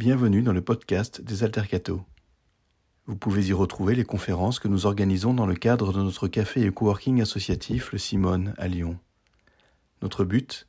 Bienvenue 0.00 0.40
dans 0.40 0.54
le 0.54 0.62
podcast 0.62 1.20
des 1.20 1.44
Altercato. 1.44 2.00
Vous 3.04 3.16
pouvez 3.16 3.48
y 3.48 3.52
retrouver 3.52 3.94
les 3.94 4.04
conférences 4.04 4.58
que 4.58 4.66
nous 4.66 4.86
organisons 4.86 5.34
dans 5.34 5.44
le 5.44 5.54
cadre 5.54 5.92
de 5.92 6.02
notre 6.02 6.26
café 6.26 6.62
et 6.62 6.70
coworking 6.70 7.20
associatif 7.20 7.92
Le 7.92 7.98
Simone 7.98 8.54
à 8.56 8.66
Lyon. 8.66 8.98
Notre 10.00 10.24
but 10.24 10.66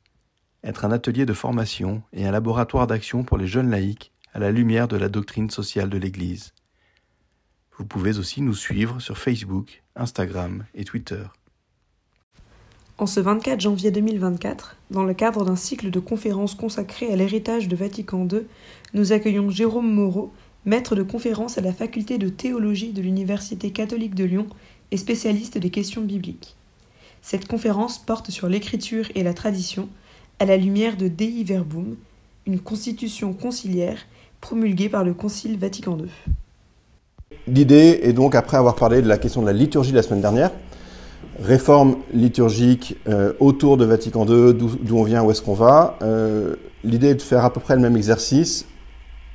Être 0.62 0.84
un 0.84 0.92
atelier 0.92 1.24
de 1.24 1.32
formation 1.32 2.02
et 2.12 2.26
un 2.26 2.30
laboratoire 2.30 2.86
d'action 2.86 3.24
pour 3.24 3.38
les 3.38 3.46
jeunes 3.46 3.70
laïcs 3.70 4.12
à 4.34 4.38
la 4.38 4.52
lumière 4.52 4.86
de 4.86 4.98
la 4.98 5.08
doctrine 5.08 5.48
sociale 5.48 5.88
de 5.88 5.96
l'Église. 5.96 6.52
Vous 7.78 7.86
pouvez 7.86 8.18
aussi 8.18 8.42
nous 8.42 8.54
suivre 8.54 9.00
sur 9.00 9.16
Facebook, 9.16 9.82
Instagram 9.96 10.66
et 10.74 10.84
Twitter. 10.84 11.24
En 12.98 13.06
ce 13.06 13.20
24 13.20 13.60
janvier 13.60 13.90
2024, 13.90 14.76
dans 14.90 15.04
le 15.04 15.14
cadre 15.14 15.44
d'un 15.44 15.56
cycle 15.56 15.90
de 15.90 15.98
conférences 15.98 16.54
consacré 16.54 17.10
à 17.10 17.16
l'héritage 17.16 17.66
de 17.66 17.74
Vatican 17.74 18.28
II, 18.30 18.42
nous 18.92 19.12
accueillons 19.12 19.50
Jérôme 19.50 19.90
Moreau, 19.90 20.30
maître 20.66 20.94
de 20.94 21.02
conférences 21.02 21.58
à 21.58 21.62
la 21.62 21.72
faculté 21.72 22.18
de 22.18 22.28
théologie 22.28 22.92
de 22.92 23.00
l'Université 23.00 23.70
catholique 23.70 24.14
de 24.14 24.24
Lyon 24.24 24.46
et 24.90 24.98
spécialiste 24.98 25.58
des 25.58 25.70
questions 25.70 26.02
bibliques. 26.02 26.54
Cette 27.22 27.48
conférence 27.48 27.98
porte 27.98 28.30
sur 28.30 28.48
l'écriture 28.48 29.06
et 29.14 29.22
la 29.22 29.32
tradition 29.32 29.88
à 30.38 30.44
la 30.44 30.56
lumière 30.56 30.96
de 30.96 31.08
Dei 31.08 31.44
Verbum, 31.44 31.96
une 32.46 32.60
constitution 32.60 33.32
conciliaire 33.32 33.98
promulguée 34.40 34.88
par 34.88 35.04
le 35.04 35.14
Concile 35.14 35.58
Vatican 35.58 35.96
II. 35.96 36.10
L'idée 37.46 38.00
est 38.02 38.12
donc, 38.12 38.34
après 38.34 38.58
avoir 38.58 38.76
parlé 38.76 39.00
de 39.02 39.08
la 39.08 39.18
question 39.18 39.40
de 39.40 39.46
la 39.46 39.52
liturgie 39.52 39.92
la 39.92 40.02
semaine 40.02 40.20
dernière, 40.20 40.50
réforme 41.40 41.96
liturgique 42.12 42.96
euh, 43.08 43.32
autour 43.40 43.76
de 43.76 43.84
Vatican 43.84 44.26
II, 44.26 44.54
d'où 44.54 44.96
on 44.96 45.02
vient, 45.02 45.22
où 45.22 45.30
est-ce 45.30 45.42
qu'on 45.42 45.54
va. 45.54 45.96
Euh, 46.02 46.56
l'idée 46.84 47.08
est 47.08 47.14
de 47.14 47.22
faire 47.22 47.44
à 47.44 47.52
peu 47.52 47.60
près 47.60 47.74
le 47.74 47.80
même 47.80 47.96
exercice 47.96 48.66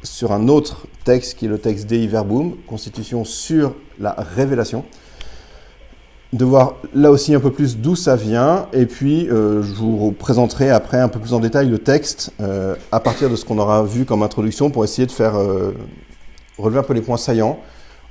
sur 0.04 0.32
un 0.32 0.48
autre 0.48 0.88
texte 1.04 1.38
qui 1.38 1.46
est 1.46 1.50
le 1.50 1.58
texte 1.58 1.88
Dei 1.88 2.08
Verbum, 2.08 2.56
constitution 2.68 3.26
sur 3.26 3.74
la 4.00 4.16
révélation. 4.36 4.86
De 6.34 6.44
voir 6.44 6.76
là 6.94 7.10
aussi 7.10 7.34
un 7.34 7.40
peu 7.40 7.52
plus 7.52 7.78
d'où 7.78 7.96
ça 7.96 8.16
vient, 8.16 8.68
et 8.74 8.86
puis 8.86 9.30
euh, 9.30 9.64
je 9.64 9.74
vous 9.74 10.12
présenterai 10.12 10.70
après 10.70 11.00
un 11.00 11.08
peu 11.08 11.20
plus 11.20 11.34
en 11.34 11.40
détail 11.40 11.70
le 11.70 11.80
texte 11.80 12.32
à 12.92 13.00
partir 13.00 13.30
de 13.30 13.36
ce 13.36 13.46
qu'on 13.46 13.58
aura 13.58 13.84
vu 13.84 14.06
comme 14.06 14.24
introduction 14.24 14.70
pour 14.70 14.84
essayer 14.84 15.06
de 15.06 15.12
faire 15.12 15.36
relever 16.58 16.80
un 16.80 16.84
peu 16.84 16.94
les 16.94 17.02
points 17.02 17.18
saillants 17.18 17.60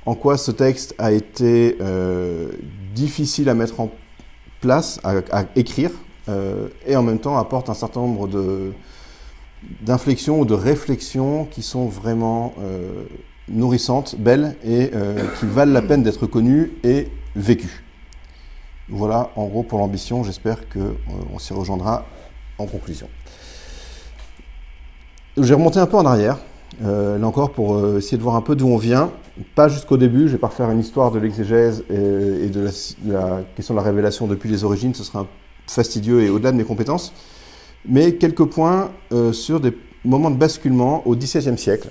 en 0.05 0.15
quoi 0.15 0.37
ce 0.37 0.51
texte 0.51 0.95
a 0.97 1.11
été 1.11 1.77
difficile 2.97 3.49
à 3.49 3.53
mettre 3.53 3.79
en 3.79 3.89
place, 4.61 4.99
à, 5.03 5.45
écrire, 5.55 5.91
euh, 6.29 6.67
et 6.85 6.95
en 6.95 7.03
même 7.03 7.19
temps 7.19 7.37
apporte 7.37 7.69
un 7.69 7.73
certain 7.73 8.01
nombre 8.01 8.27
d'inflexions 9.81 10.39
ou 10.39 10.45
de 10.45 10.53
réflexions 10.53 11.45
qui 11.45 11.61
sont 11.61 11.85
vraiment 11.85 12.53
euh, 12.59 13.03
nourrissantes, 13.47 14.15
belles 14.17 14.55
et 14.63 14.91
qui 15.39 15.45
valent 15.45 15.73
la 15.73 15.81
peine 15.81 16.03
d'être 16.03 16.25
connues 16.25 16.73
et 16.83 17.07
vécues. 17.35 17.83
Voilà 18.89 19.29
en 19.35 19.45
gros 19.45 19.63
pour 19.63 19.79
l'ambition, 19.79 20.23
j'espère 20.23 20.59
qu'on 20.69 21.39
s'y 21.39 21.53
rejoindra 21.53 22.05
en 22.57 22.65
conclusion. 22.65 23.09
J'ai 25.37 25.53
remonté 25.53 25.79
un 25.79 25.85
peu 25.85 25.97
en 25.97 26.05
arrière, 26.05 26.39
là 26.81 27.25
encore 27.27 27.51
pour 27.51 27.97
essayer 27.97 28.17
de 28.17 28.23
voir 28.23 28.35
un 28.35 28.41
peu 28.41 28.55
d'où 28.55 28.67
on 28.67 28.77
vient 28.77 29.11
pas 29.55 29.67
jusqu'au 29.67 29.97
début, 29.97 30.27
je 30.27 30.33
vais 30.33 30.37
pas 30.37 30.47
refaire 30.47 30.69
une 30.71 30.79
histoire 30.79 31.11
de 31.11 31.19
l'exégèse 31.19 31.83
et, 31.89 32.47
de, 32.49 32.69
la, 33.05 33.41
question 33.55 33.73
de 33.73 33.79
la 33.79 33.85
révélation 33.85 34.27
depuis 34.27 34.49
les 34.49 34.63
origines, 34.63 34.93
ce 34.93 35.03
sera 35.03 35.27
fastidieux 35.67 36.23
et 36.23 36.29
au-delà 36.29 36.51
de 36.51 36.57
mes 36.57 36.63
compétences, 36.63 37.13
mais 37.87 38.13
quelques 38.15 38.45
points 38.45 38.91
euh, 39.11 39.33
sur 39.33 39.59
des 39.59 39.77
moments 40.03 40.31
de 40.31 40.37
basculement 40.37 41.05
au 41.07 41.15
XVIIe 41.15 41.57
siècle 41.57 41.89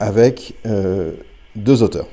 avec 0.00 0.54
euh, 0.66 1.12
deux 1.56 1.82
auteurs. 1.82 2.06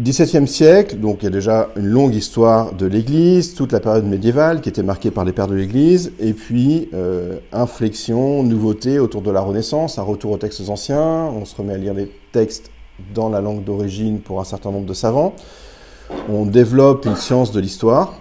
XVIIe 0.00 0.48
siècle, 0.48 0.96
donc 0.96 1.18
il 1.20 1.26
y 1.26 1.28
a 1.28 1.30
déjà 1.30 1.68
une 1.76 1.86
longue 1.86 2.16
histoire 2.16 2.72
de 2.72 2.84
l'Église, 2.84 3.54
toute 3.54 3.70
la 3.70 3.78
période 3.78 4.04
médiévale 4.04 4.60
qui 4.60 4.68
était 4.68 4.82
marquée 4.82 5.12
par 5.12 5.24
les 5.24 5.32
pères 5.32 5.46
de 5.46 5.54
l'Église, 5.54 6.10
et 6.18 6.32
puis 6.32 6.88
euh, 6.94 7.38
inflexion, 7.52 8.42
nouveauté 8.42 8.98
autour 8.98 9.22
de 9.22 9.30
la 9.30 9.40
Renaissance, 9.40 10.00
un 10.00 10.02
retour 10.02 10.32
aux 10.32 10.36
textes 10.36 10.68
anciens, 10.68 11.30
on 11.32 11.44
se 11.44 11.54
remet 11.54 11.74
à 11.74 11.76
lire 11.76 11.94
les 11.94 12.10
textes 12.32 12.72
dans 13.14 13.28
la 13.28 13.40
langue 13.40 13.62
d'origine 13.62 14.18
pour 14.18 14.40
un 14.40 14.44
certain 14.44 14.72
nombre 14.72 14.86
de 14.86 14.94
savants, 14.94 15.36
on 16.28 16.44
développe 16.44 17.06
une 17.06 17.14
science 17.14 17.52
de 17.52 17.60
l'histoire, 17.60 18.14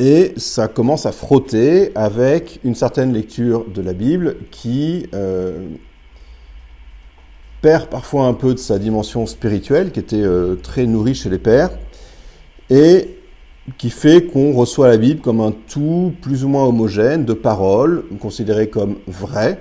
et 0.00 0.34
ça 0.36 0.66
commence 0.66 1.06
à 1.06 1.12
frotter 1.12 1.92
avec 1.94 2.58
une 2.64 2.74
certaine 2.74 3.12
lecture 3.12 3.64
de 3.72 3.80
la 3.80 3.92
Bible 3.92 4.38
qui... 4.50 5.06
Euh, 5.14 5.68
perd 7.64 7.86
parfois 7.86 8.26
un 8.26 8.34
peu 8.34 8.52
de 8.52 8.58
sa 8.58 8.78
dimension 8.78 9.24
spirituelle, 9.24 9.90
qui 9.90 9.98
était 9.98 10.16
euh, 10.22 10.54
très 10.54 10.84
nourrie 10.84 11.14
chez 11.14 11.30
les 11.30 11.38
pères, 11.38 11.70
et 12.68 13.16
qui 13.78 13.88
fait 13.88 14.26
qu'on 14.26 14.52
reçoit 14.52 14.86
la 14.88 14.98
Bible 14.98 15.22
comme 15.22 15.40
un 15.40 15.54
tout 15.66 16.12
plus 16.20 16.44
ou 16.44 16.48
moins 16.48 16.64
homogène 16.64 17.24
de 17.24 17.32
paroles, 17.32 18.04
considérées 18.20 18.68
comme 18.68 18.96
vraies, 19.06 19.58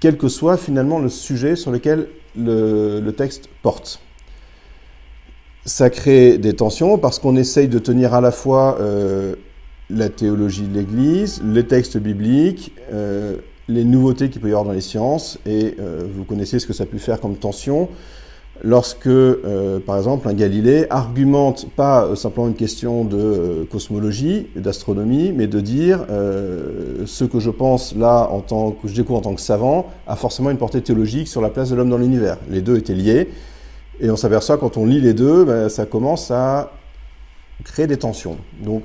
quel 0.00 0.16
que 0.16 0.28
soit 0.28 0.56
finalement 0.56 0.98
le 0.98 1.10
sujet 1.10 1.56
sur 1.56 1.70
lequel 1.70 2.08
le, 2.34 3.10
texte 3.10 3.50
porte. 3.60 4.00
Ça 5.66 5.90
crée 5.90 6.38
des 6.38 6.54
tensions 6.54 6.96
parce 6.96 7.18
qu'on 7.18 7.36
essaye 7.36 7.68
de 7.68 7.78
tenir 7.78 8.14
à 8.14 8.22
la 8.22 8.30
fois 8.30 8.78
euh, 8.80 9.34
la 9.90 10.08
théologie 10.08 10.68
de 10.68 10.78
l'Église, 10.78 11.42
les 11.44 11.66
textes 11.66 11.98
bibliques, 11.98 12.72
euh, 12.94 13.36
les 13.68 13.84
nouveautés 13.84 14.28
qu'il 14.28 14.40
peut 14.40 14.48
y 14.48 14.50
avoir 14.50 14.64
dans 14.64 14.72
les 14.72 14.80
sciences, 14.80 15.38
et 15.46 15.74
euh, 15.80 16.06
vous 16.12 16.24
connaissez 16.24 16.58
ce 16.58 16.66
que 16.66 16.72
ça 16.72 16.86
peut 16.86 16.98
faire 16.98 17.20
comme 17.20 17.36
tension 17.36 17.88
lorsque, 18.62 19.08
euh, 19.08 19.80
par 19.80 19.96
exemple, 19.96 20.28
un 20.28 20.32
Galilée 20.32 20.86
argumente 20.88 21.68
pas 21.74 22.04
euh, 22.04 22.14
simplement 22.14 22.46
une 22.46 22.54
question 22.54 23.04
de 23.04 23.66
cosmologie, 23.70 24.46
d'astronomie, 24.54 25.32
mais 25.32 25.46
de 25.46 25.60
dire 25.60 26.06
ce 27.06 27.24
que 27.24 27.40
je 27.40 27.50
pense 27.50 27.96
là, 27.96 28.28
en 28.30 28.40
tant 28.40 28.70
que 28.70 28.86
je 28.86 28.94
découvre 28.94 29.18
en 29.18 29.22
tant 29.22 29.34
que 29.34 29.40
savant, 29.40 29.86
a 30.06 30.16
forcément 30.16 30.50
une 30.50 30.58
portée 30.58 30.82
théologique 30.82 31.28
sur 31.28 31.40
la 31.40 31.48
place 31.48 31.70
de 31.70 31.76
l'homme 31.76 31.90
dans 31.90 31.98
l'univers. 31.98 32.38
Les 32.50 32.60
deux 32.60 32.76
étaient 32.76 32.94
liés, 32.94 33.28
et 34.00 34.10
on 34.10 34.16
s'aperçoit 34.16 34.58
quand 34.58 34.76
on 34.76 34.86
lit 34.86 35.00
les 35.00 35.14
deux, 35.14 35.44
ben, 35.44 35.68
ça 35.68 35.86
commence 35.86 36.30
à 36.30 36.72
créer 37.64 37.86
des 37.86 37.96
tensions. 37.96 38.36
Donc 38.62 38.82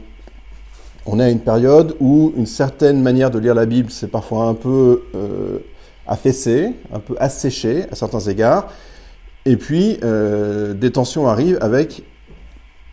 on 1.11 1.19
a 1.19 1.29
une 1.29 1.39
période 1.39 1.95
où 1.99 2.31
une 2.37 2.45
certaine 2.45 3.01
manière 3.01 3.31
de 3.31 3.39
lire 3.39 3.55
la 3.55 3.65
Bible, 3.65 3.89
c'est 3.89 4.09
parfois 4.09 4.45
un 4.45 4.53
peu 4.53 5.03
euh, 5.15 5.57
affaissé, 6.05 6.75
un 6.93 6.99
peu 6.99 7.15
asséché 7.19 7.85
à 7.91 7.95
certains 7.95 8.19
égards. 8.19 8.67
Et 9.45 9.57
puis, 9.57 9.97
euh, 10.03 10.75
des 10.75 10.91
tensions 10.91 11.27
arrivent 11.27 11.57
avec 11.61 12.03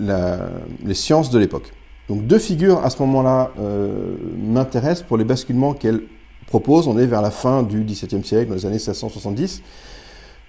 les 0.01 0.95
sciences 0.95 1.31
de 1.31 1.39
l'époque. 1.39 1.73
Donc 2.09 2.27
deux 2.27 2.39
figures 2.39 2.85
à 2.85 2.91
ce 2.91 3.01
moment-là 3.03 3.51
euh, 3.59 4.15
m'intéressent 4.39 5.07
pour 5.07 5.17
les 5.19 5.25
basculements 5.25 5.75
qu'elles 5.75 6.03
proposent. 6.47 6.89
On 6.89 6.99
est 6.99 7.07
vers 7.07 7.23
la 7.23 7.31
fin 7.31 7.63
du 7.63 7.83
XVIIe 7.85 8.25
siècle, 8.25 8.49
dans 8.49 8.55
les 8.55 8.65
années 8.65 8.77
1670. 8.77 9.63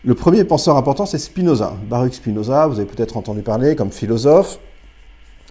Le 0.06 0.16
premier 0.16 0.44
penseur 0.44 0.78
important, 0.78 1.06
c'est 1.06 1.18
Spinoza. 1.18 1.74
Baruch 1.90 2.14
Spinoza, 2.14 2.68
vous 2.68 2.80
avez 2.80 2.88
peut-être 2.88 3.18
entendu 3.18 3.42
parler 3.42 3.76
comme 3.76 3.92
philosophe, 3.92 4.60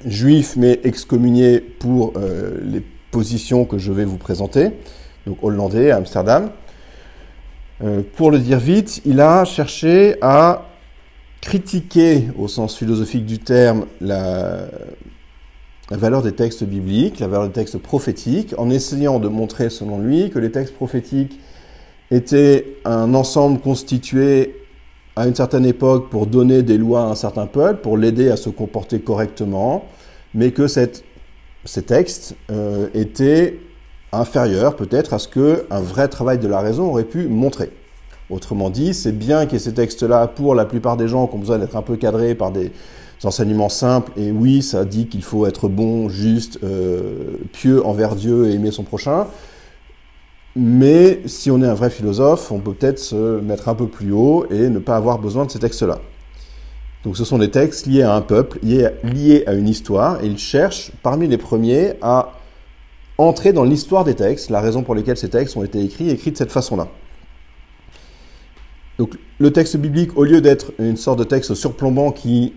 juif 0.04 0.54
mais 0.56 0.80
excommunié 0.84 1.60
pour 1.60 2.12
euh, 2.16 2.58
les 2.62 2.82
positions 3.10 3.64
que 3.64 3.78
je 3.78 3.92
vais 3.92 4.04
vous 4.04 4.18
présenter, 4.18 4.70
donc 5.26 5.38
hollandais 5.42 5.90
à 5.90 5.96
Amsterdam. 5.96 6.50
Euh, 7.82 8.02
pour 8.16 8.30
le 8.30 8.38
dire 8.38 8.58
vite, 8.58 9.02
il 9.04 9.20
a 9.20 9.44
cherché 9.44 10.16
à 10.20 10.68
critiquer, 11.40 12.28
au 12.38 12.48
sens 12.48 12.76
philosophique 12.76 13.26
du 13.26 13.38
terme, 13.38 13.86
la, 14.00 14.66
la 15.90 15.96
valeur 15.96 16.22
des 16.22 16.32
textes 16.32 16.64
bibliques, 16.64 17.20
la 17.20 17.28
valeur 17.28 17.46
des 17.46 17.52
textes 17.52 17.78
prophétiques, 17.78 18.54
en 18.58 18.70
essayant 18.70 19.18
de 19.18 19.28
montrer, 19.28 19.70
selon 19.70 19.98
lui, 19.98 20.30
que 20.30 20.38
les 20.38 20.50
textes 20.50 20.74
prophétiques 20.74 21.38
étaient 22.10 22.78
un 22.84 23.14
ensemble 23.14 23.60
constitué 23.60 24.65
à 25.16 25.26
une 25.26 25.34
certaine 25.34 25.64
époque 25.64 26.10
pour 26.10 26.26
donner 26.26 26.62
des 26.62 26.76
lois 26.76 27.00
à 27.00 27.06
un 27.06 27.14
certain 27.14 27.46
peuple, 27.46 27.80
pour 27.80 27.96
l'aider 27.96 28.30
à 28.30 28.36
se 28.36 28.50
comporter 28.50 29.00
correctement, 29.00 29.86
mais 30.34 30.50
que 30.50 30.66
ces 30.66 31.82
textes 31.82 32.36
euh, 32.50 32.88
étaient 32.92 33.58
inférieurs 34.12 34.76
peut-être 34.76 35.14
à 35.14 35.18
ce 35.18 35.28
qu'un 35.28 35.80
vrai 35.80 36.08
travail 36.08 36.38
de 36.38 36.46
la 36.46 36.60
raison 36.60 36.90
aurait 36.90 37.04
pu 37.04 37.28
montrer. 37.28 37.70
Autrement 38.28 38.70
dit, 38.70 38.92
c'est 38.92 39.12
bien 39.12 39.48
ait 39.48 39.58
ces 39.58 39.72
textes-là 39.72 40.26
pour 40.26 40.54
la 40.54 40.66
plupart 40.66 40.96
des 40.96 41.08
gens 41.08 41.26
qui 41.26 41.36
ont 41.36 41.38
besoin 41.38 41.58
d'être 41.58 41.76
un 41.76 41.82
peu 41.82 41.96
cadrés 41.96 42.34
par 42.34 42.50
des 42.50 42.72
enseignements 43.24 43.70
simples, 43.70 44.12
et 44.18 44.30
oui, 44.30 44.62
ça 44.62 44.84
dit 44.84 45.06
qu'il 45.06 45.22
faut 45.22 45.46
être 45.46 45.68
bon, 45.68 46.10
juste, 46.10 46.58
euh, 46.62 47.38
pieux 47.52 47.84
envers 47.86 48.14
Dieu 48.14 48.48
et 48.48 48.54
aimer 48.54 48.70
son 48.70 48.82
prochain, 48.82 49.26
mais 50.58 51.20
si 51.26 51.50
on 51.50 51.62
est 51.62 51.66
un 51.66 51.74
vrai 51.74 51.90
philosophe, 51.90 52.50
on 52.50 52.60
peut 52.60 52.72
peut-être 52.72 52.98
se 52.98 53.40
mettre 53.40 53.68
un 53.68 53.74
peu 53.74 53.86
plus 53.86 54.10
haut 54.12 54.46
et 54.50 54.70
ne 54.70 54.78
pas 54.78 54.96
avoir 54.96 55.18
besoin 55.18 55.44
de 55.44 55.50
ces 55.50 55.58
textes-là. 55.58 55.98
Donc 57.04 57.18
ce 57.18 57.24
sont 57.24 57.36
des 57.36 57.50
textes 57.50 57.86
liés 57.86 58.02
à 58.02 58.14
un 58.14 58.22
peuple, 58.22 58.58
liés 58.62 59.44
à, 59.46 59.52
une 59.52 59.68
histoire, 59.68 60.24
et 60.24 60.26
il 60.26 60.38
cherche 60.38 60.92
parmi 61.02 61.28
les 61.28 61.36
premiers 61.36 61.92
à 62.00 62.32
entrer 63.18 63.52
dans 63.52 63.64
l'histoire 63.64 64.02
des 64.02 64.14
textes, 64.14 64.48
la 64.48 64.62
raison 64.62 64.82
pour 64.82 64.94
laquelle 64.94 65.18
ces 65.18 65.28
textes 65.28 65.58
ont 65.58 65.62
été 65.62 65.84
écrits, 65.84 66.08
écrits 66.08 66.32
de 66.32 66.38
cette 66.38 66.52
façon-là. 66.52 66.88
Donc 68.98 69.18
le 69.38 69.52
texte 69.52 69.76
biblique, 69.76 70.16
au 70.16 70.24
lieu 70.24 70.40
d'être 70.40 70.72
une 70.78 70.96
sorte 70.96 71.18
de 71.18 71.24
texte 71.24 71.54
surplombant 71.54 72.12
qui 72.12 72.54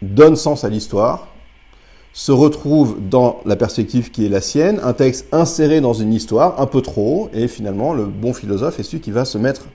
donne 0.00 0.36
sens 0.36 0.62
à 0.62 0.68
l'histoire, 0.68 1.26
se 2.12 2.32
retrouve 2.32 2.98
dans 3.08 3.40
la 3.46 3.56
perspective 3.56 4.10
qui 4.10 4.26
est 4.26 4.28
la 4.28 4.40
sienne, 4.40 4.80
un 4.82 4.92
texte 4.92 5.26
inséré 5.32 5.80
dans 5.80 5.94
une 5.94 6.12
histoire, 6.12 6.60
un 6.60 6.66
peu 6.66 6.82
trop, 6.82 7.30
et 7.32 7.48
finalement 7.48 7.94
le 7.94 8.04
bon 8.04 8.34
philosophe 8.34 8.78
est 8.78 8.82
celui 8.82 9.00
qui 9.00 9.10
va 9.10 9.24
se 9.24 9.38
mettre 9.38 9.68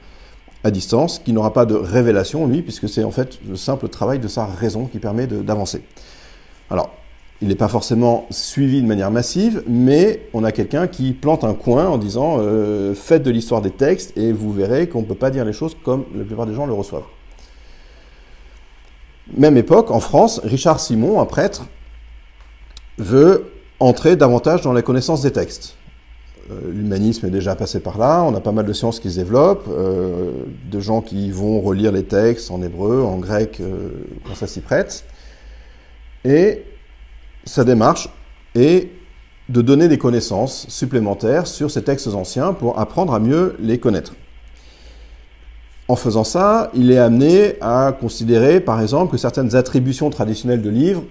à 0.63 0.71
distance, 0.71 1.19
qui 1.19 1.33
n'aura 1.33 1.53
pas 1.53 1.65
de 1.65 1.75
révélation, 1.75 2.45
lui, 2.47 2.61
puisque 2.61 2.89
c'est 2.89 3.03
en 3.03 3.11
fait 3.11 3.39
le 3.47 3.55
simple 3.55 3.87
travail 3.87 4.19
de 4.19 4.27
sa 4.27 4.45
raison 4.45 4.85
qui 4.85 4.99
permet 4.99 5.27
d'avancer. 5.27 5.81
Alors, 6.69 6.91
il 7.41 7.47
n'est 7.47 7.55
pas 7.55 7.67
forcément 7.67 8.25
suivi 8.31 8.81
de 8.81 8.87
manière 8.87 9.11
massive, 9.11 9.63
mais 9.67 10.27
on 10.33 10.43
a 10.43 10.51
quelqu'un 10.51 10.87
qui 10.87 11.13
plante 11.13 11.43
un 11.43 11.53
coin 11.53 11.87
en 11.87 11.97
disant 11.97 12.37
euh, 12.39 12.95
faites 12.95 13.21
de 13.21 13.29
l'histoire 13.29 13.61
des 13.61 13.69
textes 13.71 14.17
et 14.17 14.31
vous 14.31 14.51
verrez 14.51 14.89
qu'on 14.89 15.01
ne 15.01 15.05
peut 15.05 15.15
pas 15.15 15.29
dire 15.29 15.45
les 15.45 15.53
choses 15.53 15.77
comme 15.83 16.05
la 16.15 16.23
plupart 16.23 16.47
des 16.47 16.55
gens 16.55 16.65
le 16.65 16.73
reçoivent. 16.73 17.03
Même 19.35 19.57
époque, 19.57 19.91
en 19.91 19.99
France, 19.99 20.41
Richard 20.43 20.79
Simon, 20.79 21.21
un 21.21 21.25
prêtre, 21.25 21.67
veut 22.97 23.45
entrer 23.79 24.15
davantage 24.15 24.61
dans 24.61 24.73
la 24.73 24.81
connaissance 24.81 25.21
des 25.21 25.31
textes. 25.31 25.75
Euh, 26.49 26.71
l'humanisme 26.71 27.25
est 27.25 27.31
déjà 27.31 27.55
passé 27.55 27.79
par 27.79 27.97
là, 27.97 28.23
on 28.23 28.33
a 28.33 28.39
pas 28.39 28.51
mal 28.51 28.65
de 28.65 28.73
sciences 28.73 28.99
qui 28.99 29.11
se 29.11 29.17
développent, 29.17 29.67
euh, 29.69 30.31
de 30.71 30.79
gens 30.79 31.01
qui 31.01 31.29
vont 31.29 31.59
relire 31.61 31.91
les 31.91 32.03
textes 32.03 32.51
en 32.51 32.61
hébreu, 32.61 33.03
en 33.03 33.17
grec, 33.17 33.61
quand 34.25 34.35
ça 34.35 34.47
s'y 34.47 34.61
prête. 34.61 35.05
Et 36.25 36.63
sa 37.45 37.63
démarche 37.63 38.09
est 38.55 38.89
de 39.49 39.61
donner 39.61 39.87
des 39.87 39.97
connaissances 39.97 40.65
supplémentaires 40.69 41.47
sur 41.47 41.71
ces 41.71 41.83
textes 41.83 42.07
anciens 42.07 42.53
pour 42.53 42.79
apprendre 42.79 43.13
à 43.13 43.19
mieux 43.19 43.55
les 43.59 43.79
connaître. 43.79 44.13
En 45.87 45.95
faisant 45.95 46.25
ça, 46.25 46.69
il 46.73 46.91
est 46.91 46.97
amené 46.97 47.55
à 47.61 47.95
considérer, 47.97 48.59
par 48.59 48.81
exemple, 48.81 49.11
que 49.11 49.17
certaines 49.17 49.55
attributions 49.55 50.09
traditionnelles 50.09 50.61
de 50.61 50.69
livres 50.69 51.03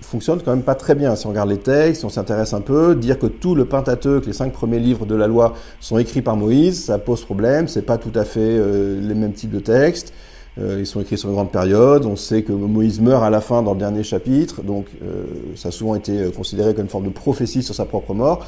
fonctionnent 0.00 0.40
quand 0.44 0.50
même 0.50 0.62
pas 0.62 0.74
très 0.74 0.94
bien. 0.94 1.16
Si 1.16 1.26
on 1.26 1.30
regarde 1.30 1.48
les 1.48 1.58
textes, 1.58 2.00
si 2.00 2.04
on 2.04 2.10
s'intéresse 2.10 2.52
un 2.52 2.60
peu, 2.60 2.94
dire 2.94 3.18
que 3.18 3.26
tout 3.26 3.54
le 3.54 3.64
Pentateuque, 3.64 4.26
les 4.26 4.32
cinq 4.32 4.52
premiers 4.52 4.78
livres 4.78 5.06
de 5.06 5.14
la 5.14 5.26
loi, 5.26 5.54
sont 5.80 5.98
écrits 5.98 6.22
par 6.22 6.36
Moïse, 6.36 6.84
ça 6.84 6.98
pose 6.98 7.24
problème. 7.24 7.68
C'est 7.68 7.82
pas 7.82 7.98
tout 7.98 8.12
à 8.14 8.24
fait 8.24 8.40
euh, 8.40 9.00
les 9.00 9.14
mêmes 9.14 9.32
types 9.32 9.50
de 9.50 9.60
textes. 9.60 10.12
Euh, 10.58 10.76
ils 10.80 10.86
sont 10.86 11.00
écrits 11.00 11.18
sur 11.18 11.28
une 11.28 11.34
grande 11.34 11.50
période. 11.50 12.04
On 12.06 12.16
sait 12.16 12.42
que 12.42 12.52
Moïse 12.52 13.00
meurt 13.00 13.22
à 13.22 13.30
la 13.30 13.40
fin 13.40 13.62
dans 13.62 13.72
le 13.72 13.78
dernier 13.78 14.02
chapitre, 14.02 14.62
donc 14.62 14.86
euh, 15.02 15.24
ça 15.54 15.68
a 15.68 15.72
souvent 15.72 15.94
été 15.94 16.30
considéré 16.34 16.74
comme 16.74 16.84
une 16.84 16.90
forme 16.90 17.04
de 17.04 17.10
prophétie 17.10 17.62
sur 17.62 17.74
sa 17.74 17.84
propre 17.84 18.14
mort. 18.14 18.46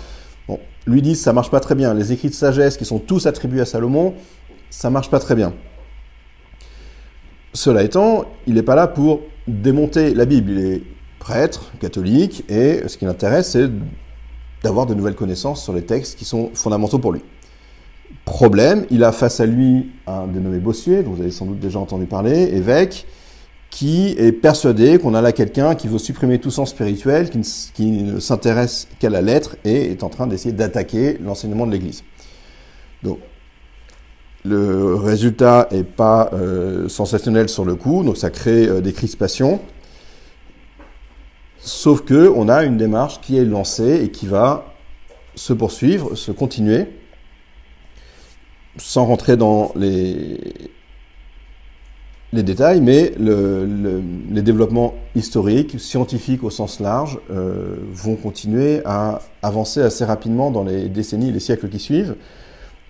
Bon, 0.48 0.58
lui 0.86 1.02
dit 1.02 1.14
ça 1.14 1.32
marche 1.32 1.50
pas 1.50 1.60
très 1.60 1.74
bien. 1.74 1.92
Les 1.92 2.12
écrits 2.12 2.28
de 2.28 2.34
sagesse 2.34 2.76
qui 2.76 2.84
sont 2.84 2.98
tous 2.98 3.26
attribués 3.26 3.60
à 3.60 3.66
Salomon, 3.66 4.14
ça 4.70 4.88
marche 4.90 5.10
pas 5.10 5.18
très 5.18 5.34
bien. 5.34 5.52
Cela 7.52 7.82
étant, 7.82 8.24
il 8.46 8.54
n'est 8.54 8.62
pas 8.62 8.74
là 8.74 8.86
pour 8.86 9.20
démonter 9.46 10.14
la 10.14 10.26
Bible. 10.26 10.52
Il 10.52 10.58
est 10.66 10.82
prêtre, 11.18 11.72
catholique, 11.80 12.44
et 12.48 12.82
ce 12.86 12.96
qui 12.96 13.04
l'intéresse, 13.04 13.50
c'est 13.52 13.70
d'avoir 14.62 14.86
de 14.86 14.94
nouvelles 14.94 15.14
connaissances 15.14 15.62
sur 15.62 15.72
les 15.72 15.82
textes 15.82 16.18
qui 16.18 16.24
sont 16.24 16.50
fondamentaux 16.54 16.98
pour 16.98 17.12
lui. 17.12 17.22
Problème, 18.24 18.86
il 18.90 19.04
a 19.04 19.12
face 19.12 19.40
à 19.40 19.46
lui 19.46 19.90
un 20.06 20.26
dénommé 20.26 20.58
Bossuet, 20.58 21.02
dont 21.02 21.12
vous 21.12 21.20
avez 21.20 21.30
sans 21.30 21.46
doute 21.46 21.60
déjà 21.60 21.78
entendu 21.78 22.06
parler, 22.06 22.54
évêque, 22.54 23.06
qui 23.70 24.14
est 24.18 24.32
persuadé 24.32 24.98
qu'on 24.98 25.14
a 25.14 25.20
là 25.20 25.32
quelqu'un 25.32 25.74
qui 25.74 25.88
veut 25.88 25.98
supprimer 25.98 26.38
tout 26.38 26.50
sens 26.50 26.70
spirituel, 26.70 27.30
qui 27.74 27.86
ne, 27.86 28.18
s'intéresse 28.18 28.88
qu'à 28.98 29.10
la 29.10 29.20
lettre 29.20 29.56
et 29.64 29.90
est 29.90 30.02
en 30.02 30.08
train 30.08 30.26
d'essayer 30.26 30.52
d'attaquer 30.52 31.18
l'enseignement 31.22 31.66
de 31.66 31.72
l'Église. 31.72 32.02
Donc, 33.02 33.18
le 34.44 34.94
résultat 34.94 35.68
n'est 35.72 35.84
pas 35.84 36.30
euh, 36.32 36.88
sensationnel 36.88 37.48
sur 37.48 37.64
le 37.64 37.74
coup, 37.74 38.02
donc 38.02 38.16
ça 38.16 38.30
crée 38.30 38.66
euh, 38.66 38.80
des 38.80 38.92
crispations. 38.92 39.60
Sauf 41.60 42.02
que 42.02 42.32
on 42.34 42.48
a 42.48 42.64
une 42.64 42.76
démarche 42.76 43.20
qui 43.20 43.36
est 43.36 43.44
lancée 43.44 44.02
et 44.04 44.10
qui 44.10 44.26
va 44.26 44.74
se 45.34 45.52
poursuivre, 45.52 46.14
se 46.14 46.32
continuer 46.32 46.86
sans 48.76 49.04
rentrer 49.04 49.36
dans 49.36 49.72
les, 49.76 50.38
détails, 52.32 52.80
mais 52.80 53.12
les 53.18 54.42
développements 54.42 54.94
historiques, 55.14 55.80
scientifiques 55.80 56.44
au 56.44 56.50
sens 56.50 56.80
large, 56.80 57.18
euh, 57.30 57.76
vont 57.92 58.16
continuer 58.16 58.80
à 58.84 59.20
avancer 59.42 59.82
assez 59.82 60.04
rapidement 60.04 60.50
dans 60.50 60.64
les 60.64 60.88
décennies 60.88 61.30
et 61.30 61.32
les 61.32 61.40
siècles 61.40 61.68
qui 61.68 61.78
suivent. 61.78 62.14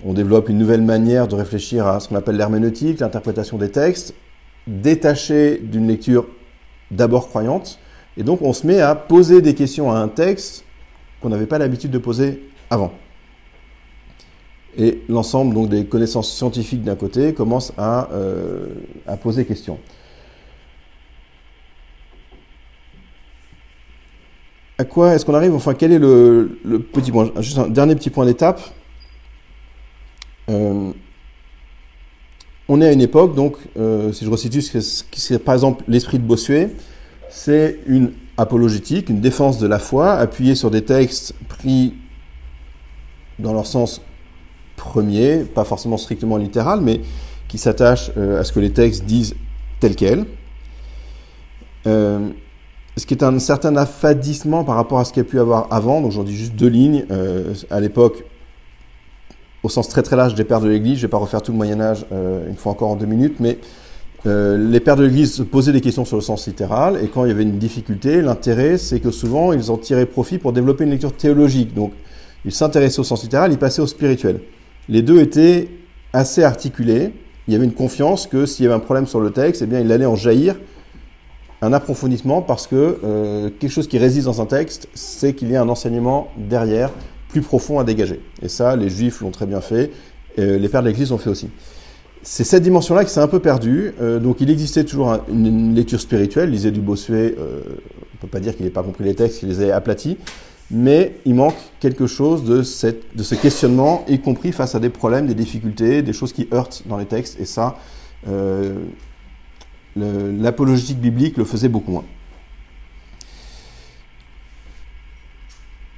On 0.04 0.12
développe 0.12 0.48
une 0.48 0.58
nouvelle 0.58 0.82
manière 0.82 1.26
de 1.26 1.34
réfléchir 1.34 1.86
à 1.86 2.00
ce 2.00 2.08
qu'on 2.08 2.16
appelle 2.16 2.36
l'herméneutique, 2.36 3.00
l'interprétation 3.00 3.58
des 3.58 3.70
textes, 3.70 4.14
détachée 4.66 5.58
d'une 5.58 5.88
lecture 5.88 6.26
d'abord 6.90 7.28
croyante, 7.28 7.78
et 8.18 8.22
donc 8.22 8.42
on 8.42 8.52
se 8.52 8.66
met 8.66 8.80
à 8.80 8.94
poser 8.94 9.40
des 9.40 9.54
questions 9.54 9.90
à 9.90 9.98
un 9.98 10.08
texte 10.08 10.64
qu'on 11.22 11.30
n'avait 11.30 11.46
pas 11.46 11.58
l'habitude 11.58 11.90
de 11.90 11.98
poser 11.98 12.42
avant 12.68 12.92
et 14.78 15.02
l'ensemble 15.08 15.54
donc 15.54 15.68
des 15.68 15.84
connaissances 15.84 16.32
scientifiques 16.32 16.84
d'un 16.84 16.94
côté 16.94 17.34
commence 17.34 17.72
à, 17.76 18.08
euh, 18.12 18.66
poser 19.20 19.44
question. 19.44 19.78
À 24.78 24.84
quoi 24.84 25.14
est-ce 25.14 25.26
qu'on 25.26 25.34
arrive? 25.34 25.54
Enfin, 25.54 25.74
quel 25.74 25.90
est 25.90 25.98
le, 25.98 26.48
petit 26.92 27.10
point? 27.10 27.32
Juste 27.40 27.58
un 27.58 27.66
dernier 27.66 27.96
petit 27.96 28.10
point 28.10 28.24
d'étape. 28.24 28.60
Euh, 30.48 30.92
on 32.68 32.80
est 32.80 32.86
à 32.86 32.92
une 32.92 33.00
époque, 33.00 33.34
donc, 33.34 33.56
euh, 33.76 34.12
si 34.12 34.24
je 34.24 34.30
resitue 34.30 34.62
ce 34.62 35.02
qui 35.02 35.20
c'est 35.20 35.40
par 35.40 35.54
exemple 35.54 35.82
l'esprit 35.88 36.18
de 36.18 36.22
Bossuet, 36.22 36.70
c'est 37.30 37.80
une 37.86 38.12
apologétique, 38.36 39.08
une 39.08 39.20
défense 39.20 39.58
de 39.58 39.66
la 39.66 39.78
foi 39.78 40.12
appuyée 40.12 40.54
sur 40.54 40.70
des 40.70 40.84
textes 40.84 41.34
pris 41.48 41.94
dans 43.38 43.52
leur 43.52 43.66
sens 43.66 44.00
premier, 44.76 45.40
pas 45.40 45.64
forcément 45.64 45.96
strictement 45.96 46.36
littéral, 46.36 46.80
mais 46.80 47.00
qui 47.48 47.58
s'attache 47.58 48.10
euh, 48.16 48.40
à 48.40 48.44
ce 48.44 48.52
que 48.52 48.60
les 48.60 48.72
textes 48.72 49.04
disent 49.04 49.34
tel 49.80 49.96
quel. 49.96 50.24
Euh, 51.86 52.28
ce 52.96 53.06
qui 53.06 53.14
est 53.14 53.22
un 53.22 53.38
certain 53.38 53.76
affadissement 53.76 54.64
par 54.64 54.76
rapport 54.76 54.98
à 54.98 55.04
ce 55.04 55.12
qu'il 55.12 55.22
y 55.22 55.26
a 55.26 55.28
pu 55.28 55.38
avoir 55.38 55.72
avant, 55.72 56.00
donc 56.00 56.12
j'en 56.12 56.24
dis 56.24 56.36
juste 56.36 56.54
deux 56.54 56.68
lignes. 56.68 57.06
Euh, 57.10 57.54
à 57.70 57.80
l'époque, 57.80 58.24
au 59.62 59.68
sens 59.68 59.88
très 59.88 60.02
très 60.02 60.16
large 60.16 60.34
des 60.34 60.44
pères 60.44 60.60
de 60.60 60.68
l'Église, 60.68 60.96
je 60.96 61.02
ne 61.02 61.02
vais 61.02 61.10
pas 61.10 61.18
refaire 61.18 61.42
tout 61.42 61.52
le 61.52 61.58
Moyen 61.58 61.80
Âge 61.80 62.06
une 62.12 62.56
fois 62.56 62.72
encore 62.72 62.90
en 62.90 62.96
deux 62.96 63.06
minutes, 63.06 63.40
mais 63.40 63.58
les 64.24 64.80
pères 64.80 64.96
de 64.96 65.04
l'Église 65.04 65.32
se 65.32 65.42
posaient 65.42 65.72
des 65.72 65.80
questions 65.80 66.04
sur 66.04 66.16
le 66.16 66.22
sens 66.22 66.46
littéral, 66.46 66.98
et 67.02 67.08
quand 67.08 67.24
il 67.24 67.28
y 67.28 67.30
avait 67.30 67.44
une 67.44 67.58
difficulté, 67.58 68.20
l'intérêt 68.20 68.76
c'est 68.76 69.00
que 69.00 69.10
souvent 69.10 69.52
ils 69.52 69.70
en 69.70 69.76
tiraient 69.76 70.06
profit 70.06 70.38
pour 70.38 70.52
développer 70.52 70.84
une 70.84 70.90
lecture 70.90 71.12
théologique. 71.12 71.74
Donc 71.74 71.92
ils 72.44 72.52
s'intéressaient 72.52 73.00
au 73.00 73.04
sens 73.04 73.22
littéral, 73.22 73.52
ils 73.52 73.58
passaient 73.58 73.82
au 73.82 73.86
spirituel 73.86 74.40
les 74.88 75.02
deux 75.02 75.20
étaient 75.20 75.68
assez 76.12 76.42
articulés. 76.42 77.12
Il 77.46 77.52
y 77.52 77.56
avait 77.56 77.64
une 77.64 77.72
confiance 77.72 78.26
que 78.26 78.46
s'il 78.46 78.64
y 78.64 78.66
avait 78.66 78.76
un 78.76 78.80
problème 78.80 79.06
sur 79.06 79.20
le 79.20 79.30
texte, 79.30 79.62
eh 79.62 79.66
bien, 79.66 79.80
il 79.80 79.90
allait 79.92 80.06
en 80.06 80.16
jaillir 80.16 80.56
un 81.60 81.72
approfondissement 81.72 82.40
parce 82.40 82.66
que 82.66 82.98
euh, 83.02 83.50
quelque 83.58 83.70
chose 83.70 83.88
qui 83.88 83.98
résiste 83.98 84.26
dans 84.26 84.40
un 84.40 84.46
texte, 84.46 84.88
c'est 84.94 85.34
qu'il 85.34 85.50
y 85.50 85.56
a 85.56 85.62
un 85.62 85.68
enseignement 85.68 86.28
derrière 86.36 86.90
plus 87.28 87.42
profond 87.42 87.78
à 87.78 87.84
dégager. 87.84 88.20
Et 88.42 88.48
ça, 88.48 88.76
les 88.76 88.88
juifs 88.88 89.20
l'ont 89.20 89.30
très 89.30 89.46
bien 89.46 89.60
fait, 89.60 89.90
et 90.36 90.58
les 90.58 90.68
pères 90.68 90.82
de 90.82 90.88
l'Église 90.88 91.10
l'ont 91.10 91.18
fait 91.18 91.30
aussi. 91.30 91.48
C'est 92.22 92.44
cette 92.44 92.62
dimension-là 92.62 93.04
qui 93.04 93.10
s'est 93.10 93.20
un 93.20 93.28
peu 93.28 93.40
perdue. 93.40 93.92
Euh, 94.00 94.18
donc 94.18 94.40
il 94.40 94.50
existait 94.50 94.84
toujours 94.84 95.18
une, 95.30 95.74
lecture 95.74 96.00
spirituelle. 96.00 96.50
Lisait 96.50 96.70
du 96.70 96.80
Bossuet, 96.80 97.34
euh, 97.38 97.60
on 97.64 98.16
ne 98.16 98.20
peut 98.20 98.28
pas 98.28 98.40
dire 98.40 98.56
qu'il 98.56 98.64
n'ait 98.64 98.70
pas 98.70 98.82
compris 98.82 99.04
les 99.04 99.14
textes, 99.14 99.40
qu'il 99.40 99.48
les 99.48 99.62
ait 99.62 99.70
aplatis 99.70 100.16
mais 100.70 101.14
il 101.24 101.34
manque 101.34 101.56
quelque 101.80 102.06
chose 102.06 102.44
de, 102.44 102.62
cette, 102.62 103.04
ce 103.22 103.34
questionnement, 103.34 104.04
y 104.08 104.20
compris 104.20 104.52
face 104.52 104.74
à 104.74 104.80
des 104.80 104.90
problèmes, 104.90 105.26
des 105.26 105.34
difficultés, 105.34 106.02
des 106.02 106.12
choses 106.12 106.32
qui 106.32 106.48
heurtent 106.52 106.82
dans 106.86 106.98
les 106.98 107.06
textes, 107.06 107.40
et 107.40 107.46
ça, 107.46 107.78
euh, 108.28 108.74
biblique 109.96 111.36
le 111.36 111.44
faisait 111.44 111.68
beaucoup 111.68 111.90
moins. 111.90 112.04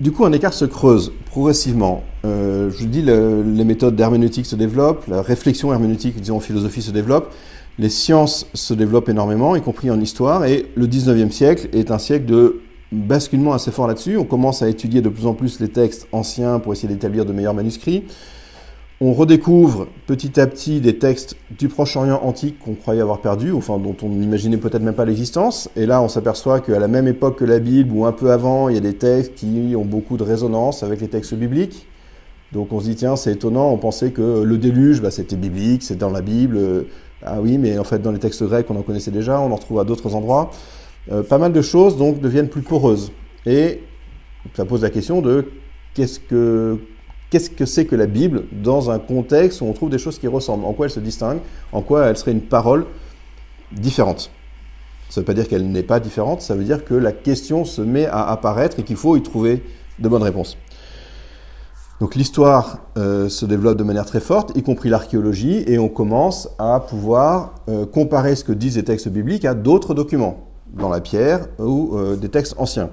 Du 0.00 0.12
coup, 0.12 0.24
un 0.24 0.32
écart 0.32 0.54
se 0.54 0.64
creuse 0.64 1.12
progressivement. 1.26 2.02
Euh, 2.24 2.70
je 2.70 2.78
vous 2.78 2.86
dis, 2.86 3.02
les 3.02 3.64
méthodes 3.64 3.96
d'herméneutique 3.96 4.46
se 4.46 4.56
développent, 4.56 5.06
la 5.08 5.20
réflexion 5.20 5.74
herméneutique, 5.74 6.18
disons 6.18 6.36
en 6.36 6.40
philosophie, 6.40 6.80
se 6.80 6.90
développe, 6.90 7.34
les 7.78 7.90
sciences 7.90 8.46
se 8.54 8.72
développent 8.72 9.10
énormément, 9.10 9.56
y 9.56 9.60
compris 9.60 9.90
en 9.90 10.00
histoire, 10.00 10.46
et 10.46 10.70
le 10.74 10.86
19e 10.86 11.30
siècle 11.30 11.68
est 11.74 11.90
un 11.90 11.98
siècle 11.98 12.24
de 12.24 12.62
basculement 12.92 13.52
assez 13.52 13.70
fort 13.70 13.86
là-dessus. 13.88 14.16
On 14.16 14.24
commence 14.24 14.62
à 14.62 14.70
étudier 14.70 15.02
de 15.02 15.10
plus 15.10 15.26
en 15.26 15.34
plus 15.34 15.60
les 15.60 15.68
textes 15.68 16.08
anciens 16.12 16.60
pour 16.60 16.72
essayer 16.72 16.88
d'établir 16.88 17.26
de 17.26 17.34
meilleurs 17.34 17.54
manuscrits. 17.54 18.04
On 19.02 19.14
redécouvre 19.14 19.86
petit 20.06 20.38
à 20.38 20.46
petit 20.46 20.80
des 20.80 20.98
textes 20.98 21.36
du 21.58 21.68
Proche-Orient 21.68 22.20
antique 22.22 22.58
qu'on 22.58 22.74
croyait 22.74 23.00
avoir 23.00 23.20
perdus, 23.20 23.52
enfin 23.52 23.78
dont 23.78 23.96
on 24.02 24.10
n'imaginait 24.10 24.58
peut-être 24.58 24.82
même 24.82 24.94
pas 24.94 25.06
l'existence. 25.06 25.70
Et 25.74 25.86
là, 25.86 26.02
on 26.02 26.08
s'aperçoit 26.08 26.60
qu'à 26.60 26.78
la 26.78 26.86
même 26.86 27.08
époque 27.08 27.38
que 27.38 27.46
la 27.46 27.60
Bible, 27.60 27.94
ou 27.94 28.04
un 28.04 28.12
peu 28.12 28.30
avant, 28.30 28.68
il 28.68 28.74
y 28.74 28.78
a 28.78 28.82
des 28.82 28.94
textes 28.94 29.36
qui 29.36 29.74
ont 29.74 29.86
beaucoup 29.86 30.18
de 30.18 30.22
résonance 30.22 30.82
avec 30.82 31.00
les 31.00 31.08
textes 31.08 31.32
bibliques. 31.34 31.86
Donc 32.52 32.72
on 32.72 32.80
se 32.80 32.86
dit, 32.86 32.94
tiens, 32.94 33.16
c'est 33.16 33.32
étonnant, 33.32 33.70
on 33.70 33.78
pensait 33.78 34.10
que 34.10 34.42
le 34.42 34.58
déluge, 34.58 35.00
bah, 35.00 35.10
c'était 35.10 35.36
biblique, 35.36 35.82
c'est 35.82 35.96
dans 35.96 36.10
la 36.10 36.20
Bible. 36.20 36.84
Ah 37.22 37.40
oui, 37.40 37.56
mais 37.56 37.78
en 37.78 37.84
fait, 37.84 38.00
dans 38.00 38.12
les 38.12 38.18
textes 38.18 38.42
grecs, 38.42 38.66
on 38.70 38.76
en 38.76 38.82
connaissait 38.82 39.10
déjà, 39.10 39.40
on 39.40 39.50
en 39.50 39.56
retrouve 39.56 39.80
à 39.80 39.84
d'autres 39.84 40.14
endroits. 40.14 40.50
Euh, 41.10 41.22
pas 41.22 41.38
mal 41.38 41.52
de 41.52 41.62
choses, 41.62 41.96
donc, 41.96 42.20
deviennent 42.20 42.48
plus 42.48 42.60
poreuses. 42.60 43.12
Et 43.46 43.80
ça 44.54 44.66
pose 44.66 44.82
la 44.82 44.90
question 44.90 45.22
de 45.22 45.46
qu'est-ce 45.94 46.20
que 46.20 46.78
qu'est-ce 47.30 47.50
que 47.50 47.64
c'est 47.64 47.86
que 47.86 47.96
la 47.96 48.06
Bible 48.06 48.44
dans 48.52 48.90
un 48.90 48.98
contexte 48.98 49.60
où 49.60 49.64
on 49.64 49.72
trouve 49.72 49.90
des 49.90 49.98
choses 49.98 50.18
qui 50.18 50.28
ressemblent 50.28 50.64
En 50.64 50.72
quoi 50.72 50.86
elle 50.86 50.92
se 50.92 51.00
distingue 51.00 51.38
En 51.72 51.82
quoi 51.82 52.06
elle 52.06 52.16
serait 52.16 52.32
une 52.32 52.42
parole 52.42 52.86
différente 53.72 54.30
Ça 55.08 55.20
ne 55.20 55.22
veut 55.22 55.26
pas 55.26 55.34
dire 55.34 55.48
qu'elle 55.48 55.70
n'est 55.70 55.82
pas 55.82 56.00
différente, 56.00 56.42
ça 56.42 56.54
veut 56.54 56.64
dire 56.64 56.84
que 56.84 56.94
la 56.94 57.12
question 57.12 57.64
se 57.64 57.80
met 57.80 58.06
à 58.06 58.28
apparaître 58.28 58.80
et 58.80 58.82
qu'il 58.82 58.96
faut 58.96 59.16
y 59.16 59.22
trouver 59.22 59.62
de 59.98 60.08
bonnes 60.08 60.22
réponses. 60.22 60.56
Donc 62.00 62.14
l'histoire 62.14 62.78
euh, 62.96 63.28
se 63.28 63.44
développe 63.44 63.76
de 63.76 63.84
manière 63.84 64.06
très 64.06 64.20
forte, 64.20 64.56
y 64.56 64.62
compris 64.62 64.88
l'archéologie, 64.88 65.64
et 65.66 65.78
on 65.78 65.90
commence 65.90 66.48
à 66.58 66.80
pouvoir 66.80 67.56
euh, 67.68 67.84
comparer 67.84 68.36
ce 68.36 68.42
que 68.42 68.52
disent 68.52 68.76
les 68.76 68.84
textes 68.84 69.08
bibliques 69.08 69.44
à 69.44 69.52
d'autres 69.52 69.92
documents, 69.92 70.46
dans 70.72 70.88
la 70.88 71.00
pierre 71.00 71.46
ou 71.58 71.94
euh, 71.94 72.16
des 72.16 72.30
textes 72.30 72.54
anciens. 72.56 72.88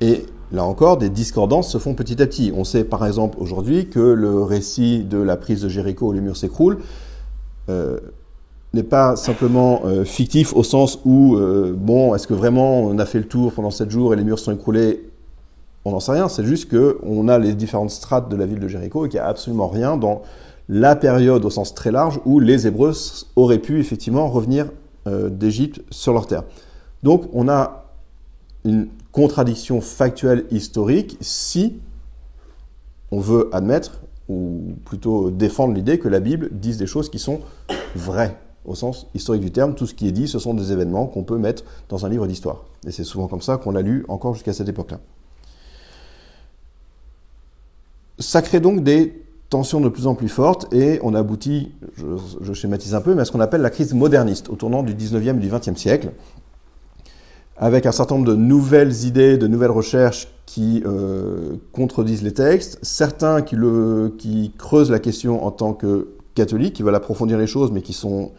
Et 0.00 0.24
Là 0.52 0.64
encore, 0.64 0.98
des 0.98 1.08
discordances 1.08 1.70
se 1.72 1.78
font 1.78 1.94
petit 1.94 2.20
à 2.22 2.26
petit. 2.26 2.52
On 2.54 2.64
sait 2.64 2.84
par 2.84 3.06
exemple 3.06 3.38
aujourd'hui 3.40 3.88
que 3.88 4.00
le 4.00 4.42
récit 4.42 5.02
de 5.02 5.16
la 5.16 5.38
prise 5.38 5.62
de 5.62 5.68
Jéricho 5.68 6.08
où 6.08 6.12
les 6.12 6.20
murs 6.20 6.36
s'écroulent 6.36 6.78
euh, 7.70 7.98
n'est 8.74 8.82
pas 8.82 9.16
simplement 9.16 9.80
euh, 9.86 10.04
fictif 10.04 10.54
au 10.54 10.62
sens 10.62 10.98
où, 11.06 11.36
euh, 11.36 11.74
bon, 11.74 12.14
est-ce 12.14 12.26
que 12.26 12.34
vraiment 12.34 12.82
on 12.82 12.98
a 12.98 13.06
fait 13.06 13.18
le 13.18 13.26
tour 13.26 13.52
pendant 13.52 13.70
sept 13.70 13.90
jours 13.90 14.12
et 14.12 14.16
les 14.16 14.24
murs 14.24 14.38
sont 14.38 14.52
écroulés? 14.52 15.08
On 15.86 15.92
n'en 15.92 16.00
sait 16.00 16.12
rien, 16.12 16.28
c'est 16.28 16.44
juste 16.44 16.70
qu'on 16.70 17.28
a 17.28 17.38
les 17.38 17.54
différentes 17.54 17.90
strates 17.90 18.28
de 18.28 18.36
la 18.36 18.44
ville 18.44 18.60
de 18.60 18.68
Jéricho 18.68 19.06
et 19.06 19.08
qu'il 19.08 19.20
n'y 19.20 19.24
a 19.24 19.28
absolument 19.28 19.68
rien 19.68 19.96
dans 19.96 20.20
la 20.68 20.96
période 20.96 21.46
au 21.46 21.50
sens 21.50 21.74
très 21.74 21.90
large 21.90 22.20
où 22.26 22.40
les 22.40 22.66
Hébreux 22.66 22.92
auraient 23.36 23.58
pu 23.58 23.80
effectivement 23.80 24.28
revenir 24.28 24.66
d'Égypte 25.06 25.82
sur 25.90 26.12
leur 26.12 26.28
terre. 26.28 26.44
Donc 27.02 27.24
on 27.32 27.48
a 27.48 27.86
une 28.64 28.86
contradiction 29.12 29.80
factuelle 29.80 30.46
historique 30.50 31.18
si 31.20 31.78
on 33.10 33.20
veut 33.20 33.50
admettre, 33.52 34.00
ou 34.28 34.74
plutôt 34.86 35.30
défendre 35.30 35.74
l'idée 35.74 35.98
que 35.98 36.08
la 36.08 36.20
Bible 36.20 36.48
dise 36.50 36.78
des 36.78 36.86
choses 36.86 37.10
qui 37.10 37.18
sont 37.18 37.40
vraies, 37.94 38.38
au 38.64 38.74
sens 38.74 39.06
historique 39.14 39.42
du 39.42 39.50
terme. 39.50 39.74
Tout 39.74 39.86
ce 39.86 39.94
qui 39.94 40.08
est 40.08 40.12
dit, 40.12 40.26
ce 40.26 40.38
sont 40.38 40.54
des 40.54 40.72
événements 40.72 41.06
qu'on 41.06 41.22
peut 41.22 41.36
mettre 41.36 41.64
dans 41.90 42.06
un 42.06 42.08
livre 42.08 42.26
d'histoire. 42.26 42.64
Et 42.86 42.90
c'est 42.90 43.04
souvent 43.04 43.28
comme 43.28 43.42
ça 43.42 43.58
qu'on 43.58 43.70
l'a 43.70 43.82
lu 43.82 44.04
encore 44.08 44.32
jusqu'à 44.34 44.54
cette 44.54 44.68
époque-là. 44.68 44.98
Ça 48.18 48.40
crée 48.40 48.60
donc 48.60 48.82
des 48.82 49.22
tensions 49.50 49.82
de 49.82 49.90
plus 49.90 50.06
en 50.06 50.14
plus 50.14 50.30
fortes 50.30 50.72
et 50.72 50.98
on 51.02 51.14
aboutit, 51.14 51.72
je, 51.96 52.06
je 52.40 52.52
schématise 52.54 52.94
un 52.94 53.02
peu, 53.02 53.14
mais 53.14 53.22
à 53.22 53.24
ce 53.26 53.32
qu'on 53.32 53.40
appelle 53.40 53.60
la 53.60 53.68
crise 53.68 53.92
moderniste 53.92 54.48
au 54.48 54.56
tournant 54.56 54.82
du 54.82 54.94
19e 54.94 55.36
et 55.36 55.40
du 55.40 55.50
20e 55.50 55.76
siècle 55.76 56.12
avec 57.56 57.86
un 57.86 57.92
certain 57.92 58.16
nombre 58.16 58.28
de 58.28 58.34
nouvelles 58.34 59.04
idées, 59.04 59.36
de 59.36 59.46
nouvelles 59.46 59.70
recherches 59.70 60.28
qui 60.46 60.82
euh, 60.86 61.56
contredisent 61.72 62.22
les 62.22 62.32
textes, 62.32 62.78
certains 62.82 63.42
qui, 63.42 64.52
creusent 64.58 64.90
la 64.90 64.98
question 64.98 65.44
en 65.44 65.50
tant 65.50 65.72
que 65.72 66.08
catholiques, 66.34 66.74
qui 66.74 66.82
veulent 66.82 66.94
approfondir 66.94 67.38
les 67.38 67.46
choses, 67.46 67.70
mais 67.70 67.82
qui 67.82 67.92
sont 67.92 68.32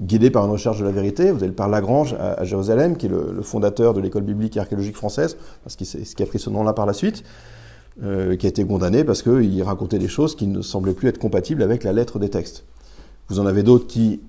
guidés 0.00 0.30
par 0.30 0.44
une 0.44 0.50
recherche 0.50 0.78
de 0.78 0.84
la 0.84 0.90
vérité. 0.90 1.30
Vous 1.30 1.38
avez 1.38 1.48
le 1.48 1.54
père 1.54 1.68
Lagrange 1.68 2.14
à, 2.14 2.44
Jérusalem, 2.44 2.96
qui 2.96 3.06
est 3.06 3.08
le, 3.08 3.42
fondateur 3.42 3.94
de 3.94 4.00
l'école 4.00 4.22
biblique 4.22 4.56
et 4.56 4.60
archéologique 4.60 4.96
française, 4.96 5.36
ce 5.66 5.76
qui, 5.76 5.84
ce 5.84 6.14
qui 6.14 6.22
a 6.22 6.26
pris 6.26 6.38
ce 6.38 6.50
nom-là 6.50 6.72
par 6.72 6.86
la 6.86 6.92
suite, 6.92 7.24
euh, 8.02 8.36
qui 8.36 8.46
a 8.46 8.48
été 8.48 8.64
condamné 8.64 9.02
parce 9.02 9.22
qu'il 9.22 9.62
racontait 9.62 9.98
des 9.98 10.08
choses 10.08 10.36
qui 10.36 10.46
ne 10.46 10.62
semblaient 10.62 10.92
plus 10.92 11.08
être 11.08 11.18
compatibles 11.18 11.62
avec 11.62 11.82
la 11.82 11.92
lettre 11.92 12.18
des 12.18 12.28
textes. 12.28 12.64
Vous 13.28 13.40
en 13.40 13.46
avez 13.46 13.62
d'autres 13.62 13.86
qui 13.86 14.20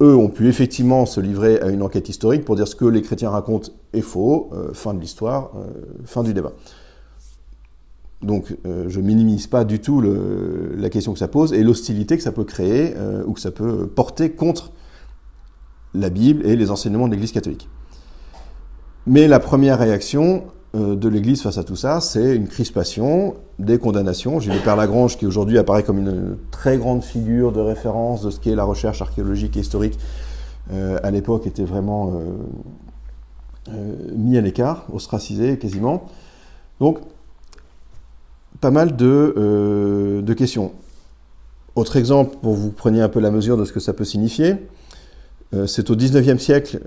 eux 0.00 0.14
ont 0.14 0.28
pu 0.28 0.48
effectivement 0.48 1.06
se 1.06 1.20
livrer 1.20 1.60
à 1.60 1.68
une 1.68 1.82
enquête 1.82 2.08
historique 2.08 2.44
pour 2.44 2.56
dire 2.56 2.68
ce 2.68 2.76
que 2.76 2.84
les 2.84 3.02
chrétiens 3.02 3.30
racontent 3.30 3.70
est 3.92 4.00
faux, 4.00 4.50
euh, 4.52 4.72
fin 4.72 4.94
de 4.94 5.00
l'histoire, 5.00 5.52
euh, 5.56 5.66
fin 6.04 6.22
du 6.22 6.34
débat. 6.34 6.52
Donc 8.22 8.56
euh, 8.66 8.84
je 8.88 9.00
minimise 9.00 9.46
pas 9.46 9.64
du 9.64 9.80
tout 9.80 10.00
la 10.00 10.90
question 10.90 11.12
que 11.12 11.18
ça 11.18 11.28
pose 11.28 11.52
et 11.52 11.62
l'hostilité 11.62 12.16
que 12.16 12.22
ça 12.22 12.32
peut 12.32 12.44
créer 12.44 12.94
ou 13.26 13.32
que 13.32 13.40
ça 13.40 13.52
peut 13.52 13.86
porter 13.86 14.30
contre 14.30 14.72
la 15.94 16.10
Bible 16.10 16.44
et 16.44 16.56
les 16.56 16.70
enseignements 16.70 17.06
de 17.06 17.12
l'Église 17.12 17.32
catholique. 17.32 17.68
Mais 19.06 19.26
la 19.26 19.40
première 19.40 19.78
réaction, 19.78 20.44
euh, 20.44 20.57
de 20.74 21.08
l'Église 21.08 21.42
face 21.42 21.56
à 21.56 21.64
tout 21.64 21.76
ça, 21.76 22.00
c'est 22.00 22.36
une 22.36 22.46
crispation, 22.46 23.34
des 23.58 23.78
condamnations. 23.78 24.38
J'ai 24.38 24.52
le 24.52 24.60
Père 24.60 24.76
Lagrange 24.76 25.16
qui 25.16 25.26
aujourd'hui 25.26 25.58
apparaît 25.58 25.82
comme 25.82 25.98
une 25.98 26.36
très 26.50 26.76
grande 26.76 27.02
figure 27.02 27.52
de 27.52 27.60
référence 27.60 28.22
de 28.22 28.30
ce 28.30 28.38
qu'est 28.38 28.54
la 28.54 28.64
recherche 28.64 29.00
archéologique 29.00 29.56
et 29.56 29.60
historique. 29.60 29.98
Euh, 30.72 30.98
à 31.02 31.10
l'époque, 31.10 31.46
était 31.46 31.64
vraiment 31.64 32.20
euh, 33.70 33.94
mis 34.14 34.36
à 34.36 34.42
l'écart, 34.42 34.86
ostracisé 34.92 35.58
quasiment. 35.58 36.06
Donc, 36.80 36.98
pas 38.60 38.70
mal 38.70 38.94
de, 38.94 40.22
questions. 40.36 40.72
Autre 41.74 41.96
exemple, 41.96 42.36
pour 42.42 42.54
vous 42.54 42.70
preniez 42.70 43.00
un 43.00 43.08
peu 43.08 43.20
la 43.20 43.30
mesure 43.30 43.56
de 43.56 43.64
ce 43.64 43.72
que 43.72 43.80
ça 43.80 43.92
peut 43.92 44.04
signifier, 44.04 44.56
c'est 45.66 45.90
au 45.90 45.96
XIXe 45.96 46.42
siècle 46.42 46.80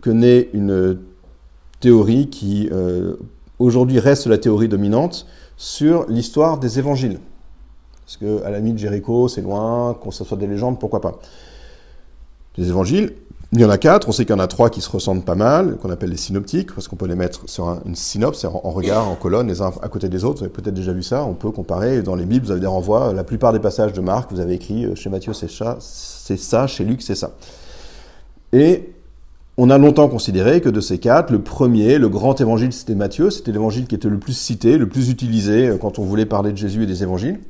que 0.00 0.10
naît 0.10 0.48
une 0.52 0.98
théorie 1.80 2.28
qui 2.28 2.68
euh, 2.72 3.16
aujourd'hui 3.58 3.98
reste 3.98 4.26
la 4.26 4.38
théorie 4.38 4.68
dominante 4.68 5.26
sur 5.56 6.06
l'histoire 6.08 6.58
des 6.58 6.78
évangiles. 6.78 7.18
Parce 8.04 8.16
que 8.16 8.42
à 8.44 8.50
la 8.50 8.58
limite 8.58 8.78
Jéricho, 8.78 9.28
c'est 9.28 9.42
loin, 9.42 9.94
qu'on 9.94 10.10
soit 10.10 10.36
des 10.36 10.46
légendes, 10.46 10.78
pourquoi 10.78 11.00
pas. 11.00 11.20
Les 12.56 12.68
évangiles, 12.68 13.14
il 13.52 13.60
y 13.60 13.64
en 13.64 13.70
a 13.70 13.78
quatre, 13.78 14.08
on 14.08 14.12
sait 14.12 14.24
qu'il 14.24 14.34
y 14.34 14.38
en 14.38 14.42
a 14.42 14.46
trois 14.46 14.70
qui 14.70 14.80
se 14.80 14.90
ressemblent 14.90 15.22
pas 15.22 15.34
mal, 15.34 15.76
qu'on 15.76 15.90
appelle 15.90 16.10
les 16.10 16.16
synoptiques, 16.16 16.74
parce 16.74 16.88
qu'on 16.88 16.96
peut 16.96 17.06
les 17.06 17.14
mettre 17.14 17.48
sur 17.48 17.68
une 17.84 17.94
synopse, 17.94 18.44
en, 18.44 18.60
en, 18.64 18.70
regard, 18.70 19.08
en 19.08 19.16
colonne, 19.16 19.48
les 19.48 19.60
uns 19.60 19.72
à 19.82 19.88
côté 19.88 20.08
des 20.08 20.24
autres. 20.24 20.38
Vous 20.38 20.44
avez 20.44 20.52
peut-être 20.52 20.74
déjà 20.74 20.92
vu 20.92 21.02
ça. 21.02 21.24
On 21.24 21.34
peut 21.34 21.50
comparer. 21.50 22.02
Dans 22.02 22.14
les 22.14 22.26
Bibles, 22.26 22.46
vous 22.46 22.52
avez 22.52 22.60
des 22.60 22.66
renvois. 22.66 23.12
La 23.12 23.24
plupart 23.24 23.52
des 23.52 23.58
passages 23.60 23.92
de 23.92 24.00
Marc, 24.00 24.32
vous 24.32 24.40
avez 24.40 24.54
écrit 24.54 24.86
euh, 24.86 24.94
chez 24.94 25.10
Matthieu, 25.10 25.32
c'est 25.32 25.50
ça, 25.50 25.78
c'est 25.80 26.36
ça, 26.36 26.66
chez 26.66 26.84
Luc, 26.84 27.02
c'est 27.02 27.14
ça. 27.14 27.32
Et 28.52 28.92
on 29.62 29.68
a 29.68 29.76
longtemps 29.76 30.08
considéré 30.08 30.62
que 30.62 30.70
de 30.70 30.80
ces 30.80 30.96
quatre, 30.96 31.30
le 31.30 31.42
premier, 31.42 31.98
le 31.98 32.08
grand 32.08 32.40
évangile, 32.40 32.72
c'était 32.72 32.94
Matthieu. 32.94 33.28
C'était 33.28 33.52
l'évangile 33.52 33.86
qui 33.86 33.94
était 33.94 34.08
le 34.08 34.18
plus 34.18 34.32
cité, 34.32 34.78
le 34.78 34.88
plus 34.88 35.10
utilisé 35.10 35.68
euh, 35.68 35.76
quand 35.76 35.98
on 35.98 36.02
voulait 36.02 36.24
parler 36.24 36.52
de 36.52 36.56
Jésus 36.56 36.84
et 36.84 36.86
des 36.86 37.02
évangiles. 37.02 37.40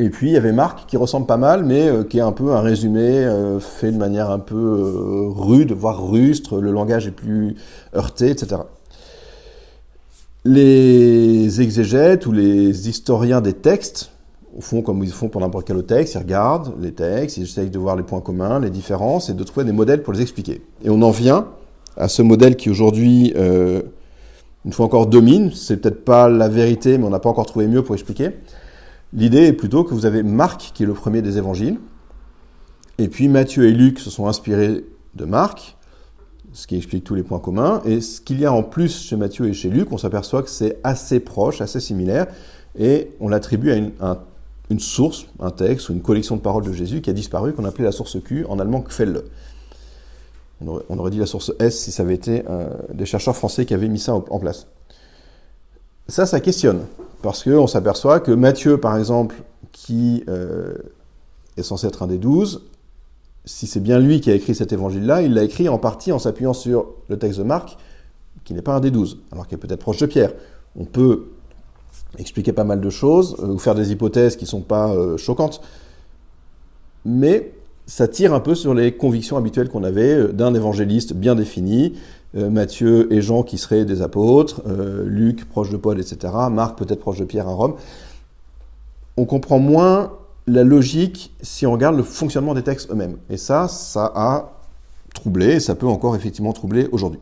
Et 0.00 0.10
puis 0.10 0.28
il 0.28 0.32
y 0.34 0.36
avait 0.36 0.52
Marc 0.52 0.86
qui 0.86 0.98
ressemble 0.98 1.24
pas 1.24 1.38
mal, 1.38 1.64
mais 1.64 1.88
euh, 1.88 2.04
qui 2.04 2.18
est 2.18 2.22
un 2.22 2.32
peu 2.32 2.52
un 2.52 2.60
résumé 2.60 3.00
euh, 3.00 3.58
fait 3.58 3.90
de 3.90 3.96
manière 3.96 4.30
un 4.30 4.38
peu 4.38 5.32
rude, 5.34 5.72
voire 5.72 6.10
rustre. 6.10 6.60
Le 6.60 6.70
langage 6.70 7.06
est 7.06 7.12
plus 7.12 7.56
heurté, 7.96 8.28
etc. 8.28 8.60
Les 10.44 11.62
exégètes 11.62 12.26
ou 12.26 12.32
les 12.32 12.90
historiens 12.90 13.40
des 13.40 13.54
textes 13.54 14.12
font 14.60 14.82
comme 14.82 15.02
ils 15.02 15.12
font 15.12 15.28
pour 15.28 15.40
n'importe 15.40 15.66
quel 15.66 15.76
autre 15.76 15.88
texte, 15.88 16.14
ils 16.14 16.18
regardent 16.18 16.74
les 16.80 16.92
textes, 16.92 17.36
ils 17.36 17.44
essayent 17.44 17.70
de 17.70 17.78
voir 17.78 17.96
les 17.96 18.02
points 18.02 18.20
communs, 18.20 18.60
les 18.60 18.70
différences 18.70 19.30
et 19.30 19.34
de 19.34 19.44
trouver 19.44 19.64
des 19.64 19.72
modèles 19.72 20.02
pour 20.02 20.12
les 20.12 20.20
expliquer. 20.20 20.62
Et 20.84 20.90
on 20.90 21.00
en 21.02 21.10
vient 21.10 21.48
à 21.96 22.08
ce 22.08 22.22
modèle 22.22 22.56
qui 22.56 22.70
aujourd'hui, 22.70 23.32
euh, 23.36 23.82
une 24.64 24.72
fois 24.72 24.86
encore, 24.86 25.06
domine. 25.06 25.52
C'est 25.52 25.78
peut-être 25.78 26.04
pas 26.04 26.28
la 26.28 26.48
vérité, 26.48 26.98
mais 26.98 27.04
on 27.04 27.10
n'a 27.10 27.18
pas 27.18 27.30
encore 27.30 27.46
trouvé 27.46 27.66
mieux 27.66 27.82
pour 27.82 27.94
expliquer. 27.94 28.30
L'idée 29.12 29.46
est 29.46 29.52
plutôt 29.52 29.84
que 29.84 29.94
vous 29.94 30.06
avez 30.06 30.22
Marc, 30.22 30.72
qui 30.74 30.84
est 30.84 30.86
le 30.86 30.94
premier 30.94 31.20
des 31.20 31.36
évangiles, 31.36 31.78
et 32.98 33.08
puis 33.08 33.28
Matthieu 33.28 33.66
et 33.66 33.72
Luc 33.72 33.98
se 33.98 34.10
sont 34.10 34.26
inspirés 34.26 34.84
de 35.14 35.24
Marc, 35.24 35.76
ce 36.52 36.66
qui 36.66 36.76
explique 36.76 37.04
tous 37.04 37.14
les 37.14 37.22
points 37.22 37.38
communs. 37.38 37.82
Et 37.84 38.00
ce 38.00 38.20
qu'il 38.20 38.40
y 38.40 38.46
a 38.46 38.52
en 38.52 38.62
plus 38.62 39.02
chez 39.02 39.16
Matthieu 39.16 39.48
et 39.48 39.52
chez 39.52 39.68
Luc, 39.68 39.92
on 39.92 39.98
s'aperçoit 39.98 40.42
que 40.42 40.50
c'est 40.50 40.78
assez 40.82 41.20
proche, 41.20 41.60
assez 41.60 41.80
similaire, 41.80 42.26
et 42.78 43.10
on 43.20 43.28
l'attribue 43.28 43.72
à 44.00 44.10
un 44.10 44.18
une 44.72 44.80
source, 44.80 45.26
un 45.38 45.50
texte 45.50 45.88
ou 45.88 45.92
une 45.92 46.02
collection 46.02 46.36
de 46.36 46.40
paroles 46.40 46.64
de 46.64 46.72
Jésus 46.72 47.00
qui 47.00 47.10
a 47.10 47.12
disparu, 47.12 47.52
qu'on 47.52 47.64
appelait 47.64 47.84
la 47.84 47.92
source 47.92 48.20
Q, 48.22 48.44
en 48.48 48.58
allemand 48.58 48.82
Quelle. 48.82 49.22
On 50.64 50.98
aurait, 50.98 51.10
dit 51.10 51.18
la 51.18 51.26
source 51.26 51.52
S 51.58 51.78
si 51.78 51.90
ça 51.90 52.04
avait 52.04 52.14
été 52.14 52.44
des 52.92 53.04
chercheurs 53.04 53.34
français 53.34 53.66
qui 53.66 53.74
avaient 53.74 53.88
mis 53.88 53.98
ça 53.98 54.14
en 54.14 54.38
place. 54.38 54.68
Ça, 56.08 56.26
ça 56.26 56.40
questionne, 56.40 56.82
parce 57.22 57.44
qu'on 57.44 57.66
s'aperçoit 57.66 58.20
que 58.20 58.32
Matthieu, 58.32 58.78
par 58.78 58.98
exemple, 58.98 59.36
qui 59.70 60.24
euh, 60.28 60.74
est 61.56 61.62
censé 61.62 61.86
être 61.86 62.02
un 62.02 62.06
des 62.06 62.18
douze, 62.18 62.62
si 63.44 63.66
c'est 63.66 63.80
bien 63.80 63.98
lui 63.98 64.20
qui 64.20 64.30
a 64.30 64.34
écrit 64.34 64.54
cet 64.54 64.72
évangile-là, 64.72 65.22
il 65.22 65.34
l'a 65.34 65.44
écrit 65.44 65.68
en 65.68 65.78
partie 65.78 66.12
en 66.12 66.18
s'appuyant 66.18 66.52
sur 66.52 66.86
le 67.08 67.18
texte 67.18 67.38
de 67.38 67.44
Marc, 67.44 67.76
qui 68.44 68.54
n'est 68.54 68.62
pas 68.62 68.74
un 68.74 68.80
des 68.80 68.90
douze, 68.90 69.18
alors 69.30 69.46
qu'il 69.46 69.56
est 69.56 69.60
peut-être 69.60 69.80
proche 69.80 69.98
de 69.98 70.06
Pierre. 70.06 70.32
On 70.76 70.84
peut 70.84 71.31
expliquer 72.18 72.52
pas 72.52 72.64
mal 72.64 72.80
de 72.80 72.90
choses, 72.90 73.36
ou 73.40 73.58
faire 73.58 73.74
des 73.74 73.92
hypothèses 73.92 74.36
qui 74.36 74.44
ne 74.44 74.50
sont 74.50 74.60
pas 74.60 74.94
choquantes, 75.16 75.60
mais 77.04 77.52
ça 77.86 78.06
tire 78.06 78.32
un 78.32 78.40
peu 78.40 78.54
sur 78.54 78.74
les 78.74 78.92
convictions 78.92 79.36
habituelles 79.36 79.68
qu'on 79.68 79.84
avait 79.84 80.32
d'un 80.32 80.54
évangéliste 80.54 81.14
bien 81.14 81.34
défini, 81.34 81.94
Matthieu 82.34 83.12
et 83.12 83.20
Jean 83.20 83.42
qui 83.42 83.58
seraient 83.58 83.84
des 83.84 84.02
apôtres, 84.02 84.62
Luc 85.04 85.48
proche 85.48 85.70
de 85.70 85.76
Paul, 85.76 86.00
etc., 86.00 86.32
Marc 86.50 86.78
peut-être 86.78 87.00
proche 87.00 87.18
de 87.18 87.24
Pierre 87.24 87.48
à 87.48 87.52
Rome. 87.52 87.74
On 89.16 89.24
comprend 89.24 89.58
moins 89.58 90.12
la 90.46 90.64
logique 90.64 91.34
si 91.42 91.66
on 91.66 91.72
regarde 91.72 91.96
le 91.96 92.02
fonctionnement 92.02 92.54
des 92.54 92.62
textes 92.62 92.90
eux-mêmes. 92.90 93.16
Et 93.30 93.36
ça, 93.36 93.68
ça 93.68 94.10
a 94.14 94.52
troublé, 95.14 95.56
et 95.56 95.60
ça 95.60 95.74
peut 95.74 95.86
encore 95.86 96.16
effectivement 96.16 96.52
troubler 96.52 96.88
aujourd'hui. 96.92 97.20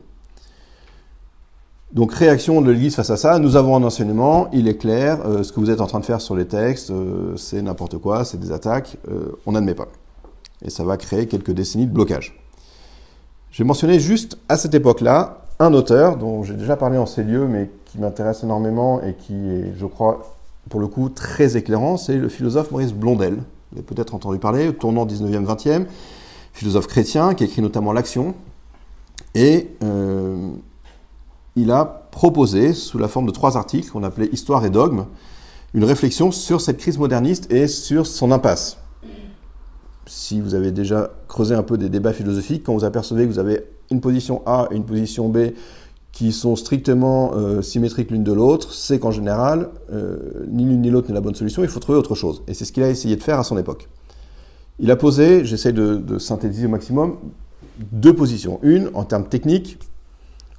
Donc 1.92 2.14
réaction 2.14 2.60
de 2.62 2.70
l'Église 2.70 2.94
face 2.94 3.10
à 3.10 3.16
ça, 3.16 3.40
nous 3.40 3.56
avons 3.56 3.74
un 3.74 3.82
enseignement, 3.82 4.48
il 4.52 4.68
est 4.68 4.76
clair, 4.76 5.18
euh, 5.26 5.42
ce 5.42 5.52
que 5.52 5.58
vous 5.58 5.70
êtes 5.70 5.80
en 5.80 5.88
train 5.88 5.98
de 5.98 6.04
faire 6.04 6.20
sur 6.20 6.36
les 6.36 6.46
textes, 6.46 6.92
euh, 6.92 7.36
c'est 7.36 7.60
n'importe 7.62 7.98
quoi, 7.98 8.24
c'est 8.24 8.38
des 8.38 8.52
attaques, 8.52 8.96
euh, 9.10 9.36
on 9.44 9.52
n'admet 9.52 9.74
pas. 9.74 9.88
Et 10.64 10.70
ça 10.70 10.84
va 10.84 10.96
créer 10.96 11.26
quelques 11.26 11.50
décennies 11.50 11.86
de 11.86 11.92
blocage. 11.92 12.40
J'ai 13.50 13.64
mentionné 13.64 13.98
juste 13.98 14.38
à 14.48 14.56
cette 14.56 14.72
époque-là 14.72 15.42
un 15.58 15.74
auteur 15.74 16.16
dont 16.16 16.44
j'ai 16.44 16.54
déjà 16.54 16.76
parlé 16.76 16.96
en 16.96 17.06
ces 17.06 17.24
lieux, 17.24 17.48
mais 17.48 17.68
qui 17.86 17.98
m'intéresse 17.98 18.44
énormément 18.44 19.02
et 19.02 19.14
qui 19.14 19.34
est, 19.34 19.72
je 19.76 19.86
crois, 19.86 20.36
pour 20.68 20.78
le 20.78 20.86
coup 20.86 21.08
très 21.08 21.56
éclairant, 21.56 21.96
c'est 21.96 22.16
le 22.16 22.28
philosophe 22.28 22.70
Maurice 22.70 22.92
Blondel. 22.92 23.34
Vous 23.72 23.78
avez 23.78 23.82
peut-être 23.82 24.14
entendu 24.14 24.38
parler, 24.38 24.72
tournant 24.72 25.06
19e, 25.06 25.44
20e, 25.44 25.86
philosophe 26.52 26.86
chrétien 26.86 27.34
qui 27.34 27.42
écrit 27.42 27.62
notamment 27.62 27.92
L'Action. 27.92 28.34
Et 29.34 29.70
il 31.60 31.70
a 31.70 31.84
proposé, 32.10 32.72
sous 32.72 32.98
la 32.98 33.08
forme 33.08 33.26
de 33.26 33.30
trois 33.30 33.56
articles 33.56 33.90
qu'on 33.90 34.02
appelait 34.02 34.28
Histoire 34.32 34.64
et 34.64 34.70
dogme, 34.70 35.04
une 35.74 35.84
réflexion 35.84 36.32
sur 36.32 36.60
cette 36.60 36.78
crise 36.78 36.98
moderniste 36.98 37.52
et 37.52 37.68
sur 37.68 38.06
son 38.06 38.32
impasse. 38.32 38.78
Si 40.06 40.40
vous 40.40 40.54
avez 40.54 40.72
déjà 40.72 41.10
creusé 41.28 41.54
un 41.54 41.62
peu 41.62 41.78
des 41.78 41.88
débats 41.88 42.12
philosophiques, 42.12 42.64
quand 42.64 42.74
vous 42.74 42.84
apercevez 42.84 43.24
que 43.24 43.30
vous 43.30 43.38
avez 43.38 43.64
une 43.90 44.00
position 44.00 44.42
A 44.46 44.68
et 44.70 44.76
une 44.76 44.84
position 44.84 45.28
B 45.28 45.52
qui 46.12 46.32
sont 46.32 46.56
strictement 46.56 47.32
euh, 47.34 47.62
symétriques 47.62 48.10
l'une 48.10 48.24
de 48.24 48.32
l'autre, 48.32 48.72
c'est 48.72 48.98
qu'en 48.98 49.12
général, 49.12 49.68
euh, 49.92 50.16
ni 50.48 50.64
l'une 50.64 50.82
ni 50.82 50.90
l'autre 50.90 51.08
n'est 51.08 51.14
la 51.14 51.20
bonne 51.20 51.36
solution, 51.36 51.62
il 51.62 51.68
faut 51.68 51.78
trouver 51.78 51.98
autre 51.98 52.16
chose. 52.16 52.42
Et 52.48 52.54
c'est 52.54 52.64
ce 52.64 52.72
qu'il 52.72 52.82
a 52.82 52.88
essayé 52.88 53.14
de 53.14 53.22
faire 53.22 53.38
à 53.38 53.44
son 53.44 53.56
époque. 53.56 53.88
Il 54.80 54.90
a 54.90 54.96
posé, 54.96 55.44
j'essaie 55.44 55.72
de, 55.72 56.18
synthétiser 56.18 56.66
au 56.66 56.70
maximum, 56.70 57.16
deux 57.92 58.14
positions. 58.14 58.58
Une, 58.62 58.90
en 58.94 59.04
termes 59.04 59.26
techniques, 59.26 59.78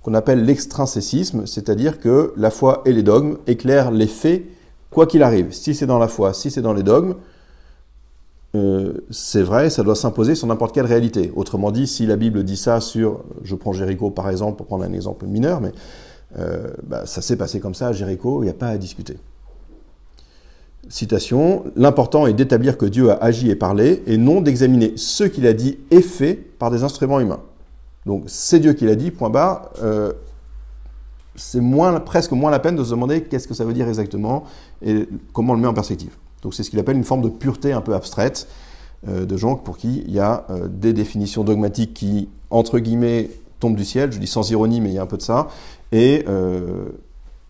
qu'on 0.02 0.14
appelle 0.14 0.44
l'extrinsécisme, 0.44 1.46
c'est-à-dire 1.46 2.00
que 2.00 2.34
la 2.36 2.50
foi 2.50 2.82
et 2.86 2.94
les 2.94 3.04
dogmes 3.04 3.38
éclairent 3.48 3.92
les 3.92 4.08
faits, 4.08 4.44
quoi 4.90 5.06
qu'il 5.06 5.24
arrive. 5.24 5.52
Si 5.52 5.76
c'est 5.76 5.86
dans 5.86 6.00
la 6.00 6.08
foi, 6.08 6.34
si 6.34 6.50
c'est 6.50 6.62
dans 6.62 6.74
les 6.74 6.84
dogmes, 6.84 7.16
euh, 8.56 8.94
c'est 9.12 9.44
vrai, 9.44 9.70
ça 9.70 9.84
doit 9.84 9.96
s'imposer 9.96 10.36
sur 10.36 10.48
n'importe 10.48 10.74
quelle 10.74 10.86
réalité. 10.86 11.32
Autrement 11.36 11.72
dit, 11.72 11.88
si 11.88 12.06
la 12.06 12.18
Bible 12.18 12.44
dit 12.44 12.58
ça 12.58 12.82
sur, 12.82 13.24
je 13.44 13.56
prends 13.56 13.74
Jéricho 13.74 14.10
par 14.10 14.30
exemple, 14.30 14.58
pour 14.58 14.66
prendre 14.66 14.84
un 14.84 14.94
exemple 14.94 15.26
mineur, 15.26 15.62
mais 15.62 15.72
euh, 16.40 16.68
bah, 16.84 17.06
ça 17.06 17.22
s'est 17.22 17.38
passé 17.38 17.60
comme 17.60 17.76
ça 17.76 17.88
à 17.88 17.94
Jéricho, 17.94 18.42
il 18.42 18.46
n'y 18.46 18.52
a 18.52 18.56
pas 18.56 18.68
à 18.68 18.78
discuter. 18.78 19.18
Citation, 20.90 21.64
l'important 21.76 22.26
est 22.26 22.34
d'établir 22.34 22.78
que 22.78 22.86
Dieu 22.86 23.12
a 23.12 23.24
agi 23.24 23.50
et 23.52 23.56
parlé, 23.56 24.02
et 24.08 24.18
non 24.18 24.42
d'examiner 24.42 24.94
ce 24.96 25.24
qu'il 25.24 25.46
a 25.46 25.54
dit 25.54 25.78
et 25.92 26.02
fait 26.02 26.34
par 26.34 26.72
des 26.72 26.84
instruments 26.84 27.20
humains. 27.20 27.40
Donc 28.06 28.24
c'est 28.28 28.60
Dieu 28.60 28.74
qui 28.74 28.86
l'a 28.86 28.96
dit, 28.96 29.12
point 29.12 29.30
barre. 29.30 29.70
Euh, 29.82 30.14
c'est 31.36 31.62
presque 32.06 32.32
moins 32.32 32.52
la 32.52 32.60
peine 32.60 32.76
de 32.76 32.84
se 32.84 32.92
demander 32.92 33.24
qu'est-ce 33.24 33.48
que 33.48 33.54
ça 33.54 33.64
veut 33.64 33.74
dire 33.74 33.88
exactement 33.88 34.44
et 34.82 35.08
comment 35.34 35.54
on 35.54 35.56
le 35.56 35.62
met 35.62 35.68
en 35.68 35.74
perspective. 35.74 36.16
Donc 36.42 36.54
c'est 36.54 36.64
ce 36.64 36.70
qu'il 36.70 36.80
appelle 36.80 36.98
une 36.98 37.04
forme 37.04 37.22
de 37.22 37.30
pureté 37.30 37.72
un 37.72 37.82
peu 37.82 37.96
abstraite 37.96 38.48
euh, 39.08 39.26
de 39.26 39.38
gens 39.38 39.56
pour 39.56 39.78
qui 39.78 40.04
il 40.06 40.12
y 40.12 40.20
a 40.20 40.46
euh, 40.50 40.68
des 40.68 40.94
définitions 40.94 41.44
dogmatiques 41.44 41.94
qui, 41.94 42.28
entre 42.50 42.80
guillemets, 42.80 43.30
tombent 43.60 43.76
du 43.76 43.86
ciel, 43.86 44.12
je 44.12 44.20
dis 44.20 44.28
sans 44.28 44.50
ironie, 44.52 44.82
mais 44.82 44.90
il 44.90 44.96
y 44.96 45.00
a 45.00 45.04
un 45.04 45.08
peu 45.08 45.18
de 45.18 45.22
ça, 45.22 45.50
et, 45.92 46.26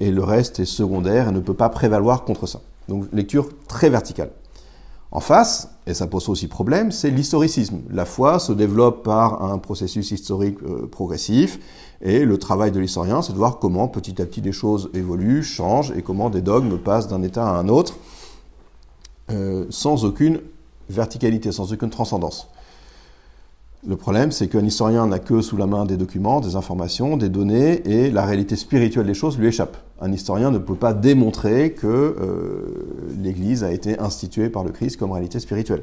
et 0.01 0.11
le 0.11 0.23
reste 0.23 0.59
est 0.59 0.65
secondaire 0.65 1.29
et 1.29 1.31
ne 1.31 1.39
peut 1.39 1.53
pas 1.53 1.69
prévaloir 1.69 2.25
contre 2.25 2.47
ça. 2.47 2.59
Donc 2.89 3.05
lecture 3.13 3.47
très 3.67 3.89
verticale. 3.89 4.31
En 5.11 5.21
face, 5.21 5.69
et 5.91 5.93
ça 5.93 6.07
pose 6.07 6.27
aussi 6.29 6.47
problème, 6.47 6.91
c'est 6.91 7.11
l'historicisme. 7.11 7.81
La 7.89 8.05
foi 8.05 8.39
se 8.39 8.51
développe 8.51 9.03
par 9.03 9.43
un 9.43 9.57
processus 9.57 10.11
historique 10.11 10.57
progressif, 10.89 11.59
et 12.01 12.25
le 12.25 12.37
travail 12.37 12.71
de 12.71 12.79
l'historien, 12.79 13.21
c'est 13.21 13.33
de 13.33 13.37
voir 13.37 13.59
comment 13.59 13.87
petit 13.87 14.21
à 14.21 14.25
petit 14.25 14.41
des 14.41 14.51
choses 14.51 14.89
évoluent, 14.93 15.43
changent, 15.43 15.93
et 15.95 16.01
comment 16.01 16.29
des 16.29 16.41
dogmes 16.41 16.79
passent 16.79 17.07
d'un 17.07 17.21
état 17.21 17.47
à 17.47 17.59
un 17.59 17.67
autre. 17.67 17.95
Euh, 19.29 19.65
sans 19.69 20.03
aucune 20.03 20.41
verticalité, 20.89 21.51
sans 21.51 21.71
aucune 21.71 21.89
transcendance. 21.89 22.49
Le 23.87 23.95
problème, 23.95 24.31
c'est 24.31 24.47
qu'un 24.47 24.63
historien 24.63 25.07
n'a 25.07 25.17
que 25.17 25.41
sous 25.41 25.57
la 25.57 25.65
main 25.65 25.85
des 25.85 25.97
documents, 25.97 26.39
des 26.39 26.55
informations, 26.55 27.17
des 27.17 27.29
données, 27.29 27.81
et 27.89 28.11
la 28.11 28.25
réalité 28.25 28.55
spirituelle 28.55 29.07
des 29.07 29.15
choses 29.15 29.39
lui 29.39 29.47
échappe. 29.47 29.75
Un 29.99 30.11
historien 30.11 30.51
ne 30.51 30.59
peut 30.59 30.75
pas 30.75 30.93
démontrer 30.93 31.73
que 31.73 31.87
euh, 31.87 33.15
l'Église 33.19 33.63
a 33.63 33.71
été 33.71 33.97
instituée 33.99 34.49
par 34.49 34.63
le 34.63 34.69
Christ 34.69 34.97
comme 34.97 35.11
réalité 35.11 35.39
spirituelle, 35.39 35.81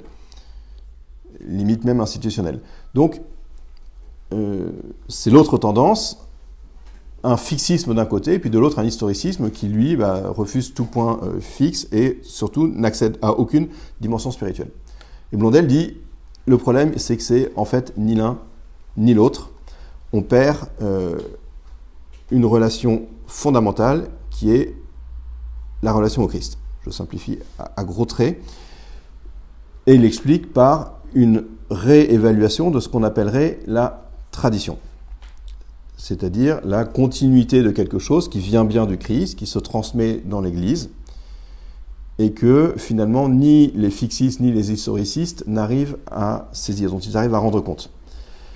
limite 1.44 1.84
même 1.84 2.00
institutionnelle. 2.00 2.60
Donc, 2.94 3.20
euh, 4.32 4.70
c'est 5.08 5.30
l'autre 5.30 5.58
tendance 5.58 6.24
un 7.24 7.36
fixisme 7.36 7.94
d'un 7.94 8.06
côté, 8.06 8.38
puis 8.38 8.48
de 8.48 8.60
l'autre 8.60 8.78
un 8.78 8.84
historicisme 8.84 9.50
qui, 9.50 9.66
lui, 9.66 9.96
bah, 9.96 10.22
refuse 10.28 10.72
tout 10.72 10.84
point 10.84 11.18
euh, 11.24 11.40
fixe 11.40 11.88
et 11.90 12.20
surtout 12.22 12.68
n'accède 12.68 13.18
à 13.22 13.32
aucune 13.32 13.66
dimension 14.00 14.30
spirituelle. 14.30 14.70
Et 15.32 15.36
Blondel 15.36 15.66
dit, 15.66 15.96
le 16.48 16.58
problème, 16.58 16.92
c'est 16.96 17.16
que 17.16 17.22
c'est 17.22 17.52
en 17.56 17.64
fait 17.64 17.92
ni 17.96 18.14
l'un 18.14 18.38
ni 18.96 19.14
l'autre. 19.14 19.50
On 20.12 20.22
perd 20.22 20.68
euh, 20.82 21.18
une 22.30 22.44
relation 22.44 23.02
fondamentale 23.26 24.08
qui 24.30 24.50
est 24.50 24.74
la 25.82 25.92
relation 25.92 26.22
au 26.22 26.26
Christ. 26.26 26.58
Je 26.84 26.90
simplifie 26.90 27.38
à 27.58 27.84
gros 27.84 28.06
traits. 28.06 28.40
Et 29.86 29.94
il 29.94 30.02
l'explique 30.02 30.52
par 30.52 30.98
une 31.14 31.44
réévaluation 31.70 32.70
de 32.70 32.80
ce 32.80 32.88
qu'on 32.88 33.02
appellerait 33.02 33.60
la 33.66 34.08
tradition 34.30 34.78
c'est-à-dire 35.98 36.60
la 36.64 36.84
continuité 36.84 37.62
de 37.62 37.70
quelque 37.70 37.98
chose 37.98 38.30
qui 38.30 38.38
vient 38.38 38.64
bien 38.64 38.86
du 38.86 38.96
Christ, 38.96 39.36
qui 39.36 39.46
se 39.46 39.58
transmet 39.58 40.22
dans 40.24 40.40
l'Église, 40.40 40.90
et 42.18 42.32
que 42.32 42.74
finalement 42.76 43.28
ni 43.28 43.68
les 43.74 43.90
fixistes 43.90 44.40
ni 44.40 44.52
les 44.52 44.72
historicistes 44.72 45.44
n'arrivent 45.46 45.96
à 46.10 46.48
saisir, 46.52 46.90
dont 46.90 46.98
ils 46.98 47.16
arrivent 47.16 47.34
à 47.34 47.38
rendre 47.38 47.60
compte. 47.60 47.90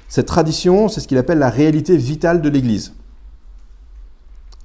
Cette 0.08 0.26
tradition, 0.26 0.88
c'est 0.88 1.00
ce 1.00 1.08
qu'il 1.08 1.18
appelle 1.18 1.38
la 1.38 1.50
réalité 1.50 1.96
vitale 1.96 2.42
de 2.42 2.48
l'Église. 2.48 2.92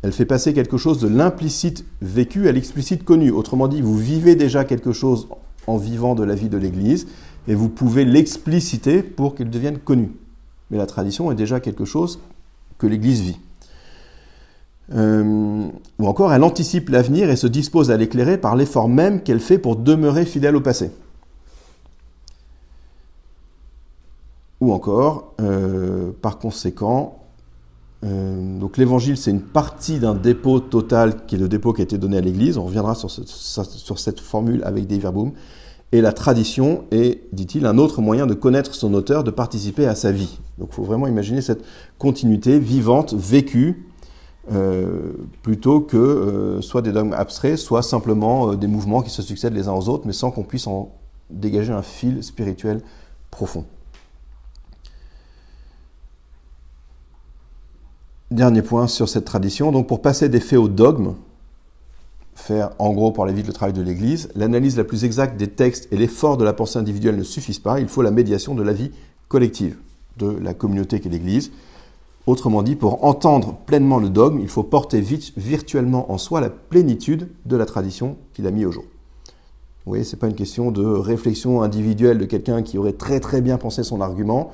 Elle 0.01 0.11
fait 0.11 0.25
passer 0.25 0.53
quelque 0.53 0.77
chose 0.77 0.99
de 0.99 1.07
l'implicite 1.07 1.85
vécu 2.01 2.47
à 2.47 2.51
l'explicite 2.51 3.03
connu. 3.03 3.31
Autrement 3.31 3.67
dit, 3.67 3.81
vous 3.81 3.97
vivez 3.97 4.35
déjà 4.35 4.63
quelque 4.63 4.91
chose 4.91 5.27
en 5.65 5.77
vivant 5.77 6.15
de 6.15 6.23
la 6.23 6.35
vie 6.35 6.49
de 6.49 6.57
l'Église, 6.57 7.07
et 7.47 7.55
vous 7.55 7.69
pouvez 7.69 8.05
l'expliciter 8.05 9.01
pour 9.01 9.35
qu'il 9.35 9.49
devienne 9.49 9.79
connu. 9.79 10.11
Mais 10.69 10.77
la 10.77 10.85
tradition 10.85 11.31
est 11.31 11.35
déjà 11.35 11.59
quelque 11.59 11.85
chose 11.85 12.19
que 12.77 12.87
l'Église 12.87 13.21
vit. 13.21 13.39
Euh, 14.95 15.67
ou 15.99 16.07
encore, 16.07 16.33
elle 16.33 16.43
anticipe 16.43 16.89
l'avenir 16.89 17.29
et 17.29 17.35
se 17.35 17.47
dispose 17.47 17.91
à 17.91 17.97
l'éclairer 17.97 18.37
par 18.37 18.55
l'effort 18.55 18.87
même 18.87 19.21
qu'elle 19.21 19.39
fait 19.39 19.57
pour 19.57 19.75
demeurer 19.75 20.25
fidèle 20.25 20.55
au 20.55 20.61
passé. 20.61 20.91
Ou 24.61 24.73
encore, 24.73 25.33
euh, 25.41 26.11
par 26.21 26.39
conséquent, 26.39 27.19
euh, 28.03 28.59
donc 28.59 28.77
l'évangile 28.77 29.17
c'est 29.17 29.31
une 29.31 29.41
partie 29.41 29.99
d'un 29.99 30.13
dépôt 30.13 30.59
total 30.59 31.25
qui 31.25 31.35
est 31.35 31.39
le 31.39 31.49
dépôt 31.49 31.73
qui 31.73 31.81
a 31.81 31.83
été 31.83 31.97
donné 31.97 32.17
à 32.17 32.21
l'Église. 32.21 32.57
On 32.57 32.65
reviendra 32.65 32.95
sur, 32.95 33.09
cette 33.99 34.19
formule 34.19 34.63
avec 34.63 34.87
des 34.87 34.99
verbum. 34.99 35.31
Et 35.93 36.01
la 36.01 36.11
tradition 36.11 36.83
est, 36.91 37.21
dit-il, 37.31 37.65
un 37.65 37.77
autre 37.77 38.01
moyen 38.01 38.25
de 38.25 38.33
connaître 38.33 38.75
son 38.75 38.93
auteur, 38.93 39.23
de 39.23 39.31
participer 39.31 39.85
à 39.85 39.95
sa 39.95 40.11
vie. 40.11 40.39
Donc 40.57 40.69
il 40.71 40.75
faut 40.75 40.83
vraiment 40.83 41.07
imaginer 41.07 41.41
cette 41.41 41.63
continuité 41.97 42.59
vivante, 42.59 43.13
vécue, 43.13 43.85
euh, 44.49 45.11
plutôt 45.41 45.81
que 45.81 45.97
euh, 45.97 46.61
soit 46.61 46.81
des 46.81 46.93
dogmes 46.93 47.13
abstraits, 47.13 47.57
soit 47.57 47.81
simplement 47.81 48.51
euh, 48.51 48.55
des 48.55 48.67
mouvements 48.67 49.01
qui 49.01 49.09
se 49.09 49.21
succèdent 49.21 49.53
les 49.53 49.67
uns 49.67 49.73
aux 49.73 49.89
autres, 49.89 50.07
mais 50.07 50.13
sans 50.13 50.31
qu'on 50.31 50.43
puisse 50.43 50.67
en 50.67 50.93
dégager 51.29 51.73
un 51.73 51.81
fil 51.81 52.23
spirituel 52.23 52.81
profond. 53.29 53.65
Dernier 58.31 58.61
point 58.61 58.87
sur 58.87 59.09
cette 59.09 59.25
tradition. 59.25 59.73
Donc 59.73 59.87
pour 59.87 60.01
passer 60.01 60.29
des 60.29 60.39
faits 60.39 60.59
au 60.59 60.69
dogme, 60.69 61.15
faire 62.35 62.69
en 62.79 62.93
gros 62.93 63.11
pour 63.11 63.25
la 63.25 63.33
vie 63.33 63.43
le 63.43 63.51
travail 63.51 63.73
de 63.73 63.81
l'Église, 63.81 64.29
l'analyse 64.35 64.77
la 64.77 64.85
plus 64.85 65.03
exacte 65.03 65.35
des 65.35 65.49
textes 65.49 65.89
et 65.91 65.97
l'effort 65.97 66.37
de 66.37 66.45
la 66.45 66.53
pensée 66.53 66.79
individuelle 66.79 67.17
ne 67.17 67.23
suffisent 67.23 67.59
pas, 67.59 67.81
il 67.81 67.89
faut 67.89 68.01
la 68.01 68.11
médiation 68.11 68.55
de 68.55 68.63
la 68.63 68.73
vie 68.73 68.91
collective 69.27 69.77
de 70.17 70.27
la 70.27 70.53
communauté 70.53 71.01
qu'est 71.01 71.09
l'Église. 71.09 71.51
Autrement 72.27 72.61
dit, 72.61 72.75
pour 72.75 73.05
entendre 73.05 73.55
pleinement 73.65 73.99
le 73.99 74.09
dogme, 74.09 74.39
il 74.39 74.49
faut 74.49 74.63
porter 74.63 74.99
virtuellement 75.37 76.11
en 76.11 76.17
soi 76.17 76.41
la 76.41 76.49
plénitude 76.49 77.29
de 77.45 77.55
la 77.55 77.65
tradition 77.65 78.17
qu'il 78.33 78.45
a 78.47 78.51
mis 78.51 78.65
au 78.65 78.71
jour. 78.71 78.83
Vous 79.85 79.91
voyez, 79.91 80.03
ce 80.03 80.13
n'est 80.15 80.19
pas 80.19 80.27
une 80.27 80.35
question 80.35 80.69
de 80.69 80.83
réflexion 80.83 81.61
individuelle 81.61 82.17
de 82.17 82.25
quelqu'un 82.25 82.63
qui 82.63 82.77
aurait 82.77 82.91
très 82.91 83.21
très 83.21 83.39
bien 83.39 83.57
pensé 83.57 83.81
son 83.81 84.01
argument. 84.01 84.51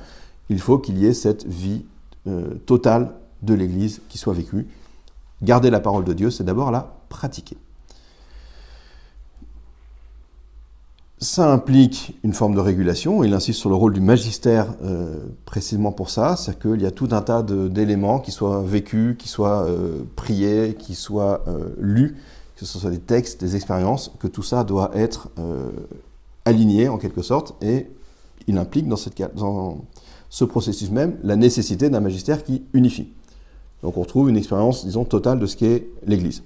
Il 0.48 0.60
faut 0.60 0.78
qu'il 0.78 0.98
y 0.98 1.06
ait 1.06 1.14
cette 1.14 1.44
vie 1.48 1.84
euh, 2.28 2.54
totale 2.64 3.12
de 3.42 3.54
l'Église 3.54 4.00
qui 4.08 4.18
soit 4.18 4.34
vécue. 4.34 4.68
Garder 5.42 5.70
la 5.70 5.80
parole 5.80 6.04
de 6.04 6.12
Dieu, 6.12 6.30
c'est 6.30 6.44
d'abord 6.44 6.70
la 6.70 6.94
pratiquer. 7.08 7.56
Ça 11.24 11.50
implique 11.50 12.18
une 12.22 12.34
forme 12.34 12.54
de 12.54 12.60
régulation. 12.60 13.24
Il 13.24 13.32
insiste 13.32 13.58
sur 13.58 13.70
le 13.70 13.76
rôle 13.76 13.94
du 13.94 14.00
magistère 14.02 14.74
euh, 14.84 15.24
précisément 15.46 15.90
pour 15.90 16.10
ça. 16.10 16.36
C'est-à-dire 16.36 16.60
qu'il 16.60 16.82
y 16.82 16.86
a 16.86 16.90
tout 16.90 17.08
un 17.12 17.22
tas 17.22 17.42
d'éléments 17.42 18.18
qui 18.18 18.30
soient 18.30 18.62
vécus, 18.62 19.16
qui 19.16 19.28
soient 19.28 19.64
euh, 19.64 20.02
priés, 20.16 20.76
qui 20.78 20.94
soient 20.94 21.42
euh, 21.48 21.70
lus, 21.80 22.18
que 22.56 22.66
ce 22.66 22.78
soit 22.78 22.90
des 22.90 22.98
textes, 22.98 23.40
des 23.40 23.56
expériences, 23.56 24.12
que 24.20 24.26
tout 24.26 24.42
ça 24.42 24.64
doit 24.64 24.90
être 24.94 25.30
aligné 26.44 26.90
en 26.90 26.98
quelque 26.98 27.22
sorte. 27.22 27.54
Et 27.64 27.86
il 28.46 28.58
implique 28.58 28.86
dans, 28.86 28.98
dans 29.34 29.78
ce 30.28 30.44
processus 30.44 30.90
même 30.90 31.16
la 31.22 31.36
nécessité 31.36 31.88
d'un 31.88 32.00
magistère 32.00 32.44
qui 32.44 32.64
unifie. 32.74 33.08
Donc 33.82 33.96
on 33.96 34.02
retrouve 34.02 34.28
une 34.28 34.36
expérience, 34.36 34.84
disons, 34.84 35.06
totale 35.06 35.38
de 35.38 35.46
ce 35.46 35.56
qu'est 35.56 35.86
l'Église. 36.06 36.42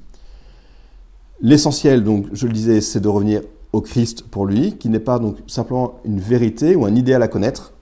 L'essentiel, 1.41 2.05
donc, 2.05 2.27
je 2.33 2.47
le 2.47 2.53
disais, 2.53 2.81
c'est 2.81 3.01
de 3.01 3.09
revenir 3.09 3.43
au 3.73 3.81
Christ 3.81 4.23
pour 4.23 4.47
lui, 4.47 4.77
qui 4.77 4.89
n'est 4.89 5.01
pas 5.01 5.19
donc 5.19 5.37
simplement 5.47 5.95
une 6.05 6.21
vérité 6.21 6.75
ou 6.75 6.85
un 6.85 6.95
idéal 6.95 7.23
à 7.23 7.29
connaître, 7.29 7.73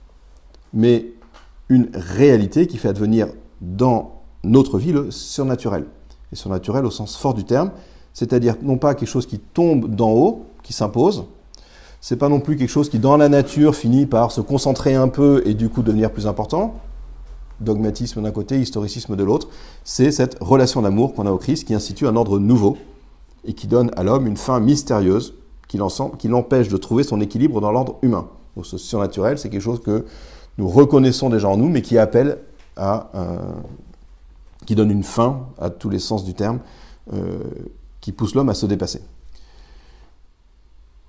mais 0.72 1.12
une 1.68 1.88
réalité 1.94 2.66
qui 2.66 2.76
fait 2.76 2.88
advenir 2.88 3.28
dans 3.60 4.22
notre 4.44 4.78
vie 4.78 4.92
le 4.92 5.10
surnaturel. 5.10 5.84
Et 6.32 6.36
surnaturel 6.36 6.84
au 6.84 6.90
sens 6.90 7.16
fort 7.16 7.34
du 7.34 7.44
terme, 7.44 7.70
c'est-à-dire 8.12 8.56
non 8.62 8.78
pas 8.78 8.94
quelque 8.94 9.08
chose 9.08 9.26
qui 9.26 9.38
tombe 9.38 9.94
d'en 9.94 10.10
haut, 10.10 10.46
qui 10.62 10.72
s'impose, 10.72 11.24
c'est 12.00 12.16
pas 12.16 12.28
non 12.28 12.40
plus 12.40 12.56
quelque 12.56 12.70
chose 12.70 12.88
qui 12.88 12.98
dans 12.98 13.16
la 13.16 13.28
nature 13.28 13.74
finit 13.74 14.06
par 14.06 14.30
se 14.30 14.40
concentrer 14.40 14.94
un 14.94 15.08
peu 15.08 15.42
et 15.46 15.54
du 15.54 15.68
coup 15.68 15.82
devenir 15.82 16.12
plus 16.12 16.26
important, 16.26 16.74
dogmatisme 17.60 18.22
d'un 18.22 18.30
côté, 18.30 18.60
historicisme 18.60 19.16
de 19.16 19.24
l'autre, 19.24 19.48
c'est 19.84 20.10
cette 20.10 20.36
relation 20.40 20.82
d'amour 20.82 21.14
qu'on 21.14 21.26
a 21.26 21.32
au 21.32 21.38
Christ 21.38 21.66
qui 21.66 21.74
institue 21.74 22.06
un 22.06 22.16
ordre 22.16 22.38
nouveau 22.38 22.76
et 23.44 23.54
qui 23.54 23.66
donne 23.66 23.90
à 23.96 24.02
l'homme 24.02 24.26
une 24.26 24.36
fin 24.36 24.60
mystérieuse 24.60 25.34
qui 25.68 25.78
l'empêche 26.28 26.68
de 26.68 26.76
trouver 26.76 27.02
son 27.02 27.20
équilibre 27.20 27.60
dans 27.60 27.72
l'ordre 27.72 27.96
humain. 28.02 28.28
Ce 28.62 28.78
surnaturel, 28.78 29.38
c'est 29.38 29.50
quelque 29.50 29.60
chose 29.60 29.82
que 29.82 30.06
nous 30.58 30.68
reconnaissons 30.68 31.28
déjà 31.28 31.48
en 31.48 31.56
nous, 31.56 31.68
mais 31.68 31.82
qui 31.82 31.98
appelle 31.98 32.38
à, 32.76 33.10
qui 34.66 34.74
donne 34.74 34.90
une 34.90 35.04
fin 35.04 35.46
à 35.58 35.70
tous 35.70 35.88
les 35.88 35.98
sens 35.98 36.24
du 36.24 36.34
terme, 36.34 36.60
euh, 37.12 37.38
qui 38.00 38.12
pousse 38.12 38.34
l'homme 38.34 38.48
à 38.48 38.54
se 38.54 38.66
dépasser. 38.66 39.00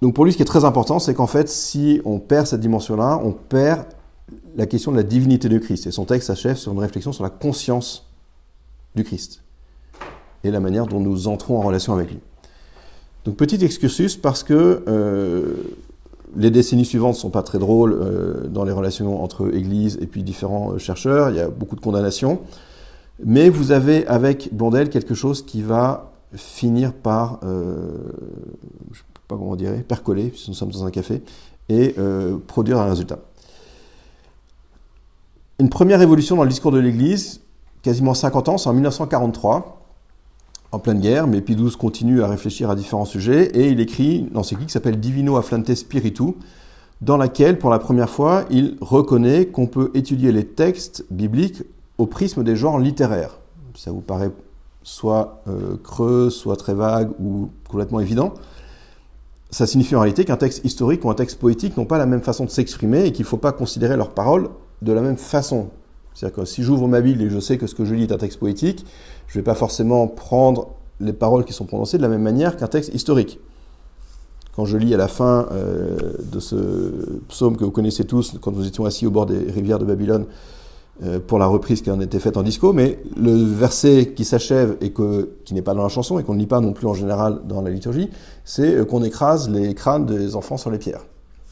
Donc 0.02 0.14
pour 0.14 0.26
lui, 0.26 0.32
ce 0.32 0.38
qui 0.38 0.44
est 0.44 0.48
très 0.48 0.64
important, 0.64 1.00
c'est 1.00 1.14
qu'en 1.14 1.28
fait, 1.28 1.50
si 1.50 2.02
on 2.06 2.20
perd 2.20 2.48
cette 2.48 2.62
dimension-là, 2.62 3.20
on 3.24 3.32
perd 3.32 3.86
la 4.56 4.68
question 4.68 4.92
de 4.92 4.98
la 4.98 5.04
divinité 5.04 5.50
du 5.50 5.60
Christ. 5.60 5.88
Et 5.88 5.92
son 5.92 6.06
texte 6.06 6.28
s'achève 6.28 6.56
sur 6.56 6.72
une 6.72 6.80
réflexion 6.80 7.12
sur 7.12 7.24
la 7.24 7.30
conscience 7.30 8.08
du 8.96 9.04
Christ 9.04 9.42
et 10.44 10.52
la 10.52 10.60
manière 10.60 10.86
dont 10.86 11.00
nous 11.00 11.28
entrons 11.28 11.58
en 11.58 11.62
relation 11.62 11.94
avec 11.94 12.12
lui. 12.12 12.20
Donc 13.28 13.36
petit 13.36 13.62
excursus 13.66 14.16
parce 14.16 14.42
que 14.42 14.86
euh, 14.88 15.56
les 16.38 16.50
décennies 16.50 16.86
suivantes 16.86 17.16
ne 17.16 17.20
sont 17.20 17.30
pas 17.30 17.44
très 17.44 17.60
drôles 17.60 17.92
euh, 17.92 18.48
dans 18.48 18.64
les 18.64 18.72
relations 18.72 19.22
entre 19.22 19.54
Église 19.54 20.00
et 20.02 20.08
puis 20.08 20.24
différents 20.24 20.72
euh, 20.72 20.78
chercheurs. 20.78 21.30
Il 21.32 21.36
y 21.36 21.42
a 21.42 21.50
beaucoup 21.50 21.76
de 21.76 21.82
condamnations. 21.82 22.40
Mais 23.26 23.50
vous 23.50 23.74
avez 23.74 24.08
avec 24.08 24.54
Blondel 24.54 24.90
quelque 24.90 25.14
chose 25.14 25.46
qui 25.46 25.62
va 25.62 26.14
finir 26.36 26.94
par, 26.94 27.40
pas 29.28 29.36
comment 29.36 29.58
percoler, 29.88 30.30
puisque 30.30 30.50
nous 30.50 30.54
sommes 30.54 30.70
dans 30.70 30.86
un 30.86 30.92
café, 30.92 31.24
et 31.68 31.96
produire 32.46 32.78
un 32.78 32.88
résultat. 32.88 33.18
Une 35.58 35.70
première 35.70 36.00
évolution 36.04 36.36
dans 36.36 36.44
le 36.44 36.50
discours 36.50 36.72
de 36.72 36.78
l'Église, 36.78 37.42
quasiment 37.82 38.14
50 38.14 38.50
ans, 38.50 38.58
c'est 38.60 38.70
en 38.70 38.74
1943 38.74 39.77
en 40.72 40.80
pleine 40.80 41.00
guerre, 41.00 41.28
mais 41.28 41.42
XII 41.42 41.72
continue 41.78 42.22
à 42.22 42.28
réfléchir 42.28 42.70
à 42.70 42.76
différents 42.76 43.06
sujets 43.06 43.46
et 43.58 43.70
il 43.70 43.80
écrit 43.80 44.30
ce 44.44 44.56
livre 44.56 44.68
qui 44.68 44.74
s'appelle 44.74 45.00
Divino 45.00 45.38
Afflante 45.38 45.74
Spiritu, 45.74 46.34
dans 47.02 47.18
laquelle, 47.18 47.60
pour 47.60 47.70
la 47.70 47.80
première 47.80 48.10
fois, 48.10 48.46
il 48.50 48.76
reconnaît 48.82 49.48
qu'on 49.48 49.68
peut 49.68 49.92
étudier 49.94 50.32
les 50.32 50.46
textes 50.46 51.06
bibliques 51.12 51.64
au 51.98 52.06
prisme 52.06 52.44
des 52.44 52.56
genres 52.56 52.80
littéraires. 52.80 53.38
Ça 53.76 53.92
vous 53.92 54.02
paraît 54.02 54.32
soit 54.84 55.42
euh, 55.48 55.78
creux, 55.84 56.30
soit 56.30 56.56
très 56.56 56.74
vague 56.74 57.10
ou 57.20 57.50
complètement 57.68 58.00
évident. 58.00 58.34
Ça 59.50 59.68
signifie 59.68 59.96
en 59.96 60.00
réalité 60.00 60.26
qu'un 60.26 60.38
texte 60.38 60.66
historique 60.66 61.06
ou 61.06 61.10
un 61.10 61.14
texte 61.14 61.40
poétique 61.40 61.78
n'ont 61.78 61.86
pas 61.86 61.98
la 61.98 62.06
même 62.06 62.22
façon 62.22 62.46
de 62.46 62.50
s'exprimer 62.50 63.06
et 63.06 63.12
qu'il 63.12 63.24
ne 63.24 63.28
faut 63.28 63.38
pas 63.38 63.52
considérer 63.52 63.96
leurs 63.96 64.12
paroles 64.12 64.50
de 64.82 64.92
la 64.92 65.02
même 65.02 65.18
façon. 65.18 65.70
C'est-à-dire 66.14 66.38
que 66.38 66.46
si 66.46 66.64
j'ouvre 66.64 66.88
ma 66.88 67.02
Bible 67.02 67.22
et 67.22 67.30
je 67.30 67.40
sais 67.40 67.58
que 67.58 67.68
ce 67.68 67.76
que 67.76 67.86
je 67.86 67.94
lis 67.94 68.04
est 68.04 68.12
un 68.12 68.18
texte 68.18 68.40
poétique, 68.40 68.86
je 69.28 69.38
ne 69.38 69.42
vais 69.42 69.46
pas 69.46 69.56
forcément 69.56 70.08
prendre 70.08 70.70
les 71.00 71.14
paroles 71.14 71.46
qui 71.46 71.54
sont 71.54 71.66
prononcées 71.66 71.98
de 71.98 72.02
la 72.02 72.10
même 72.10 72.22
manière 72.22 72.58
qu'un 72.58 72.68
texte 72.68 72.94
historique. 72.94 73.40
Quand 74.56 74.66
je 74.66 74.78
lis 74.78 74.94
à 74.94 74.98
la 74.98 75.08
fin 75.08 75.48
euh, 75.52 76.14
de 76.32 76.40
ce 76.40 76.56
psaume 77.28 77.58
que 77.58 77.64
vous 77.64 77.72
connaissez 77.72 78.06
tous, 78.06 78.38
quand 78.42 78.52
nous 78.52 78.66
étions 78.66 78.86
assis 78.86 79.06
au 79.06 79.12
bord 79.12 79.28
des 79.28 79.38
rivières 79.52 79.78
de 79.78 79.86
Babylone, 79.86 80.26
euh, 81.04 81.20
pour 81.20 81.38
la 81.38 81.46
reprise 81.46 81.84
qui 81.84 81.92
en 81.92 82.02
était 82.02 82.18
faite 82.18 82.38
en 82.38 82.42
disco, 82.42 82.74
mais 82.74 82.98
le 83.16 83.32
verset 83.32 84.14
qui 84.16 84.26
s'achève 84.26 84.78
et 84.82 84.92
que, 84.92 85.30
qui 85.46 85.54
n'est 85.54 85.62
pas 85.62 85.76
dans 85.76 85.84
la 85.84 85.90
chanson 85.90 86.18
et 86.18 86.24
qu'on 86.24 86.34
ne 86.34 86.40
lit 86.40 86.48
pas 86.48 86.60
non 86.60 86.74
plus 86.74 86.88
en 86.88 86.96
général 86.96 87.42
dans 87.46 87.62
la 87.62 87.70
liturgie, 87.70 88.10
c'est 88.46 88.78
euh, 88.78 88.86
qu'on 88.86 89.04
écrase 89.04 89.48
les 89.48 89.76
crânes 89.76 90.08
des 90.08 90.36
enfants 90.36 90.58
sur 90.58 90.72
les 90.72 90.80
pierres, 90.80 91.06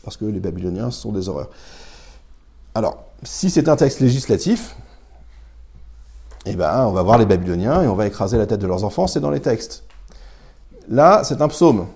parce 0.04 0.18
que 0.18 0.26
les 0.26 0.40
Babyloniens 0.40 0.90
sont 0.90 1.12
des 1.12 1.30
horreurs. 1.30 1.52
Alors, 2.74 3.04
si 3.22 3.52
c'est 3.52 3.70
un 3.70 3.76
texte 3.76 4.00
législatif, 4.00 4.76
eh 6.46 6.56
ben, 6.56 6.86
on 6.86 6.92
va 6.92 7.02
voir 7.02 7.18
les 7.18 7.26
Babyloniens 7.26 7.84
et 7.84 7.88
on 7.88 7.96
va 7.96 8.08
écraser 8.08 8.38
la 8.38 8.46
tête 8.46 8.60
de 8.60 8.68
leurs 8.68 8.84
enfants, 8.84 9.08
c'est 9.08 9.20
dans 9.20 9.32
les 9.32 9.40
textes. 9.40 9.84
Là, 10.90 11.24
c'est 11.24 11.42
un 11.42 11.48
psaume. 11.48 11.88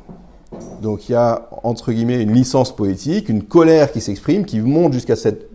Donc 0.82 1.10
il 1.10 1.12
y 1.12 1.16
a, 1.16 1.48
entre 1.64 1.92
guillemets, 1.92 2.22
une 2.22 2.34
licence 2.34 2.76
poétique, 2.76 3.30
une 3.30 3.44
colère 3.44 3.92
qui 3.92 4.02
s'exprime, 4.02 4.46
qui 4.46 4.60
monte 4.60 4.94
jusqu'à 4.94 5.16
cette 5.16 5.50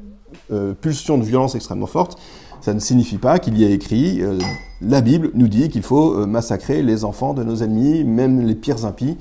euh, 0.53 0.75
pulsion 0.75 1.19
de 1.19 1.25
violence 1.25 1.55
extrêmement 1.55 1.87
forte. 1.87 2.19
Ça 2.61 2.73
ne 2.73 2.79
signifie 2.79 3.19
pas 3.19 3.39
qu'il 3.39 3.59
y 3.59 3.65
ait 3.65 3.73
écrit, 3.73 4.23
euh, 4.23 4.39
la 4.81 5.01
Bible 5.01 5.31
nous 5.35 5.49
dit 5.49 5.69
qu'il 5.69 5.83
faut 5.83 6.15
euh, 6.15 6.27
massacrer 6.27 6.83
les 6.83 7.05
enfants 7.05 7.35
de 7.35 7.43
nos 7.43 7.57
ennemis, 7.57 8.05
même 8.05 8.47
les 8.47 8.55
pires 8.55 8.85
impies. 8.85 9.17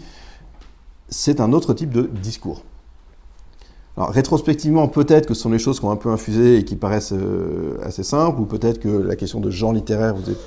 C'est 1.09 1.39
un 1.39 1.51
autre 1.51 1.73
type 1.73 1.91
de 1.91 2.09
discours. 2.21 2.63
Alors, 3.95 4.10
rétrospectivement, 4.10 4.88
peut-être 4.88 5.27
que 5.27 5.34
ce 5.34 5.41
sont 5.41 5.51
les 5.51 5.60
choses 5.60 5.79
qui 5.79 5.86
ont 5.86 5.91
un 5.91 5.95
peu 5.95 6.10
infusé 6.10 6.58
et 6.58 6.65
qui 6.65 6.75
paraissent 6.75 7.13
euh, 7.13 7.77
assez 7.84 8.03
simples, 8.03 8.41
ou 8.41 8.45
peut-être 8.45 8.79
que 8.79 8.88
la 8.88 9.15
question 9.15 9.39
de 9.39 9.51
genre 9.51 9.71
littéraire 9.71 10.15
vous 10.15 10.32
est 10.32 10.38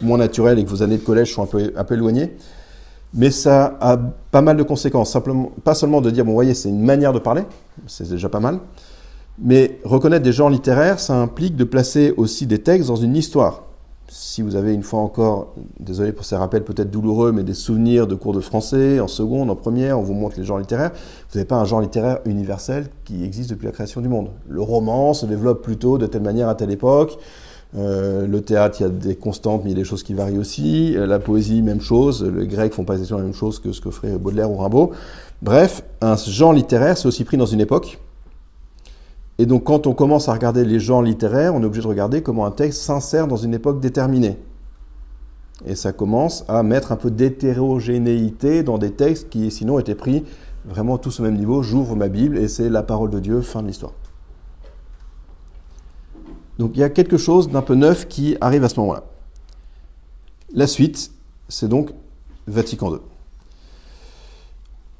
moins 0.00 0.16
naturelle 0.16 0.58
et 0.58 0.64
que 0.64 0.70
vos 0.70 0.82
années 0.82 0.96
de 0.96 1.04
collège 1.04 1.34
sont 1.34 1.42
un 1.42 1.46
peu, 1.46 1.72
un 1.76 1.84
peu 1.84 1.94
éloignées. 1.94 2.32
Mais 3.12 3.30
ça 3.30 3.76
a 3.80 3.98
pas 3.98 4.40
mal 4.40 4.56
de 4.56 4.62
conséquences. 4.62 5.12
Simplement, 5.12 5.52
pas 5.62 5.74
seulement 5.74 6.00
de 6.00 6.10
dire, 6.10 6.24
bon, 6.24 6.30
vous 6.30 6.36
voyez, 6.36 6.54
c'est 6.54 6.70
une 6.70 6.82
manière 6.82 7.12
de 7.12 7.18
parler, 7.18 7.42
c'est 7.86 8.08
déjà 8.08 8.30
pas 8.30 8.40
mal, 8.40 8.60
mais 9.38 9.78
reconnaître 9.84 10.22
des 10.22 10.32
genres 10.32 10.50
littéraires, 10.50 11.00
ça 11.00 11.14
implique 11.16 11.56
de 11.56 11.64
placer 11.64 12.14
aussi 12.16 12.46
des 12.46 12.60
textes 12.60 12.88
dans 12.88 12.96
une 12.96 13.16
histoire 13.16 13.64
si 14.12 14.42
vous 14.42 14.56
avez 14.56 14.74
une 14.74 14.82
fois 14.82 14.98
encore, 14.98 15.54
désolé 15.78 16.10
pour 16.10 16.24
ces 16.24 16.34
rappels 16.34 16.64
peut-être 16.64 16.90
douloureux, 16.90 17.30
mais 17.30 17.44
des 17.44 17.54
souvenirs 17.54 18.08
de 18.08 18.16
cours 18.16 18.32
de 18.32 18.40
français, 18.40 18.98
en 18.98 19.06
seconde, 19.06 19.50
en 19.50 19.54
première, 19.54 20.00
on 20.00 20.02
vous 20.02 20.14
montre 20.14 20.36
les 20.36 20.44
genres 20.44 20.58
littéraires, 20.58 20.90
vous 21.30 21.38
n'avez 21.38 21.46
pas 21.46 21.56
un 21.56 21.64
genre 21.64 21.80
littéraire 21.80 22.18
universel 22.24 22.88
qui 23.04 23.24
existe 23.24 23.50
depuis 23.50 23.66
la 23.66 23.72
création 23.72 24.00
du 24.00 24.08
monde. 24.08 24.30
Le 24.48 24.60
roman 24.60 25.14
se 25.14 25.26
développe 25.26 25.62
plutôt 25.62 25.96
de 25.96 26.06
telle 26.06 26.22
manière 26.22 26.48
à 26.48 26.56
telle 26.56 26.72
époque. 26.72 27.18
Euh, 27.76 28.26
le 28.26 28.40
théâtre, 28.40 28.80
il 28.80 28.82
y 28.82 28.86
a 28.86 28.88
des 28.88 29.14
constantes, 29.14 29.62
mais 29.62 29.70
il 29.70 29.74
y 29.74 29.80
a 29.80 29.82
des 29.82 29.88
choses 29.88 30.02
qui 30.02 30.12
varient 30.12 30.38
aussi. 30.38 30.96
Euh, 30.96 31.06
la 31.06 31.20
poésie, 31.20 31.62
même 31.62 31.80
chose. 31.80 32.24
Les 32.24 32.48
Grecs 32.48 32.74
font 32.74 32.82
pas 32.82 32.94
exactement 32.94 33.20
la 33.20 33.26
même 33.26 33.34
chose 33.34 33.60
que 33.60 33.70
ce 33.70 33.80
que 33.80 34.16
Baudelaire 34.16 34.50
ou 34.50 34.56
Rimbaud. 34.56 34.90
Bref, 35.40 35.84
un 36.00 36.16
genre 36.16 36.52
littéraire, 36.52 36.98
c'est 36.98 37.06
aussi 37.06 37.22
pris 37.22 37.36
dans 37.36 37.46
une 37.46 37.60
époque 37.60 38.00
et 39.40 39.46
donc 39.46 39.64
quand 39.64 39.86
on 39.86 39.94
commence 39.94 40.28
à 40.28 40.34
regarder 40.34 40.66
les 40.66 40.78
genres 40.78 41.02
littéraires, 41.02 41.54
on 41.54 41.62
est 41.62 41.64
obligé 41.64 41.80
de 41.80 41.88
regarder 41.88 42.22
comment 42.22 42.44
un 42.44 42.50
texte 42.50 42.82
s'insère 42.82 43.26
dans 43.26 43.38
une 43.38 43.54
époque 43.54 43.80
déterminée. 43.80 44.36
Et 45.64 45.74
ça 45.74 45.94
commence 45.94 46.44
à 46.46 46.62
mettre 46.62 46.92
un 46.92 46.96
peu 46.96 47.10
d'hétérogénéité 47.10 48.62
dans 48.62 48.76
des 48.76 48.90
textes 48.90 49.30
qui 49.30 49.50
sinon 49.50 49.78
étaient 49.78 49.94
pris 49.94 50.26
vraiment 50.66 50.98
tous 50.98 51.20
au 51.20 51.22
même 51.22 51.38
niveau. 51.38 51.62
J'ouvre 51.62 51.96
ma 51.96 52.08
Bible 52.08 52.36
et 52.36 52.48
c'est 52.48 52.68
la 52.68 52.82
parole 52.82 53.08
de 53.08 53.18
Dieu, 53.18 53.40
fin 53.40 53.62
de 53.62 53.68
l'histoire. 53.68 53.94
Donc 56.58 56.72
il 56.74 56.80
y 56.80 56.84
a 56.84 56.90
quelque 56.90 57.16
chose 57.16 57.48
d'un 57.48 57.62
peu 57.62 57.76
neuf 57.76 58.08
qui 58.08 58.36
arrive 58.42 58.64
à 58.64 58.68
ce 58.68 58.78
moment-là. 58.80 59.04
La 60.52 60.66
suite, 60.66 61.12
c'est 61.48 61.68
donc 61.68 61.92
Vatican 62.46 62.92
II. 62.92 63.00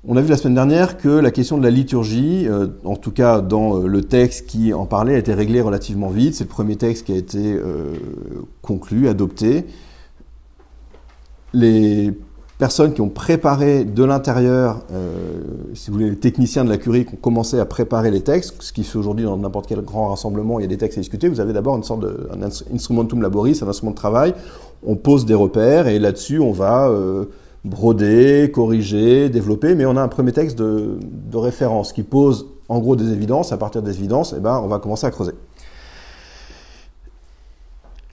On 0.08 0.16
a 0.16 0.22
vu 0.22 0.30
la 0.30 0.38
semaine 0.38 0.54
dernière 0.54 0.96
que 0.96 1.08
la 1.08 1.30
question 1.30 1.58
de 1.58 1.62
la 1.62 1.68
liturgie, 1.68 2.46
euh, 2.48 2.68
en 2.84 2.96
tout 2.96 3.10
cas 3.10 3.42
dans 3.42 3.76
euh, 3.76 3.86
le 3.86 4.00
texte 4.00 4.46
qui 4.46 4.72
en 4.72 4.86
parlait, 4.86 5.14
a 5.14 5.18
été 5.18 5.34
réglée 5.34 5.60
relativement 5.60 6.08
vite. 6.08 6.34
C'est 6.34 6.44
le 6.44 6.48
premier 6.48 6.76
texte 6.76 7.04
qui 7.04 7.12
a 7.12 7.16
été 7.16 7.52
euh, 7.52 7.96
conclu, 8.62 9.08
adopté. 9.08 9.66
Les 11.52 12.14
personnes 12.56 12.94
qui 12.94 13.02
ont 13.02 13.10
préparé 13.10 13.84
de 13.84 14.02
l'intérieur, 14.04 14.82
si 15.74 15.90
vous 15.90 15.94
voulez, 15.94 16.10
les 16.10 16.18
techniciens 16.18 16.62
de 16.62 16.68
la 16.68 16.76
curie 16.76 17.06
qui 17.06 17.14
ont 17.14 17.18
commencé 17.18 17.58
à 17.58 17.64
préparer 17.64 18.10
les 18.10 18.20
textes, 18.20 18.54
ce 18.60 18.72
qui 18.72 18.84
se 18.84 18.92
fait 18.92 18.98
aujourd'hui 18.98 19.24
dans 19.24 19.36
n'importe 19.36 19.66
quel 19.66 19.80
grand 19.80 20.08
rassemblement, 20.08 20.60
il 20.60 20.62
y 20.62 20.66
a 20.66 20.68
des 20.68 20.76
textes 20.76 20.98
à 20.98 21.00
discuter, 21.00 21.28
vous 21.28 21.40
avez 21.40 21.54
d'abord 21.54 21.76
une 21.76 21.82
sorte 21.82 22.00
de 22.00 22.28
un 22.30 23.20
laboris, 23.20 23.62
un 23.62 23.68
instrument 23.68 23.92
de 23.92 23.96
travail, 23.96 24.34
on 24.86 24.94
pose 24.94 25.24
des 25.24 25.34
repères 25.34 25.88
et 25.88 25.98
là-dessus 25.98 26.38
on 26.38 26.52
va 26.52 26.92
broder, 27.64 28.50
corriger, 28.52 29.28
développer, 29.28 29.74
mais 29.74 29.84
on 29.84 29.96
a 29.96 30.02
un 30.02 30.08
premier 30.08 30.32
texte 30.32 30.58
de, 30.58 30.98
référence 31.34 31.92
qui 31.92 32.02
pose 32.02 32.46
en 32.68 32.78
gros 32.78 32.96
des 32.96 33.12
évidences. 33.12 33.52
À 33.52 33.56
partir 33.56 33.82
des 33.82 33.96
évidences, 33.98 34.34
eh 34.36 34.40
ben, 34.40 34.60
on 34.62 34.68
va 34.68 34.78
commencer 34.78 35.06
à 35.06 35.10
creuser. 35.10 35.32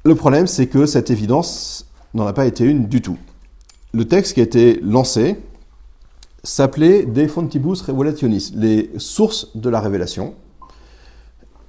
Le 0.03 0.15
problème, 0.15 0.47
c'est 0.47 0.67
que 0.67 0.85
cette 0.85 1.09
évidence 1.09 1.87
n'en 2.13 2.25
a 2.25 2.33
pas 2.33 2.45
été 2.45 2.63
une 2.63 2.87
du 2.87 3.01
tout. 3.01 3.17
Le 3.93 4.05
texte 4.05 4.33
qui 4.33 4.39
a 4.39 4.43
été 4.43 4.79
lancé 4.81 5.37
s'appelait 6.43 7.03
De 7.03 7.27
Fontibus 7.27 7.81
Revelationis, 7.81 8.53
les 8.55 8.91
sources 8.97 9.55
de 9.55 9.69
la 9.69 9.81
révélation, 9.81 10.35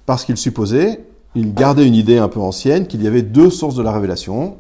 parce 0.07 0.25
qu'il 0.25 0.37
supposait, 0.37 1.05
il 1.35 1.55
gardait 1.55 1.87
une 1.87 1.95
idée 1.95 2.19
un 2.19 2.29
peu 2.29 2.41
ancienne, 2.41 2.87
qu'il 2.87 3.03
y 3.03 3.07
avait 3.07 3.23
deux 3.23 3.51
sources 3.51 3.75
de 3.75 3.83
la 3.83 3.93
révélation, 3.93 4.57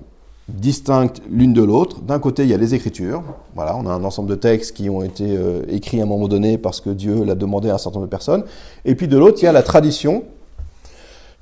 distinctes 0.49 1.21
l'une 1.31 1.53
de 1.53 1.63
l'autre. 1.63 2.01
D'un 2.01 2.19
côté, 2.19 2.43
il 2.45 2.49
y 2.49 2.55
a 2.55 2.57
les 2.57 2.75
Écritures. 2.75 3.23
Voilà, 3.55 3.77
on 3.77 3.87
a 3.87 3.91
un 3.93 4.03
ensemble 4.05 4.31
de 4.31 4.35
textes 4.35 4.75
qui 4.75 4.89
ont 4.89 5.03
été 5.03 5.37
euh, 5.37 5.63
écrits 5.69 6.01
à 6.01 6.05
un 6.05 6.07
moment 6.07 6.29
donné 6.29 6.59
parce 6.59 6.81
que 6.81 6.91
Dieu 6.91 7.25
l'a 7.25 7.35
demandé 7.35 7.69
à 7.71 7.75
un 7.75 7.79
certain 7.79 7.99
nombre 7.99 8.07
de 8.07 8.11
personnes. 8.11 8.45
Et 8.85 8.95
puis 8.95 9.09
de 9.09 9.19
l'autre, 9.19 9.39
il 9.43 9.45
y 9.45 9.49
a 9.49 9.53
la 9.53 9.63
tradition 9.63 10.25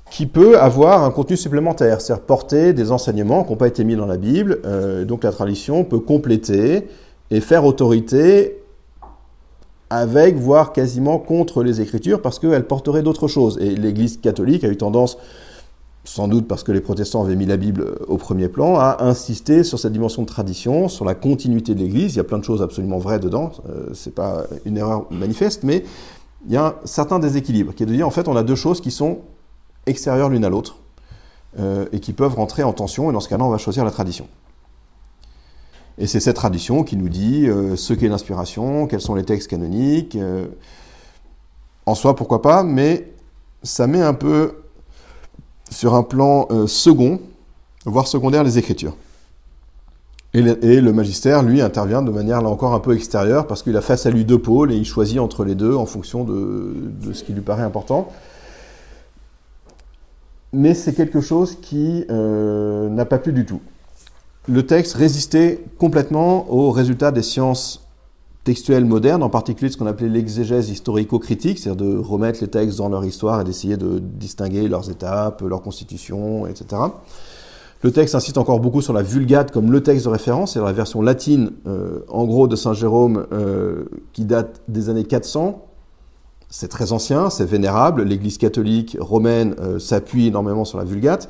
qui 0.09 0.25
peut 0.25 0.59
avoir 0.59 1.03
un 1.03 1.11
contenu 1.11 1.35
supplémentaire, 1.35 1.99
c'est-à-dire 1.99 2.25
porter 2.25 2.73
des 2.73 2.91
enseignements 2.91 3.43
qui 3.43 3.51
n'ont 3.51 3.57
pas 3.57 3.67
été 3.67 3.83
mis 3.83 3.95
dans 3.95 4.05
la 4.05 4.17
Bible. 4.17 4.59
Euh, 4.65 5.05
donc 5.05 5.23
la 5.23 5.31
tradition 5.31 5.83
peut 5.83 5.99
compléter 5.99 6.87
et 7.31 7.41
faire 7.41 7.65
autorité 7.65 8.57
avec, 9.89 10.35
voire 10.35 10.73
quasiment 10.73 11.17
contre 11.17 11.63
les 11.63 11.79
Écritures, 11.79 12.21
parce 12.21 12.39
qu'elle 12.39 12.65
porterait 12.65 13.03
d'autres 13.03 13.27
choses. 13.27 13.57
Et 13.61 13.75
l'Église 13.75 14.17
catholique 14.17 14.63
a 14.65 14.67
eu 14.67 14.75
tendance 14.75 15.17
sans 16.07 16.29
doute 16.29 16.47
parce 16.47 16.63
que 16.63 16.71
les 16.71 16.79
protestants 16.79 17.21
avaient 17.21 17.35
mis 17.35 17.45
la 17.45 17.57
Bible 17.57 17.81
euh, 17.81 18.05
au 18.07 18.17
premier 18.17 18.47
plan, 18.47 18.79
a 18.79 19.03
insisté 19.03 19.63
sur 19.63 19.77
cette 19.77 19.91
dimension 19.91 20.21
de 20.21 20.27
tradition, 20.27 20.87
sur 20.87 21.03
la 21.03 21.15
continuité 21.15 21.75
de 21.75 21.79
l'Église. 21.79 22.13
Il 22.13 22.17
y 22.17 22.21
a 22.21 22.23
plein 22.23 22.39
de 22.39 22.43
choses 22.43 22.61
absolument 22.61 22.97
vraies 22.97 23.19
dedans, 23.19 23.51
euh, 23.69 23.89
c'est 23.93 24.15
pas 24.15 24.45
une 24.65 24.77
erreur 24.77 25.05
manifeste, 25.11 25.63
mais 25.63 25.83
il 26.45 26.53
y 26.53 26.57
a 26.57 26.67
un 26.67 26.75
certain 26.85 27.19
déséquilibre 27.19 27.73
qui 27.75 27.83
est 27.83 27.85
de 27.85 27.93
dire 27.93 28.07
en 28.07 28.11
fait 28.11 28.27
on 28.29 28.37
a 28.37 28.43
deux 28.43 28.55
choses 28.55 28.79
qui 28.79 28.89
sont 28.89 29.19
extérieures 29.85 30.29
l'une 30.29 30.45
à 30.45 30.49
l'autre 30.49 30.77
euh, 31.59 31.85
et 31.91 31.99
qui 31.99 32.13
peuvent 32.13 32.35
rentrer 32.35 32.63
en 32.63 32.71
tension, 32.71 33.09
et 33.09 33.13
dans 33.13 33.19
ce 33.19 33.27
cas-là 33.27 33.43
on 33.43 33.49
va 33.49 33.57
choisir 33.57 33.83
la 33.83 33.91
tradition. 33.91 34.27
Et 35.97 36.07
c'est 36.07 36.21
cette 36.21 36.35
tradition 36.35 36.83
qui 36.83 36.95
nous 36.95 37.09
dit 37.09 37.47
ce 37.75 37.93
qu'est 37.93 38.07
l'inspiration, 38.07 38.85
quels 38.85 39.01
sont 39.01 39.15
les 39.15 39.23
textes 39.23 39.49
canoniques. 39.49 40.15
en 41.87 41.95
soi, 41.95 42.15
pourquoi 42.15 42.43
pas, 42.43 42.61
mais 42.61 43.11
ça 43.63 43.87
met 43.87 44.03
un 44.03 44.13
peu 44.13 44.57
sur 45.69 45.95
un 45.95 46.03
plan 46.03 46.47
euh, 46.51 46.67
second, 46.67 47.19
voire 47.85 48.07
secondaire, 48.07 48.43
les 48.43 48.57
Écritures. 48.57 48.95
Et 50.33 50.81
le, 50.81 50.93
magistère, 50.93 51.41
lui, 51.41 51.61
intervient 51.61 52.03
de 52.03 52.11
manière 52.11 52.41
là 52.41 52.49
encore 52.49 52.73
un 52.73 52.79
peu 52.79 52.93
extérieure 52.93 53.47
parce 53.47 53.63
qu'il 53.63 53.75
a 53.75 53.81
face 53.81 54.05
à 54.05 54.11
lui 54.11 54.23
deux 54.23 54.37
pôles 54.37 54.71
et 54.71 54.75
il 54.75 54.85
choisit 54.85 55.19
entre 55.19 55.43
les 55.43 55.55
deux 55.55 55.73
en 55.73 55.87
fonction 55.87 56.23
de, 56.23 56.73
ce 57.11 57.23
qui 57.23 57.33
lui 57.33 57.41
paraît 57.41 57.63
important. 57.63 58.11
Mais 60.53 60.75
c'est 60.75 60.93
quelque 60.93 61.21
chose 61.21 61.57
qui 61.59 62.05
euh, 62.11 62.87
n'a 62.89 63.05
pas 63.05 63.17
plu 63.17 63.33
du 63.33 63.45
tout. 63.45 63.61
Le 64.47 64.65
texte 64.65 64.93
résistait 64.93 65.63
complètement 65.79 66.51
aux 66.53 66.71
résultats 66.71 67.11
des 67.11 67.23
sciences 67.23 67.86
textuelle 68.47 68.85
moderne, 68.85 69.23
en 69.23 69.29
particulier 69.29 69.69
ce 69.69 69.75
qu'on 69.75 69.87
appelait 69.87 70.07
l'exégèse 70.07 70.69
historico-critique, 70.69 71.59
c'est-à-dire 71.59 71.85
de 71.85 71.97
remettre 71.97 72.39
les 72.39 72.47
textes 72.47 72.77
dans 72.77 72.87
leur 72.87 73.03
histoire 73.03 73.41
et 73.41 73.43
d'essayer 73.43 73.75
de 73.75 73.99
distinguer 73.99 74.69
leurs 74.69 74.89
étapes, 74.89 75.41
leur 75.41 75.61
constitution, 75.61 76.47
etc. 76.47 76.81
Le 77.81 77.91
texte 77.91 78.15
insiste 78.15 78.37
encore 78.37 78.61
beaucoup 78.61 78.81
sur 78.81 78.93
la 78.93 79.01
Vulgate 79.01 79.51
comme 79.51 79.69
le 79.69 79.83
texte 79.83 80.05
de 80.05 80.11
référence, 80.11 80.53
c'est 80.53 80.61
la 80.61 80.71
version 80.71 81.01
latine, 81.01 81.51
euh, 81.67 81.99
en 82.07 82.23
gros, 82.23 82.47
de 82.47 82.55
Saint 82.55 82.71
Jérôme, 82.71 83.27
euh, 83.33 83.83
qui 84.13 84.23
date 84.23 84.61
des 84.69 84.87
années 84.87 85.03
400. 85.03 85.65
C'est 86.49 86.69
très 86.69 86.93
ancien, 86.93 87.29
c'est 87.29 87.43
vénérable. 87.43 88.03
L'Église 88.03 88.37
catholique 88.37 88.95
romaine 88.97 89.55
euh, 89.59 89.77
s'appuie 89.77 90.27
énormément 90.27 90.63
sur 90.63 90.77
la 90.77 90.85
Vulgate. 90.85 91.29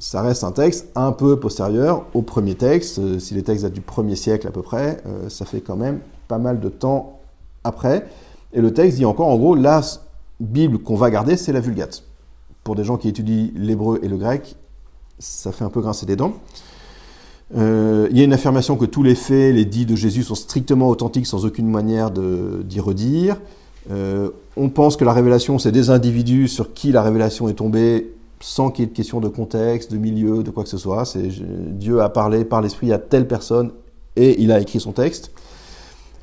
Ça 0.00 0.20
reste 0.20 0.42
un 0.42 0.50
texte 0.50 0.88
un 0.96 1.12
peu 1.12 1.38
postérieur 1.38 2.06
au 2.12 2.22
premier 2.22 2.56
texte. 2.56 3.20
si 3.20 3.34
les 3.34 3.44
textes 3.44 3.62
datent 3.62 3.72
du 3.72 3.80
premier 3.80 4.16
siècle 4.16 4.48
à 4.48 4.50
peu 4.50 4.62
près, 4.62 5.00
ça 5.28 5.44
fait 5.44 5.60
quand 5.60 5.76
même 5.76 6.00
pas 6.28 6.38
mal 6.38 6.60
de 6.60 6.68
temps 6.68 7.20
après. 7.64 8.06
Et 8.52 8.60
le 8.60 8.72
texte 8.72 8.98
dit 8.98 9.04
encore, 9.04 9.28
en 9.28 9.36
gros, 9.36 9.54
la 9.54 9.80
Bible 10.40 10.78
qu'on 10.78 10.96
va 10.96 11.10
garder, 11.10 11.36
c'est 11.36 11.52
la 11.52 11.60
Vulgate. 11.60 12.04
Pour 12.62 12.76
des 12.76 12.84
gens 12.84 12.96
qui 12.96 13.08
étudient 13.08 13.50
l'hébreu 13.54 14.00
et 14.02 14.08
le 14.08 14.16
grec, 14.16 14.56
ça 15.18 15.52
fait 15.52 15.64
un 15.64 15.70
peu 15.70 15.80
grincer 15.80 16.06
des 16.06 16.16
dents. 16.16 16.34
Euh, 17.56 18.08
il 18.10 18.18
y 18.18 18.20
a 18.20 18.24
une 18.24 18.32
affirmation 18.32 18.76
que 18.76 18.84
tous 18.84 19.02
les 19.02 19.14
faits, 19.14 19.54
les 19.54 19.64
dits 19.64 19.86
de 19.86 19.96
Jésus 19.96 20.22
sont 20.22 20.34
strictement 20.34 20.88
authentiques 20.88 21.26
sans 21.26 21.44
aucune 21.44 21.68
manière 21.68 22.10
d'y 22.10 22.80
redire. 22.80 23.36
Euh, 23.90 24.30
on 24.56 24.70
pense 24.70 24.96
que 24.96 25.04
la 25.04 25.12
révélation, 25.12 25.58
c'est 25.58 25.72
des 25.72 25.90
individus 25.90 26.48
sur 26.48 26.72
qui 26.72 26.90
la 26.90 27.02
révélation 27.02 27.48
est 27.48 27.54
tombée 27.54 28.12
sans 28.40 28.70
qu'il 28.70 28.84
y 28.84 28.86
ait 28.86 28.90
de 28.90 28.96
question 28.96 29.20
de 29.20 29.28
contexte, 29.28 29.92
de 29.92 29.96
milieu, 29.96 30.42
de 30.42 30.50
quoi 30.50 30.64
que 30.64 30.68
ce 30.68 30.78
soit. 30.78 31.04
C'est 31.04 31.28
Dieu 31.28 32.00
a 32.00 32.08
parlé 32.08 32.44
par 32.44 32.60
l'Esprit 32.60 32.92
à 32.92 32.98
telle 32.98 33.26
personne 33.26 33.72
et 34.16 34.40
il 34.42 34.52
a 34.52 34.60
écrit 34.60 34.80
son 34.80 34.92
texte 34.92 35.30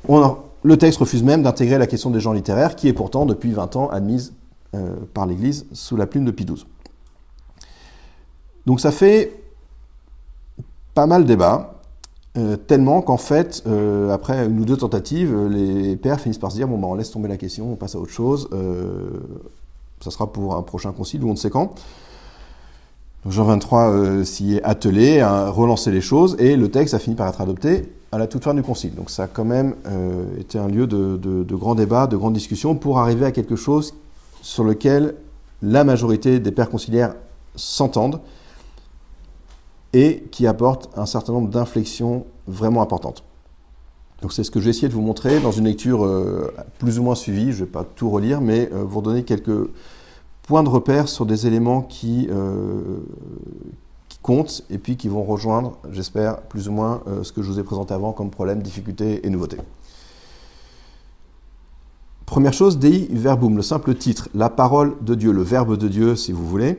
le 0.08 0.76
texte 0.76 0.98
refuse 0.98 1.22
même 1.22 1.42
d'intégrer 1.42 1.78
la 1.78 1.86
question 1.86 2.10
des 2.10 2.20
gens 2.20 2.32
littéraires, 2.32 2.76
qui 2.76 2.88
est 2.88 2.92
pourtant 2.92 3.26
depuis 3.26 3.52
20 3.52 3.76
ans 3.76 3.88
admise 3.88 4.32
euh, 4.74 4.94
par 5.12 5.26
l'Église 5.26 5.66
sous 5.72 5.96
la 5.96 6.06
plume 6.06 6.24
de 6.24 6.30
Pie 6.30 6.44
XII. 6.44 6.64
Donc 8.66 8.80
ça 8.80 8.92
fait 8.92 9.42
pas 10.94 11.06
mal 11.06 11.24
débat, 11.24 11.80
euh, 12.38 12.56
tellement 12.56 13.02
qu'en 13.02 13.16
fait, 13.16 13.62
euh, 13.66 14.10
après 14.10 14.46
une 14.46 14.60
ou 14.60 14.64
deux 14.64 14.76
tentatives, 14.76 15.36
les 15.48 15.96
pères 15.96 16.20
finissent 16.20 16.38
par 16.38 16.52
se 16.52 16.56
dire 16.56 16.68
bon 16.68 16.78
ben 16.78 16.88
on 16.88 16.94
laisse 16.94 17.10
tomber 17.10 17.28
la 17.28 17.36
question, 17.36 17.72
on 17.72 17.76
passe 17.76 17.96
à 17.96 17.98
autre 17.98 18.12
chose. 18.12 18.48
ça 20.00 20.10
sera 20.10 20.32
pour 20.32 20.56
un 20.56 20.62
prochain 20.62 20.92
concile 20.92 21.24
ou 21.24 21.28
on 21.28 21.32
ne 21.32 21.38
sait 21.38 21.50
quand. 21.50 21.74
Jean 23.28 23.44
23 23.44 24.24
s'y 24.24 24.56
est 24.56 24.62
attelé 24.64 25.20
à 25.20 25.50
relancer 25.50 25.90
les 25.90 26.00
choses 26.00 26.36
et 26.38 26.56
le 26.56 26.70
texte 26.70 26.94
a 26.94 26.98
fini 26.98 27.14
par 27.14 27.28
être 27.28 27.40
adopté 27.40 27.92
à 28.12 28.18
la 28.18 28.26
toute 28.26 28.44
fin 28.44 28.54
du 28.54 28.62
concile. 28.62 28.94
Donc 28.94 29.10
ça 29.10 29.24
a 29.24 29.26
quand 29.26 29.44
même 29.44 29.74
euh, 29.86 30.38
été 30.38 30.58
un 30.58 30.68
lieu 30.68 30.86
de, 30.86 31.54
grands 31.54 31.74
débats, 31.74 32.06
de 32.06 32.16
grandes 32.16 32.34
discussions 32.34 32.76
pour 32.76 32.98
arriver 32.98 33.24
à 33.24 33.32
quelque 33.32 33.56
chose 33.56 33.94
sur 34.42 34.64
lequel 34.64 35.14
la 35.62 35.82
majorité 35.82 36.38
des 36.38 36.52
pères 36.52 36.68
conciliaires 36.68 37.14
s'entendent 37.56 38.20
et 39.94 40.24
qui 40.30 40.46
apporte 40.46 40.90
un 40.96 41.06
certain 41.06 41.32
nombre 41.32 41.48
d'inflexions 41.48 42.26
vraiment 42.46 42.82
importantes. 42.82 43.24
Donc 44.20 44.32
c'est 44.32 44.44
ce 44.44 44.50
que 44.50 44.60
j'ai 44.60 44.70
essayé 44.70 44.88
de 44.88 44.94
vous 44.94 45.02
montrer 45.02 45.40
dans 45.40 45.50
une 45.50 45.64
lecture 45.64 46.04
euh, 46.04 46.52
plus 46.78 46.98
ou 46.98 47.02
moins 47.02 47.14
suivie, 47.14 47.52
je 47.52 47.60
ne 47.60 47.64
vais 47.64 47.70
pas 47.70 47.84
tout 47.84 48.10
relire, 48.10 48.40
mais 48.40 48.70
euh, 48.72 48.84
vous 48.84 49.00
donner 49.00 49.24
quelques 49.24 49.68
points 50.42 50.62
de 50.62 50.68
repère 50.68 51.08
sur 51.08 51.24
des 51.24 51.46
éléments 51.46 51.82
qui, 51.82 52.28
comptent 54.22 54.62
et 54.70 54.78
puis 54.78 54.96
qui 54.96 55.08
vont 55.08 55.24
rejoindre, 55.24 55.78
j'espère, 55.90 56.42
plus 56.42 56.68
ou 56.68 56.72
moins 56.72 57.02
euh, 57.06 57.22
ce 57.22 57.32
que 57.32 57.42
je 57.42 57.50
vous 57.50 57.58
ai 57.58 57.64
présenté 57.64 57.92
avant 57.92 58.12
comme 58.12 58.30
problème, 58.30 58.62
difficulté 58.62 59.26
et 59.26 59.30
nouveauté. 59.30 59.58
Première 62.24 62.52
chose, 62.54 62.78
Dei 62.78 63.08
Verbum, 63.10 63.56
le 63.56 63.62
simple 63.62 63.94
titre, 63.94 64.28
la 64.34 64.48
parole 64.48 64.94
de 65.02 65.14
Dieu, 65.14 65.32
le 65.32 65.42
verbe 65.42 65.76
de 65.76 65.88
Dieu 65.88 66.16
si 66.16 66.32
vous 66.32 66.46
voulez. 66.46 66.78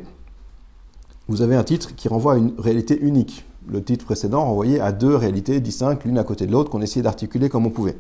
Vous 1.28 1.42
avez 1.42 1.56
un 1.56 1.64
titre 1.64 1.96
qui 1.96 2.08
renvoie 2.08 2.34
à 2.34 2.38
une 2.38 2.54
réalité 2.58 3.00
unique. 3.00 3.46
Le 3.68 3.84
titre 3.84 4.06
précédent 4.06 4.44
renvoyait 4.44 4.80
à 4.80 4.92
deux 4.92 5.16
réalités 5.16 5.60
distinctes, 5.60 6.04
l'une 6.06 6.18
à 6.18 6.24
côté 6.24 6.48
de 6.48 6.52
l'autre, 6.52 6.70
qu'on 6.70 6.82
essayait 6.82 7.04
d'articuler 7.04 7.50
comme 7.50 7.66
on 7.66 7.70
pouvait. 7.70 7.96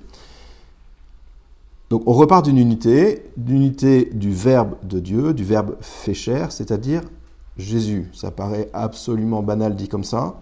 Donc 1.90 2.04
on 2.08 2.14
repart 2.14 2.44
d'une 2.44 2.58
unité, 2.58 3.24
d'unité 3.38 4.10
du 4.14 4.32
verbe 4.32 4.74
de 4.84 5.00
Dieu, 5.00 5.34
du 5.34 5.44
verbe 5.44 5.76
fait 5.80 6.16
c'est-à-dire 6.16 7.04
Jésus. 7.58 8.10
Ça 8.13 8.32
paraît 8.32 8.70
absolument 8.74 9.44
banal 9.44 9.76
dit 9.76 9.88
comme 9.88 10.04
ça, 10.04 10.36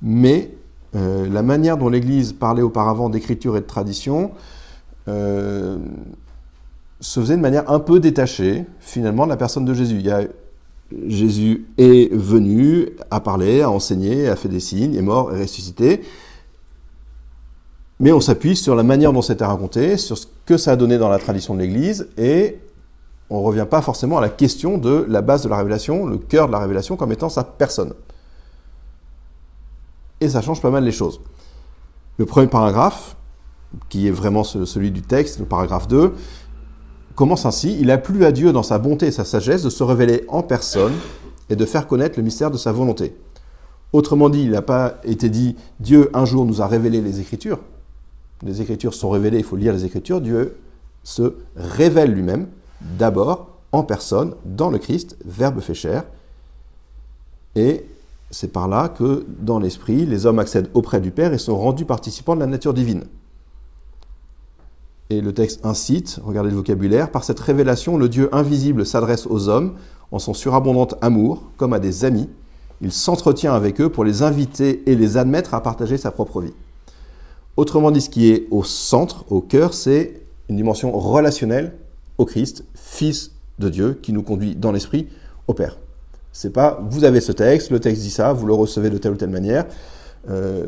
mais 0.00 0.54
euh, 0.94 1.28
la 1.28 1.42
manière 1.42 1.78
dont 1.78 1.88
l'Église 1.88 2.32
parlait 2.32 2.62
auparavant 2.62 3.08
d'écriture 3.08 3.56
et 3.56 3.60
de 3.60 3.66
tradition 3.66 4.32
euh, 5.08 5.78
se 7.00 7.20
faisait 7.20 7.36
de 7.36 7.40
manière 7.40 7.70
un 7.70 7.80
peu 7.80 7.98
détachée, 7.98 8.64
finalement, 8.78 9.24
de 9.24 9.30
la 9.30 9.36
personne 9.36 9.64
de 9.64 9.74
Jésus. 9.74 10.02
Jésus 11.06 11.66
est 11.78 12.12
venu, 12.14 12.90
a 13.10 13.20
parlé, 13.20 13.62
a 13.62 13.70
enseigné, 13.70 14.28
a 14.28 14.36
fait 14.36 14.48
des 14.48 14.60
signes, 14.60 14.94
est 14.94 15.02
mort, 15.02 15.34
est 15.34 15.40
ressuscité. 15.40 16.02
Mais 17.98 18.12
on 18.12 18.20
s'appuie 18.20 18.56
sur 18.56 18.74
la 18.74 18.82
manière 18.82 19.12
dont 19.12 19.22
c'était 19.22 19.44
raconté, 19.44 19.96
sur 19.96 20.18
ce 20.18 20.26
que 20.44 20.56
ça 20.56 20.72
a 20.72 20.76
donné 20.76 20.98
dans 20.98 21.08
la 21.08 21.18
tradition 21.18 21.54
de 21.54 21.60
l'Église, 21.60 22.08
et 22.18 22.58
on 23.30 23.40
ne 23.40 23.46
revient 23.46 23.66
pas 23.68 23.82
forcément 23.82 24.18
à 24.18 24.20
la 24.20 24.28
question 24.28 24.78
de 24.78 25.06
la 25.08 25.22
base 25.22 25.42
de 25.42 25.48
la 25.48 25.56
révélation, 25.56 26.06
le 26.06 26.18
cœur 26.18 26.46
de 26.46 26.52
la 26.52 26.58
révélation 26.58 26.96
comme 26.96 27.12
étant 27.12 27.28
sa 27.28 27.44
personne. 27.44 27.94
Et 30.20 30.28
ça 30.28 30.40
change 30.40 30.60
pas 30.60 30.70
mal 30.70 30.84
les 30.84 30.92
choses. 30.92 31.20
Le 32.18 32.26
premier 32.26 32.46
paragraphe, 32.46 33.16
qui 33.88 34.06
est 34.06 34.10
vraiment 34.10 34.44
celui 34.44 34.90
du 34.90 35.02
texte, 35.02 35.38
le 35.38 35.46
paragraphe 35.46 35.88
2, 35.88 36.14
commence 37.14 37.46
ainsi 37.46 37.78
Il 37.80 37.90
a 37.90 37.98
plu 37.98 38.24
à 38.24 38.32
Dieu 38.32 38.52
dans 38.52 38.62
sa 38.62 38.78
bonté 38.78 39.06
et 39.06 39.10
sa 39.10 39.24
sagesse 39.24 39.62
de 39.62 39.70
se 39.70 39.82
révéler 39.82 40.24
en 40.28 40.42
personne 40.42 40.92
et 41.48 41.56
de 41.56 41.64
faire 41.64 41.86
connaître 41.86 42.18
le 42.18 42.22
mystère 42.22 42.50
de 42.50 42.56
sa 42.56 42.72
volonté. 42.72 43.16
Autrement 43.92 44.30
dit, 44.30 44.42
il 44.42 44.50
n'a 44.50 44.62
pas 44.62 45.00
été 45.04 45.28
dit 45.28 45.56
Dieu 45.80 46.10
un 46.14 46.24
jour 46.24 46.46
nous 46.46 46.62
a 46.62 46.66
révélé 46.66 47.00
les 47.00 47.20
Écritures. 47.20 47.60
Les 48.42 48.60
Écritures 48.60 48.94
sont 48.94 49.10
révélées, 49.10 49.38
il 49.38 49.44
faut 49.44 49.56
lire 49.56 49.72
les 49.72 49.84
Écritures. 49.84 50.20
Dieu 50.20 50.56
se 51.04 51.34
révèle 51.56 52.12
lui-même, 52.12 52.48
d'abord 52.98 53.48
en 53.72 53.82
personne, 53.82 54.34
dans 54.44 54.70
le 54.70 54.78
Christ, 54.78 55.16
Verbe 55.24 55.60
fait 55.60 55.74
chair. 55.74 56.04
Et 57.54 57.86
c'est 58.30 58.52
par 58.52 58.68
là 58.68 58.88
que, 58.88 59.26
dans 59.40 59.58
l'Esprit, 59.58 60.06
les 60.06 60.26
hommes 60.26 60.38
accèdent 60.38 60.70
auprès 60.74 61.00
du 61.00 61.10
Père 61.10 61.32
et 61.32 61.38
sont 61.38 61.56
rendus 61.56 61.84
participants 61.84 62.34
de 62.34 62.40
la 62.40 62.46
nature 62.46 62.74
divine. 62.74 63.04
Et 65.10 65.20
le 65.20 65.34
texte 65.34 65.64
incite, 65.64 66.20
regardez 66.24 66.50
le 66.50 66.56
vocabulaire, 66.56 67.10
par 67.10 67.24
cette 67.24 67.40
révélation, 67.40 67.98
le 67.98 68.08
Dieu 68.08 68.34
invisible 68.34 68.86
s'adresse 68.86 69.26
aux 69.26 69.48
hommes 69.48 69.74
en 70.10 70.18
son 70.18 70.32
surabondant 70.32 70.88
amour, 71.00 71.42
comme 71.56 71.74
à 71.74 71.78
des 71.78 72.04
amis. 72.04 72.28
Il 72.80 72.92
s'entretient 72.92 73.54
avec 73.54 73.80
eux 73.80 73.90
pour 73.90 74.04
les 74.04 74.22
inviter 74.22 74.82
et 74.90 74.96
les 74.96 75.16
admettre 75.16 75.54
à 75.54 75.62
partager 75.62 75.98
sa 75.98 76.10
propre 76.10 76.40
vie. 76.40 76.54
Autrement 77.56 77.90
dit, 77.90 78.00
ce 78.00 78.08
qui 78.08 78.30
est 78.30 78.46
au 78.50 78.64
centre, 78.64 79.24
au 79.30 79.42
cœur, 79.42 79.74
c'est 79.74 80.22
une 80.48 80.56
dimension 80.56 80.90
relationnelle 80.98 81.74
au 82.16 82.24
Christ, 82.24 82.64
Fils 82.92 83.30
de 83.58 83.70
Dieu, 83.70 83.98
qui 84.02 84.12
nous 84.12 84.22
conduit 84.22 84.54
dans 84.54 84.70
l'esprit 84.70 85.08
au 85.48 85.54
Père. 85.54 85.78
C'est 86.30 86.52
pas 86.52 86.78
vous 86.90 87.04
avez 87.04 87.22
ce 87.22 87.32
texte, 87.32 87.70
le 87.70 87.80
texte 87.80 88.02
dit 88.02 88.10
ça, 88.10 88.34
vous 88.34 88.46
le 88.46 88.52
recevez 88.52 88.90
de 88.90 88.98
telle 88.98 89.12
ou 89.12 89.16
telle 89.16 89.30
manière. 89.30 89.64
Euh, 90.28 90.66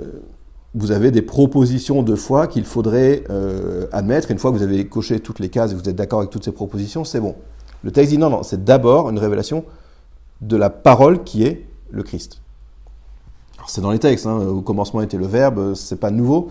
vous 0.75 0.91
avez 0.91 1.11
des 1.11 1.21
propositions 1.21 2.03
de 2.03 2.15
foi 2.15 2.47
qu'il 2.47 2.65
faudrait 2.65 3.25
euh, 3.29 3.87
admettre. 3.93 4.31
Une 4.31 4.39
fois 4.39 4.53
que 4.53 4.57
vous 4.57 4.63
avez 4.63 4.89
coché 4.89 5.21
toutes 5.21 5.39
les 5.39 5.51
cases 5.51 5.73
et 5.73 5.75
vous 5.75 5.87
êtes 5.87 5.97
d'accord 5.97 6.21
avec 6.21 6.31
toutes 6.31 6.47
ces 6.47 6.53
propositions, 6.53 7.05
c'est 7.05 7.21
bon. 7.21 7.35
Le 7.83 7.91
texte 7.91 8.13
dit 8.13 8.19
non, 8.19 8.31
non, 8.31 8.43
c'est 8.43 8.65
d'abord 8.65 9.11
une 9.11 9.19
révélation 9.19 9.63
de 10.41 10.57
la 10.57 10.71
parole 10.71 11.25
qui 11.25 11.45
est 11.45 11.67
le 11.91 12.03
Christ. 12.03 12.41
C'est 13.67 13.83
dans 13.83 13.91
les 13.91 13.99
textes, 13.99 14.27
hein, 14.27 14.39
au 14.39 14.63
commencement 14.63 15.03
était 15.03 15.19
le 15.19 15.27
Verbe, 15.27 15.75
c'est 15.75 16.01
pas 16.01 16.11
nouveau, 16.11 16.49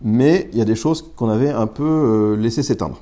mais 0.00 0.48
il 0.52 0.58
y 0.58 0.62
a 0.62 0.64
des 0.64 0.76
choses 0.76 1.02
qu'on 1.16 1.28
avait 1.28 1.50
un 1.50 1.66
peu 1.66 1.82
euh, 1.82 2.36
laissé 2.36 2.62
s'éteindre. 2.62 3.00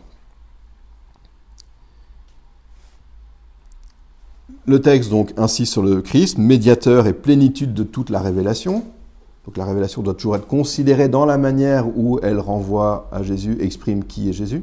Le 4.71 4.81
texte 4.81 5.11
donc 5.11 5.33
insiste 5.37 5.73
sur 5.73 5.83
le 5.83 6.01
Christ, 6.01 6.39
médiateur 6.39 7.09
et 7.09 7.13
plénitude 7.13 7.75
de 7.75 7.83
toute 7.83 8.09
la 8.09 8.21
révélation. 8.21 8.85
Donc 9.45 9.57
la 9.57 9.65
révélation 9.65 10.01
doit 10.01 10.15
toujours 10.15 10.37
être 10.37 10.47
considérée 10.47 11.09
dans 11.09 11.27
la 11.27 11.39
manière 11.39 11.89
où 11.99 12.21
elle 12.23 12.39
renvoie 12.39 13.09
à 13.11 13.25
Jésus, 13.25 13.59
exprime 13.61 14.05
qui 14.05 14.29
est 14.29 14.33
Jésus. 14.33 14.63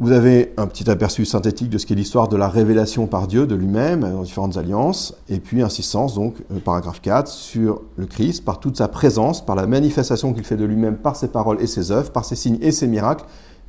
Vous 0.00 0.12
avez 0.12 0.52
un 0.58 0.66
petit 0.66 0.90
aperçu 0.90 1.24
synthétique 1.24 1.70
de 1.70 1.78
ce 1.78 1.86
qu'est 1.86 1.94
l'histoire 1.94 2.28
de 2.28 2.36
la 2.36 2.50
révélation 2.50 3.06
par 3.06 3.26
Dieu 3.26 3.46
de 3.46 3.54
lui-même 3.54 4.00
dans 4.02 4.20
différentes 4.20 4.58
alliances, 4.58 5.14
et 5.30 5.40
puis 5.40 5.62
insistance, 5.62 6.14
donc, 6.14 6.34
le 6.50 6.60
paragraphe 6.60 7.00
4, 7.00 7.26
sur 7.26 7.80
le 7.96 8.04
Christ, 8.04 8.44
par 8.44 8.60
toute 8.60 8.76
sa 8.76 8.88
présence, 8.88 9.42
par 9.42 9.56
la 9.56 9.66
manifestation 9.66 10.34
qu'il 10.34 10.44
fait 10.44 10.58
de 10.58 10.66
lui-même 10.66 10.98
par 10.98 11.16
ses 11.16 11.28
paroles 11.28 11.62
et 11.62 11.66
ses 11.66 11.90
œuvres, 11.90 12.12
par 12.12 12.26
ses 12.26 12.36
signes 12.36 12.58
et 12.60 12.70
ses 12.70 12.86
miracles, 12.86 13.24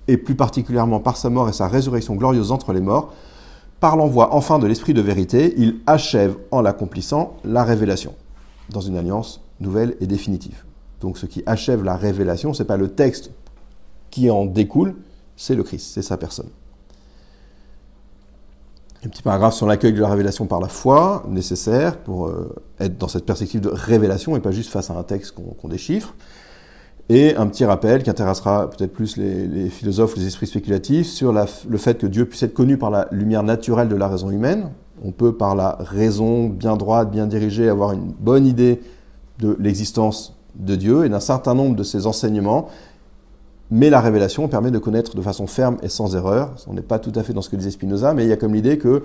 et 0.09 0.17
plus 0.17 0.35
particulièrement 0.35 0.99
par 0.99 1.15
sa 1.15 1.29
mort 1.29 1.47
et 1.47 1.53
sa 1.53 1.69
résurrection 1.69 2.15
glorieuse 2.15 2.51
entre 2.51 2.73
les 2.73 2.81
morts, 2.81 3.13
par 3.81 3.97
l'envoi 3.97 4.33
enfin 4.33 4.59
de 4.59 4.67
l'Esprit 4.67 4.93
de 4.93 5.01
vérité, 5.01 5.55
il 5.57 5.79
achève 5.87 6.37
en 6.51 6.61
l'accomplissant 6.61 7.35
la 7.43 7.63
révélation 7.63 8.13
dans 8.69 8.79
une 8.79 8.95
alliance 8.95 9.41
nouvelle 9.59 9.97
et 9.99 10.07
définitive. 10.07 10.63
Donc 11.01 11.17
ce 11.17 11.25
qui 11.25 11.43
achève 11.47 11.83
la 11.83 11.97
révélation, 11.97 12.53
ce 12.53 12.61
n'est 12.61 12.67
pas 12.67 12.77
le 12.77 12.89
texte 12.89 13.31
qui 14.11 14.29
en 14.29 14.45
découle, 14.45 14.95
c'est 15.35 15.55
le 15.55 15.63
Christ, 15.63 15.91
c'est 15.93 16.03
sa 16.03 16.15
personne. 16.15 16.49
Un 19.03 19.09
petit 19.09 19.23
paragraphe 19.23 19.55
sur 19.55 19.65
l'accueil 19.65 19.93
de 19.93 20.01
la 20.01 20.09
révélation 20.09 20.45
par 20.45 20.59
la 20.59 20.67
foi, 20.67 21.23
nécessaire 21.27 21.97
pour 21.97 22.27
euh, 22.27 22.53
être 22.79 22.99
dans 22.99 23.07
cette 23.07 23.25
perspective 23.25 23.61
de 23.61 23.69
révélation 23.69 24.37
et 24.37 24.39
pas 24.39 24.51
juste 24.51 24.69
face 24.69 24.91
à 24.91 24.93
un 24.93 25.01
texte 25.01 25.33
qu'on 25.33 25.67
déchiffre. 25.67 26.13
Et 27.09 27.35
un 27.35 27.47
petit 27.47 27.65
rappel 27.65 28.03
qui 28.03 28.09
intéressera 28.09 28.69
peut-être 28.69 28.93
plus 28.93 29.17
les, 29.17 29.69
philosophes 29.69 30.15
les 30.15 30.27
esprits 30.27 30.47
spéculatifs 30.47 31.07
sur 31.07 31.33
le 31.33 31.77
fait 31.77 31.97
que 31.97 32.07
Dieu 32.07 32.25
puisse 32.25 32.43
être 32.43 32.53
connu 32.53 32.77
par 32.77 32.89
la 32.89 33.07
lumière 33.11 33.43
naturelle 33.43 33.89
de 33.89 33.95
la 33.95 34.07
raison 34.07 34.29
humaine, 34.29 34.69
on 35.03 35.11
peut, 35.11 35.33
par 35.33 35.55
la 35.55 35.77
raison 35.79 36.47
bien 36.47 36.77
droite, 36.77 37.11
bien 37.11 37.27
dirigée, 37.27 37.67
avoir 37.69 37.91
une 37.91 38.13
bonne 38.19 38.45
idée 38.45 38.81
de 39.39 39.57
l'existence 39.59 40.37
de 40.55 40.75
Dieu 40.75 41.05
et 41.05 41.09
d'un 41.09 41.19
certain 41.19 41.53
nombre 41.53 41.75
de 41.75 41.83
ses 41.83 42.05
enseignements, 42.05 42.67
mais 43.71 43.89
la 43.89 44.01
révélation 44.01 44.47
permet 44.47 44.69
de 44.69 44.79
connaître 44.79 45.15
de 45.15 45.21
façon 45.21 45.47
ferme 45.47 45.77
et 45.81 45.87
sans 45.87 46.15
erreur. 46.15 46.53
On 46.67 46.73
n'est 46.73 46.81
pas 46.81 46.99
tout 46.99 47.13
à 47.15 47.23
fait 47.23 47.33
dans 47.33 47.41
ce 47.41 47.49
que 47.49 47.55
disait 47.55 47.71
Spinoza, 47.71 48.13
mais 48.13 48.25
il 48.25 48.29
y 48.29 48.33
a 48.33 48.37
comme 48.37 48.53
l'idée 48.53 48.77
que 48.77 49.03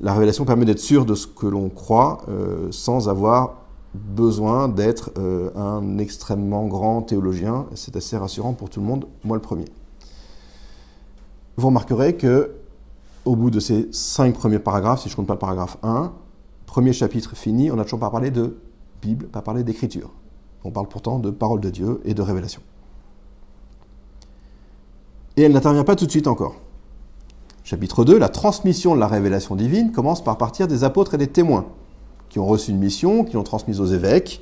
la 0.00 0.14
révélation 0.14 0.44
permet 0.44 0.64
d'être 0.64 0.78
sûr 0.78 1.04
de 1.04 1.14
ce 1.14 1.26
que 1.26 1.46
l'on 1.46 1.68
croit 1.68 2.22
euh, 2.28 2.68
sans 2.70 3.08
avoir 3.08 3.59
besoin 3.94 4.68
d'être 4.68 5.10
euh, 5.18 5.50
un 5.56 5.98
extrêmement 5.98 6.66
grand 6.66 7.02
théologien. 7.02 7.66
C'est 7.74 7.96
assez 7.96 8.16
rassurant 8.16 8.52
pour 8.52 8.70
tout 8.70 8.80
le 8.80 8.86
monde, 8.86 9.06
moi 9.24 9.36
le 9.36 9.42
premier. 9.42 9.66
Vous 11.56 11.66
remarquerez 11.66 12.16
que 12.16 12.52
au 13.24 13.36
bout 13.36 13.50
de 13.50 13.60
ces 13.60 13.88
cinq 13.92 14.34
premiers 14.34 14.58
paragraphes, 14.58 15.02
si 15.02 15.08
je 15.08 15.14
ne 15.14 15.16
compte 15.16 15.26
pas 15.26 15.34
le 15.34 15.38
paragraphe 15.38 15.76
1, 15.82 16.12
premier 16.66 16.92
chapitre 16.92 17.36
fini, 17.36 17.70
on 17.70 17.76
n'a 17.76 17.84
toujours 17.84 17.98
pas 17.98 18.10
parlé 18.10 18.30
de 18.30 18.58
Bible, 19.02 19.26
pas 19.26 19.42
parlé 19.42 19.62
d'écriture. 19.62 20.10
On 20.64 20.70
parle 20.70 20.88
pourtant 20.88 21.18
de 21.18 21.30
parole 21.30 21.60
de 21.60 21.70
Dieu 21.70 22.00
et 22.04 22.14
de 22.14 22.22
révélation. 22.22 22.62
Et 25.36 25.42
elle 25.42 25.52
n'intervient 25.52 25.84
pas 25.84 25.96
tout 25.96 26.06
de 26.06 26.10
suite 26.10 26.26
encore. 26.26 26.54
Chapitre 27.62 28.04
2, 28.04 28.18
la 28.18 28.28
transmission 28.28 28.94
de 28.94 29.00
la 29.00 29.06
révélation 29.06 29.54
divine 29.54 29.92
commence 29.92 30.24
par 30.24 30.38
partir 30.38 30.66
des 30.66 30.82
apôtres 30.82 31.14
et 31.14 31.18
des 31.18 31.28
témoins, 31.28 31.66
qui 32.30 32.38
ont 32.38 32.46
reçu 32.46 32.70
une 32.70 32.78
mission, 32.78 33.24
qui 33.24 33.34
l'ont 33.34 33.42
transmise 33.42 33.80
aux 33.80 33.86
évêques, 33.86 34.40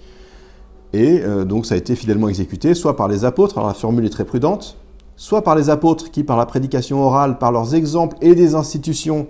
et 0.92 1.20
euh, 1.20 1.44
donc 1.44 1.66
ça 1.66 1.74
a 1.74 1.79
été 1.79 1.96
fidèlement 1.96 2.29
exécuté, 2.29 2.74
soit 2.74 2.96
par 2.96 3.09
les 3.09 3.24
apôtres, 3.24 3.59
alors 3.59 3.68
la 3.68 3.74
formule 3.74 4.05
est 4.05 4.11
très 4.11 4.24
prudente, 4.24 4.77
soit 5.16 5.42
par 5.42 5.57
les 5.57 5.68
apôtres 5.68 6.11
qui, 6.11 6.22
par 6.22 6.37
la 6.37 6.46
prédication 6.46 7.03
orale, 7.03 7.38
par 7.38 7.51
leurs 7.51 7.74
exemples 7.74 8.16
et 8.20 8.35
des 8.35 8.55
institutions, 8.55 9.27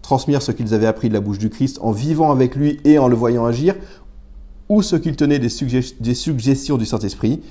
transmirent 0.00 0.42
ce 0.42 0.52
qu'ils 0.52 0.74
avaient 0.74 0.86
appris 0.86 1.08
de 1.08 1.14
la 1.14 1.20
bouche 1.20 1.38
du 1.38 1.50
Christ 1.50 1.78
en 1.82 1.90
vivant 1.90 2.30
avec 2.30 2.54
lui 2.54 2.78
et 2.84 2.98
en 2.98 3.08
le 3.08 3.16
voyant 3.16 3.44
agir, 3.44 3.74
ou 4.68 4.82
ce 4.82 4.96
qu'ils 4.96 5.16
tenaient 5.16 5.38
des, 5.38 5.48
suggestions 5.48 6.78
du 6.78 6.86
Saint-Esprit. 6.86 7.42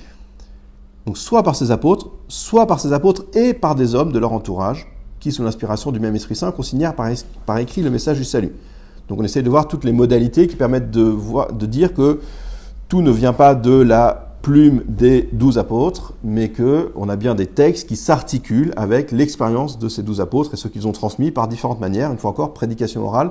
Donc 1.06 1.18
soit 1.18 1.42
par 1.42 1.54
ces 1.54 1.70
apôtres, 1.70 2.10
soit 2.28 2.66
par 2.66 2.80
ces 2.80 2.92
apôtres 2.92 3.24
et 3.34 3.54
par 3.54 3.74
des 3.74 3.94
hommes 3.94 4.12
de 4.12 4.18
leur 4.18 4.32
entourage, 4.32 4.86
qui, 5.20 5.30
sous 5.30 5.42
l'inspiration 5.42 5.92
du 5.92 6.00
même 6.00 6.16
Esprit 6.16 6.36
Saint, 6.36 6.52
consignèrent 6.52 6.94
par, 6.94 7.10
par, 7.46 7.58
écrit 7.58 7.82
le 7.82 7.90
message 7.90 8.18
du 8.18 8.24
salut. 8.24 8.52
Donc 9.08 9.20
on 9.20 9.24
essaie 9.24 9.42
de 9.42 9.50
voir 9.50 9.68
toutes 9.68 9.84
les 9.84 9.92
modalités 9.92 10.46
qui 10.46 10.56
permettent 10.56 10.90
de, 10.90 11.14
de 11.52 11.66
dire 11.66 11.92
que 11.92 12.20
tout 12.88 13.02
ne 13.02 13.10
vient 13.10 13.32
pas 13.32 13.54
de 13.54 13.72
la 13.72 14.34
plume 14.44 14.82
des 14.86 15.28
douze 15.32 15.56
apôtres, 15.56 16.12
mais 16.22 16.52
qu'on 16.52 17.08
a 17.08 17.16
bien 17.16 17.34
des 17.34 17.46
textes 17.46 17.88
qui 17.88 17.96
s'articulent 17.96 18.72
avec 18.76 19.10
l'expérience 19.10 19.78
de 19.78 19.88
ces 19.88 20.02
douze 20.02 20.20
apôtres 20.20 20.52
et 20.52 20.56
ce 20.58 20.68
qu'ils 20.68 20.86
ont 20.86 20.92
transmis 20.92 21.30
par 21.30 21.48
différentes 21.48 21.80
manières. 21.80 22.12
Une 22.12 22.18
fois 22.18 22.30
encore, 22.30 22.52
prédication 22.52 23.06
orale, 23.06 23.30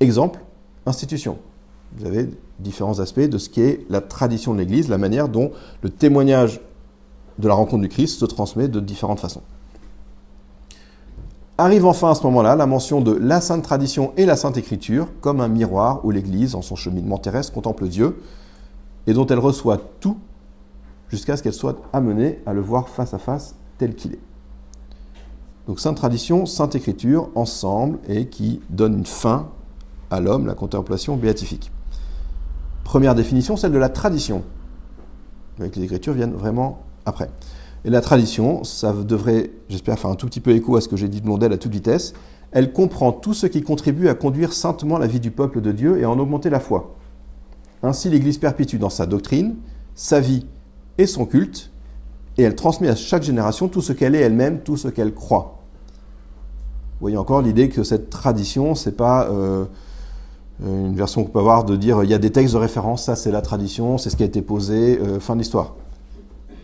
exemple, 0.00 0.40
institution. 0.84 1.38
Vous 1.96 2.06
avez 2.06 2.28
différents 2.58 2.98
aspects 2.98 3.20
de 3.20 3.38
ce 3.38 3.48
qu'est 3.48 3.86
la 3.88 4.00
tradition 4.00 4.52
de 4.52 4.58
l'Église, 4.58 4.88
la 4.88 4.98
manière 4.98 5.28
dont 5.28 5.52
le 5.82 5.90
témoignage 5.90 6.60
de 7.38 7.48
la 7.48 7.54
rencontre 7.54 7.82
du 7.82 7.88
Christ 7.88 8.18
se 8.18 8.24
transmet 8.24 8.66
de 8.66 8.80
différentes 8.80 9.20
façons. 9.20 9.42
Arrive 11.62 11.86
enfin 11.86 12.10
à 12.10 12.14
ce 12.16 12.24
moment-là 12.24 12.56
la 12.56 12.66
mention 12.66 13.00
de 13.00 13.12
la 13.12 13.40
Sainte 13.40 13.62
Tradition 13.62 14.12
et 14.16 14.26
la 14.26 14.34
Sainte 14.34 14.56
Écriture 14.56 15.06
comme 15.20 15.40
un 15.40 15.46
miroir 15.46 16.04
où 16.04 16.10
l'Église, 16.10 16.56
en 16.56 16.60
son 16.60 16.74
cheminement 16.74 17.18
terrestre, 17.18 17.52
contemple 17.52 17.86
Dieu 17.86 18.20
et 19.06 19.12
dont 19.12 19.28
elle 19.28 19.38
reçoit 19.38 19.78
tout 20.00 20.16
jusqu'à 21.08 21.36
ce 21.36 21.42
qu'elle 21.44 21.52
soit 21.52 21.76
amenée 21.92 22.40
à 22.46 22.52
le 22.52 22.60
voir 22.60 22.88
face 22.88 23.14
à 23.14 23.18
face 23.20 23.54
tel 23.78 23.94
qu'il 23.94 24.14
est. 24.14 24.20
Donc 25.68 25.78
Sainte 25.78 25.96
Tradition, 25.96 26.46
Sainte 26.46 26.74
Écriture, 26.74 27.28
ensemble, 27.36 28.00
et 28.08 28.26
qui 28.26 28.60
donne 28.68 28.94
une 28.94 29.06
fin 29.06 29.48
à 30.10 30.18
l'homme, 30.18 30.48
la 30.48 30.54
contemplation 30.54 31.16
béatifique. 31.16 31.70
Première 32.82 33.14
définition, 33.14 33.56
celle 33.56 33.70
de 33.70 33.78
la 33.78 33.88
tradition. 33.88 34.42
Les 35.60 35.84
Écritures 35.84 36.14
viennent 36.14 36.34
vraiment 36.34 36.82
après. 37.06 37.30
Et 37.84 37.90
la 37.90 38.00
tradition, 38.00 38.62
ça 38.64 38.92
devrait, 38.92 39.50
j'espère, 39.68 39.98
faire 39.98 40.10
un 40.10 40.14
tout 40.14 40.26
petit 40.26 40.40
peu 40.40 40.52
écho 40.52 40.76
à 40.76 40.80
ce 40.80 40.88
que 40.88 40.96
j'ai 40.96 41.08
dit 41.08 41.20
de 41.20 41.24
Blondel 41.24 41.52
à 41.52 41.58
toute 41.58 41.72
vitesse. 41.72 42.14
Elle 42.52 42.72
comprend 42.72 43.12
tout 43.12 43.34
ce 43.34 43.46
qui 43.46 43.62
contribue 43.62 44.08
à 44.08 44.14
conduire 44.14 44.52
saintement 44.52 44.98
la 44.98 45.06
vie 45.06 45.20
du 45.20 45.30
peuple 45.30 45.60
de 45.60 45.72
Dieu 45.72 45.98
et 45.98 46.04
à 46.04 46.10
en 46.10 46.18
augmenter 46.18 46.50
la 46.50 46.60
foi. 46.60 46.94
Ainsi, 47.82 48.08
l'Église 48.08 48.38
perpétue 48.38 48.76
dans 48.76 48.90
sa 48.90 49.06
doctrine, 49.06 49.56
sa 49.94 50.20
vie 50.20 50.46
et 50.98 51.06
son 51.06 51.26
culte, 51.26 51.70
et 52.38 52.42
elle 52.42 52.54
transmet 52.54 52.88
à 52.88 52.94
chaque 52.94 53.24
génération 53.24 53.68
tout 53.68 53.82
ce 53.82 53.92
qu'elle 53.92 54.14
est 54.14 54.20
elle-même, 54.20 54.60
tout 54.60 54.76
ce 54.76 54.88
qu'elle 54.88 55.12
croit. 55.12 55.58
Vous 56.94 57.06
voyez 57.06 57.16
encore 57.16 57.42
l'idée 57.42 57.68
que 57.68 57.82
cette 57.82 58.10
tradition, 58.10 58.76
c'est 58.76 58.96
pas 58.96 59.26
euh, 59.28 59.64
une 60.64 60.94
version 60.94 61.24
qu'on 61.24 61.30
peut 61.30 61.40
avoir 61.40 61.64
de 61.64 61.74
dire 61.74 62.04
il 62.04 62.10
y 62.10 62.14
a 62.14 62.18
des 62.18 62.30
textes 62.30 62.54
de 62.54 62.60
référence, 62.60 63.04
ça 63.04 63.16
c'est 63.16 63.32
la 63.32 63.42
tradition, 63.42 63.98
c'est 63.98 64.08
ce 64.08 64.16
qui 64.16 64.22
a 64.22 64.26
été 64.26 64.40
posé, 64.40 65.00
euh, 65.00 65.18
fin 65.18 65.34
de 65.34 65.40
l'histoire. 65.40 65.74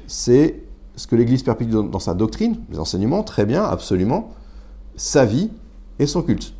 C'est 0.07 0.63
ce 0.99 1.07
que 1.07 1.15
l'Église 1.15 1.45
perpétue 1.45 1.71
dans 1.71 1.99
sa 2.01 2.13
doctrine, 2.13 2.57
les 2.71 2.79
enseignements, 2.81 3.23
très 3.23 3.47
bien, 3.47 3.63
absolument, 3.63 4.33
sa 4.97 5.25
vie 5.25 5.49
et 6.01 6.07
son 6.07 6.23
culte. 6.23 6.55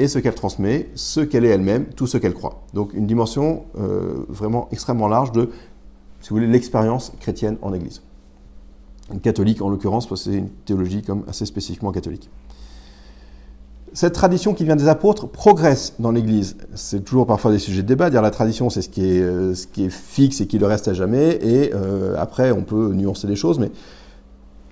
Et 0.00 0.08
ce 0.08 0.18
qu'elle 0.18 0.34
transmet, 0.34 0.90
ce 0.96 1.20
qu'elle 1.20 1.44
est 1.44 1.50
elle-même, 1.50 1.86
tout 1.86 2.08
ce 2.08 2.18
qu'elle 2.18 2.34
croit. 2.34 2.64
Donc 2.74 2.92
une 2.92 3.06
dimension 3.06 3.64
euh, 3.78 4.24
vraiment 4.28 4.68
extrêmement 4.72 5.06
large 5.06 5.30
de, 5.30 5.50
si 6.20 6.30
vous 6.30 6.36
voulez, 6.36 6.48
l'expérience 6.48 7.12
chrétienne 7.20 7.56
en 7.62 7.72
Église. 7.72 8.02
Une 9.12 9.20
catholique 9.20 9.62
en 9.62 9.68
l'occurrence, 9.68 10.08
parce 10.08 10.24
que 10.24 10.30
c'est 10.32 10.38
une 10.38 10.50
théologie 10.50 11.02
comme 11.02 11.22
assez 11.28 11.46
spécifiquement 11.46 11.92
catholique. 11.92 12.30
Cette 13.94 14.14
tradition 14.14 14.54
qui 14.54 14.64
vient 14.64 14.76
des 14.76 14.88
apôtres 14.88 15.28
progresse 15.28 15.94
dans 15.98 16.12
l'Église. 16.12 16.56
C'est 16.74 17.04
toujours 17.04 17.26
parfois 17.26 17.52
des 17.52 17.58
sujets 17.58 17.82
de 17.82 17.88
débat. 17.88 18.08
Dire 18.08 18.22
la 18.22 18.30
tradition, 18.30 18.70
c'est 18.70 18.80
ce 18.80 18.88
qui 18.88 19.04
est 19.04 19.20
euh, 19.20 19.54
fixe 19.90 20.40
et 20.40 20.46
qui 20.46 20.58
le 20.58 20.66
reste 20.66 20.88
à 20.88 20.94
jamais. 20.94 21.38
Et 21.42 21.74
euh, 21.74 22.14
après, 22.18 22.52
on 22.52 22.62
peut 22.62 22.92
nuancer 22.94 23.26
les 23.26 23.36
choses, 23.36 23.58
mais 23.58 23.70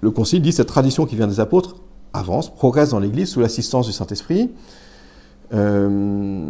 le 0.01 0.11
Concile 0.11 0.41
dit 0.41 0.53
cette 0.53 0.68
tradition 0.68 1.05
qui 1.05 1.16
vient 1.16 1.27
des 1.27 1.41
apôtres 1.41 1.77
avance, 2.12 2.53
progresse 2.53 2.91
dans 2.91 2.99
l'Église 2.99 3.29
sous 3.29 3.41
l'assistance 3.41 3.87
du 3.87 3.93
Saint-Esprit. 3.93 4.51
Euh, 5.53 6.47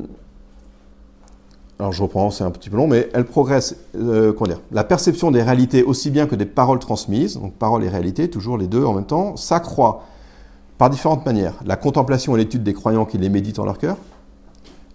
alors 1.79 1.93
je 1.93 2.03
reprends, 2.03 2.31
c'est 2.31 2.45
un 2.45 2.51
petit 2.51 2.71
peu 2.71 2.77
long, 2.77 2.87
mais 2.87 3.09
elle 3.15 3.25
progresse. 3.25 3.77
La 3.95 4.85
perception 4.85 5.31
des 5.31 5.43
réalités 5.43 5.83
aussi 5.83 6.11
bien 6.11 6.27
que 6.27 6.37
des 6.37 6.47
paroles 6.47 6.79
transmises, 6.79 7.35
donc 7.35 7.55
paroles 7.55 7.85
et 7.85 7.89
réalités, 7.89 8.31
toujours 8.31 8.59
les 8.59 8.69
deux 8.69 8.85
en 8.85 8.93
même 8.93 9.07
temps, 9.07 9.37
s'accroît 9.37 10.05
par 10.81 10.89
différentes 10.89 11.27
manières. 11.27 11.57
La 11.67 11.77
contemplation 11.77 12.35
et 12.35 12.39
l'étude 12.39 12.63
des 12.63 12.73
croyants 12.73 13.05
qui 13.05 13.19
les 13.19 13.29
méditent 13.29 13.59
en 13.59 13.67
leur 13.67 13.77
cœur, 13.77 13.99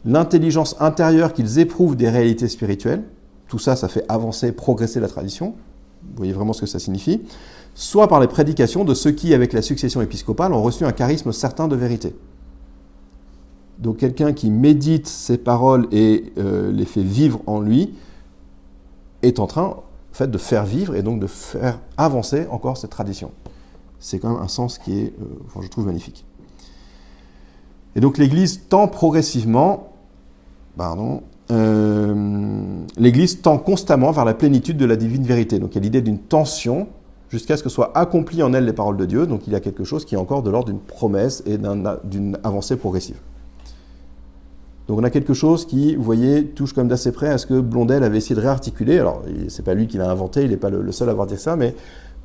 l'intelligence 0.03 0.75
intérieure 0.79 1.31
qu'ils 1.31 1.59
éprouvent 1.59 1.95
des 1.95 2.09
réalités 2.09 2.47
spirituelles, 2.47 3.03
tout 3.47 3.59
ça, 3.59 3.75
ça 3.75 3.87
fait 3.87 4.03
avancer, 4.09 4.51
progresser 4.51 4.99
la 4.99 5.07
tradition, 5.07 5.53
vous 6.01 6.17
voyez 6.17 6.33
vraiment 6.33 6.53
ce 6.53 6.61
que 6.61 6.65
ça 6.65 6.79
signifie, 6.79 7.21
soit 7.75 8.07
par 8.07 8.19
les 8.19 8.25
prédications 8.25 8.83
de 8.83 8.95
ceux 8.95 9.11
qui, 9.11 9.35
avec 9.35 9.53
la 9.53 9.61
succession 9.61 10.01
épiscopale, 10.01 10.53
ont 10.53 10.63
reçu 10.63 10.85
un 10.85 10.91
charisme 10.91 11.31
certain 11.31 11.67
de 11.67 11.75
vérité. 11.75 12.15
Donc 13.77 13.97
quelqu'un 13.97 14.33
qui 14.33 14.49
médite 14.49 15.05
ces 15.05 15.37
paroles 15.37 15.87
et 15.91 16.33
euh, 16.39 16.71
les 16.71 16.85
fait 16.85 17.03
vivre 17.03 17.41
en 17.45 17.59
lui 17.59 17.93
est 19.21 19.37
en 19.37 19.45
train 19.45 19.75
de 20.19 20.37
faire 20.39 20.65
vivre 20.65 20.95
et 20.95 21.03
donc 21.03 21.19
de 21.19 21.27
faire 21.27 21.79
avancer 21.95 22.47
encore 22.49 22.75
cette 22.75 22.89
tradition 22.89 23.29
c'est 24.05 24.19
quand 24.19 24.29
même 24.29 24.41
un 24.41 24.47
sens 24.47 24.77
qui 24.77 24.99
est, 24.99 25.13
euh, 25.19 25.61
je 25.61 25.67
trouve, 25.67 25.87
magnifique. 25.87 26.25
Et 27.95 27.99
donc 27.99 28.19
l'Église 28.19 28.67
tend 28.69 28.87
progressivement, 28.87 29.93
pardon, 30.77 31.23
euh, 31.49 32.83
l'Église 32.97 33.41
tend 33.41 33.57
constamment 33.57 34.11
vers 34.11 34.23
la 34.23 34.35
plénitude 34.35 34.77
de 34.77 34.85
la 34.85 34.95
divine 34.95 35.23
vérité. 35.23 35.57
Donc 35.57 35.71
il 35.71 35.75
y 35.75 35.79
a 35.79 35.81
l'idée 35.81 36.01
d'une 36.01 36.19
tension 36.19 36.87
jusqu'à 37.29 37.57
ce 37.57 37.63
que 37.63 37.69
soient 37.69 37.97
accomplies 37.97 38.43
en 38.43 38.53
elle 38.53 38.65
les 38.65 38.73
paroles 38.73 38.97
de 38.97 39.05
Dieu. 39.05 39.25
Donc 39.25 39.47
il 39.47 39.53
y 39.53 39.55
a 39.55 39.59
quelque 39.59 39.83
chose 39.83 40.05
qui 40.05 40.13
est 40.13 40.19
encore 40.19 40.43
de 40.43 40.51
l'ordre 40.51 40.67
d'une 40.67 40.79
promesse 40.79 41.41
et 41.47 41.57
d'une 41.57 42.37
avancée 42.43 42.75
progressive. 42.75 43.17
Donc 44.87 44.99
on 44.99 45.03
a 45.03 45.09
quelque 45.09 45.33
chose 45.33 45.65
qui, 45.65 45.95
vous 45.95 46.03
voyez, 46.03 46.45
touche 46.45 46.73
comme 46.73 46.87
d'assez 46.87 47.11
près 47.11 47.29
à 47.29 47.39
ce 47.39 47.47
que 47.47 47.59
Blondel 47.59 48.03
avait 48.03 48.19
essayé 48.19 48.35
de 48.35 48.41
réarticuler. 48.41 48.99
Alors 48.99 49.23
c'est 49.47 49.65
pas 49.65 49.73
lui 49.73 49.87
qui 49.87 49.97
l'a 49.97 50.11
inventé, 50.11 50.43
il 50.43 50.51
n'est 50.51 50.57
pas 50.57 50.69
le, 50.69 50.83
le, 50.83 50.91
seul 50.91 51.09
à 51.09 51.11
avoir 51.11 51.25
dit 51.25 51.37
ça, 51.37 51.55
mais 51.55 51.73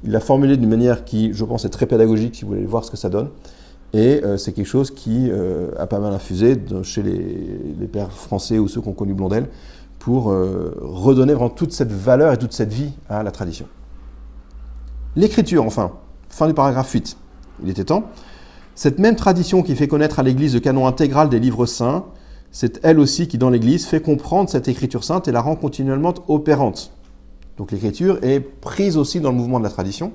il 0.05 0.11
l'a 0.13 0.21
formulé 0.21 0.57
d'une 0.57 0.69
manière 0.69 1.05
qui, 1.05 1.33
je 1.33 1.45
pense, 1.45 1.65
est 1.65 1.71
très 1.71 1.87
pédagogique 1.87 2.37
si 2.37 2.43
vous 2.43 2.53
voulez 2.53 2.65
voir 2.65 2.85
ce 2.85 2.91
que 2.91 2.97
ça 2.97 3.09
donne. 3.09 3.29
Et 3.93 4.23
euh, 4.25 4.37
c'est 4.37 4.53
quelque 4.53 4.67
chose 4.69 4.91
qui 4.93 5.29
euh, 5.31 5.71
a 5.79 5.87
pas 5.87 5.99
mal 5.99 6.13
infusé 6.13 6.57
chez 6.85 7.03
les, 7.03 7.87
pères 7.87 8.13
français 8.13 8.59
ou 8.59 8.69
ceux 8.69 8.81
qui 8.81 8.89
ont 8.89 8.93
connu 8.93 9.15
Blondel 9.15 9.49
pour 9.99 10.31
euh, 10.31 10.75
redonner 10.81 11.35
vraiment 11.35 11.51
toute 11.51 11.73
cette 11.73 11.93
valeur 11.93 12.33
et 12.33 12.39
toute 12.39 12.53
cette 12.53 12.73
vie 12.73 12.93
à 13.09 13.23
la 13.23 13.33
tradition. 13.33 13.67
L'écriture, 15.17 15.65
enfin, 15.65 15.93
fin 16.29 16.47
du 16.47 16.55
paragraphe 16.55 16.91
8. 16.91 17.17
Il 17.65 17.69
était 17.69 17.85
temps. 17.85 18.05
Cette 18.77 18.99
même 19.01 19.17
tradition 19.17 19.63
qui 19.63 19.75
fait 19.75 19.89
connaître 19.89 20.21
à 20.21 20.23
l'Église 20.23 20.55
le 20.55 20.61
canon 20.61 20.87
intégral 20.87 21.29
des 21.29 21.41
livres 21.41 21.67
saints, 21.67 22.05
c'est 22.53 22.81
elle 22.85 23.01
aussi 23.01 23.29
qui, 23.29 23.39
dans 23.39 23.51
l'Église, 23.51 23.87
fait 23.87 24.01
comprendre 24.01 24.49
cette 24.49 24.69
écriture 24.69 25.05
sainte 25.05 25.29
et 25.29 25.33
la 25.33 25.41
rend 25.41 25.57
continuellement 25.57 26.15
opérante. 26.29 26.93
Donc 27.61 27.73
l'écriture 27.73 28.19
est 28.23 28.41
prise 28.41 28.97
aussi 28.97 29.21
dans 29.21 29.29
le 29.29 29.37
mouvement 29.37 29.59
de 29.59 29.65
la 29.65 29.69
tradition, 29.69 30.13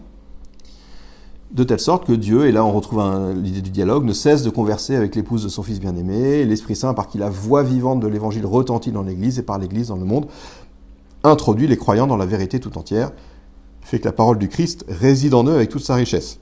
de 1.51 1.63
telle 1.63 1.79
sorte 1.79 2.07
que 2.07 2.11
Dieu, 2.11 2.47
et 2.47 2.51
là 2.51 2.65
on 2.65 2.71
retrouve 2.71 3.03
l'idée 3.35 3.61
du 3.61 3.69
dialogue, 3.69 4.03
ne 4.03 4.13
cesse 4.13 4.41
de 4.41 4.49
converser 4.49 4.95
avec 4.95 5.15
l'épouse 5.15 5.43
de 5.43 5.47
son 5.47 5.61
Fils 5.61 5.79
bien-aimé, 5.79 6.43
l'Esprit 6.43 6.75
Saint, 6.75 6.95
par 6.95 7.05
qui 7.05 7.19
la 7.19 7.29
voix 7.29 7.61
vivante 7.61 7.99
de 7.99 8.07
l'Évangile 8.07 8.47
retentit 8.47 8.91
dans 8.91 9.03
l'Église 9.03 9.37
et 9.37 9.43
par 9.43 9.59
l'Église 9.59 9.89
dans 9.89 9.95
le 9.95 10.05
monde, 10.05 10.25
introduit 11.23 11.67
les 11.67 11.77
croyants 11.77 12.07
dans 12.07 12.17
la 12.17 12.25
vérité 12.25 12.59
tout 12.59 12.79
entière, 12.79 13.11
fait 13.81 13.99
que 13.99 14.05
la 14.05 14.11
parole 14.11 14.39
du 14.39 14.49
Christ 14.49 14.83
réside 14.89 15.35
en 15.35 15.43
eux 15.43 15.53
avec 15.53 15.69
toute 15.69 15.83
sa 15.83 15.93
richesse. 15.93 16.39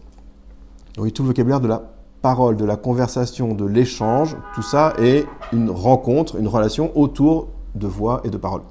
Donc 0.95 1.12
tout 1.12 1.24
le 1.24 1.28
vocabulaire 1.28 1.60
de 1.60 1.68
la 1.68 1.84
parole, 2.22 2.56
de 2.56 2.64
la 2.64 2.78
conversation, 2.78 3.56
de 3.56 3.66
l'échange, 3.66 4.38
tout 4.56 4.62
ça 4.62 4.93
est 4.99 5.26
une 5.51 5.70
rencontre, 5.70 6.38
une 6.38 6.47
relation 6.47 6.97
autour 6.97 7.49
de 7.76 7.88
voix 7.88 8.22
et 8.24 8.30
de 8.30 8.38
paroles. 8.38 8.64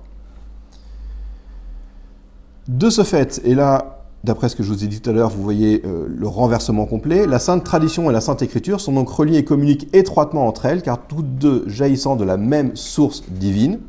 De 2.69 2.91
ce 2.91 3.03
fait, 3.03 3.41
et 3.45 3.55
là, 3.55 4.05
d'après 4.23 4.49
ce 4.49 4.55
que 4.55 4.63
je 4.63 4.73
vous 4.73 4.85
ai 4.85 4.87
dit 4.87 5.01
tout 5.01 5.11
à 5.11 5.13
l'heure, 5.13 5.31
vous 5.31 5.43
voyez 5.43 5.83
euh, 5.85 6.07
le 6.09 6.29
renversement 6.29 6.87
complet, 6.87 7.27
la 7.27 7.41
sainte 7.41 7.65
tradition 7.65 8.09
et 8.09 8.13
la 8.13 8.21
sainte 8.21 8.41
écriture 8.41 8.81
sont 8.81 8.93
donc 8.93 9.09
reliées 9.09 9.39
et 9.39 9.45
communiquent 9.45 9.89
étroitement 9.93 10.47
entre 10.47 10.67
elles, 10.67 10.83
car 10.83 11.07
toutes 11.07 11.39
deux 11.39 11.65
jaillissant 11.69 12.15
de 12.15 12.25
la 12.25 12.37
même 12.37 12.77
source 12.77 13.25
divine, 13.29 13.81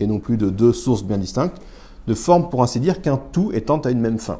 et 0.00 0.06
non 0.06 0.20
plus 0.20 0.38
de 0.38 0.48
deux 0.48 0.72
sources 0.72 1.04
bien 1.04 1.18
distinctes, 1.18 1.56
ne 2.06 2.14
forment 2.14 2.48
pour 2.48 2.62
ainsi 2.62 2.80
dire 2.80 3.02
qu'un 3.02 3.18
tout 3.32 3.50
étant 3.52 3.78
à 3.78 3.90
une 3.90 4.00
même 4.00 4.18
fin. 4.18 4.38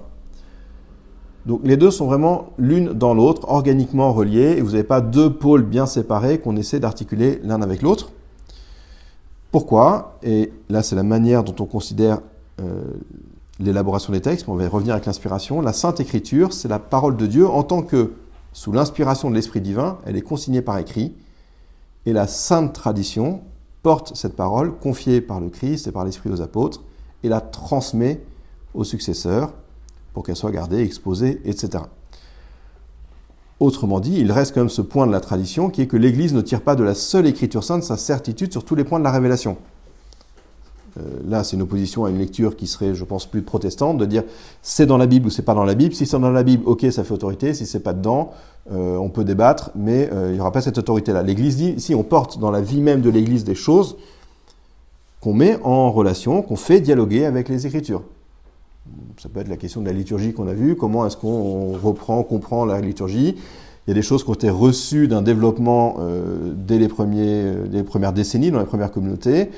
Donc 1.44 1.60
les 1.62 1.76
deux 1.76 1.90
sont 1.90 2.06
vraiment 2.06 2.46
l'une 2.56 2.94
dans 2.94 3.12
l'autre, 3.12 3.46
organiquement 3.48 4.14
reliées, 4.14 4.56
et 4.56 4.62
vous 4.62 4.70
n'avez 4.70 4.82
pas 4.84 5.02
deux 5.02 5.30
pôles 5.30 5.62
bien 5.62 5.84
séparés 5.84 6.38
qu'on 6.38 6.56
essaie 6.56 6.80
d'articuler 6.80 7.38
l'un 7.44 7.60
avec 7.60 7.82
l'autre. 7.82 8.12
Pourquoi? 9.50 10.16
Et 10.22 10.52
là, 10.70 10.82
c'est 10.82 10.96
la 10.96 11.02
manière 11.02 11.44
dont 11.44 11.54
on 11.60 11.66
considère 11.66 12.20
euh, 12.60 12.82
l'élaboration 13.60 14.12
des 14.12 14.20
textes, 14.20 14.48
on 14.48 14.54
va 14.54 14.64
y 14.64 14.66
revenir 14.66 14.94
avec 14.94 15.06
l'inspiration. 15.06 15.60
La 15.60 15.72
Sainte 15.72 16.00
Écriture, 16.00 16.52
c'est 16.52 16.68
la 16.68 16.78
parole 16.78 17.16
de 17.16 17.26
Dieu 17.26 17.48
en 17.48 17.62
tant 17.62 17.82
que, 17.82 18.12
sous 18.52 18.72
l'inspiration 18.72 19.30
de 19.30 19.34
l'Esprit 19.34 19.60
divin, 19.60 19.98
elle 20.04 20.16
est 20.16 20.22
consignée 20.22 20.62
par 20.62 20.78
écrit. 20.78 21.14
Et 22.06 22.12
la 22.12 22.26
Sainte 22.26 22.72
Tradition 22.72 23.42
porte 23.82 24.16
cette 24.16 24.36
parole 24.36 24.74
confiée 24.76 25.20
par 25.20 25.40
le 25.40 25.48
Christ 25.50 25.86
et 25.86 25.92
par 25.92 26.04
l'Esprit 26.04 26.30
aux 26.30 26.40
apôtres 26.40 26.82
et 27.22 27.28
la 27.28 27.40
transmet 27.40 28.22
aux 28.74 28.84
successeurs 28.84 29.52
pour 30.12 30.24
qu'elle 30.24 30.36
soit 30.36 30.50
gardée, 30.50 30.82
exposée, 30.82 31.40
etc. 31.44 31.84
Autrement 33.60 34.00
dit, 34.00 34.16
il 34.18 34.32
reste 34.32 34.54
quand 34.54 34.60
même 34.60 34.68
ce 34.68 34.82
point 34.82 35.06
de 35.06 35.12
la 35.12 35.20
tradition 35.20 35.70
qui 35.70 35.82
est 35.82 35.86
que 35.86 35.96
l'Église 35.96 36.34
ne 36.34 36.40
tire 36.40 36.60
pas 36.60 36.74
de 36.74 36.82
la 36.82 36.94
seule 36.94 37.26
Écriture 37.26 37.62
sainte 37.62 37.84
sa 37.84 37.96
certitude 37.96 38.52
sur 38.52 38.64
tous 38.64 38.74
les 38.74 38.84
points 38.84 38.98
de 38.98 39.04
la 39.04 39.12
révélation. 39.12 39.56
Euh, 40.98 41.02
là, 41.28 41.42
c'est 41.42 41.56
une 41.56 41.62
opposition 41.62 42.04
à 42.04 42.10
une 42.10 42.18
lecture 42.18 42.56
qui 42.56 42.66
serait, 42.66 42.94
je 42.94 43.04
pense, 43.04 43.26
plus 43.26 43.42
protestante, 43.42 43.98
de 43.98 44.04
dire 44.04 44.22
c'est 44.62 44.86
dans 44.86 44.96
la 44.96 45.06
Bible 45.06 45.26
ou 45.26 45.30
c'est 45.30 45.42
pas 45.42 45.54
dans 45.54 45.64
la 45.64 45.74
Bible. 45.74 45.94
Si 45.94 46.06
c'est 46.06 46.18
dans 46.18 46.30
la 46.30 46.42
Bible, 46.42 46.62
ok, 46.66 46.86
ça 46.90 47.04
fait 47.04 47.12
autorité. 47.12 47.54
Si 47.54 47.66
c'est 47.66 47.80
pas 47.80 47.92
dedans, 47.92 48.30
euh, 48.72 48.96
on 48.96 49.08
peut 49.08 49.24
débattre, 49.24 49.70
mais 49.74 50.08
euh, 50.12 50.30
il 50.30 50.34
n'y 50.34 50.40
aura 50.40 50.52
pas 50.52 50.60
cette 50.60 50.78
autorité-là. 50.78 51.22
L'Église 51.22 51.56
dit, 51.56 51.74
si 51.78 51.94
on 51.94 52.02
porte 52.02 52.38
dans 52.38 52.50
la 52.50 52.60
vie 52.60 52.80
même 52.80 53.00
de 53.00 53.10
l'Église 53.10 53.44
des 53.44 53.54
choses 53.54 53.96
qu'on 55.20 55.32
met 55.32 55.58
en 55.64 55.90
relation, 55.90 56.42
qu'on 56.42 56.56
fait 56.56 56.80
dialoguer 56.80 57.24
avec 57.24 57.48
les 57.48 57.66
Écritures. 57.66 58.02
Ça 59.16 59.28
peut 59.28 59.40
être 59.40 59.48
la 59.48 59.56
question 59.56 59.80
de 59.80 59.86
la 59.86 59.92
liturgie 59.92 60.34
qu'on 60.34 60.46
a 60.46 60.52
vue. 60.52 60.76
Comment 60.76 61.06
est-ce 61.06 61.16
qu'on 61.16 61.72
reprend, 61.72 62.22
comprend 62.22 62.66
la 62.66 62.80
liturgie? 62.80 63.34
Il 63.86 63.90
y 63.90 63.92
a 63.92 63.94
des 63.94 64.02
choses 64.02 64.24
qui 64.24 64.30
ont 64.30 64.34
été 64.34 64.50
reçues 64.50 65.08
d'un 65.08 65.22
développement 65.22 65.96
dès, 66.54 66.78
les 66.78 66.88
dès 66.88 67.78
les 67.78 67.82
premières 67.82 68.12
décennies 68.12 68.50
dans 68.50 68.58
les 68.58 68.66
premières 68.66 68.90
communautés 68.90 69.50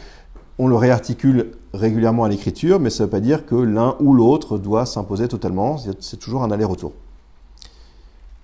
on 0.58 0.68
le 0.68 0.76
réarticule 0.76 1.52
régulièrement 1.74 2.24
à 2.24 2.28
l'écriture, 2.28 2.80
mais 2.80 2.90
ça 2.90 3.02
ne 3.02 3.06
veut 3.06 3.10
pas 3.10 3.20
dire 3.20 3.44
que 3.44 3.54
l'un 3.54 3.96
ou 4.00 4.14
l'autre 4.14 4.58
doit 4.58 4.86
s'imposer 4.86 5.28
totalement, 5.28 5.76
c'est 6.00 6.18
toujours 6.18 6.42
un 6.42 6.50
aller-retour. 6.50 6.92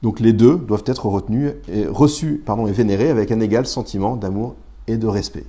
Donc 0.02 0.20
les 0.20 0.32
deux 0.32 0.56
doivent 0.56 0.84
être 0.86 1.06
retenus 1.06 1.52
et 1.68 1.86
reçus 1.86 2.42
pardon, 2.44 2.66
et 2.66 2.72
vénérés 2.72 3.08
avec 3.08 3.30
un 3.30 3.40
égal 3.40 3.66
sentiment 3.66 4.16
d'amour 4.16 4.56
et 4.88 4.96
de 4.96 5.06
respect. 5.06 5.44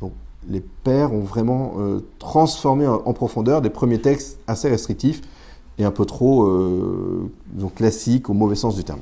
Donc 0.00 0.12
les 0.48 0.60
pères 0.60 1.12
ont 1.12 1.20
vraiment 1.20 1.74
euh, 1.78 2.00
transformé 2.18 2.86
en 2.86 3.12
profondeur 3.12 3.60
des 3.60 3.70
premiers 3.70 4.00
textes 4.00 4.38
assez 4.46 4.68
restrictifs 4.68 5.20
et 5.78 5.84
un 5.84 5.90
peu 5.90 6.06
trop 6.06 6.46
euh, 6.46 7.30
classiques 7.74 8.30
au 8.30 8.32
mauvais 8.32 8.54
sens 8.54 8.74
du 8.74 8.84
terme. 8.84 9.00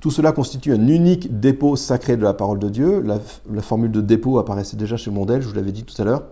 Tout 0.00 0.12
cela 0.12 0.30
constitue 0.30 0.72
un 0.72 0.86
unique 0.86 1.40
dépôt 1.40 1.74
sacré 1.74 2.16
de 2.16 2.22
la 2.22 2.32
parole 2.32 2.60
de 2.60 2.68
Dieu. 2.68 3.02
La, 3.02 3.62
formule 3.62 3.90
de 3.90 4.00
dépôt 4.00 4.38
apparaissait 4.38 4.76
déjà 4.76 4.96
chez 4.96 5.10
Mondel, 5.10 5.42
je 5.42 5.48
vous 5.48 5.54
l'avais 5.54 5.72
dit 5.72 5.82
tout 5.82 6.00
à 6.00 6.04
l'heure. 6.04 6.22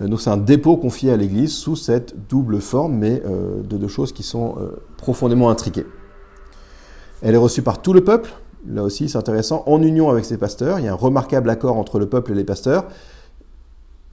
Euh, 0.00 0.08
donc 0.08 0.20
c'est 0.20 0.30
un 0.30 0.36
dépôt 0.36 0.76
confié 0.76 1.12
à 1.12 1.16
l'Église 1.16 1.52
sous 1.52 1.76
cette 1.76 2.28
double 2.28 2.60
forme, 2.60 2.94
mais 2.94 3.22
euh, 3.24 3.62
de 3.62 3.76
deux 3.76 3.88
choses 3.88 4.12
qui 4.12 4.24
sont 4.24 4.56
euh, 4.58 4.82
profondément 4.96 5.48
intriquées. 5.48 5.86
Elle 7.20 7.34
est 7.34 7.38
reçue 7.38 7.62
par 7.62 7.80
tout 7.80 7.92
le 7.92 8.02
peuple, 8.02 8.30
là 8.66 8.82
aussi 8.82 9.08
c'est 9.08 9.18
intéressant, 9.18 9.62
en 9.66 9.80
union 9.80 10.10
avec 10.10 10.24
ses 10.24 10.36
pasteurs. 10.36 10.80
Il 10.80 10.84
y 10.84 10.88
a 10.88 10.92
un 10.92 10.96
remarquable 10.96 11.50
accord 11.50 11.76
entre 11.76 12.00
le 12.00 12.06
peuple 12.06 12.32
et 12.32 12.34
les 12.34 12.42
pasteurs, 12.42 12.86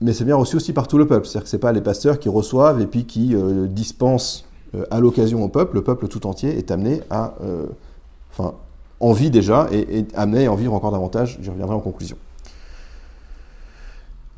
mais 0.00 0.12
c'est 0.12 0.24
bien 0.24 0.36
reçu 0.36 0.54
aussi 0.54 0.72
par 0.72 0.86
tout 0.86 0.96
le 0.96 1.08
peuple. 1.08 1.26
C'est-à-dire 1.26 1.42
que 1.42 1.50
ce 1.50 1.56
n'est 1.56 1.60
pas 1.60 1.72
les 1.72 1.80
pasteurs 1.80 2.20
qui 2.20 2.28
reçoivent 2.28 2.80
et 2.80 2.86
puis 2.86 3.04
qui 3.04 3.34
dispensent 3.68 4.46
à 4.90 4.98
l'occasion 4.98 5.44
au 5.44 5.48
peuple. 5.48 5.74
Le 5.74 5.82
peuple 5.82 6.08
tout 6.08 6.26
entier 6.26 6.56
est 6.56 6.70
amené 6.70 7.02
à, 7.10 7.34
enfin, 8.32 8.54
en 9.00 9.12
vie 9.12 9.30
déjà, 9.30 9.68
et, 9.72 10.04
amené 10.14 10.46
à 10.46 10.52
en 10.52 10.56
vivre 10.56 10.74
encore 10.74 10.92
davantage. 10.92 11.38
J'y 11.40 11.50
reviendrai 11.50 11.74
en 11.74 11.80
conclusion. 11.80 12.16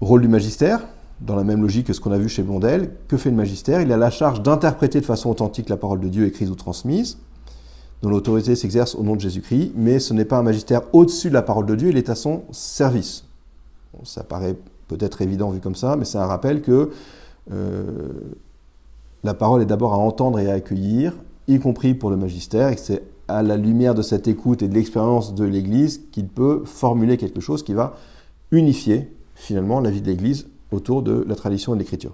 Rôle 0.01 0.23
du 0.23 0.29
magistère, 0.29 0.81
dans 1.21 1.37
la 1.37 1.45
même 1.45 1.63
logique 1.63 1.87
que 1.87 1.93
ce 1.93 2.01
qu'on 2.01 2.13
a 2.13 2.19
vu 2.19 2.29
chez 2.29 2.43
Blondel, 2.43 2.91
que 3.09 3.17
fait 3.17 3.31
le 3.31 3.37
magistère? 3.37 3.81
Il 3.81 3.93
a 3.93 3.97
la 3.97 4.11
charge 4.11 4.43
d'interpréter 4.43 5.01
de 5.01 5.07
façon 5.07 5.31
authentique 5.31 5.69
la 5.69 5.77
parole 5.77 6.01
de 6.01 6.09
Dieu 6.09 6.27
écrite 6.27 6.49
ou 6.49 6.55
transmise, 6.55 7.19
dont 8.03 8.11
l'autorité 8.11 8.57
s'exerce 8.57 8.95
au 8.95 9.03
nom 9.03 9.15
de 9.15 9.21
Jésus-Christ, 9.21 9.73
mais 9.77 10.01
ce 10.01 10.13
n'est 10.15 10.25
pas 10.25 10.39
un 10.39 10.43
magistère 10.43 10.83
au-dessus 10.93 11.29
de 11.29 11.35
la 11.35 11.43
parole 11.43 11.67
de 11.67 11.77
Dieu, 11.77 11.91
il 11.91 11.97
est 11.97 12.11
à 12.11 12.17
son 12.17 12.43
service. 12.51 13.25
ça 14.03 14.25
paraît 14.25 14.57
peut-être 14.89 15.23
évident 15.23 15.51
vu 15.51 15.61
comme 15.61 15.77
ça, 15.77 15.97
mais 15.97 16.05
c'est 16.05 16.19
un 16.19 16.27
rappel 16.27 16.63
que 16.63 16.91
euh, 17.53 17.85
la 19.23 19.35
parole 19.35 19.63
est 19.63 19.67
d'abord 19.67 19.95
à 19.95 19.99
entendre 19.99 20.41
et 20.41 20.51
à 20.51 20.55
accueillir, 20.55 21.15
y 21.47 21.61
compris 21.61 21.95
pour 21.95 22.11
le 22.11 22.17
magistère, 22.17 22.71
et 22.71 22.77
c'est 22.77 23.03
à 23.33 23.43
la 23.43 23.57
lumière 23.57 23.95
de 23.95 24.03
cette 24.03 24.29
écoute 24.29 24.63
et 24.63 24.69
de 24.69 24.75
l'expérience 24.75 25.35
de 25.35 25.45
l'Église 25.45 26.03
qu'il 26.13 26.29
peut 26.29 26.63
formuler 26.65 27.17
quelque 27.17 27.41
chose 27.41 27.63
qui 27.63 27.73
va 27.73 27.97
unifier 28.51 29.11
finalement 29.35 29.81
la 29.81 29.91
vie 29.91 30.03
de 30.03 30.07
l'Église 30.07 30.47
autour 30.71 31.03
de 31.03 31.25
la 31.27 31.35
tradition 31.35 31.73
et 31.73 31.77
de 31.77 31.81
l'écriture. 31.81 32.13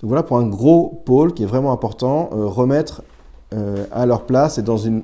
Donc 0.00 0.08
voilà 0.08 0.22
pour 0.22 0.38
un 0.38 0.46
gros 0.46 1.02
pôle 1.04 1.34
qui 1.34 1.42
est 1.42 1.46
vraiment 1.46 1.72
important, 1.72 2.30
euh, 2.32 2.46
remettre 2.46 3.02
euh, 3.54 3.86
à 3.92 4.06
leur 4.06 4.24
place 4.24 4.58
et 4.58 4.62
dans 4.62 4.76
une, 4.76 5.02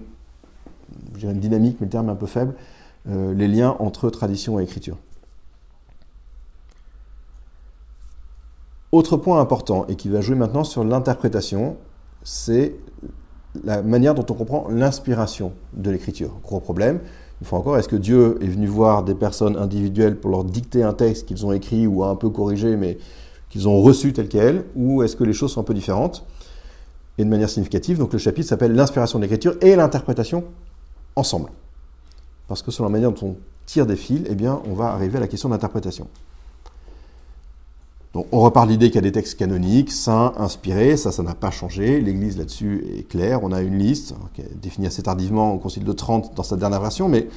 dynamique, 1.17 1.77
mais 1.81 1.87
le 1.87 1.91
terme 1.91 2.09
est 2.09 2.13
un 2.13 2.17
peu 2.17 2.27
faible, 2.27 2.55
euh, 3.09 3.33
les 3.35 3.49
liens 3.49 3.77
entre 3.79 4.11
tradition 4.11 4.59
et 4.59 4.65
écriture. 4.65 4.97
Autre 8.91 9.17
point 9.17 9.41
important 9.41 9.87
et 9.87 9.97
qui 9.97 10.09
va 10.09 10.21
jouer 10.21 10.37
maintenant 10.37 10.65
sur 10.65 10.85
l'interprétation, 10.85 11.77
c'est 12.23 12.75
la 13.65 13.83
manière 13.83 14.15
dont 14.15 14.25
on 14.31 14.35
comprend 14.35 14.67
l'inspiration 14.69 15.53
de 15.75 15.91
l'écriture. 15.91 16.31
Gros 16.43 16.61
problème, 16.61 17.01
une 17.41 17.47
fois 17.47 17.59
encore, 17.59 17.77
est-ce 17.77 17.89
que 17.89 17.97
Dieu 17.97 18.39
est 18.41 18.47
venu 18.47 18.67
voir 18.67 19.03
des 19.03 19.15
personnes 19.15 19.57
individuelles 19.57 20.17
pour 20.17 20.31
leur 20.31 20.45
dicter 20.45 20.83
un 20.83 20.93
texte 20.93 21.27
qu'ils 21.27 21.45
ont 21.45 21.53
écrit 21.53 21.87
ou 21.87 22.05
un 22.05 22.15
peu 22.15 22.31
corrigé, 22.31 22.77
mais 22.77 22.99
qu'ils 23.51 23.69
ont 23.69 23.83
reçu 23.83 24.13
tel 24.13 24.29
quel, 24.29 24.65
ou 24.77 25.03
est-ce 25.03 25.17
que 25.17 25.25
les 25.25 25.33
choses 25.33 25.53
sont 25.53 25.61
un 25.61 25.65
peu 25.65 25.75
différentes 25.75 26.25
Et 27.19 27.25
de 27.25 27.29
manière 27.29 27.51
significative, 27.51 27.99
donc 27.99 28.13
le 28.13 28.19
chapitre 28.19 28.49
s'appelle 28.49 28.73
l'inspiration 28.75 29.19
de 29.19 29.25
l'écriture 29.25 29.57
et 29.61 29.77
l'interprétation 29.77 30.45
ensemble. 31.17 31.51
Parce 32.49 32.63
que 32.63 32.71
selon 32.71 32.89
la 32.89 32.93
manière 32.93 33.13
dont 33.13 33.29
on 33.29 33.37
tire 33.67 33.87
des 33.87 33.97
fils, 33.97 34.23
eh 34.29 34.35
bien, 34.35 34.63
on 34.67 34.75
va 34.75 34.87
arriver 34.87 35.19
à 35.19 35.21
la 35.21 35.29
question 35.29 35.49
d'interprétation. 35.49 36.09
Donc 38.13 38.27
on 38.31 38.41
repart 38.41 38.69
l'idée 38.69 38.89
qu'il 38.89 38.97
y 38.97 38.99
a 38.99 39.03
des 39.03 39.13
textes 39.13 39.39
canoniques, 39.39 39.91
saints, 39.91 40.35
inspirés, 40.37 40.97
ça, 40.97 41.13
ça 41.13 41.23
n'a 41.23 41.35
pas 41.35 41.51
changé. 41.51 42.01
L'Église 42.01 42.37
là-dessus 42.37 42.85
est 42.99 43.09
claire. 43.09 43.43
On 43.43 43.53
a 43.53 43.63
une 43.63 43.79
liste 43.79 44.15
qui 44.35 44.43
est 44.43 44.55
définie 44.61 44.87
assez 44.87 45.03
tardivement 45.03 45.53
au 45.55 45.59
Concile 45.59 45.85
de 45.85 45.93
Trente 45.93 46.35
dans 46.35 46.43
sa 46.43 46.57
dernière 46.57 46.81
version, 46.81 47.09
mais 47.09 47.29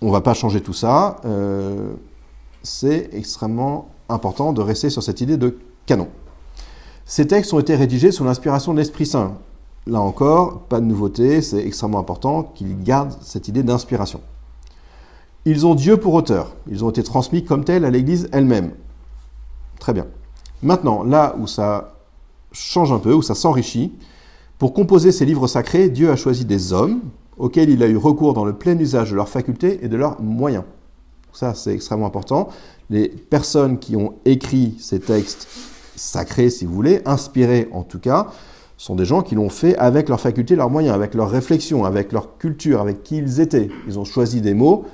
on 0.00 0.06
ne 0.06 0.12
va 0.12 0.22
pas 0.22 0.34
changer 0.34 0.60
tout 0.62 0.72
ça. 0.72 1.16
Euh, 1.24 1.92
c'est 2.62 3.10
extrêmement 3.12 3.88
important 4.08 4.52
de 4.52 4.62
rester 4.62 4.88
sur 4.88 5.02
cette 5.02 5.20
idée 5.20 5.36
de 5.36 5.58
canon. 5.84 6.08
Ces 7.04 7.26
textes 7.26 7.52
ont 7.52 7.60
été 7.60 7.76
rédigés 7.76 8.12
sous 8.12 8.24
l'inspiration 8.24 8.72
de 8.72 8.78
l'Esprit 8.78 9.06
Saint. 9.06 9.34
Là 9.86 10.00
encore, 10.00 10.62
pas 10.62 10.80
de 10.80 10.86
nouveauté, 10.86 11.42
c'est 11.42 11.64
extrêmement 11.64 12.00
important 12.00 12.42
qu'ils 12.42 12.82
gardent 12.82 13.14
cette 13.20 13.46
idée 13.46 13.62
d'inspiration. 13.62 14.20
Ils 15.44 15.64
ont 15.64 15.76
Dieu 15.76 15.96
pour 15.96 16.14
auteur. 16.14 16.56
Ils 16.68 16.84
ont 16.84 16.90
été 16.90 17.04
transmis 17.04 17.44
comme 17.44 17.64
tels 17.64 17.84
à 17.84 17.90
l'Église 17.90 18.28
elle-même. 18.32 18.72
Très 19.78 19.92
bien. 19.92 20.06
Maintenant, 20.62 21.02
là 21.02 21.36
où 21.38 21.46
ça 21.46 21.94
change 22.52 22.92
un 22.92 22.98
peu, 22.98 23.12
où 23.12 23.22
ça 23.22 23.34
s'enrichit, 23.34 23.92
pour 24.58 24.72
composer 24.72 25.12
ces 25.12 25.26
livres 25.26 25.46
sacrés, 25.46 25.90
Dieu 25.90 26.10
a 26.10 26.16
choisi 26.16 26.44
des 26.44 26.72
hommes 26.72 27.00
auxquels 27.36 27.68
il 27.68 27.82
a 27.82 27.86
eu 27.86 27.96
recours 27.96 28.32
dans 28.32 28.44
le 28.44 28.54
plein 28.54 28.78
usage 28.78 29.10
de 29.10 29.16
leurs 29.16 29.28
facultés 29.28 29.84
et 29.84 29.88
de 29.88 29.96
leurs 29.96 30.20
moyens. 30.20 30.64
Ça, 31.32 31.52
c'est 31.54 31.74
extrêmement 31.74 32.06
important. 32.06 32.48
Les 32.88 33.08
personnes 33.08 33.78
qui 33.78 33.94
ont 33.96 34.14
écrit 34.24 34.74
ces 34.78 35.00
textes 35.00 35.46
sacrés, 35.94 36.48
si 36.48 36.64
vous 36.64 36.72
voulez, 36.72 37.02
inspirés 37.04 37.68
en 37.72 37.82
tout 37.82 37.98
cas, 37.98 38.28
sont 38.78 38.94
des 38.94 39.04
gens 39.04 39.22
qui 39.22 39.34
l'ont 39.34 39.50
fait 39.50 39.76
avec 39.76 40.08
leurs 40.08 40.20
facultés, 40.20 40.56
leurs 40.56 40.70
moyens, 40.70 40.94
avec 40.94 41.14
leurs 41.14 41.30
réflexions, 41.30 41.84
avec 41.84 42.12
leur 42.12 42.38
culture, 42.38 42.80
avec 42.80 43.02
qui 43.02 43.18
ils 43.18 43.40
étaient. 43.40 43.68
Ils 43.86 43.98
ont 43.98 44.04
choisi 44.04 44.40
des 44.40 44.54
mots 44.54 44.84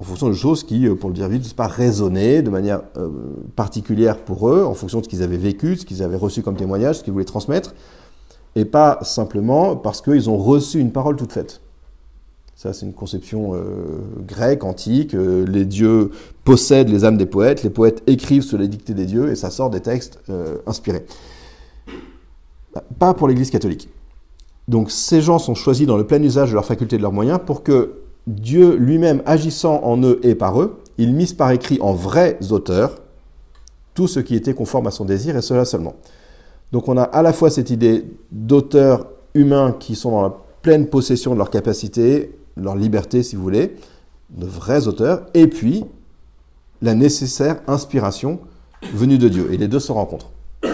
en 0.00 0.04
fonction 0.04 0.28
de 0.28 0.34
choses 0.34 0.64
qui, 0.64 0.86
euh, 0.86 0.94
pour 0.94 1.10
le 1.10 1.14
dire 1.14 1.28
vite, 1.28 1.54
pas 1.54 1.66
résonner 1.66 2.40
de 2.42 2.50
manière 2.50 2.82
euh, 2.96 3.10
particulière 3.54 4.16
pour 4.16 4.48
eux, 4.48 4.64
en 4.64 4.74
fonction 4.74 5.00
de 5.00 5.04
ce 5.04 5.08
qu'ils 5.10 5.22
avaient 5.22 5.36
vécu, 5.36 5.76
ce 5.76 5.84
qu'ils 5.84 6.02
avaient 6.02 6.16
reçu 6.16 6.42
comme 6.42 6.56
témoignage, 6.56 6.98
ce 6.98 7.04
qu'ils 7.04 7.12
voulaient 7.12 7.24
transmettre, 7.26 7.74
et 8.56 8.64
pas 8.64 8.98
simplement 9.02 9.76
parce 9.76 10.00
qu'ils 10.00 10.30
ont 10.30 10.38
reçu 10.38 10.80
une 10.80 10.90
parole 10.90 11.16
toute 11.16 11.32
faite. 11.32 11.60
Ça, 12.56 12.72
c'est 12.72 12.84
une 12.84 12.94
conception 12.94 13.54
euh, 13.54 14.00
grecque, 14.26 14.64
antique. 14.64 15.12
les 15.14 15.64
dieux 15.64 16.10
possèdent 16.44 16.88
les 16.88 17.04
âmes 17.04 17.16
des 17.16 17.26
poètes, 17.26 17.62
les 17.62 17.70
poètes 17.70 18.02
écrivent 18.06 18.42
sous 18.42 18.56
les 18.56 18.68
dictées 18.68 18.94
des 18.94 19.06
dieux, 19.06 19.30
et 19.30 19.34
ça 19.34 19.50
sort 19.50 19.70
des 19.70 19.80
textes 19.80 20.18
inspirés. 20.66 21.04
Pas 22.98 23.14
pour 23.14 23.28
l'Église 23.28 23.50
catholique. 23.50 23.88
Donc 24.68 24.90
ces 24.90 25.20
gens 25.20 25.38
sont 25.38 25.54
choisis 25.54 25.86
dans 25.86 25.96
le 25.96 26.06
plein 26.06 26.22
usage 26.22 26.50
de 26.50 26.54
leurs 26.54 26.66
facultés 26.66 26.96
et 26.96 26.98
de 26.98 27.02
leurs 27.02 27.12
moyens 27.12 27.40
pour 27.44 27.62
que 27.62 27.99
Dieu 28.34 28.76
lui-même 28.76 29.22
agissant 29.26 29.82
en 29.82 30.02
eux 30.02 30.20
et 30.22 30.34
par 30.34 30.60
eux, 30.60 30.80
il 30.98 31.14
mise 31.14 31.32
par 31.32 31.50
écrit 31.50 31.78
en 31.80 31.92
vrais 31.92 32.38
auteurs 32.50 32.98
tout 33.94 34.06
ce 34.06 34.20
qui 34.20 34.34
était 34.34 34.54
conforme 34.54 34.86
à 34.86 34.90
son 34.90 35.04
désir 35.04 35.36
et 35.36 35.42
cela 35.42 35.64
seulement. 35.64 35.94
Donc 36.72 36.88
on 36.88 36.96
a 36.96 37.02
à 37.02 37.22
la 37.22 37.32
fois 37.32 37.50
cette 37.50 37.70
idée 37.70 38.04
d'auteurs 38.30 39.08
humains 39.34 39.74
qui 39.78 39.96
sont 39.96 40.12
dans 40.12 40.22
la 40.22 40.34
pleine 40.62 40.86
possession 40.86 41.32
de 41.32 41.38
leur 41.38 41.50
capacité, 41.50 42.38
leur 42.56 42.76
liberté 42.76 43.22
si 43.22 43.36
vous 43.36 43.42
voulez, 43.42 43.76
de 44.30 44.46
vrais 44.46 44.86
auteurs, 44.86 45.26
et 45.34 45.48
puis 45.48 45.84
la 46.82 46.94
nécessaire 46.94 47.60
inspiration 47.66 48.38
venue 48.94 49.18
de 49.18 49.28
Dieu. 49.28 49.52
Et 49.52 49.56
les 49.56 49.68
deux 49.68 49.80
se 49.80 49.92
rencontrent. 49.92 50.30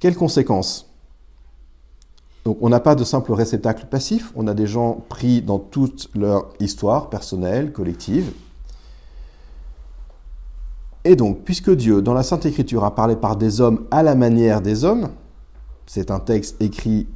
Quelles 0.00 0.16
conséquences 0.16 0.87
donc 2.44 2.58
on 2.60 2.68
n'a 2.68 2.80
pas 2.80 2.94
de 2.94 3.04
simple 3.04 3.32
réceptacle 3.32 3.86
passif, 3.86 4.32
on 4.36 4.46
a 4.46 4.54
des 4.54 4.66
gens 4.66 5.04
pris 5.08 5.42
dans 5.42 5.58
toute 5.58 6.08
leur 6.14 6.48
histoire 6.60 7.10
personnelle, 7.10 7.72
collective. 7.72 8.32
Et 11.04 11.16
donc, 11.16 11.38
puisque 11.44 11.70
Dieu, 11.70 12.02
dans 12.02 12.14
la 12.14 12.22
Sainte 12.22 12.46
Écriture, 12.46 12.84
a 12.84 12.94
parlé 12.94 13.16
par 13.16 13.36
des 13.36 13.60
hommes 13.60 13.84
à 13.90 14.02
la 14.02 14.14
manière 14.14 14.60
des 14.60 14.84
hommes, 14.84 15.08
c'est 15.86 16.10
un 16.10 16.20
texte 16.20 16.60
écrit 16.60 17.06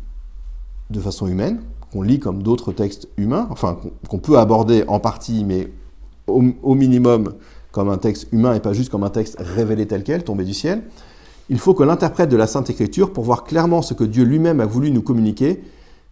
de 0.90 1.00
façon 1.00 1.26
humaine, 1.26 1.62
qu'on 1.92 2.02
lit 2.02 2.18
comme 2.18 2.42
d'autres 2.42 2.72
textes 2.72 3.08
humains, 3.16 3.46
enfin 3.50 3.78
qu'on 4.08 4.18
peut 4.18 4.38
aborder 4.38 4.84
en 4.88 4.98
partie, 4.98 5.44
mais 5.44 5.70
au, 6.26 6.74
minimum 6.74 7.34
comme 7.70 7.88
un 7.88 7.98
texte 7.98 8.28
humain 8.32 8.54
et 8.54 8.60
pas 8.60 8.72
juste 8.72 8.90
comme 8.90 9.04
un 9.04 9.10
texte 9.10 9.36
révélé 9.38 9.86
tel 9.86 10.04
quel, 10.04 10.24
tombé 10.24 10.44
du 10.44 10.54
ciel 10.54 10.82
il 11.52 11.58
faut 11.58 11.74
que 11.74 11.82
l'interprète 11.82 12.30
de 12.30 12.36
la 12.38 12.46
Sainte 12.46 12.70
Écriture, 12.70 13.12
pour 13.12 13.24
voir 13.24 13.44
clairement 13.44 13.82
ce 13.82 13.92
que 13.92 14.04
Dieu 14.04 14.24
lui-même 14.24 14.58
a 14.60 14.64
voulu 14.64 14.90
nous 14.90 15.02
communiquer, 15.02 15.62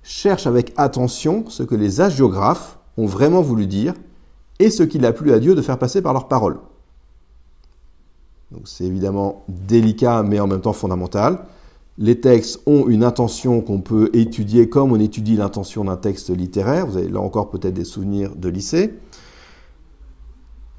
cherche 0.03 0.47
avec 0.47 0.75
attention 0.77 1.45
ce 1.49 1.63
que 1.63 1.75
les 1.75 2.03
agiographes 2.03 2.79
ont 2.99 3.07
vraiment 3.07 3.41
voulu 3.41 3.67
dire 3.67 3.95
et 4.59 4.69
ce 4.69 4.83
qu'il 4.83 5.07
a 5.07 5.15
plu 5.15 5.33
à 5.33 5.39
Dieu 5.39 5.55
de 5.55 5.63
faire 5.63 5.79
passer 5.79 6.03
par 6.03 6.13
leurs 6.13 6.29
paroles. 6.29 6.59
C'est 8.67 8.85
évidemment 8.85 9.43
délicat 9.49 10.23
mais 10.23 10.41
en 10.41 10.47
même 10.47 10.61
temps 10.61 10.75
fondamental. 10.75 11.39
Les 11.97 12.21
textes 12.21 12.61
ont 12.67 12.87
une 12.89 13.03
intention 13.03 13.63
qu'on 13.63 13.81
peut 13.81 14.11
étudier 14.13 14.69
comme 14.69 14.93
on 14.93 15.01
étudie 15.01 15.37
l'intention 15.37 15.85
d'un 15.85 15.97
texte 15.97 16.29
littéraire. 16.29 16.87
Vous 16.87 16.99
avez 16.99 17.09
là 17.09 17.21
encore 17.21 17.49
peut-être 17.49 17.73
des 17.73 17.85
souvenirs 17.85 18.37
de 18.37 18.51
lycée. 18.51 18.93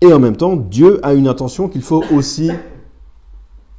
Et 0.01 0.13
en 0.13 0.19
même 0.19 0.35
temps, 0.35 0.55
Dieu 0.55 0.99
a 1.03 1.15
une 1.15 1.27
intention 1.27 1.67
qu'il 1.67 1.81
faut 1.81 2.03
aussi 2.11 2.51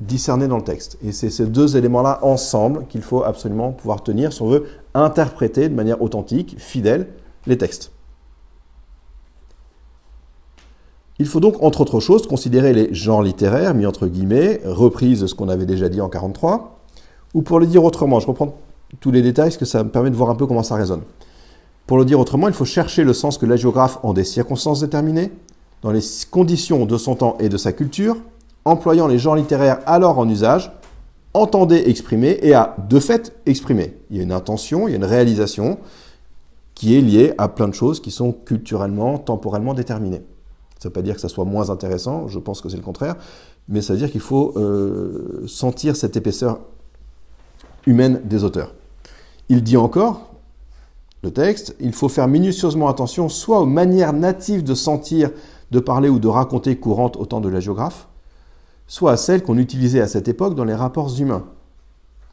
discerner 0.07 0.49
dans 0.49 0.57
le 0.57 0.65
texte. 0.65 0.99
Et 1.05 1.13
c'est 1.13 1.31
ces 1.31 1.47
deux 1.47 1.77
éléments-là 1.77 2.19
ensemble 2.23 2.87
qu'il 2.89 3.03
faut 3.03 3.23
absolument 3.23 3.73
pouvoir 3.73 4.03
tenir 4.03 4.33
si 4.33 4.43
on 4.43 4.49
veut 4.49 4.67
interpréter 4.95 5.69
de 5.69 5.75
manière 5.75 6.03
authentique, 6.03 6.57
fidèle, 6.59 7.09
les 7.47 7.59
textes. 7.59 7.93
Il 11.19 11.27
faut 11.27 11.41
donc, 11.41 11.63
entre 11.63 11.83
autres 11.83 12.01
choses, 12.01 12.27
considérer 12.27 12.73
les 12.73 12.93
genres 12.95 13.23
littéraires, 13.23 13.75
mis 13.75 13.87
entre 13.87 14.07
guillemets, 14.07 14.61
reprise 14.65 15.21
de 15.21 15.27
ce 15.27 15.35
qu'on 15.35 15.49
avait 15.49 15.67
déjà 15.67 15.89
dit 15.89 16.01
en 16.01 16.09
43, 16.09 16.81
ou 17.35 17.43
pour 17.43 17.61
le 17.61 17.67
dire 17.67 17.85
autrement, 17.85 18.19
je 18.19 18.27
reprends 18.27 18.57
tous 19.01 19.11
les 19.11 19.23
détails, 19.23 19.51
parce 19.51 19.57
que 19.57 19.65
ça 19.65 19.85
me 19.85 19.91
permet 19.91 20.11
de 20.11 20.17
voir 20.17 20.31
un 20.31 20.35
peu 20.35 20.47
comment 20.47 20.63
ça 20.63 20.75
résonne. 20.75 21.03
Pour 21.87 21.99
le 21.99 22.05
dire 22.05 22.19
autrement, 22.19 22.49
il 22.49 22.55
faut 22.55 22.65
chercher 22.65 23.05
le 23.05 23.13
sens 23.13 23.39
que 23.39 23.47
la 23.47 23.57
géographe, 23.57 23.99
en 24.03 24.13
des 24.15 24.25
circonstances 24.25 24.81
déterminées, 24.81 25.31
dans 25.83 25.91
les 25.91 26.01
conditions 26.31 26.87
de 26.87 26.97
son 26.97 27.15
temps 27.15 27.37
et 27.39 27.49
de 27.49 27.57
sa 27.57 27.73
culture, 27.73 28.17
employant 28.65 29.07
les 29.07 29.19
genres 29.19 29.37
littéraires 29.37 29.81
alors 29.87 30.19
en 30.19 30.29
usage, 30.29 30.73
entendait 31.35 31.89
exprimer 31.89 32.39
et 32.43 32.55
a 32.55 32.77
de 32.89 33.01
fait 33.01 33.35
exprimé. 33.47 33.97
Il 34.11 34.17
y 34.17 34.21
a 34.21 34.23
une 34.23 34.33
intention, 34.33 34.87
il 34.87 34.91
y 34.91 34.95
a 34.95 34.99
une 34.99 35.05
réalisation 35.05 35.79
qui 36.75 36.97
est 36.97 37.01
liée 37.01 37.33
à 37.39 37.49
plein 37.49 37.69
de 37.69 37.75
choses 37.75 38.01
qui 38.01 38.11
sont 38.11 38.33
culturellement, 38.33 39.19
temporellement 39.19 39.75
déterminées. 39.75 40.23
Ça 40.79 40.89
ne 40.89 40.91
veut 40.91 40.93
pas 40.93 41.03
dire 41.03 41.15
que 41.15 41.21
ça 41.21 41.29
soit 41.29 41.45
moins 41.45 41.71
intéressant, 41.71 42.29
je 42.29 42.39
pense 42.39 42.61
que 42.61 42.69
c'est 42.69 42.77
le 42.77 42.83
contraire, 42.83 43.17
mais 43.69 43.81
ça 43.81 43.93
veut 43.93 43.99
dire 43.99 44.11
qu'il 44.11 44.21
faut 44.21 44.53
euh, 44.57 45.45
sentir 45.47 45.97
cette 45.97 46.17
épaisseur 46.17 46.61
humaine 47.87 48.21
des 48.25 48.45
auteurs. 48.45 48.75
Il 49.49 49.63
dit 49.63 49.77
encore, 49.77 50.33
le 51.23 51.31
texte, 51.31 51.77
il 51.79 51.93
faut 51.93 52.09
faire 52.09 52.27
minutieusement 52.27 52.89
attention 52.89 53.29
soit 53.29 53.61
aux 53.61 53.67
manières 53.67 54.13
natives 54.13 54.65
de 54.65 54.75
sentir, 54.75 55.31
de 55.71 55.79
parler 55.79 56.09
ou 56.09 56.19
de 56.19 56.29
raconter 56.29 56.77
courantes 56.77 57.17
au 57.17 57.27
temps 57.27 57.41
de 57.41 57.49
la 57.49 57.61
géographe, 57.61 58.09
soit 58.93 59.13
à 59.13 59.17
celles 59.17 59.43
qu'on 59.43 59.57
utilisait 59.57 60.03
à 60.03 60.07
cette 60.07 60.29
époque 60.29 60.55
dans 60.55 60.65
les 60.65 60.75
rapports 60.75 61.19
humains. 61.19 61.47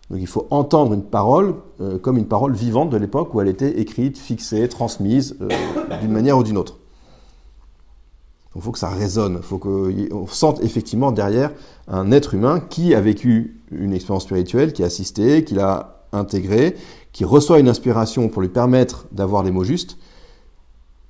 Donc 0.09 0.19
il 0.19 0.27
faut 0.27 0.45
entendre 0.49 0.93
une 0.93 1.05
parole 1.05 1.55
euh, 1.79 1.97
comme 1.97 2.17
une 2.17 2.27
parole 2.27 2.53
vivante 2.53 2.89
de 2.89 2.97
l'époque 2.97 3.33
où 3.33 3.39
elle 3.39 3.47
était 3.47 3.79
écrite, 3.79 4.17
fixée, 4.17 4.67
transmise 4.67 5.37
euh, 5.39 5.47
d'une 6.01 6.11
manière 6.11 6.37
ou 6.37 6.43
d'une 6.43 6.57
autre. 6.57 6.79
il 8.57 8.61
faut 8.61 8.73
que 8.73 8.77
ça 8.77 8.89
résonne, 8.89 9.37
il 9.37 9.41
faut 9.41 9.57
qu'on 9.57 10.27
sente 10.27 10.61
effectivement 10.61 11.13
derrière 11.13 11.53
un 11.87 12.11
être 12.11 12.33
humain 12.33 12.59
qui 12.59 12.93
a 12.93 12.99
vécu 12.99 13.61
une 13.71 13.93
expérience 13.93 14.23
spirituelle, 14.23 14.73
qui 14.73 14.83
a 14.83 14.87
assisté, 14.87 15.45
qui 15.45 15.53
l'a 15.53 16.03
intégré, 16.11 16.75
qui 17.13 17.23
reçoit 17.23 17.59
une 17.59 17.69
inspiration 17.69 18.27
pour 18.27 18.41
lui 18.41 18.49
permettre 18.49 19.05
d'avoir 19.13 19.43
les 19.43 19.51
mots 19.51 19.63
justes, 19.63 19.97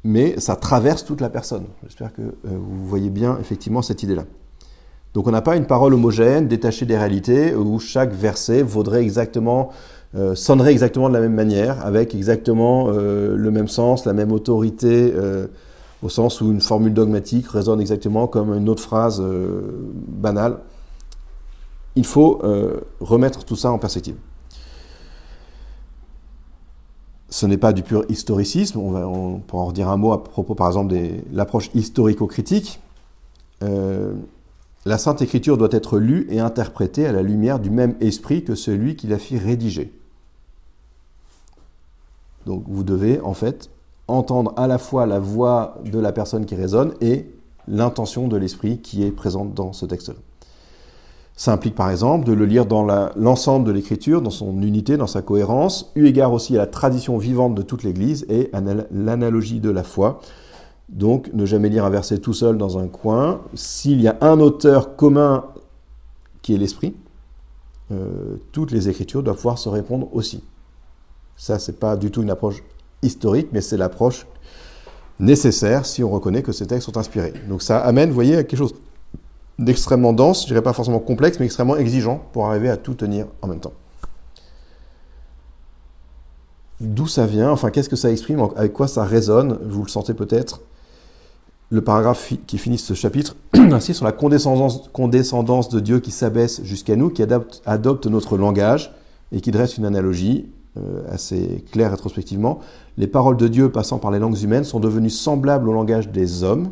mais 0.04 0.40
ça 0.40 0.56
traverse 0.56 1.04
toute 1.06 1.22
la 1.22 1.30
personne. 1.32 1.66
J'espère 1.82 2.14
que 2.14 2.22
euh, 2.22 2.34
vous 2.44 2.86
voyez 2.86 3.10
bien 3.10 3.40
effectivement 3.40 3.82
cette 3.82 4.04
idée-là. 4.04 4.26
Donc 5.14 5.28
on 5.28 5.32
n'a 5.32 5.42
pas 5.42 5.56
une 5.56 5.66
parole 5.66 5.94
homogène, 5.94 6.48
détachée 6.48 6.86
des 6.86 6.98
réalités, 6.98 7.56
où 7.56 7.80
chaque 7.80 8.14
verset 8.14 8.62
vaudrait 8.62 9.02
exactement, 9.02 9.70
euh, 10.16 10.36
sonnerait 10.36 10.72
exactement 10.72 11.10
de 11.10 11.14
la 11.14 11.20
même 11.20 11.34
manière, 11.34 11.84
avec 11.86 12.14
exactement 12.14 12.88
euh, 12.90 13.36
le 13.36 13.52
même 13.52 13.68
sens, 13.68 14.06
la 14.06 14.14
même 14.14 14.32
autorité, 14.32 15.12
euh, 15.16 15.48
au 16.04 16.10
sens 16.10 16.42
où 16.42 16.52
une 16.52 16.62
formule 16.62 16.94
dogmatique 16.94 17.48
résonne 17.48 17.82
exactement 17.82 18.28
comme 18.28 18.56
une 18.56 18.70
autre 18.70 18.84
phrase 18.84 19.22
banale. 20.08 20.60
Il 21.96 22.06
faut 22.06 22.42
remettre 23.02 23.44
tout 23.44 23.58
ça 23.58 23.70
en 23.72 23.78
perspective. 23.80 24.16
Ce 27.28 27.46
n'est 27.46 27.58
pas 27.58 27.74
du 27.74 27.84
pur 27.84 28.06
historicisme, 28.08 28.80
on, 28.80 28.92
va, 28.92 29.08
on 29.10 29.40
pourra 29.40 29.64
en 29.64 29.66
redire 29.68 29.90
un 29.90 29.98
mot 29.98 30.14
à 30.14 30.24
propos 30.24 30.56
par 30.56 30.68
exemple 30.68 30.94
de 30.94 31.10
l'approche 31.34 31.70
historico-critique. 31.74 32.80
La 34.86 34.98
Sainte 34.98 35.22
Écriture 35.22 35.58
doit 35.58 35.70
être 35.72 36.00
lue 36.00 36.26
et 36.30 36.40
interprétée 36.40 37.06
à 37.06 37.12
la 37.12 37.22
lumière 37.22 37.60
du 37.60 37.70
même 37.70 37.96
esprit 38.00 38.44
que 38.44 38.56
celui 38.56 38.96
qui 38.96 39.08
la 39.08 39.20
fit 39.20 39.38
rédiger. 39.38 39.92
Donc 42.46 42.64
vous 42.68 42.84
devez 42.84 43.20
en 43.22 43.34
fait 43.34 43.70
entendre 44.08 44.54
à 44.56 44.68
la 44.68 44.78
fois 44.78 45.06
la 45.06 45.20
voix 45.20 45.78
de 45.86 46.00
la 46.00 46.12
personne 46.12 46.46
qui 46.46 46.56
résonne 46.56 46.94
et 47.02 47.30
l'intention 47.68 48.28
de 48.28 48.38
l'esprit 48.38 48.80
qui 48.80 49.04
est 49.04 49.12
présente 49.12 49.54
dans 49.54 49.74
ce 49.74 49.86
texte-là. 49.86 50.16
Ça 51.36 51.54
implique 51.54 51.76
par 51.76 51.90
exemple 51.90 52.26
de 52.26 52.34
le 52.34 52.46
lire 52.46 52.66
dans 52.66 52.84
l'ensemble 53.16 53.66
de 53.66 53.72
l'écriture, 53.72 54.22
dans 54.22 54.30
son 54.30 54.62
unité, 54.62 54.98
dans 54.98 55.08
sa 55.08 55.22
cohérence, 55.22 55.92
eu 55.96 56.06
égard 56.06 56.34
aussi 56.34 56.56
à 56.56 56.60
la 56.60 56.68
tradition 56.68 57.18
vivante 57.18 57.56
de 57.56 57.62
toute 57.62 57.84
l'Église 57.84 58.26
et 58.28 58.50
à 58.52 58.62
l'analogie 58.92 59.60
de 59.60 59.70
la 59.70 59.84
foi, 59.84 60.20
donc, 60.90 61.30
ne 61.34 61.46
jamais 61.46 61.70
lire 61.70 61.86
un 61.86 61.90
verset 61.90 62.18
tout 62.18 62.34
seul 62.34 62.58
dans 62.58 62.80
un 62.80 62.88
coin. 62.88 63.42
S'il 63.54 64.02
y 64.02 64.08
a 64.08 64.18
un 64.22 64.40
auteur 64.40 64.96
commun 64.96 65.46
qui 66.42 66.56
est 66.56 66.58
l'esprit, 66.58 66.96
euh, 67.92 68.38
toutes 68.52 68.72
les 68.72 68.90
écritures 68.90 69.22
doivent 69.22 69.36
pouvoir 69.36 69.60
se 69.60 69.70
répondre 69.70 70.10
aussi. 70.14 70.44
Ça, 71.38 71.60
c'est 71.60 71.80
pas 71.80 71.96
du 71.96 72.10
tout 72.10 72.24
une 72.24 72.32
approche 72.32 72.64
historique, 73.04 73.50
mais 73.52 73.62
c'est 73.62 73.78
l'approche 73.78 74.26
nécessaire 75.20 75.86
si 75.86 76.04
on 76.04 76.10
reconnaît 76.10 76.42
que 76.42 76.52
ces 76.52 76.66
textes 76.66 76.86
sont 76.88 76.98
inspirés. 76.98 77.34
Donc 77.48 77.62
ça 77.62 77.80
amène, 77.80 78.10
vous 78.10 78.16
voyez, 78.16 78.38
à 78.38 78.44
quelque 78.44 78.58
chose 78.58 78.74
d'extrêmement 79.60 80.14
dense, 80.14 80.44
je 80.44 80.48
dirais 80.48 80.62
pas 80.62 80.74
forcément 80.74 81.00
complexe, 81.00 81.40
mais 81.40 81.46
extrêmement 81.46 81.76
exigeant 81.76 82.24
pour 82.34 82.48
arriver 82.48 82.70
à 82.70 82.78
tout 82.78 82.94
tenir 82.94 83.28
en 83.42 83.48
même 83.48 83.60
temps. 83.60 83.74
D'où 86.80 87.08
ça 87.08 87.26
vient, 87.26 87.52
enfin 87.52 87.70
qu'est-ce 87.70 87.90
que 87.90 87.98
ça 87.98 88.10
exprime, 88.10 88.42
avec 88.56 88.72
quoi 88.72 88.88
ça 88.88 89.04
résonne, 89.04 89.60
vous 89.64 89.84
le 89.84 89.90
sentez 89.90 90.14
peut-être, 90.14 90.62
le 91.70 91.82
paragraphe 91.82 92.34
qui 92.48 92.58
finit 92.58 92.78
ce 92.78 92.94
chapitre 92.94 93.36
insiste 93.54 93.98
sur 93.98 94.06
la 94.06 94.12
condescendance, 94.12 94.90
condescendance 94.92 95.70
de 95.70 95.80
Dieu 95.80 96.00
qui 96.00 96.12
s'abaisse 96.12 96.64
jusqu'à 96.64 96.96
nous, 96.96 97.10
qui 97.10 97.22
adopte, 97.22 98.08
notre 98.08 98.38
langage 98.38 98.94
et 99.32 99.42
qui 99.42 99.52
dresse 99.52 99.78
une 99.78 99.86
analogie 99.86 100.50
euh, 100.78 101.04
assez 101.10 101.64
claire 101.72 101.92
rétrospectivement. 101.92 102.60
Les 102.98 103.08
paroles 103.08 103.38
de 103.38 103.48
Dieu 103.48 103.72
passant 103.72 104.00
par 104.00 104.12
les 104.12 104.20
langues 104.20 104.42
humaines 104.42 104.64
sont 104.64 104.80
devenues 104.80 105.12
semblables 105.12 105.70
au 105.70 105.74
langage 105.74 106.10
des 106.10 106.44
hommes, 106.44 106.72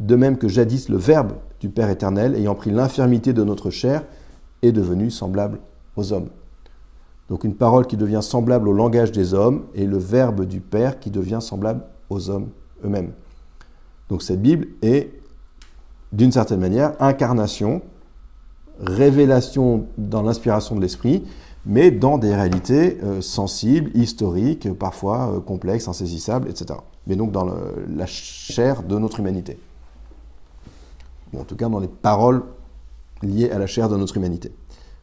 de 0.00 0.16
même 0.16 0.36
que 0.36 0.48
jadis 0.48 0.88
le 0.88 0.96
Verbe 0.96 1.32
du 1.60 1.68
Père 1.68 1.90
éternel, 1.90 2.34
ayant 2.34 2.54
pris 2.54 2.70
l'infirmité 2.70 3.32
de 3.32 3.44
notre 3.44 3.70
chair, 3.70 4.04
est 4.62 4.72
devenu 4.72 5.10
semblable 5.10 5.60
aux 5.96 6.12
hommes. 6.12 6.28
Donc 7.28 7.44
une 7.44 7.54
parole 7.54 7.86
qui 7.86 7.96
devient 7.96 8.22
semblable 8.22 8.68
au 8.68 8.72
langage 8.72 9.12
des 9.12 9.34
hommes 9.34 9.66
et 9.74 9.86
le 9.86 9.98
Verbe 9.98 10.44
du 10.44 10.60
Père 10.60 10.98
qui 10.98 11.10
devient 11.10 11.40
semblable 11.40 11.82
aux 12.10 12.30
hommes 12.30 12.48
eux-mêmes. 12.84 13.12
Donc 14.08 14.22
cette 14.22 14.40
Bible 14.40 14.68
est, 14.82 15.10
d'une 16.12 16.32
certaine 16.32 16.60
manière, 16.60 16.94
incarnation, 17.00 17.82
révélation 18.80 19.86
dans 19.98 20.22
l'inspiration 20.22 20.76
de 20.76 20.80
l'esprit, 20.80 21.24
mais 21.66 21.90
dans 21.90 22.18
des 22.18 22.34
réalités 22.34 22.98
euh, 23.02 23.20
sensibles, 23.20 23.90
historiques, 23.94 24.72
parfois 24.72 25.34
euh, 25.34 25.40
complexes, 25.40 25.88
insaisissables, 25.88 26.48
etc. 26.48 26.78
Mais 27.06 27.16
donc 27.16 27.32
dans 27.32 27.44
la 27.44 28.06
chair 28.06 28.82
de 28.82 28.98
notre 28.98 29.20
humanité. 29.20 29.58
en 31.36 31.44
tout 31.44 31.56
cas, 31.56 31.68
dans 31.68 31.80
les 31.80 31.88
paroles 31.88 32.42
liées 33.22 33.50
à 33.50 33.58
la 33.58 33.66
chair 33.66 33.88
de 33.88 33.96
notre 33.96 34.16
humanité. 34.16 34.52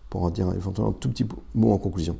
Pour 0.09 0.23
en 0.23 0.29
dire 0.29 0.47
éventuellement 0.53 0.91
un 0.91 0.95
tout 0.99 1.09
petit 1.09 1.27
mot 1.53 1.71
en 1.71 1.77
conclusion. 1.77 2.17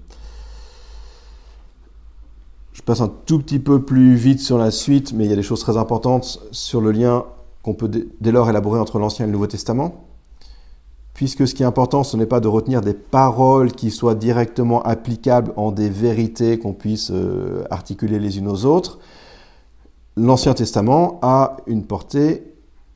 Je 2.75 2.81
passe 2.81 2.99
un 2.99 3.07
tout 3.07 3.39
petit 3.39 3.59
peu 3.59 3.81
plus 3.81 4.15
vite 4.15 4.41
sur 4.41 4.57
la 4.57 4.69
suite, 4.69 5.13
mais 5.13 5.23
il 5.23 5.29
y 5.29 5.33
a 5.33 5.37
des 5.37 5.43
choses 5.43 5.61
très 5.61 5.77
importantes 5.77 6.41
sur 6.51 6.81
le 6.81 6.91
lien 6.91 7.23
qu'on 7.63 7.73
peut 7.73 7.89
dès 8.19 8.33
lors 8.33 8.49
élaborer 8.49 8.81
entre 8.81 8.99
l'Ancien 8.99 9.23
et 9.23 9.27
le 9.29 9.31
Nouveau 9.31 9.47
Testament. 9.47 10.03
Puisque 11.13 11.47
ce 11.47 11.55
qui 11.55 11.63
est 11.63 11.65
important, 11.65 12.03
ce 12.03 12.17
n'est 12.17 12.25
pas 12.25 12.41
de 12.41 12.49
retenir 12.49 12.81
des 12.81 12.93
paroles 12.93 13.71
qui 13.71 13.91
soient 13.91 14.13
directement 14.13 14.83
applicables 14.83 15.53
en 15.55 15.71
des 15.71 15.89
vérités 15.89 16.59
qu'on 16.59 16.73
puisse 16.73 17.11
euh, 17.11 17.63
articuler 17.69 18.19
les 18.19 18.39
unes 18.39 18.49
aux 18.49 18.65
autres. 18.65 18.99
L'Ancien 20.17 20.53
Testament 20.53 21.19
a 21.21 21.55
une 21.67 21.85
portée 21.85 22.43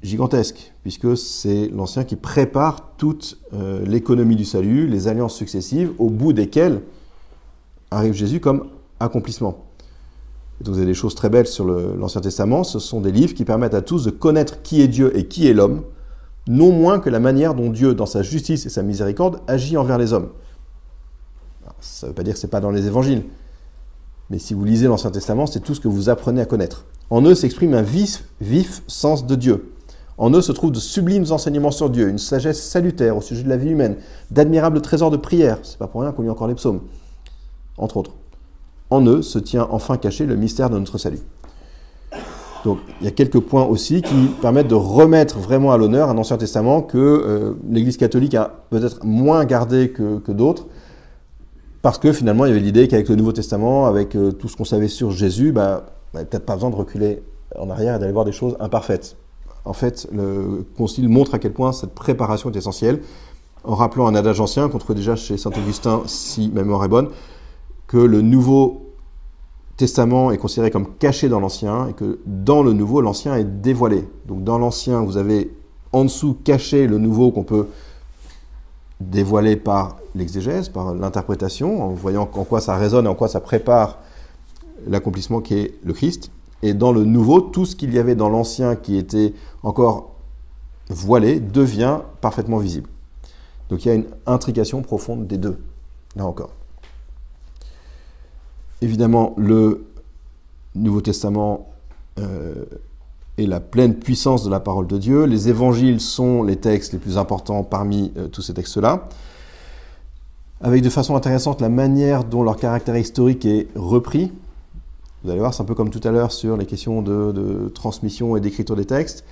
gigantesque, 0.02 0.74
puisque 0.82 1.16
c'est 1.16 1.70
l'Ancien 1.70 2.04
qui 2.04 2.18
prépare 2.18 2.96
toute 2.98 3.40
euh, 3.54 3.86
l'économie 3.86 4.36
du 4.36 4.44
salut, 4.44 4.88
les 4.88 5.08
alliances 5.08 5.36
successives, 5.36 5.94
au 6.00 6.10
bout 6.10 6.34
desquelles 6.34 6.82
arrive 7.92 8.12
Jésus 8.12 8.42
comme 8.42 8.68
accomplissement 9.00 9.69
donc 10.62 10.74
vous 10.74 10.80
avez 10.80 10.88
des 10.88 10.94
choses 10.94 11.16
très 11.16 11.30
belles 11.30 11.48
sur 11.48 11.66
l'Ancien 11.66 12.22
Testament. 12.22 12.64
Ce 12.64 12.80
sont 12.80 13.00
des 13.00 13.12
livres 13.12 13.34
qui 13.34 13.46
permettent 13.46 13.74
à 13.74 13.82
tous 13.82 14.04
de 14.04 14.12
connaître 14.12 14.62
qui 14.62 14.82
est 14.82 14.88
Dieu 14.88 15.16
et 15.18 15.28
qui 15.28 15.48
est 15.48 15.54
l'homme, 15.54 15.84
non 16.48 16.72
moins 16.72 17.00
que 17.00 17.10
la 17.10 17.20
manière 17.20 17.56
dont 17.56 17.70
Dieu, 17.70 17.94
dans 17.94 18.06
sa 18.06 18.24
justice 18.24 18.66
et 18.66 18.70
sa 18.70 18.84
miséricorde, 18.84 19.40
agit 19.48 19.78
envers 19.78 19.98
les 19.98 20.12
hommes. 20.12 20.30
ça 21.80 22.08
ne 22.08 22.12
veut 22.12 22.16
pas 22.16 22.24
dire 22.24 22.34
que 22.34 22.40
ce 22.40 22.46
n'est 22.46 22.52
pas 22.52 22.60
dans 22.60 22.72
les 22.72 22.88
évangiles. 22.88 23.24
Mais 24.30 24.38
si 24.38 24.54
vous 24.54 24.66
lisez 24.66 24.88
l'Ancien 24.88 25.12
Testament, 25.12 25.48
c'est 25.48 25.62
tout 25.62 25.74
ce 25.74 25.80
que 25.80 25.88
vous 25.88 26.10
apprenez 26.10 26.42
à 26.42 26.46
connaître. 26.46 26.86
En 27.10 27.22
eux 27.22 27.36
s'exprime 27.36 27.74
un 27.74 27.82
vif, 27.82 28.26
vif 28.42 28.84
sens 28.86 29.26
de 29.26 29.36
Dieu. 29.36 29.74
En 30.18 30.30
eux 30.32 30.42
se 30.42 30.52
trouvent 30.52 30.74
de 30.74 30.80
sublimes 30.80 31.26
enseignements 31.32 31.72
sur 31.72 31.90
Dieu, 31.90 32.10
une 32.10 32.18
sagesse 32.18 32.62
salutaire 32.62 33.16
au 33.16 33.22
sujet 33.22 33.44
de 33.44 33.50
la 33.50 33.56
vie 33.56 33.70
humaine, 33.70 33.96
d'admirables 34.30 34.82
trésors 34.82 35.10
de 35.10 35.18
prière. 35.18 35.58
C'est 35.64 35.78
pas 35.78 35.88
pour 35.88 36.02
rien 36.02 36.12
qu'on 36.12 36.24
lit 36.24 36.30
encore 36.30 36.50
les 36.50 36.56
psaumes, 36.56 36.82
entre 37.78 37.96
autres 37.96 38.19
en 38.90 39.06
eux 39.06 39.22
se 39.22 39.40
tient 39.40 39.68
enfin 39.72 39.98
caché 39.98 40.26
le 40.26 40.36
mystère 40.36 40.70
de 40.70 40.80
notre 40.80 40.98
salut. 40.98 41.20
Donc 42.66 42.80
il 43.00 43.06
y 43.06 43.08
a 43.08 43.12
quelques 43.12 43.40
points 43.40 43.66
aussi 43.66 44.02
qui 44.02 44.28
permettent 44.42 44.68
de 44.68 44.76
remettre 44.76 45.40
vraiment 45.40 45.72
à 45.72 45.78
l'honneur 45.78 46.10
un 46.10 46.18
Ancien 46.18 46.38
Testament 46.38 46.82
que 46.82 46.98
euh, 46.98 47.54
l'Église 47.70 47.98
catholique 47.98 48.36
a 48.36 48.64
peut-être 48.70 49.06
moins 49.06 49.46
gardé 49.46 49.92
que, 49.92 50.32
d'autres, 50.32 50.68
parce 51.82 51.98
que 51.98 52.12
finalement 52.12 52.46
il 52.46 52.50
y 52.50 52.52
avait 52.52 52.60
l'idée 52.60 52.88
qu'avec 52.88 53.08
le 53.08 53.16
Nouveau 53.16 53.32
Testament, 53.32 53.86
avec 53.86 54.16
euh, 54.16 54.32
tout 54.32 54.50
ce 54.50 54.58
qu'on 54.58 54.66
savait 54.66 54.90
sur 54.90 55.12
Jésus, 55.12 55.52
bah, 55.52 55.86
on 56.14 56.18
n'avait 56.18 56.30
peut-être 56.30 56.46
pas 56.46 56.56
besoin 56.56 56.70
de 56.70 56.76
reculer 56.76 57.24
en 57.58 57.70
arrière 57.70 57.96
et 57.96 58.00
d'aller 58.00 58.12
voir 58.12 58.26
des 58.26 58.32
choses 58.32 58.58
imparfaites. 58.60 59.16
En 59.66 59.74
fait, 59.74 60.08
le 60.12 60.66
Concile 60.78 61.10
montre 61.10 61.36
à 61.36 61.40
quel 61.40 61.54
point 61.54 61.72
cette 61.72 61.94
préparation 61.94 62.52
est 62.52 62.58
essentielle, 62.58 63.02
en 63.64 63.76
rappelant 63.76 64.08
un 64.08 64.16
adage 64.16 64.40
ancien 64.40 64.70
qu'on 64.70 64.78
trouve 64.80 64.96
déjà 64.96 65.16
chez 65.16 65.38
Saint 65.38 65.52
Augustin, 65.52 66.02
si 66.06 66.50
ma 66.54 66.62
mémoire 66.62 66.84
est 66.86 66.90
bonne, 66.90 67.10
que 67.90 67.98
le 67.98 68.22
Nouveau 68.22 68.94
Testament 69.76 70.30
est 70.32 70.38
considéré 70.38 70.70
comme 70.70 70.94
caché 71.00 71.28
dans 71.28 71.40
l'Ancien 71.40 71.88
et 71.88 71.94
que 71.94 72.20
dans 72.28 72.62
le 72.62 72.72
Nouveau, 72.72 73.02
l'Ancien 73.02 73.36
est 73.36 73.44
dévoilé. 73.44 74.08
Donc 74.28 74.44
dans 74.44 74.60
l'Ancien, 74.60 75.02
vous 75.02 75.18
avez 75.18 75.52
en 75.92 76.04
dessous 76.04 76.38
caché 76.44 76.86
le 76.86 77.00
Nouveau 77.00 77.32
qu'on 77.32 77.44
peut 77.44 77.68
dévoiler 79.00 79.56
par 79.56 79.98
l'exégèse, 80.14 80.70
par 80.70 80.94
l'interprétation, 80.94 81.84
en 81.84 81.90
voyant 81.90 82.30
en 82.32 82.44
quoi 82.44 82.62
ça 82.62 82.78
résonne 82.78 83.06
et 83.06 83.10
en 83.10 83.16
quoi 83.16 83.28
ça 83.28 83.40
prépare 83.40 83.98
l'accomplissement 84.86 85.42
qui 85.42 85.56
est 85.56 85.74
le 85.84 85.94
Christ. 85.94 86.30
Et 86.62 86.76
dans 86.76 86.92
le 86.92 87.06
Nouveau, 87.06 87.42
tout 87.42 87.66
ce 87.66 87.76
qu'il 87.76 87.92
y 87.92 87.98
avait 87.98 88.16
dans 88.16 88.30
l'Ancien 88.30 88.76
qui 88.76 88.98
était 88.98 89.34
encore 89.64 90.12
voilé 90.90 91.40
devient 91.40 92.02
parfaitement 92.22 92.60
visible. 92.60 92.90
Donc 93.70 93.84
il 93.84 93.88
y 93.88 93.92
a 93.92 93.96
une 93.96 94.08
intrication 94.28 94.84
profonde 94.84 95.26
des 95.26 95.38
deux, 95.40 95.58
là 96.16 96.28
encore. 96.28 96.52
Évidemment, 98.82 99.34
le 99.38 99.86
Nouveau 100.76 101.02
Testament 101.02 101.68
euh, 102.20 102.64
est 103.38 103.46
la 103.46 103.60
pleine 103.60 103.96
puissance 103.96 104.44
de 104.44 104.50
la 104.50 104.60
parole 104.60 104.88
de 104.88 104.98
Dieu. 104.98 105.26
Les 105.26 105.50
évangiles 105.50 106.00
sont 106.00 106.44
les 106.44 106.56
textes 106.56 106.94
les 106.94 107.00
plus 107.00 107.18
importants 107.18 107.64
parmi 107.64 108.14
euh, 108.18 108.28
tous 108.28 108.42
ces 108.42 108.54
textes-là. 108.54 109.06
Avec 110.62 110.82
de 110.82 110.90
façon 110.90 111.16
intéressante 111.16 111.62
la 111.62 111.70
manière 111.70 112.24
dont 112.24 112.44
leur 112.44 112.58
caractère 112.58 112.98
historique 112.98 113.46
est 113.46 113.68
repris. 113.76 114.32
Vous 115.24 115.30
allez 115.30 115.40
voir, 115.40 115.54
c'est 115.54 115.62
un 115.62 115.66
peu 115.66 115.76
comme 115.76 115.90
tout 115.90 116.06
à 116.06 116.12
l'heure 116.12 116.32
sur 116.32 116.56
les 116.56 116.66
questions 116.66 117.02
de, 117.02 117.32
de 117.34 117.70
transmission 117.70 118.38
et 118.38 118.42
d'écriture 118.42 118.76
des 118.76 118.86
textes. 118.86 119.26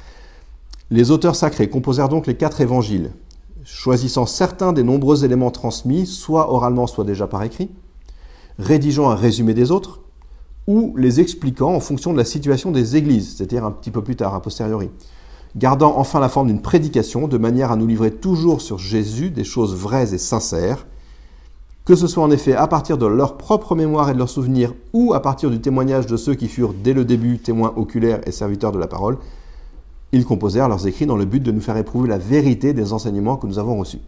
Les 0.90 1.12
auteurs 1.12 1.36
sacrés 1.36 1.70
composèrent 1.70 2.10
donc 2.10 2.28
les 2.28 2.36
quatre 2.36 2.60
évangiles, 2.60 3.12
choisissant 3.64 4.26
certains 4.26 4.74
des 4.74 4.84
nombreux 4.84 5.24
éléments 5.24 5.52
transmis, 5.52 6.06
soit 6.06 6.52
oralement, 6.52 6.88
soit 6.88 7.04
déjà 7.04 7.28
par 7.28 7.44
écrit 7.44 7.70
rédigeant 8.60 9.10
un 9.10 9.16
résumé 9.16 9.54
des 9.54 9.72
autres, 9.72 10.02
ou 10.68 10.94
les 10.98 11.22
expliquant 11.22 11.74
en 11.74 11.80
fonction 11.80 12.12
de 12.12 12.18
la 12.18 12.26
situation 12.26 12.72
des 12.72 12.96
églises, 12.96 13.36
c'est-à-dire 13.36 13.66
un 13.66 13.72
petit 13.72 13.92
peu 13.92 14.04
plus 14.04 14.16
tard, 14.16 14.36
a 14.36 14.42
posteriori. 14.42 14.90
Gardant 15.56 15.98
enfin 15.98 16.20
la 16.20 16.30
forme 16.30 16.48
d'une 16.48 16.62
prédication, 16.62 17.28
de 17.28 17.38
manière 17.38 17.72
à 17.72 17.78
nous 17.78 17.88
livrer 17.88 18.12
toujours 18.12 18.62
sur 18.62 18.78
Jésus 18.78 19.32
des 19.32 19.46
choses 19.46 19.76
vraies 19.76 20.14
et 20.14 20.18
sincères, 20.18 20.86
que 21.86 21.96
ce 21.96 22.08
soit 22.08 22.24
en 22.24 22.32
effet 22.32 22.54
à 22.54 22.68
partir 22.68 22.98
de 22.98 23.06
leur 23.06 23.38
propre 23.38 23.74
mémoire 23.74 24.10
et 24.10 24.14
de 24.14 24.18
leurs 24.18 24.30
souvenirs, 24.30 24.74
ou 24.92 25.14
à 25.14 25.22
partir 25.22 25.50
du 25.50 25.62
témoignage 25.62 26.06
de 26.06 26.18
ceux 26.18 26.36
qui 26.36 26.50
furent 26.50 26.74
dès 26.74 26.94
le 26.94 27.06
début 27.06 27.40
témoins 27.40 27.74
oculaires 27.78 28.20
et 28.28 28.32
serviteurs 28.32 28.74
de 28.74 28.80
la 28.80 28.88
parole, 28.88 29.18
ils 30.12 30.26
composèrent 30.26 30.68
leurs 30.68 30.86
écrits 30.86 31.06
dans 31.06 31.16
le 31.16 31.26
but 31.26 31.42
de 31.42 31.52
nous 31.52 31.62
faire 31.62 31.78
éprouver 31.78 32.10
la 32.10 32.18
vérité 32.18 32.74
des 32.74 32.92
enseignements 32.92 33.38
que 33.38 33.48
nous 33.48 33.58
avons 33.58 33.78
reçus. 33.78 34.00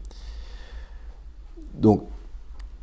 Donc, 1.74 2.04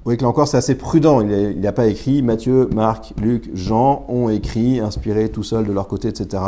voyez 0.07 0.19
que 0.19 0.23
là 0.23 0.29
encore, 0.29 0.47
c'est 0.47 0.57
assez 0.57 0.77
prudent. 0.77 1.21
Il 1.21 1.61
n'a 1.61 1.73
pas 1.73 1.87
écrit 1.87 2.23
Matthieu, 2.23 2.69
Marc, 2.73 3.13
Luc, 3.21 3.51
Jean 3.55 4.05
ont 4.09 4.29
écrit, 4.29 4.79
inspiré 4.79 5.31
tout 5.31 5.43
seul 5.43 5.67
de 5.67 5.73
leur 5.73 5.89
côté, 5.89 6.07
etc. 6.07 6.43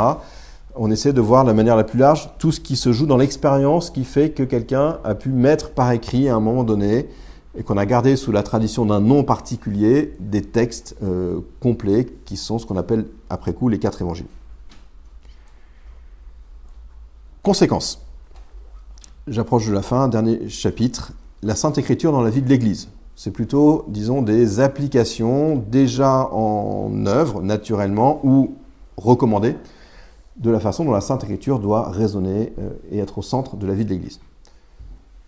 On 0.76 0.92
essaie 0.92 1.12
de 1.12 1.20
voir 1.20 1.42
de 1.42 1.48
la 1.48 1.54
manière 1.54 1.74
la 1.74 1.82
plus 1.82 1.98
large 1.98 2.30
tout 2.38 2.52
ce 2.52 2.60
qui 2.60 2.76
se 2.76 2.92
joue 2.92 3.06
dans 3.06 3.16
l'expérience 3.16 3.90
qui 3.90 4.04
fait 4.04 4.30
que 4.30 4.44
quelqu'un 4.44 4.98
a 5.02 5.16
pu 5.16 5.30
mettre 5.30 5.70
par 5.70 5.90
écrit 5.90 6.28
à 6.28 6.36
un 6.36 6.40
moment 6.40 6.62
donné 6.62 7.08
et 7.56 7.64
qu'on 7.64 7.76
a 7.76 7.84
gardé 7.84 8.14
sous 8.14 8.30
la 8.30 8.44
tradition 8.44 8.86
d'un 8.86 9.00
nom 9.00 9.24
particulier 9.24 10.14
des 10.20 10.42
textes 10.42 10.94
euh, 11.02 11.40
complets 11.58 12.06
qui 12.26 12.36
sont 12.36 12.60
ce 12.60 12.66
qu'on 12.66 12.76
appelle 12.76 13.06
après 13.28 13.54
coup 13.54 13.68
les 13.68 13.80
quatre 13.80 14.00
évangiles. 14.00 14.26
Conséquence. 17.42 18.06
J'approche 19.26 19.66
de 19.66 19.72
la 19.72 19.82
fin, 19.82 20.06
dernier 20.06 20.48
chapitre, 20.48 21.12
la 21.42 21.56
Sainte 21.56 21.76
Écriture 21.76 22.12
dans 22.12 22.22
la 22.22 22.30
vie 22.30 22.42
de 22.42 22.48
l'Église. 22.48 22.88
C'est 23.20 23.32
plutôt, 23.32 23.84
disons, 23.88 24.22
des 24.22 24.60
applications 24.60 25.56
déjà 25.56 26.28
en 26.32 27.04
œuvre 27.06 27.42
naturellement 27.42 28.20
ou 28.22 28.54
recommandées 28.96 29.56
de 30.36 30.52
la 30.52 30.60
façon 30.60 30.84
dont 30.84 30.92
la 30.92 31.00
Sainte 31.00 31.24
Écriture 31.24 31.58
doit 31.58 31.90
résonner 31.90 32.52
euh, 32.60 32.70
et 32.92 32.98
être 32.98 33.18
au 33.18 33.22
centre 33.22 33.56
de 33.56 33.66
la 33.66 33.74
vie 33.74 33.84
de 33.84 33.90
l'Église. 33.90 34.20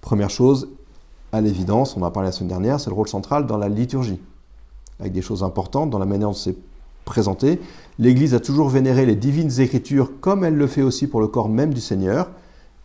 Première 0.03 0.31
chose, 0.31 0.69
à 1.33 1.41
l'évidence, 1.41 1.97
on 1.97 2.03
en 2.03 2.07
a 2.07 2.13
parlé 2.13 2.29
la 2.29 2.33
semaine 2.33 2.51
dernière, 2.51 2.79
c'est 2.79 2.91
le 2.91 2.95
rôle 2.95 3.09
central 3.09 3.49
dans 3.49 3.59
la 3.59 3.69
liturgie, 3.69 4.21
avec 5.01 5.13
des 5.13 5.21
choses 5.21 5.43
importantes 5.43 5.91
dans 5.91 5.99
la 5.99 6.07
manière 6.07 6.29
dont 6.29 6.33
c'est 6.35 6.55
présenté. 7.05 7.59
L'Église 7.99 8.35
a 8.35 8.41
toujours 8.41 8.69
vénéré 8.69 9.05
les 9.05 9.17
divines 9.17 9.61
Écritures 9.61 10.13
comme 10.21 10.45
elle 10.45 10.55
le 10.55 10.69
fait 10.69 10.83
aussi 10.83 11.09
pour 11.09 11.21
le 11.21 11.27
corps 11.27 11.49
même 11.49 11.75
du 11.75 11.81
Seigneur, 11.81 12.31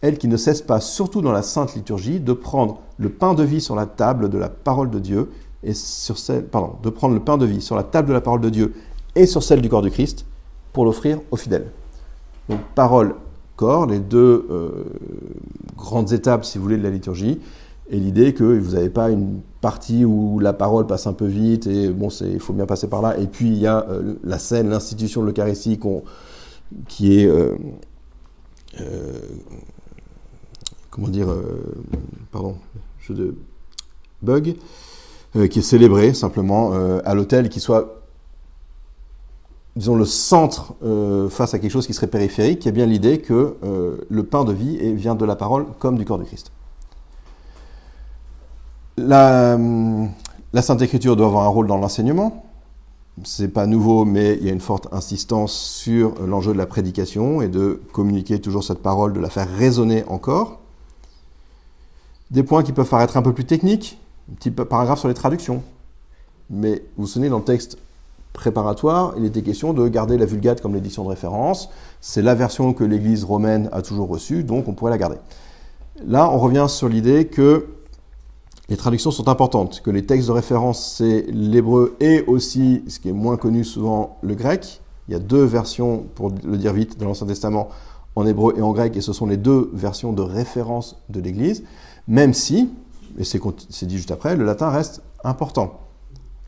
elle 0.05 0.17
qui 0.17 0.27
ne 0.27 0.37
cesse 0.37 0.61
pas, 0.61 0.79
surtout 0.79 1.21
dans 1.21 1.31
la 1.31 1.41
sainte 1.41 1.75
liturgie, 1.75 2.19
de 2.19 2.33
prendre 2.33 2.79
le 2.97 3.09
pain 3.09 3.33
de 3.33 3.43
vie 3.43 3.59
sur 3.59 3.75
la 3.75 3.85
table 3.85 4.29
de 4.29 4.37
la 4.37 4.49
parole 4.49 4.89
de 4.89 4.99
Dieu 4.99 5.31
et 5.63 5.73
sur 5.73 6.17
celle, 6.17 6.45
pardon, 6.45 6.73
de 6.83 6.89
prendre 6.89 7.15
le 7.15 7.19
pain 7.19 7.37
de 7.37 7.45
vie 7.45 7.61
sur 7.61 7.75
la 7.75 7.83
table 7.83 8.09
de 8.09 8.13
la 8.13 8.21
parole 8.21 8.41
de 8.41 8.49
Dieu 8.49 8.73
et 9.15 9.25
sur 9.25 9.41
celle 9.41 9.61
du 9.61 9.69
corps 9.69 9.81
du 9.81 9.89
Christ 9.89 10.25
pour 10.73 10.85
l'offrir 10.85 11.19
aux 11.31 11.37
fidèles. 11.37 11.71
Donc 12.49 12.59
parole, 12.75 13.15
corps, 13.55 13.87
les 13.87 13.99
deux 13.99 14.45
euh, 14.51 14.69
grandes 15.75 16.13
étapes, 16.13 16.45
si 16.45 16.57
vous 16.57 16.63
voulez, 16.65 16.77
de 16.77 16.83
la 16.83 16.91
liturgie, 16.91 17.39
et 17.89 17.97
l'idée 17.97 18.33
que 18.33 18.43
vous 18.43 18.75
n'avez 18.75 18.89
pas 18.89 19.09
une 19.09 19.41
partie 19.61 20.05
où 20.05 20.39
la 20.39 20.53
parole 20.53 20.85
passe 20.85 21.07
un 21.07 21.13
peu 21.13 21.25
vite 21.25 21.67
et 21.67 21.89
bon, 21.89 22.09
il 22.09 22.39
faut 22.39 22.53
bien 22.53 22.65
passer 22.65 22.87
par 22.87 23.01
là, 23.01 23.17
et 23.17 23.27
puis 23.27 23.47
il 23.47 23.57
y 23.57 23.67
a 23.67 23.85
euh, 23.89 24.15
la 24.23 24.37
scène, 24.37 24.69
l'institution 24.69 25.21
de 25.21 25.27
l'Eucharistie 25.27 25.79
qui 26.87 27.19
est 27.19 27.27
euh, 27.27 27.55
comment 30.95 31.09
dire, 31.09 31.29
euh, 31.29 31.75
pardon, 32.31 32.55
jeu 33.01 33.13
de 33.13 33.35
bug, 34.21 34.55
euh, 35.35 35.47
qui 35.47 35.59
est 35.59 35.61
célébré 35.61 36.13
simplement 36.13 36.71
euh, 36.73 37.01
à 37.03 37.13
l'hôtel, 37.13 37.49
qui 37.49 37.59
soit, 37.59 38.01
disons, 39.75 39.95
le 39.95 40.05
centre 40.05 40.73
face 41.29 41.53
à 41.53 41.59
quelque 41.59 41.71
chose 41.71 41.85
qui 41.85 41.93
serait 41.93 42.07
périphérique, 42.07 42.59
qui 42.59 42.69
a 42.69 42.71
bien 42.71 42.85
l'idée 42.85 43.19
que 43.19 43.57
le 44.09 44.23
pain 44.23 44.45
de 44.45 44.53
vie 44.53 44.93
vient 44.93 45.15
de 45.15 45.25
la 45.25 45.35
parole 45.35 45.65
comme 45.79 45.97
du 45.97 46.05
corps 46.05 46.17
de 46.17 46.23
Christ. 46.23 46.53
La, 48.95 49.57
la 50.53 50.61
Sainte 50.61 50.81
Écriture 50.81 51.17
doit 51.17 51.27
avoir 51.27 51.43
un 51.43 51.49
rôle 51.49 51.67
dans 51.67 51.75
l'enseignement. 51.75 52.45
C'est 53.25 53.49
pas 53.49 53.65
nouveau, 53.65 54.05
mais 54.05 54.37
il 54.39 54.45
y 54.45 54.49
a 54.49 54.53
une 54.53 54.61
forte 54.61 54.87
insistance 54.93 55.51
sur 55.51 56.21
l'enjeu 56.25 56.53
de 56.53 56.57
la 56.57 56.65
prédication 56.65 57.41
et 57.41 57.49
de 57.49 57.81
communiquer 57.91 58.39
toujours 58.39 58.63
cette 58.63 58.81
parole, 58.81 59.11
de 59.11 59.19
la 59.19 59.29
faire 59.29 59.49
résonner 59.49 60.05
encore. 60.07 60.61
Des 62.31 62.43
points 62.43 62.63
qui 62.63 62.71
peuvent 62.71 62.89
paraître 62.89 63.17
un 63.17 63.21
peu 63.21 63.33
plus 63.33 63.45
techniques, 63.45 63.99
un 64.31 64.35
petit 64.35 64.51
paragraphe 64.51 64.99
sur 64.99 65.07
les 65.07 65.13
traductions. 65.13 65.61
Mais 66.49 66.83
vous 66.95 67.03
vous 67.03 67.07
souvenez, 67.07 67.29
dans 67.29 67.37
le 67.37 67.43
texte 67.43 67.77
préparatoire, 68.33 69.13
il 69.17 69.25
était 69.25 69.41
question 69.41 69.73
de 69.73 69.87
garder 69.87 70.17
la 70.17 70.25
Vulgate 70.25 70.61
comme 70.61 70.73
l'édition 70.73 71.03
de 71.03 71.09
référence. 71.09 71.69
C'est 72.01 72.21
la 72.21 72.35
version 72.35 72.73
que 72.73 72.83
l'Église 72.83 73.23
romaine 73.23 73.69
a 73.71 73.81
toujours 73.81 74.09
reçue, 74.09 74.43
donc 74.43 74.67
on 74.67 74.73
pourrait 74.73 74.91
la 74.91 74.97
garder. 74.97 75.17
Là, 76.05 76.29
on 76.29 76.37
revient 76.37 76.65
sur 76.67 76.89
l'idée 76.89 77.27
que 77.27 77.67
les 78.67 78.77
traductions 78.77 79.11
sont 79.11 79.29
importantes, 79.29 79.81
que 79.83 79.91
les 79.91 80.05
textes 80.05 80.27
de 80.27 80.33
référence, 80.33 80.95
c'est 80.97 81.25
l'hébreu 81.29 81.95
et 81.99 82.23
aussi, 82.25 82.83
ce 82.87 82.99
qui 82.99 83.09
est 83.09 83.13
moins 83.13 83.37
connu 83.37 83.63
souvent, 83.63 84.17
le 84.21 84.33
grec. 84.33 84.81
Il 85.07 85.13
y 85.13 85.15
a 85.15 85.19
deux 85.19 85.43
versions, 85.43 86.05
pour 86.15 86.31
le 86.43 86.57
dire 86.57 86.73
vite, 86.73 86.99
de 86.99 87.05
l'Ancien 87.05 87.27
Testament, 87.27 87.69
en 88.15 88.25
hébreu 88.25 88.55
et 88.57 88.61
en 88.61 88.71
grec, 88.71 88.97
et 88.97 89.01
ce 89.01 89.13
sont 89.13 89.27
les 89.27 89.37
deux 89.37 89.69
versions 89.73 90.13
de 90.13 90.21
référence 90.21 90.97
de 91.09 91.19
l'Église 91.19 91.63
même 92.07 92.33
si, 92.33 92.69
et 93.17 93.23
c'est 93.23 93.85
dit 93.85 93.97
juste 93.97 94.11
après, 94.11 94.35
le 94.35 94.45
latin 94.45 94.69
reste 94.69 95.01
important. 95.23 95.79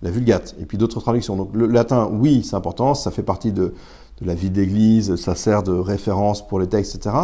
La 0.01 0.12
vulgate, 0.12 0.55
et 0.60 0.66
puis 0.66 0.78
d'autres 0.78 0.99
traductions. 0.99 1.36
Donc 1.36 1.49
le 1.53 1.66
latin, 1.66 2.10
oui, 2.12 2.43
c'est 2.43 2.55
important, 2.55 2.93
ça 2.93 3.10
fait 3.10 3.24
partie 3.24 3.51
de, 3.51 3.74
la 4.22 4.36
vie 4.36 4.49
d'église, 4.49 5.16
ça 5.16 5.36
sert 5.36 5.64
de 5.64 5.72
référence 5.72 6.47
pour 6.47 6.60
les 6.60 6.68
textes, 6.68 6.95
etc. 6.95 7.16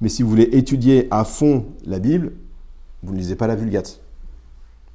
Mais 0.00 0.08
si 0.08 0.22
vous 0.22 0.30
voulez 0.30 0.48
étudier 0.52 1.06
à 1.10 1.24
fond 1.24 1.66
la 1.84 1.98
Bible, 1.98 2.32
vous 3.02 3.12
ne 3.12 3.18
lisez 3.18 3.36
pas 3.36 3.46
la 3.46 3.54
vulgate. 3.56 4.00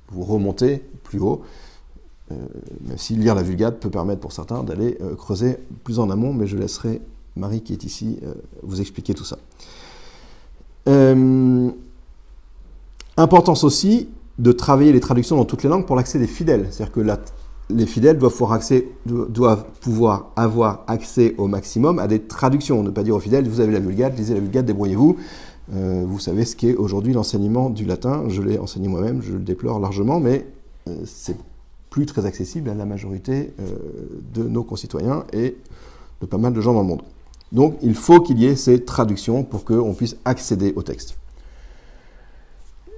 Vous 0.10 0.24
remontez 0.24 0.84
plus 1.04 1.20
haut, 1.20 1.44
euh, 2.32 2.36
même 2.82 2.98
si 2.98 3.16
lire 3.16 3.36
la 3.36 3.44
vulgate 3.44 3.80
peut 3.80 3.90
permettre 3.90 4.22
pour 4.22 4.32
certains 4.32 4.64
d'aller 4.64 4.98
euh, 5.02 5.16
creuser 5.16 5.58
plus 5.84 6.00
en 6.00 6.10
amont, 6.10 6.34
mais 6.34 6.48
je 6.48 6.58
laisserai 6.58 7.02
Marie 7.36 7.62
qui 7.62 7.74
est 7.74 7.84
ici 7.84 8.20
euh, 8.24 8.34
vous 8.62 8.82
expliquer 8.82 9.14
tout 9.14 9.26
ça. 9.26 9.38
Importance 13.18 13.64
aussi 13.64 14.10
de 14.40 14.52
travailler 14.52 14.92
les 14.92 15.00
traductions 15.00 15.36
dans 15.36 15.46
toutes 15.46 15.64
les 15.64 15.70
langues 15.70 15.86
pour 15.86 15.96
l'accès 15.96 16.18
des 16.18 16.28
fidèles. 16.28 16.68
C'est-à-dire 16.72 16.92
que 16.92 17.02
les 17.70 17.86
fidèles 17.86 18.18
doivent 18.18 18.32
pouvoir, 18.32 18.54
accès, 18.54 18.88
doivent 19.06 19.66
pouvoir, 19.82 20.32
avoir 20.36 20.84
accès 20.88 21.36
au 21.38 21.48
maximum 21.48 22.00
à 22.00 22.08
des 22.08 22.22
traductions. 22.22 22.82
Ne 22.82 22.90
pas 22.90 23.04
dire 23.04 23.16
aux 23.16 23.20
fidèles, 23.20 23.48
vous 23.48 23.60
avez 23.60 23.72
la 23.72 23.80
Vulgate, 23.80 24.18
lisez 24.18 24.34
la 24.34 24.40
Vulgate, 24.40 24.66
débrouillez-vous. 24.66 25.18
Euh, 25.74 26.04
vous 26.06 26.20
savez 26.20 26.44
ce 26.44 26.56
qu'est 26.56 26.76
aujourd'hui 26.76 27.14
l'enseignement 27.14 27.70
du 27.70 27.86
latin. 27.86 28.24
Je 28.30 28.42
l'ai 28.42 28.58
enseigné 28.58 28.88
moi-même, 28.88 29.22
je 29.22 29.34
le 29.34 29.40
déplore 29.40 29.80
largement, 29.80 30.20
mais 30.20 30.48
euh, 30.90 31.04
c'est 31.06 31.38
plus 31.90 32.08
très 32.08 32.26
accessible 32.26 32.70
à 32.70 32.74
la 32.74 32.86
majorité 32.86 33.54
euh, 33.60 33.76
de 34.34 34.44
nos 34.44 34.64
concitoyens 34.64 35.26
et 35.32 35.56
de 36.22 36.26
pas 36.26 36.40
mal 36.40 36.54
de 36.54 36.62
gens 36.62 36.74
dans 36.74 36.82
le 36.82 36.88
monde. 36.88 37.04
Donc 37.52 37.78
il 37.84 37.94
faut 37.94 38.20
qu'il 38.20 38.40
y 38.40 38.48
ait 38.48 38.56
ces 38.56 38.84
traductions 38.84 39.44
pour 39.44 39.64
qu'on 39.64 39.94
puisse 39.94 40.18
accéder 40.26 40.74
au 40.76 40.82
texte. 40.82 41.18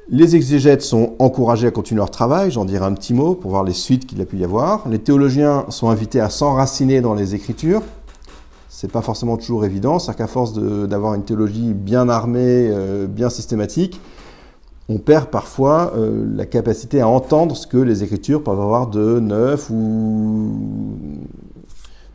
Les 0.09 0.35
exégètes 0.35 0.83
sont 0.83 1.13
encouragés 1.17 1.65
à 1.65 1.71
continuer 1.71 1.97
leur 1.97 2.11
travail, 2.11 2.51
j'en 2.51 2.63
dirai 2.65 2.85
un 2.85 2.93
petit 2.93 3.15
mot 3.15 3.33
pour 3.33 3.49
voir 3.49 3.63
les 3.63 3.73
suites 3.73 4.05
qu'il 4.05 4.21
a 4.21 4.25
pu 4.25 4.37
y 4.37 4.43
avoir. 4.43 4.87
Les 4.87 4.99
théologiens 4.99 5.65
sont 5.69 5.89
invités 5.89 6.19
à 6.19 6.29
s'enraciner 6.29 7.01
dans 7.01 7.15
les 7.15 7.33
Écritures. 7.33 7.81
C'est 8.69 8.91
pas 8.91 9.01
forcément 9.01 9.35
toujours 9.35 9.65
évident, 9.65 9.97
c'est 9.97 10.15
qu'à 10.15 10.27
force 10.27 10.53
d'avoir 10.53 11.15
une 11.15 11.23
théologie 11.23 11.73
bien 11.73 12.07
armée, 12.07 12.69
euh, 12.69 13.07
bien 13.07 13.31
systématique, 13.31 13.99
on 14.89 14.99
perd 14.99 15.29
parfois 15.29 15.93
euh, 15.95 16.23
la 16.35 16.45
capacité 16.45 17.01
à 17.01 17.07
entendre 17.07 17.57
ce 17.57 17.65
que 17.65 17.77
les 17.77 18.03
Écritures 18.03 18.43
peuvent 18.43 18.61
avoir 18.61 18.85
de 18.87 19.19
neuf 19.19 19.71
ou 19.71 20.51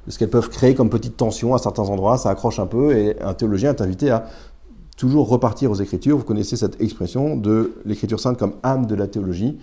ce 0.07 0.17
qu'elles 0.17 0.31
peuvent 0.31 0.49
créer 0.49 0.75
comme 0.75 0.91
petite 0.91 1.17
tension 1.17 1.55
à 1.55 1.59
certains 1.59 1.89
endroits, 1.89 2.19
ça 2.19 2.31
accroche 2.31 2.61
un 2.61 2.67
peu 2.67 2.97
et 2.97 3.21
un 3.21 3.35
théologien 3.35 3.71
est 3.71 3.81
invité 3.81 4.11
à 4.11 4.27
toujours 5.01 5.31
repartir 5.31 5.71
aux 5.71 5.77
Écritures. 5.77 6.19
Vous 6.19 6.25
connaissez 6.25 6.57
cette 6.57 6.81
expression 6.83 7.35
de 7.35 7.73
l'Écriture 7.87 8.21
sainte 8.21 8.37
comme 8.37 8.53
âme 8.63 8.85
de 8.85 8.95
la 8.95 9.07
théologie. 9.07 9.57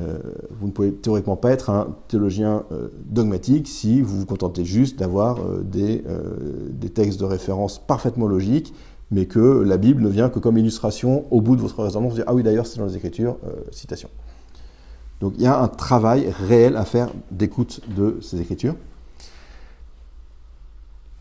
Euh, 0.00 0.18
vous 0.50 0.68
ne 0.68 0.72
pouvez 0.72 0.94
théoriquement 0.94 1.36
pas 1.36 1.50
être 1.50 1.68
un 1.68 1.94
théologien 2.08 2.64
euh, 2.72 2.88
dogmatique 3.04 3.68
si 3.68 4.00
vous 4.00 4.20
vous 4.20 4.24
contentez 4.24 4.64
juste 4.64 4.98
d'avoir 4.98 5.40
euh, 5.40 5.62
des, 5.62 6.02
des, 6.70 6.88
textes 6.88 7.20
de 7.20 7.26
référence 7.26 7.78
parfaitement 7.78 8.26
logiques, 8.26 8.72
mais 9.10 9.26
que 9.26 9.60
la 9.60 9.76
Bible 9.76 10.00
ne 10.00 10.08
vient 10.08 10.30
que 10.30 10.38
comme 10.38 10.56
illustration 10.56 11.26
au 11.30 11.42
bout 11.42 11.54
de 11.54 11.60
votre 11.60 11.82
raisonnement. 11.82 12.08
Vous 12.08 12.14
dites, 12.14 12.24
ah 12.26 12.32
oui, 12.32 12.42
d'ailleurs, 12.42 12.66
c'est 12.66 12.78
dans 12.78 12.86
les 12.86 12.96
Écritures, 12.96 13.36
citation. 13.70 14.08
Donc 15.20 15.34
il 15.36 15.42
y 15.42 15.46
a 15.46 15.60
un 15.60 15.68
travail 15.68 16.30
réel 16.48 16.76
à 16.76 16.86
faire 16.86 17.10
d'écoute 17.30 17.82
de 17.94 18.16
ces 18.22 18.40
Écritures 18.40 18.74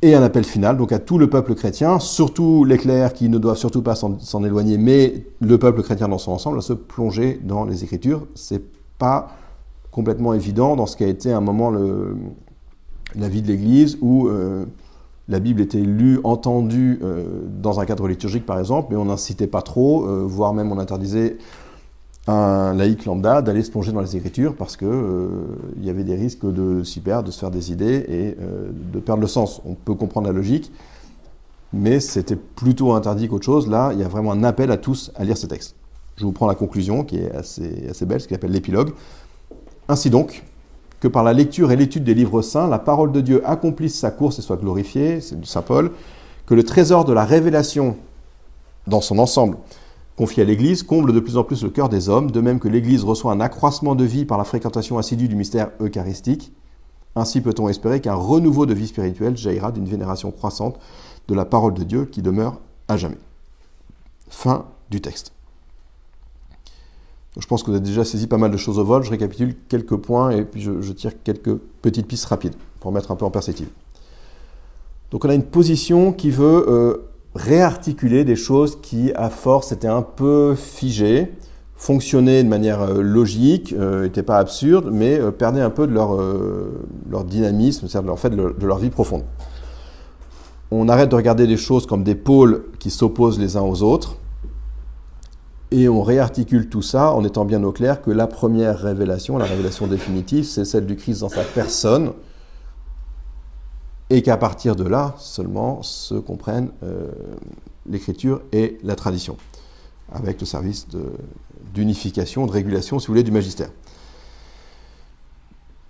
et 0.02 0.16
un 0.16 0.24
appel 0.24 0.44
final 0.44 0.78
donc 0.78 0.92
à 0.92 1.00
tout 1.00 1.18
le 1.18 1.30
peuple 1.30 1.56
chrétien, 1.56 2.00
surtout 2.00 2.64
les 2.64 2.78
clercs 2.78 3.14
qui 3.14 3.30
ne 3.30 3.38
doivent 3.38 3.58
surtout 3.58 3.82
pas 3.82 3.96
s'en 3.96 4.44
éloigner, 4.44 4.78
mais 4.78 5.26
le 5.40 5.58
peuple 5.58 5.84
chrétien 5.84 6.08
dans 6.08 6.18
son 6.18 6.32
ensemble, 6.32 6.58
à 6.58 6.62
se 6.62 6.74
plonger 6.74 7.40
dans 7.44 7.66
les 7.66 7.84
Écritures. 7.84 8.26
C'est 8.36 8.64
pas 8.98 9.30
complètement 9.92 10.34
évident 10.34 10.76
dans 10.76 10.86
ce 10.86 10.96
qui 10.96 11.04
a 11.04 11.08
été 11.08 11.32
un 11.32 11.42
moment 11.42 11.72
la 11.72 13.30
vie 13.30 13.42
de 13.42 13.48
l'Église 13.48 13.98
où 14.02 14.28
euh, 14.28 14.66
la 15.28 15.40
Bible 15.40 15.62
était 15.62 15.80
lue, 15.80 16.20
entendue 16.24 17.00
euh, 17.04 17.42
dans 17.62 17.80
un 17.80 17.86
cadre 17.86 18.08
liturgique 18.08 18.46
par 18.46 18.60
exemple, 18.60 18.88
mais 18.92 18.98
on 18.98 19.06
n'incitait 19.06 19.48
pas 19.48 19.62
trop, 19.62 20.08
euh, 20.08 20.24
voire 20.26 20.54
même 20.54 20.72
on 20.72 20.80
interdisait 20.80 21.38
un 22.28 22.74
laïc 22.76 23.06
lambda 23.06 23.42
d'aller 23.42 23.64
se 23.64 23.72
plonger 23.72 23.92
dans 23.92 24.02
les 24.02 24.16
Écritures 24.16 24.56
parce 24.56 24.78
que 24.78 24.86
euh, 24.86 25.30
y 25.82 25.90
avait 25.90 26.04
des 26.04 26.16
risques 26.16 26.46
de 26.46 26.84
s'y 26.84 27.00
perdre, 27.00 27.28
de 27.28 27.32
se 27.32 27.40
faire 27.40 27.52
des 27.52 27.72
idées 27.72 28.06
et 28.08 28.38
euh, 28.40 28.70
de 28.72 29.00
perdre 29.00 29.22
le 29.22 29.28
sens. 29.28 29.62
On 29.66 29.74
peut 29.74 29.96
comprendre 29.96 30.28
la 30.28 30.34
logique, 30.34 30.72
mais 31.74 32.00
c'était 32.00 32.36
plutôt 32.36 32.94
interdit 32.94 33.28
qu'autre 33.28 33.46
chose. 33.46 33.68
Là, 33.68 33.92
il 33.94 34.00
y 34.00 34.04
a 34.04 34.08
vraiment 34.08 34.32
un 34.32 34.44
appel 34.44 34.72
à 34.72 34.78
tous 34.78 35.12
à 35.16 35.24
lire 35.24 35.38
ces 35.38 35.48
textes. 35.48 35.76
Je 36.18 36.26
vous 36.26 36.32
prends 36.32 36.48
la 36.48 36.56
conclusion 36.56 37.04
qui 37.04 37.18
est 37.18 37.32
assez, 37.32 37.88
assez 37.90 38.06
belle, 38.06 38.22
ce 38.22 38.28
qu'il 38.28 38.36
appelle 38.36 38.52
l'épilogue. 38.52 38.92
Ainsi 39.88 40.12
donc, 40.12 40.44
que 41.00 41.08
par 41.08 41.24
la 41.24 41.34
lecture 41.34 41.72
et 41.72 41.76
l'étude 41.76 42.04
des 42.04 42.14
livres 42.14 42.44
saints, 42.44 42.68
la 42.68 42.78
parole 42.78 43.12
de 43.12 43.22
Dieu 43.22 43.42
accomplisse 43.44 43.98
sa 43.98 44.12
course 44.12 44.38
et 44.38 44.44
soit 44.44 44.58
glorifiée, 44.58 45.22
c'est 45.22 45.40
du 45.40 45.48
Saint 45.48 45.64
Paul, 45.64 45.92
que 46.46 46.54
le 46.54 46.64
trésor 46.64 47.06
de 47.06 47.14
la 47.14 47.26
révélation 47.26 47.96
dans 48.86 49.02
son 49.02 49.18
ensemble 49.18 49.58
confié 50.22 50.44
à 50.44 50.46
l'Église 50.46 50.84
comble 50.84 51.14
de 51.14 51.20
plus 51.20 51.36
en 51.36 51.44
plus 51.44 51.64
le 51.64 51.72
cœur 51.72 51.90
des 51.90 52.08
hommes, 52.08 52.30
de 52.30 52.42
même 52.42 52.60
que 52.60 52.68
l'Église 52.68 53.04
reçoit 53.04 53.32
un 53.32 53.40
accroissement 53.40 53.96
de 53.96 54.04
vie 54.04 54.24
par 54.24 54.38
la 54.38 54.44
fréquentation 54.44 55.00
assidue 55.00 55.28
du 55.28 55.36
mystère 55.36 55.72
eucharistique. 55.80 56.54
Ainsi 57.16 57.42
peut-on 57.42 57.68
espérer 57.70 58.02
qu'un 58.02 58.14
renouveau 58.14 58.68
de 58.68 58.76
vie 58.76 58.86
spirituelle 58.86 59.36
jaillira 59.36 59.72
d'une 59.72 59.88
vénération 59.88 60.30
croissante 60.30 60.78
de 61.28 61.34
la 61.34 61.44
parole 61.44 61.74
de 61.74 61.84
Dieu 61.84 62.06
qui 62.06 62.22
demeure 62.22 62.60
à 62.88 62.98
jamais. 62.98 63.18
Fin 64.30 64.66
du 64.92 65.02
texte. 65.02 65.34
Je 67.40 67.48
pense 67.48 67.64
que 67.64 67.72
vous 67.72 67.78
avez 67.78 67.86
déjà 67.86 68.06
saisi 68.06 68.28
pas 68.28 68.38
mal 68.38 68.52
de 68.52 68.58
choses 68.58 68.78
au 68.78 68.86
vol. 68.86 69.02
Je 69.02 69.10
récapitule 69.10 69.56
quelques 69.70 69.98
points 69.98 70.30
et 70.30 70.46
puis 70.46 70.62
je, 70.62 70.92
tire 70.92 71.14
quelques 71.24 71.56
petites 71.82 72.06
pistes 72.06 72.26
rapides 72.26 72.54
pour 72.80 72.92
mettre 72.92 73.10
un 73.10 73.16
peu 73.16 73.26
en 73.26 73.32
perspective. 73.32 73.70
Donc 75.10 75.26
on 75.26 75.30
a 75.30 75.34
une 75.34 75.46
position 75.46 76.14
qui 76.14 76.30
veut 76.30 76.70
euh, 76.70 77.11
réarticuler 77.36 78.24
des 78.24 78.36
choses 78.36 78.80
qui, 78.82 79.12
à 79.16 79.30
force, 79.30 79.72
étaient 79.72 79.88
un 79.88 80.02
peu 80.02 80.56
figées, 80.56 81.32
fonctionnaient 81.76 82.44
de 82.44 82.50
manière 82.50 82.82
euh, 82.82 83.02
logique, 83.02 83.74
n'étaient 83.74 84.22
euh, 84.22 84.26
pas 84.26 84.38
absurdes, 84.38 84.90
mais 84.92 85.20
euh, 85.20 85.32
perdaient 85.32 85.62
un 85.62 85.70
peu 85.70 85.88
de 85.88 85.94
leur, 85.94 86.18
leur 87.10 87.24
dynamisme, 87.24 87.88
c'est-à-dire 87.88 88.14
en 88.14 88.18
fait, 88.18 88.30
de 88.30 88.66
leur 88.66 88.78
vie 88.78 88.90
profonde. 88.90 89.24
On 90.70 90.88
arrête 90.88 91.10
de 91.10 91.16
regarder 91.16 91.48
les 91.48 91.58
choses 91.58 91.86
comme 91.86 92.04
des 92.04 92.16
pôles 92.16 92.66
qui 92.80 92.90
s'opposent 92.92 93.40
les 93.40 93.58
uns 93.58 93.62
aux 93.62 93.82
autres, 93.82 94.18
et 95.72 95.88
on 95.88 96.04
réarticule 96.04 96.70
tout 96.70 96.82
ça 96.82 97.14
en 97.14 97.24
étant 97.24 97.46
bien 97.46 97.64
au 97.64 97.72
clair 97.72 98.02
que 98.02 98.12
la 98.12 98.28
première 98.28 98.78
révélation, 98.78 99.38
la 99.38 99.46
révélation 99.46 99.88
définitive, 99.88 100.44
c'est 100.44 100.66
celle 100.66 100.86
du 100.86 100.98
Christ 100.98 101.22
dans 101.22 101.30
sa 101.30 101.44
personne, 101.44 102.12
et 104.12 104.22
qu'à 104.22 104.36
partir 104.36 104.76
de 104.76 104.84
là 104.84 105.16
seulement 105.18 105.82
se 105.84 106.16
comprennent 106.16 106.72
euh, 106.84 107.10
l'écriture 107.90 108.42
et 108.52 108.78
la 108.84 108.96
tradition, 108.96 109.38
avec 110.12 110.42
le 110.42 110.46
service 110.46 110.88
d'unification, 111.74 112.46
de, 112.46 112.52
régulation, 112.52 113.00
si 113.00 113.08
vous 113.08 113.14
voulez, 113.14 113.24
du 113.24 113.32
magistère. 113.32 113.70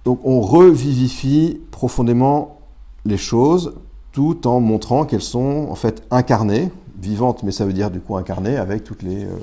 Donc 0.06 0.20
on 0.24 0.40
revivifie 0.40 1.62
profondément 1.72 2.60
les 3.06 3.18
choses 3.18 3.74
tout 4.12 4.46
en 4.46 4.60
montrant 4.60 5.06
qu'elles 5.06 5.22
sont 5.24 5.68
en 5.72 5.76
fait 5.76 6.04
incarnées, 6.12 6.70
vivantes, 7.02 7.42
mais 7.42 7.52
ça 7.52 7.66
veut 7.66 7.74
dire 7.74 7.90
du 7.90 8.02
coup 8.02 8.16
incarnées, 8.18 8.58
avec 8.58 8.84
toutes 8.84 9.02
les 9.02 9.26
euh, 9.26 9.36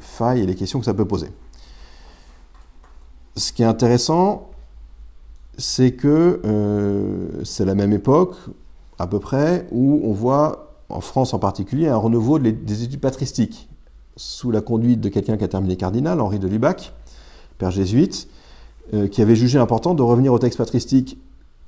failles 0.00 0.40
et 0.40 0.46
les 0.46 0.54
questions 0.54 0.78
que 0.78 0.86
ça 0.86 0.94
peut 0.94 1.04
poser. 1.04 1.28
Ce 3.36 3.52
qui 3.52 3.62
est 3.62 3.66
intéressant, 3.66 4.51
c'est 5.58 5.92
que 5.92 6.40
euh, 6.44 7.28
c'est 7.44 7.64
la 7.64 7.74
même 7.74 7.92
époque, 7.92 8.34
à 8.98 9.06
peu 9.06 9.18
près, 9.18 9.66
où 9.70 10.00
on 10.04 10.12
voit, 10.12 10.74
en 10.88 11.00
France 11.00 11.34
en 11.34 11.38
particulier, 11.38 11.88
un 11.88 11.96
renouveau 11.96 12.38
des 12.38 12.82
études 12.82 13.00
patristiques, 13.00 13.68
sous 14.16 14.50
la 14.50 14.60
conduite 14.60 15.00
de 15.00 15.08
quelqu'un 15.08 15.36
qui 15.36 15.44
a 15.44 15.48
terminé 15.48 15.76
cardinal, 15.76 16.20
Henri 16.20 16.38
de 16.38 16.48
Lubac, 16.48 16.92
père 17.58 17.70
jésuite, 17.70 18.28
euh, 18.94 19.08
qui 19.08 19.22
avait 19.22 19.36
jugé 19.36 19.58
important 19.58 19.94
de 19.94 20.02
revenir 20.02 20.32
au 20.32 20.38
texte 20.38 20.58
patristique 20.58 21.18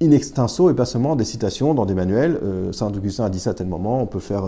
in 0.02 0.10
extenso 0.10 0.68
et 0.70 0.74
pas 0.74 0.84
seulement 0.84 1.16
des 1.16 1.24
citations 1.24 1.72
dans 1.72 1.86
des 1.86 1.94
manuels. 1.94 2.38
Euh, 2.42 2.72
Saint 2.72 2.88
Augustin 2.88 3.24
a 3.24 3.30
dit 3.30 3.38
ça 3.38 3.50
à 3.50 3.54
tel 3.54 3.66
moment, 3.66 4.02
on 4.02 4.06
peut 4.06 4.18
faire 4.18 4.44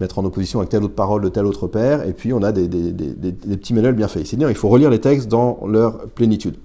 mettre 0.00 0.18
en 0.18 0.24
opposition 0.24 0.58
avec 0.58 0.70
telle 0.70 0.82
autre 0.82 0.94
parole 0.94 1.22
de 1.22 1.28
tel 1.28 1.46
autre 1.46 1.68
père, 1.68 2.06
et 2.06 2.12
puis 2.12 2.32
on 2.32 2.42
a 2.42 2.50
des, 2.50 2.68
petits 2.68 3.74
manuels 3.74 3.94
bien 3.94 4.08
faits. 4.08 4.26
C'est-à-dire 4.26 4.50
il 4.50 4.56
faut 4.56 4.68
relire 4.68 4.90
les 4.90 5.00
textes 5.00 5.28
dans 5.28 5.60
leur 5.66 6.08
plénitude. 6.08 6.56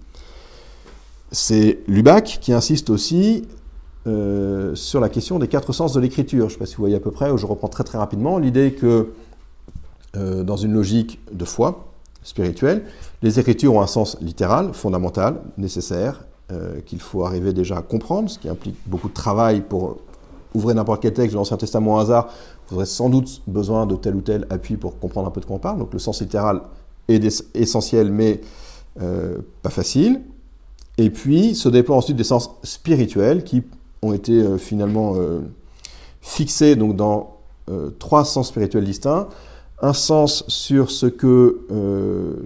C'est 1.31 1.79
Lubac 1.87 2.39
qui 2.41 2.53
insiste 2.53 2.89
aussi 2.89 3.47
euh, 4.07 4.73
sur 4.73 4.99
la 4.99 5.09
question 5.09 5.37
des 5.37 5.47
quatre 5.47 5.73
sens 5.73 5.93
de 5.93 5.99
l'écriture. 5.99 6.49
Je 6.49 6.53
ne 6.55 6.57
sais 6.57 6.57
pas 6.57 6.65
si 6.65 6.75
vous 6.75 6.81
voyez 6.81 6.95
à 6.95 6.99
peu 6.99 7.11
près, 7.11 7.29
je 7.37 7.45
reprends 7.45 7.67
très 7.67 7.83
très 7.83 7.97
rapidement 7.97 8.39
l'idée 8.39 8.73
que 8.73 9.11
euh, 10.15 10.43
dans 10.43 10.57
une 10.57 10.73
logique 10.73 11.19
de 11.31 11.45
foi 11.45 11.93
spirituelle, 12.23 12.83
les 13.21 13.39
écritures 13.39 13.75
ont 13.75 13.81
un 13.81 13.87
sens 13.87 14.17
littéral, 14.21 14.73
fondamental, 14.73 15.39
nécessaire, 15.57 16.25
euh, 16.51 16.81
qu'il 16.81 16.99
faut 16.99 17.23
arriver 17.25 17.53
déjà 17.53 17.77
à 17.77 17.81
comprendre, 17.83 18.29
ce 18.29 18.39
qui 18.39 18.49
implique 18.49 18.75
beaucoup 18.87 19.09
de 19.09 19.13
travail 19.13 19.61
pour 19.61 19.97
ouvrir 20.55 20.75
n'importe 20.75 21.03
quel 21.03 21.13
texte 21.13 21.33
de 21.33 21.37
l'Ancien 21.37 21.57
Testament 21.57 21.95
au 21.95 21.99
hasard. 21.99 22.29
Vous 22.69 22.77
aurez 22.77 22.87
sans 22.87 23.09
doute 23.09 23.43
besoin 23.45 23.85
de 23.85 23.95
tel 23.95 24.15
ou 24.15 24.21
tel 24.21 24.47
appui 24.49 24.77
pour 24.77 24.97
comprendre 24.97 25.27
un 25.27 25.31
peu 25.31 25.41
de 25.41 25.45
quoi 25.45 25.57
on 25.57 25.59
parle. 25.59 25.77
Donc 25.77 25.93
le 25.93 25.99
sens 25.99 26.21
littéral 26.21 26.61
est 27.07 27.43
essentiel, 27.53 28.11
mais 28.11 28.41
pas 29.61 29.69
facile. 29.69 30.21
Et 30.99 31.09
puis 31.09 31.55
se 31.55 31.69
déploient 31.69 31.95
ensuite 31.95 32.17
des 32.17 32.25
sens 32.25 32.51
spirituels 32.61 33.45
qui 33.45 33.63
ont 34.01 34.11
été 34.11 34.33
euh, 34.33 34.57
finalement 34.57 35.13
euh, 35.15 35.39
fixés 36.19 36.75
donc, 36.75 36.97
dans 36.97 37.37
euh, 37.69 37.91
trois 37.99 38.25
sens 38.25 38.49
spirituels 38.49 38.83
distincts. 38.83 39.29
Un 39.81 39.93
sens 39.93 40.43
sur 40.49 40.91
ce 40.91 41.05
que 41.05 41.61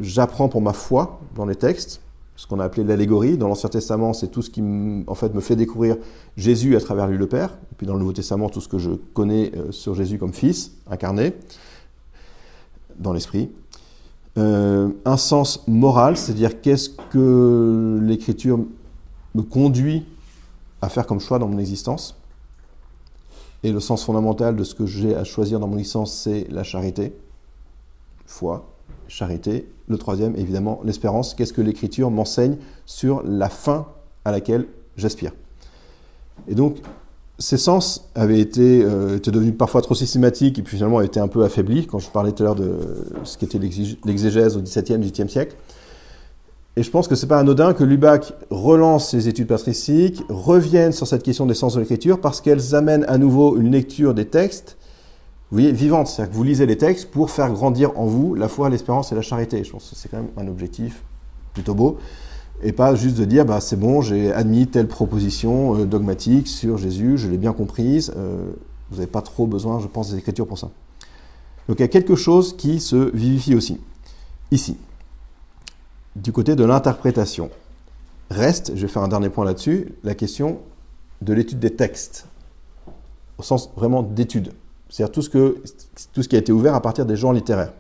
j'apprends 0.02 0.50
pour 0.50 0.62
ma 0.62 0.72
foi 0.72 1.20
dans 1.36 1.48
les 1.48 1.56
textes, 1.56 2.00
ce 2.36 2.46
qu'on 2.46 2.60
a 2.60 2.66
appelé 2.66 2.84
l'allégorie. 2.84 3.40
Dans 3.40 3.48
l'Ancien 3.48 3.70
Testament, 3.70 4.14
c'est 4.14 4.28
tout 4.28 4.44
ce 4.44 4.52
qui 4.52 4.62
en 5.08 5.16
fait, 5.16 5.34
me 5.34 5.42
fait 5.42 5.56
découvrir 5.56 5.98
Jésus 6.38 6.76
à 6.76 6.80
travers 6.80 7.08
lui 7.08 7.18
le 7.18 7.26
Père. 7.26 7.58
Et 7.72 7.76
puis 7.76 7.88
dans 7.88 7.94
le 7.94 8.02
Nouveau 8.02 8.14
Testament, 8.14 8.50
tout 8.50 8.62
ce 8.62 8.68
que 8.68 8.78
je 8.78 8.92
connais 9.16 9.52
sur 9.72 9.96
Jésus 9.96 10.20
comme 10.20 10.32
Fils, 10.32 10.74
incarné 10.88 11.34
dans 13.00 13.14
l'Esprit. 13.14 13.50
Euh, 14.38 14.90
un 15.06 15.18
sens 15.18 15.68
moral, 15.68 16.18
c'est-à-dire 16.18 16.60
qu'est-ce 16.62 16.90
que 16.90 18.00
l'écriture 18.02 18.60
me 19.36 19.42
conduit 19.44 20.06
à 20.82 20.90
faire 20.90 21.06
comme 21.06 21.20
choix 21.20 21.40
dans 21.40 21.48
mon 21.48 21.60
existence. 21.60 22.18
Et 23.64 23.72
le 23.72 23.80
sens 23.80 24.04
fondamental 24.04 24.56
de 24.56 24.64
ce 24.64 24.76
que 24.76 24.86
j'ai 24.86 25.16
à 25.16 25.24
choisir 25.24 25.60
dans 25.60 25.68
mon 25.68 25.78
existence, 25.78 26.14
c'est 26.14 26.48
la 26.50 26.64
charité, 26.64 27.16
foi, 28.26 28.74
charité. 29.08 29.70
Le 29.88 29.98
troisième, 29.98 30.36
évidemment, 30.36 30.82
l'espérance. 30.84 31.34
Qu'est-ce 31.34 31.54
que 31.54 31.62
l'écriture 31.62 32.10
m'enseigne 32.10 32.58
sur 32.86 33.22
la 33.24 33.50
fin 33.50 33.88
à 34.26 34.32
laquelle 34.32 34.68
j'aspire 34.98 35.32
Et 36.48 36.56
donc, 36.56 36.82
ces 37.40 37.58
sens 37.58 38.10
avaient 38.16 38.40
été, 38.40 38.84
euh, 38.84 39.18
étaient 39.18 39.32
devenus 39.32 39.56
parfois 39.58 39.82
trop 39.82 39.96
systématiques 39.96 40.60
et 40.60 40.62
puis 40.62 40.78
finalement 40.78 41.02
été 41.02 41.20
un 41.20 41.28
peu 41.28 41.44
affaiblis 41.44 41.88
quand 41.88 42.00
je 42.00 42.10
parlais 42.10 42.32
tout 42.32 42.44
à 42.44 42.46
l'heure 42.46 42.56
de 42.56 42.78
ce 43.24 43.38
qu'était 43.38 43.60
l'exégèse 43.60 44.56
au 44.56 44.62
XVIIe, 44.62 45.00
XVIIIe 45.00 45.30
siècle. 45.30 45.56
Et 46.76 46.82
je 46.82 46.90
pense 46.90 47.08
que 47.08 47.16
c'est 47.16 47.28
pas 47.28 47.40
anodin 47.40 47.74
que 47.74 47.84
Lubac 47.84 48.34
relance 48.50 49.10
ses 49.10 49.28
études 49.28 49.48
patristiques, 49.48 50.24
revienne 50.30 50.92
sur 50.92 51.06
cette 51.06 51.22
question 51.22 51.46
des 51.46 51.54
sens 51.54 51.76
de 51.76 51.80
l'écriture 51.80 52.20
parce 52.20 52.42
qu'elles 52.42 52.74
amènent 52.74 53.06
à 53.08 53.20
nouveau 53.20 53.58
une 53.58 53.72
lecture 53.72 54.16
des 54.16 54.26
textes, 54.26 54.78
vous 55.52 55.58
voyez, 55.58 55.72
vivante. 55.72 56.08
C'est-à-dire 56.08 56.32
que 56.32 56.36
vous 56.36 56.44
lisez 56.44 56.66
les 56.66 56.78
textes 56.78 57.12
pour 57.12 57.30
faire 57.30 57.52
grandir 57.52 57.92
en 58.00 58.06
vous 58.06 58.34
la 58.34 58.48
foi, 58.48 58.70
l'espérance 58.70 59.12
et 59.12 59.16
la 59.16 59.22
charité. 59.22 59.64
Je 59.64 59.72
pense 59.72 59.90
que 59.90 59.96
c'est 59.96 60.10
quand 60.10 60.18
même 60.18 60.32
un 60.36 60.48
objectif 60.48 61.04
plutôt 61.54 61.76
beau 61.76 62.00
et 62.64 62.72
pas 62.72 62.96
juste 62.96 63.18
de 63.18 63.26
dire 63.26 63.46
bah, 63.46 63.62
c'est 63.62 63.76
bon, 63.76 64.02
j'ai 64.02 64.32
admis 64.32 64.68
telle 64.68 64.88
proposition 64.88 65.76
euh, 65.76 65.86
dogmatique 65.86 66.48
sur 66.48 66.78
Jésus, 66.78 67.18
je 67.18 67.28
l'ai 67.28 67.38
bien 67.38 67.54
comprise. 67.54 68.14
Euh, 68.16 68.52
vous 68.90 68.98
n'avez 68.98 69.08
pas 69.08 69.22
trop 69.22 69.48
besoin, 69.48 69.80
je 69.80 69.88
pense, 69.88 70.12
des 70.12 70.18
Écritures 70.18 70.48
pour 70.48 70.58
ça. 70.58 70.70
Donc 71.68 71.80
il 71.80 71.82
y 71.82 71.86
a 71.86 71.90
quelque 71.90 72.16
chose 72.16 72.56
qui 72.56 72.80
se 72.80 73.16
vivifie 73.16 73.56
aussi. 73.56 73.80
Ici, 74.52 74.78
du 76.16 76.32
côté 76.32 76.56
de 76.56 76.64
l'interprétation. 76.64 77.50
Reste, 78.30 78.72
je 78.76 78.82
vais 78.82 78.88
faire 78.88 79.04
un 79.04 79.08
dernier 79.08 79.30
point 79.30 79.46
là-dessus, 79.46 79.94
la 80.04 80.16
question 80.16 80.60
de 81.22 81.34
l'étude 81.34 81.60
des 81.60 81.72
textes, 81.72 82.28
au 83.38 83.44
sens 83.44 83.72
vraiment 83.76 84.02
d'étude. 84.02 84.54
C'est-à-dire 84.90 85.12
tout, 85.12 85.22
ce 85.22 85.30
tout 86.14 86.24
ce 86.24 86.28
qui 86.28 86.36
a 86.36 86.40
été 86.40 86.52
ouvert 86.52 86.76
à 86.76 86.82
partir 86.82 87.06
des 87.06 87.16
genres 87.16 87.34
littéraires 87.34 87.74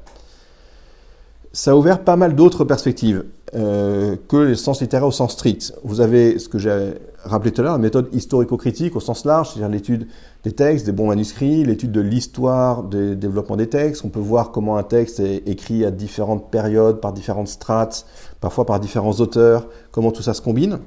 ça 1.53 1.71
a 1.71 1.75
ouvert 1.75 2.03
pas 2.03 2.15
mal 2.15 2.35
d'autres 2.35 2.65
perspectives 2.65 3.23
euh, 3.55 4.15
que 4.27 4.37
les 4.37 4.55
sens 4.55 4.81
littéraires 4.81 5.07
au 5.07 5.11
sens 5.11 5.33
strict. 5.33 5.73
Vous 5.83 6.01
avez 6.01 6.39
ce 6.39 6.49
que 6.49 6.57
j'ai 6.57 6.93
rappelé 7.23 7.51
tout 7.51 7.61
à 7.61 7.63
l'heure, 7.63 7.73
la 7.73 7.79
méthode 7.79 8.09
historico-critique 8.13 8.95
au 8.95 8.99
sens 8.99 9.25
large, 9.25 9.49
c'est-à-dire 9.49 9.69
l'étude 9.69 10.07
des 10.43 10.51
textes, 10.51 10.85
des 10.85 10.91
bons 10.91 11.07
manuscrits, 11.07 11.63
l'étude 11.63 11.91
de 11.91 12.01
l'histoire 12.01 12.83
des 12.83 13.15
développements 13.15 13.55
des 13.55 13.69
textes. 13.69 14.03
On 14.05 14.09
peut 14.09 14.19
voir 14.19 14.51
comment 14.51 14.77
un 14.77 14.83
texte 14.83 15.19
est 15.19 15.47
écrit 15.47 15.85
à 15.85 15.91
différentes 15.91 16.49
périodes, 16.49 16.99
par 16.99 17.13
différentes 17.13 17.47
strates, 17.47 18.05
parfois 18.41 18.65
par 18.65 18.79
différents 18.79 19.13
auteurs, 19.13 19.67
comment 19.91 20.11
tout 20.11 20.23
ça 20.23 20.33
se 20.33 20.41
combine. 20.41 20.79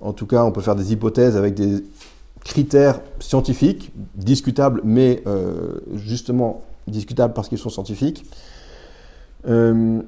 En 0.00 0.12
tout 0.12 0.26
cas, 0.26 0.44
on 0.44 0.50
peut 0.50 0.60
faire 0.60 0.76
des 0.76 0.92
hypothèses 0.92 1.36
avec 1.36 1.54
des 1.54 1.84
critères 2.44 3.00
scientifiques, 3.20 3.92
discutables, 4.16 4.80
mais 4.84 5.22
euh, 5.26 5.74
justement 5.94 6.62
discutables 6.88 7.32
parce 7.32 7.48
qu'ils 7.48 7.58
sont 7.58 7.70
scientifiques. 7.70 8.24
Euh, 9.48 10.02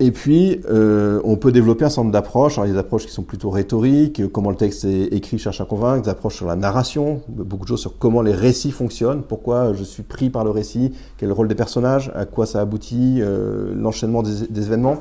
et 0.00 0.12
puis, 0.12 0.60
euh, 0.70 1.20
on 1.24 1.36
peut 1.36 1.50
développer 1.50 1.84
un 1.84 1.88
certain 1.88 2.02
nombre 2.02 2.12
d'approches. 2.12 2.56
Alors, 2.56 2.66
il 2.66 2.68
y 2.68 2.70
a 2.70 2.74
des 2.74 2.78
approches 2.78 3.04
qui 3.04 3.12
sont 3.12 3.24
plutôt 3.24 3.50
rhétoriques, 3.50 4.22
comment 4.30 4.50
le 4.50 4.56
texte 4.56 4.84
est 4.84 5.06
écrit 5.06 5.38
cherche 5.38 5.60
à 5.60 5.64
convaincre, 5.64 6.02
des 6.02 6.10
approches 6.10 6.36
sur 6.36 6.46
la 6.46 6.54
narration, 6.54 7.20
beaucoup 7.26 7.64
de 7.64 7.68
choses 7.68 7.80
sur 7.80 7.98
comment 7.98 8.22
les 8.22 8.32
récits 8.32 8.70
fonctionnent, 8.70 9.22
pourquoi 9.22 9.72
je 9.72 9.82
suis 9.82 10.04
pris 10.04 10.30
par 10.30 10.44
le 10.44 10.50
récit, 10.50 10.92
quel 11.16 11.26
est 11.26 11.30
le 11.30 11.34
rôle 11.34 11.48
des 11.48 11.56
personnages, 11.56 12.12
à 12.14 12.26
quoi 12.26 12.46
ça 12.46 12.60
aboutit, 12.60 13.16
euh, 13.20 13.72
l'enchaînement 13.74 14.22
des, 14.22 14.46
des, 14.48 14.66
événements. 14.66 14.98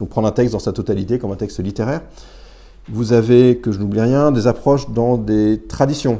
Donc, 0.00 0.08
prendre 0.08 0.26
un 0.26 0.32
texte 0.32 0.52
dans 0.52 0.58
sa 0.58 0.72
totalité 0.72 1.20
comme 1.20 1.30
un 1.30 1.36
texte 1.36 1.60
littéraire. 1.60 2.00
Vous 2.88 3.12
avez, 3.12 3.58
que 3.58 3.70
je 3.70 3.78
n'oublie 3.78 4.00
rien, 4.00 4.32
des 4.32 4.48
approches 4.48 4.90
dans 4.90 5.16
des 5.16 5.62
traditions, 5.68 6.18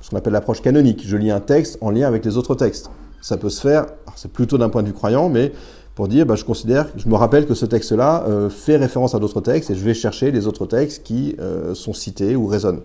ce 0.00 0.08
qu'on 0.08 0.16
appelle 0.16 0.32
l'approche 0.32 0.62
canonique. 0.62 1.02
Je 1.06 1.16
lis 1.18 1.30
un 1.30 1.40
texte 1.40 1.76
en 1.82 1.90
lien 1.90 2.08
avec 2.08 2.24
les 2.24 2.38
autres 2.38 2.54
textes. 2.54 2.90
Ça 3.20 3.36
peut 3.36 3.50
se 3.50 3.60
faire, 3.60 3.86
c'est 4.16 4.32
plutôt 4.32 4.56
d'un 4.56 4.70
point 4.70 4.82
de 4.82 4.88
vue 4.88 4.94
croyant, 4.94 5.28
mais 5.28 5.52
pour 5.94 6.08
dire, 6.08 6.26
bah, 6.26 6.34
je 6.34 6.44
considère, 6.44 6.88
je 6.96 7.08
me 7.08 7.14
rappelle 7.14 7.46
que 7.46 7.54
ce 7.54 7.66
texte-là 7.66 8.24
euh, 8.26 8.50
fait 8.50 8.76
référence 8.76 9.14
à 9.14 9.18
d'autres 9.18 9.40
textes 9.40 9.70
et 9.70 9.74
je 9.74 9.84
vais 9.84 9.94
chercher 9.94 10.32
les 10.32 10.46
autres 10.46 10.66
textes 10.66 11.04
qui 11.04 11.36
euh, 11.38 11.74
sont 11.74 11.92
cités 11.92 12.34
ou 12.34 12.46
résonnent. 12.46 12.80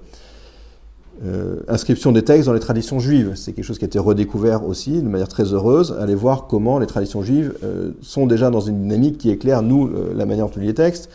Euh, 1.26 1.57
inscription 1.68 2.12
des 2.12 2.22
textes 2.22 2.45
dans 2.45 2.53
les 2.53 2.60
traditions 2.62 2.99
juives, 2.99 3.34
c'est 3.36 3.51
quelque 3.51 3.66
chose 3.66 3.78
qui 3.78 3.86
a 3.86 3.88
été 3.88 3.99
redécouvert 3.99 4.66
aussi 4.66 5.01
de 5.01 5.07
manière 5.10 5.28
très 5.28 5.53
heureuse. 5.53 5.97
Allez 5.99 6.16
voir 6.16 6.47
comment 6.47 6.80
les 6.80 6.88
traditions 6.88 7.24
juives 7.24 7.55
sont 8.01 8.26
déjà 8.26 8.49
dans 8.49 8.62
une 8.62 8.84
dynamique 8.84 9.18
qui 9.18 9.30
éclaire, 9.30 9.62
nous, 9.62 9.89
la 10.16 10.26
manière 10.26 10.45
dont 10.45 10.53
on 10.55 10.60
lit 10.60 10.68
les 10.68 10.74
textes, 10.74 11.10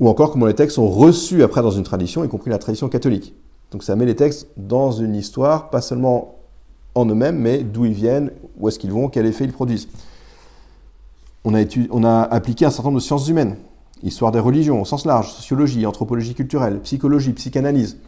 ou 0.00 0.08
encore 0.08 0.30
comment 0.30 0.46
les 0.46 0.54
textes 0.54 0.76
sont 0.76 0.88
reçus 0.88 1.42
après 1.42 1.60
dans 1.60 1.70
une 1.70 1.82
tradition, 1.82 2.24
y 2.24 2.28
compris 2.28 2.48
la 2.48 2.58
tradition 2.58 2.88
catholique. 2.88 3.34
Donc 3.70 3.82
ça 3.82 3.96
met 3.96 4.06
les 4.06 4.16
textes 4.16 4.46
dans 4.56 4.92
une 4.92 5.14
histoire, 5.14 5.68
pas 5.68 5.82
seulement 5.82 6.36
en 6.94 7.04
eux-mêmes, 7.04 7.36
mais 7.36 7.64
d'où 7.64 7.84
ils 7.84 7.92
viennent, 7.92 8.30
où 8.58 8.68
est-ce 8.68 8.78
qu'ils 8.78 8.92
vont, 8.92 9.08
quel 9.08 9.26
effet 9.26 9.44
ils 9.44 9.52
produisent 9.52 9.88
on 11.44 12.04
a, 12.04 12.22
appliqué 12.22 12.64
un 12.64 12.70
certain 12.70 12.88
nombre 12.88 13.00
de 13.00 13.04
sciences 13.04 13.28
humaines, 13.28 13.56
histoire 14.02 14.32
des 14.32 14.38
religions 14.38 14.80
au 14.80 14.84
sens 14.84 15.04
large, 15.04 15.32
sociologie, 15.32 15.84
anthropologie 15.86 16.34
culturelle, 16.34 16.80
psychologie, 16.80 17.32
psychanalyse. 17.32 17.98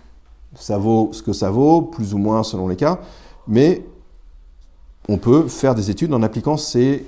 Ça 0.55 0.79
vaut 0.79 1.11
ce 1.13 1.23
que 1.23 1.33
ça 1.33 1.51
vaut, 1.51 1.83
plus 1.83 2.15
ou 2.15 2.19
moins 2.19 2.43
selon 2.43 2.69
les 2.69 2.77
cas, 2.77 3.01
mais 3.47 3.85
on 5.09 5.19
peut 5.19 5.49
faire 5.49 5.75
des 5.75 5.91
études 5.91 6.13
en 6.15 6.23
appliquant 6.23 6.57
ces 6.57 7.07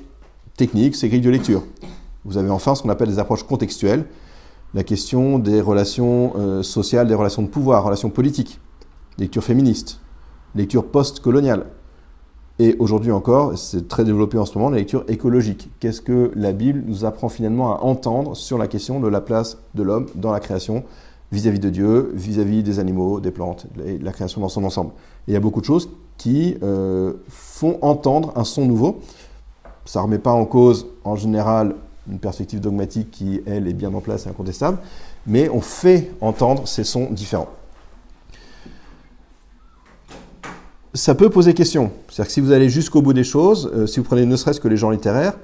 techniques, 0.57 0.97
ces 0.97 1.09
grilles 1.09 1.21
de 1.21 1.31
lecture. 1.31 1.63
Vous 2.25 2.37
avez 2.37 2.51
enfin 2.51 2.75
ce 2.75 2.83
qu'on 2.83 2.91
appelle 2.91 3.09
des 3.09 3.19
approches 3.19 3.45
contextuelles, 3.45 4.05
la 4.75 4.85
question 4.85 5.39
des 5.39 5.61
relations 5.61 6.35
euh, 6.37 6.63
sociales, 6.63 7.09
des 7.09 7.15
relations 7.15 7.43
de 7.43 7.49
pouvoir, 7.49 7.85
relations 7.85 8.11
politiques, 8.11 8.61
lecture 9.17 9.43
féministe, 9.43 10.01
lecture 10.55 10.85
post-coloniale, 10.85 11.67
et 12.59 12.77
aujourd'hui 12.81 13.13
encore, 13.13 13.57
c'est 13.57 13.87
très 13.87 14.05
développé 14.05 14.37
en 14.37 14.45
ce 14.45 14.59
moment, 14.59 14.71
la 14.71 14.79
lecture 14.79 15.05
écologique. 15.07 15.71
Qu'est-ce 15.79 16.01
que 16.01 16.33
la 16.35 16.53
Bible 16.53 16.83
nous 16.87 17.05
apprend 17.05 17.29
finalement 17.29 17.75
à 17.75 17.83
entendre 17.83 18.37
sur 18.37 18.59
la 18.59 18.67
question 18.67 18.99
de 18.99 19.07
la 19.07 19.21
place 19.21 19.59
de 19.75 19.85
l'homme 19.85 20.07
dans 20.17 20.33
la 20.33 20.41
création 20.41 20.83
vis-à-vis 21.31 21.61
de 21.61 21.71
Dieu, 21.71 22.11
vis-à-vis 22.15 22.65
des 22.65 22.81
animaux, 22.81 23.21
des 23.21 23.31
plantes, 23.31 23.67
et 23.87 23.99
la 23.99 24.13
création 24.13 24.41
dans 24.41 24.49
son 24.49 24.65
ensemble. 24.65 24.91
Et 25.29 25.33
il 25.33 25.35
y 25.35 25.37
a 25.37 25.41
beaucoup 25.41 25.61
de 25.61 25.67
choses 25.67 25.91
qui 26.17 26.57
euh, 26.63 27.13
font 27.29 27.79
entendre 27.81 28.33
un 28.35 28.45
son 28.45 28.67
nouveau. 28.67 29.01
Ça 29.85 30.01
ne 30.01 30.05
remet 30.05 30.19
pas 30.19 30.33
en 30.33 30.45
cause, 30.45 30.89
en 31.05 31.15
général, 31.15 31.77
une 32.11 32.19
perspective 32.19 32.61
dogmatique 32.61 33.11
qui, 33.11 33.41
elle, 33.47 33.69
est 33.69 33.73
bien 33.75 33.93
en 33.95 34.01
place 34.01 34.27
et 34.27 34.31
incontestable, 34.31 34.79
mais 35.27 35.49
on 35.49 35.61
fait 35.61 36.11
entendre 36.21 36.67
ces 36.67 36.83
sons 36.83 37.09
différents. 37.11 37.49
Ça 40.95 41.15
peut 41.15 41.31
poser 41.31 41.55
question. 41.55 41.91
C'est-à-dire 42.09 42.27
que 42.27 42.33
si 42.33 42.41
vous 42.41 42.53
allez 42.53 42.69
jusqu'au 42.69 43.03
bout 43.03 43.13
des 43.13 43.25
choses, 43.25 43.71
euh, 43.75 43.87
si 43.87 44.01
vous 44.01 44.05
prenez 44.05 44.25
ne 44.27 44.37
serait-ce 44.37 44.61
que 44.61 44.69
les 44.69 44.77
genres 44.77 44.91
littéraires, 44.91 45.35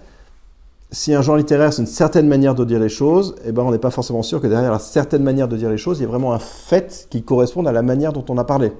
si 0.90 1.12
un 1.12 1.22
genre 1.22 1.36
littéraire 1.36 1.72
c'est 1.72 1.82
une 1.82 1.88
certaine 1.88 2.28
manière 2.28 2.54
de 2.54 2.64
dire 2.64 2.78
les 2.78 2.88
choses, 2.88 3.34
eh 3.44 3.52
ben 3.52 3.62
on 3.62 3.70
n'est 3.70 3.78
pas 3.78 3.90
forcément 3.90 4.22
sûr 4.22 4.40
que 4.40 4.46
derrière 4.46 4.72
la 4.72 4.78
certaine 4.78 5.22
manière 5.22 5.48
de 5.48 5.56
dire 5.56 5.70
les 5.70 5.78
choses, 5.78 5.98
il 5.98 6.02
y 6.02 6.04
a 6.04 6.08
vraiment 6.08 6.32
un 6.32 6.38
fait 6.38 7.06
qui 7.10 7.22
corresponde 7.22 7.66
à 7.66 7.72
la 7.72 7.82
manière 7.82 8.12
dont 8.12 8.24
on 8.28 8.38
a 8.38 8.44
parlé. 8.44 8.72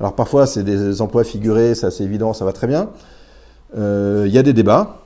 Alors 0.00 0.14
parfois 0.14 0.46
c'est 0.46 0.62
des 0.62 1.00
emplois 1.00 1.24
figurés, 1.24 1.74
c'est 1.74 1.86
assez 1.86 2.04
évident, 2.04 2.32
ça 2.32 2.44
va 2.44 2.52
très 2.52 2.66
bien. 2.66 2.90
Euh, 3.76 4.24
il 4.26 4.32
y 4.32 4.38
a 4.38 4.42
des 4.42 4.52
débats 4.52 5.02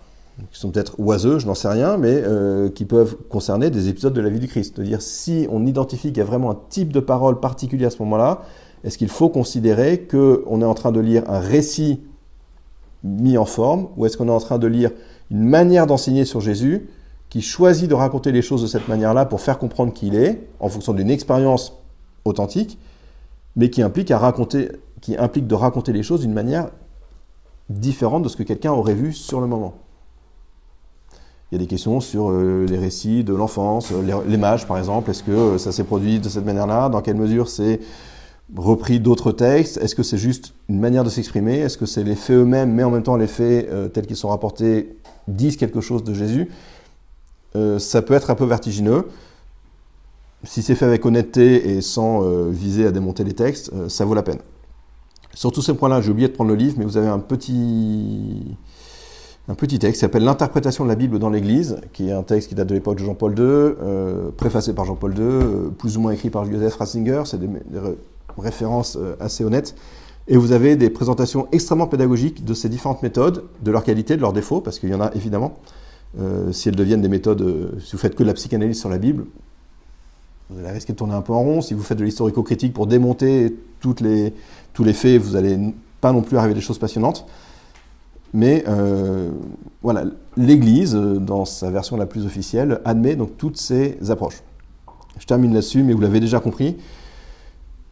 qui 0.52 0.58
sont 0.58 0.70
peut-être 0.70 0.98
oiseux, 0.98 1.38
je 1.38 1.46
n'en 1.46 1.54
sais 1.54 1.68
rien, 1.68 1.96
mais 1.98 2.22
euh, 2.24 2.70
qui 2.70 2.86
peuvent 2.86 3.16
concerner 3.28 3.68
des 3.70 3.88
épisodes 3.88 4.12
de 4.12 4.20
la 4.20 4.30
vie 4.30 4.38
du 4.38 4.48
Christ. 4.48 4.78
De 4.78 4.82
dire 4.82 5.02
si 5.02 5.46
on 5.50 5.66
identifie 5.66 6.08
qu'il 6.08 6.18
y 6.18 6.22
a 6.22 6.24
vraiment 6.24 6.50
un 6.50 6.58
type 6.70 6.92
de 6.92 7.00
parole 7.00 7.40
particulier 7.40 7.84
à 7.84 7.90
ce 7.90 7.98
moment-là, 8.00 8.42
est-ce 8.84 8.98
qu'il 8.98 9.08
faut 9.08 9.28
considérer 9.28 10.00
qu'on 10.02 10.62
est 10.62 10.64
en 10.64 10.74
train 10.74 10.92
de 10.92 11.00
lire 11.00 11.24
un 11.28 11.38
récit 11.38 12.00
mis 13.02 13.38
en 13.38 13.44
forme 13.44 13.88
ou 13.96 14.06
est-ce 14.06 14.16
qu'on 14.16 14.28
est 14.28 14.32
en 14.32 14.40
train 14.40 14.58
de 14.58 14.66
lire 14.66 14.90
une 15.30 15.42
manière 15.42 15.86
d'enseigner 15.86 16.24
sur 16.24 16.40
Jésus 16.40 16.88
qui 17.28 17.42
choisit 17.42 17.88
de 17.88 17.94
raconter 17.94 18.32
les 18.32 18.42
choses 18.42 18.62
de 18.62 18.66
cette 18.66 18.88
manière-là 18.88 19.24
pour 19.24 19.40
faire 19.40 19.58
comprendre 19.58 19.92
qui 19.92 20.08
il 20.08 20.16
est 20.16 20.48
en 20.58 20.68
fonction 20.68 20.92
d'une 20.92 21.10
expérience 21.10 21.78
authentique, 22.24 22.78
mais 23.56 23.70
qui 23.70 23.82
implique, 23.82 24.10
à 24.10 24.18
raconter, 24.18 24.70
qui 25.00 25.16
implique 25.16 25.46
de 25.46 25.54
raconter 25.54 25.92
les 25.92 26.02
choses 26.02 26.20
d'une 26.20 26.32
manière 26.32 26.70
différente 27.68 28.24
de 28.24 28.28
ce 28.28 28.36
que 28.36 28.42
quelqu'un 28.42 28.72
aurait 28.72 28.94
vu 28.94 29.12
sur 29.12 29.40
le 29.40 29.46
moment? 29.46 29.74
Il 31.50 31.54
y 31.54 31.56
a 31.56 31.58
des 31.58 31.66
questions 31.66 32.00
sur 32.00 32.30
euh, 32.30 32.64
les 32.68 32.78
récits 32.78 33.24
de 33.24 33.34
l'enfance, 33.34 33.90
euh, 33.92 34.22
les, 34.26 34.36
mages 34.36 34.66
par 34.66 34.78
exemple, 34.78 35.10
est-ce 35.10 35.24
que 35.24 35.32
euh, 35.32 35.58
ça 35.58 35.72
s'est 35.72 35.82
produit 35.84 36.20
de 36.20 36.28
cette 36.28 36.44
manière-là? 36.44 36.88
Dans 36.88 37.00
quelle 37.00 37.16
mesure 37.16 37.48
c'est 37.48 37.80
repris 38.56 39.00
d'autres 39.00 39.32
textes? 39.32 39.76
Est-ce 39.78 39.94
que 39.94 40.02
c'est 40.02 40.18
juste 40.18 40.54
une 40.68 40.80
manière 40.80 41.04
de 41.04 41.10
s'exprimer? 41.10 41.58
Est-ce 41.58 41.78
que 41.78 41.86
c'est 41.86 42.04
les 42.04 42.16
faits 42.16 42.36
eux-mêmes, 42.36 42.72
mais 42.72 42.84
en 42.84 42.90
même 42.90 43.02
temps 43.02 43.16
les 43.16 43.26
faits 43.26 43.68
euh, 43.70 43.88
tels 43.88 44.06
qu'ils 44.06 44.16
sont 44.16 44.28
rapportés 44.28 44.96
disent 45.28 45.56
quelque 45.56 45.80
chose 45.80 46.04
de 46.04 46.14
Jésus? 46.14 46.48
Euh, 47.56 47.78
Ça 47.78 48.02
peut 48.02 48.14
être 48.14 48.30
un 48.30 48.34
peu 48.34 48.44
vertigineux. 48.44 49.06
Si 50.44 50.62
c'est 50.62 50.74
fait 50.74 50.86
avec 50.86 51.04
honnêteté 51.04 51.70
et 51.70 51.80
sans 51.82 52.24
euh, 52.24 52.48
viser 52.50 52.86
à 52.86 52.92
démonter 52.92 53.24
les 53.24 53.34
textes, 53.34 53.70
ça 53.88 54.04
vaut 54.04 54.14
la 54.14 54.22
peine. 54.22 54.38
Sur 55.34 55.52
tous 55.52 55.62
ces 55.62 55.74
points-là, 55.74 56.00
j'ai 56.00 56.10
oublié 56.10 56.28
de 56.28 56.32
prendre 56.32 56.50
le 56.50 56.56
livre, 56.56 56.76
mais 56.78 56.84
vous 56.84 56.96
avez 56.96 57.08
un 57.08 57.18
petit, 57.18 58.56
un 59.48 59.54
petit 59.54 59.78
texte 59.78 59.94
qui 59.94 60.00
s'appelle 60.00 60.24
L'interprétation 60.24 60.84
de 60.84 60.88
la 60.88 60.96
Bible 60.96 61.18
dans 61.18 61.30
l'Église, 61.30 61.76
qui 61.92 62.08
est 62.08 62.12
un 62.12 62.22
texte 62.22 62.48
qui 62.48 62.54
date 62.54 62.68
de 62.68 62.74
l'époque 62.74 62.98
de 62.98 63.04
Jean-Paul 63.04 63.38
II, 63.38 64.32
préfacé 64.36 64.74
par 64.74 64.86
Jean-Paul 64.86 65.16
II, 65.16 65.70
plus 65.78 65.98
ou 65.98 66.00
moins 66.00 66.12
écrit 66.12 66.30
par 66.30 66.50
Joseph 66.50 66.74
Ratzinger. 66.76 67.22
C'est 67.26 67.38
des, 67.38 67.48
référence 68.38 68.96
euh, 68.96 69.16
assez 69.20 69.44
honnête. 69.44 69.74
Et 70.28 70.36
vous 70.36 70.52
avez 70.52 70.76
des 70.76 70.90
présentations 70.90 71.48
extrêmement 71.52 71.86
pédagogiques 71.86 72.44
de 72.44 72.54
ces 72.54 72.68
différentes 72.68 73.02
méthodes, 73.02 73.44
de 73.62 73.70
leur 73.70 73.82
qualité, 73.82 74.16
de 74.16 74.20
leurs 74.20 74.32
défauts, 74.32 74.60
parce 74.60 74.78
qu'il 74.78 74.90
y 74.90 74.94
en 74.94 75.00
a 75.00 75.12
évidemment. 75.14 75.58
Euh, 76.18 76.52
si 76.52 76.68
elles 76.68 76.76
deviennent 76.76 77.02
des 77.02 77.08
méthodes, 77.08 77.42
euh, 77.42 77.78
si 77.80 77.92
vous 77.92 77.98
faites 77.98 78.14
que 78.14 78.22
de 78.22 78.28
la 78.28 78.34
psychanalyse 78.34 78.78
sur 78.78 78.88
la 78.88 78.98
Bible, 78.98 79.26
vous 80.50 80.58
allez 80.58 80.70
risquer 80.70 80.92
de 80.92 80.98
tourner 80.98 81.14
un 81.14 81.22
peu 81.22 81.32
en 81.32 81.42
rond. 81.42 81.60
Si 81.60 81.74
vous 81.74 81.82
faites 81.82 81.98
de 81.98 82.04
l'historico-critique 82.04 82.72
pour 82.72 82.86
démonter 82.86 83.56
toutes 83.80 84.00
les, 84.00 84.34
tous 84.72 84.84
les 84.84 84.92
faits, 84.92 85.20
vous 85.20 85.32
n'allez 85.32 85.58
pas 86.00 86.12
non 86.12 86.22
plus 86.22 86.36
arriver 86.36 86.52
à 86.52 86.54
des 86.54 86.60
choses 86.60 86.78
passionnantes. 86.78 87.26
Mais 88.32 88.64
voilà, 89.82 90.04
l'Église, 90.36 90.94
dans 90.94 91.44
sa 91.44 91.70
version 91.70 91.96
la 91.96 92.06
plus 92.06 92.26
officielle, 92.26 92.80
admet 92.84 93.14
donc 93.14 93.36
toutes 93.36 93.56
ces 93.56 93.96
approches. 94.10 94.42
Je 95.18 95.26
termine 95.26 95.52
là-dessus, 95.52 95.82
mais 95.82 95.92
vous 95.92 96.00
l'avez 96.00 96.20
déjà 96.20 96.40
compris. 96.40 96.76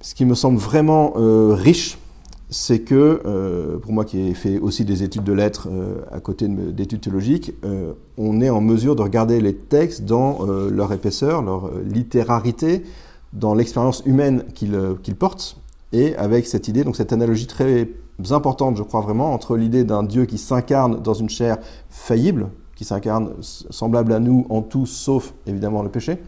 Ce 0.00 0.14
qui 0.14 0.24
me 0.24 0.34
semble 0.34 0.58
vraiment 0.58 1.14
euh, 1.16 1.54
riche, 1.54 1.98
c'est 2.50 2.80
que, 2.80 3.20
euh, 3.26 3.78
pour 3.78 3.92
moi 3.92 4.04
qui 4.04 4.20
ai 4.20 4.34
fait 4.34 4.58
aussi 4.58 4.84
des 4.84 5.02
études 5.02 5.24
de 5.24 5.32
lettres 5.32 5.68
à 6.10 6.20
côté 6.20 6.48
d'études 6.48 7.00
théologiques, 7.00 7.52
on 8.16 8.40
est 8.40 8.48
en 8.48 8.60
mesure 8.60 8.96
de 8.96 9.02
regarder 9.02 9.40
les 9.40 9.54
textes 9.54 10.04
dans 10.04 10.46
leur 10.46 10.92
épaisseur, 10.92 11.42
leur 11.42 11.70
littérarité, 11.82 12.84
dans 13.34 13.54
l'expérience 13.54 14.02
humaine 14.06 14.44
qu'ils 14.54 15.16
portent, 15.18 15.58
et 15.92 16.16
avec 16.16 16.46
cette 16.46 16.68
idée, 16.68 16.84
donc 16.84 16.96
cette 16.96 17.12
analogie 17.12 17.46
très 17.46 17.90
importante, 18.30 18.76
je 18.76 18.82
crois 18.82 19.00
vraiment, 19.00 19.32
entre 19.32 19.56
l'idée 19.56 19.84
d'un 19.84 20.02
Dieu 20.02 20.24
qui 20.24 20.38
s'incarne 20.38 21.02
dans 21.02 21.14
une 21.14 21.28
chair 21.28 21.58
faillible, 21.90 22.48
qui 22.76 22.84
s'incarne 22.84 23.32
semblable 23.40 24.12
à 24.12 24.20
nous 24.20 24.46
en 24.50 24.62
tout, 24.62 24.86
sauf 24.86 25.34
évidemment 25.46 25.82
le 25.82 25.88
péché, 25.88 26.18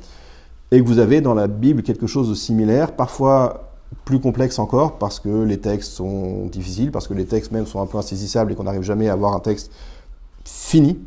et 0.70 0.80
que 0.80 0.86
vous 0.86 0.98
avez 0.98 1.20
dans 1.20 1.34
la 1.34 1.48
Bible 1.48 1.82
quelque 1.82 2.06
chose 2.06 2.28
de 2.28 2.34
similaire, 2.34 2.94
parfois 2.96 3.72
plus 4.04 4.20
complexe 4.20 4.58
encore, 4.58 4.98
parce 4.98 5.18
que 5.18 5.42
les 5.42 5.58
textes 5.58 5.92
sont 5.92 6.46
difficiles, 6.46 6.92
parce 6.92 7.08
que 7.08 7.14
les 7.14 7.26
textes 7.26 7.50
même 7.50 7.66
sont 7.66 7.80
un 7.80 7.86
peu 7.86 7.98
insaisissables 7.98 8.52
et 8.52 8.54
qu'on 8.54 8.64
n'arrive 8.64 8.82
jamais 8.82 9.08
à 9.08 9.12
avoir 9.12 9.34
un 9.34 9.40
texte 9.40 9.72
fini, 10.44 10.98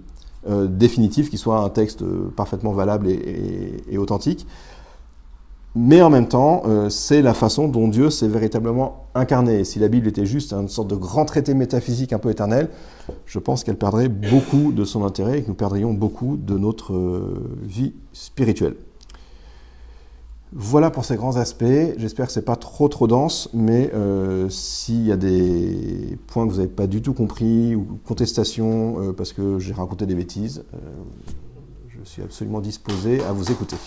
euh, 0.49 0.68
définitif, 0.68 1.30
qui 1.30 1.38
soit 1.38 1.59
un 1.59 1.70
texte 1.70 2.03
parfaitement 2.36 2.74
valable 2.74 3.07
et 3.09 3.97
authentique 3.97 4.45
mais 5.76 6.03
en 6.03 6.11
même 6.11 6.28
temps, 6.28 6.64
euh, 6.68 6.89
c'est 6.89 7.24
la 7.24 7.34
façon 7.34 7.68
dont 7.68 7.88
Dieu 7.88 8.11
s'est 8.11 8.28
véritablement 8.28 9.07
incarné. 9.16 9.64
si 9.64 9.80
la 9.80 9.88
Bible 9.88 10.07
était 10.07 10.26
juste 10.26 10.53
une 10.53 10.70
sorte 10.70 10.88
de 10.88 10.95
grand 10.95 11.26
traité 11.26 11.55
métaphysique 11.55 12.14
un 12.14 12.20
peu 12.20 12.30
éternel, 12.30 12.70
je 13.26 13.39
pense 13.39 13.64
qu'elle 13.64 13.78
perdrait 13.78 14.07
beaucoup 14.07 14.72
de 14.72 14.86
son 14.86 15.03
intérêt 15.03 15.39
et 15.39 15.41
que 15.41 15.47
nous 15.47 15.55
perdrions 15.55 15.93
beaucoup 15.93 16.38
de 16.38 16.57
notre 16.57 16.93
euh, 16.93 17.57
vie 17.64 17.93
spirituelle. 18.14 18.76
Voilà 20.56 20.91
pour 20.91 21.04
ces 21.04 21.16
grands 21.16 21.38
aspects. 21.38 21.66
J'espère 21.97 22.28
que 22.28 22.32
ce 22.32 22.39
n'est 22.39 22.45
pas 22.45 22.56
trop 22.56 22.88
trop 22.88 23.08
dense, 23.08 23.49
mais 23.54 23.91
euh, 23.93 24.49
s'il 24.49 25.06
y 25.06 25.12
a 25.12 25.18
des 25.18 26.18
points 26.28 26.45
que 26.45 26.51
vous 26.51 26.58
n'avez 26.58 26.70
pas 26.70 26.88
du 26.88 27.01
tout 27.01 27.14
compris 27.14 27.76
ou 27.76 27.99
contestations 28.06 29.14
parce 29.18 29.34
que 29.34 29.58
j'ai 29.60 29.74
raconté 29.74 30.06
des 30.06 30.16
bêtises, 30.16 30.64
je 31.88 32.10
suis 32.10 32.22
absolument 32.22 32.60
disposé 32.60 33.24
à 33.24 33.32
vous 33.32 33.51
écouter. 33.51 33.78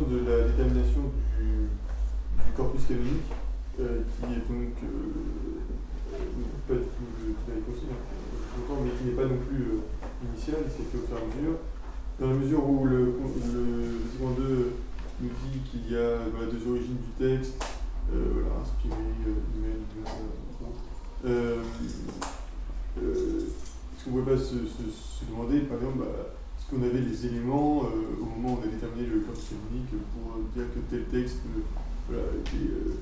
De 0.00 0.24
la 0.28 0.48
détermination 0.48 1.02
du, 1.38 1.68
corpus 2.56 2.84
canonique, 2.86 3.32
euh, 3.80 4.00
qui 4.20 4.32
est 4.32 4.44
donc 4.48 4.76
euh, 4.84 6.18
pas 6.68 6.74
du 6.74 6.80
tout 6.80 6.90
hein, 7.90 8.76
mais 8.84 8.90
qui 8.90 9.04
n'est 9.04 9.16
pas 9.16 9.24
non 9.24 9.38
plus 9.48 9.62
euh, 9.62 10.28
initial, 10.28 10.58
c'est 10.68 10.84
fait 10.90 10.98
au 10.98 11.06
fur 11.06 11.16
et 11.16 11.20
à 11.20 11.24
mesure. 11.24 11.58
Dans 12.20 12.28
la 12.28 12.34
mesure 12.34 12.68
où 12.68 12.84
le, 12.84 12.98
le 13.00 14.34
2 14.36 14.72
nous 15.22 15.28
dit 15.28 15.60
qu'il 15.70 15.92
y 15.92 15.96
a 15.96 16.18
deux 16.50 16.70
origines 16.70 16.98
du 16.98 17.12
texte, 17.18 17.64
voilà, 18.10 18.60
inspiré, 18.60 18.96
humaine, 19.56 19.84
est-ce 24.02 24.10
qu'on 24.10 24.16
ne 24.16 24.22
pourrait 24.22 24.36
pas 24.36 24.42
se, 24.42 24.54
demander, 25.30 25.60
par 25.60 25.78
exemple, 25.78 25.98
bah, 26.00 26.34
qu'on 26.70 26.82
avait 26.82 27.00
les 27.00 27.26
éléments 27.26 27.84
euh, 27.84 28.22
au 28.22 28.24
moment 28.24 28.54
où 28.54 28.58
on 28.58 28.64
a 28.64 28.66
déterminé 28.66 29.06
le 29.06 29.20
corpus 29.20 29.44
canonique 29.50 29.92
pour 29.92 30.40
dire 30.56 30.64
que 30.72 30.80
tel 30.88 31.04
texte 31.04 31.36
euh, 32.10 32.40
était, 32.40 32.72
euh, 32.72 32.96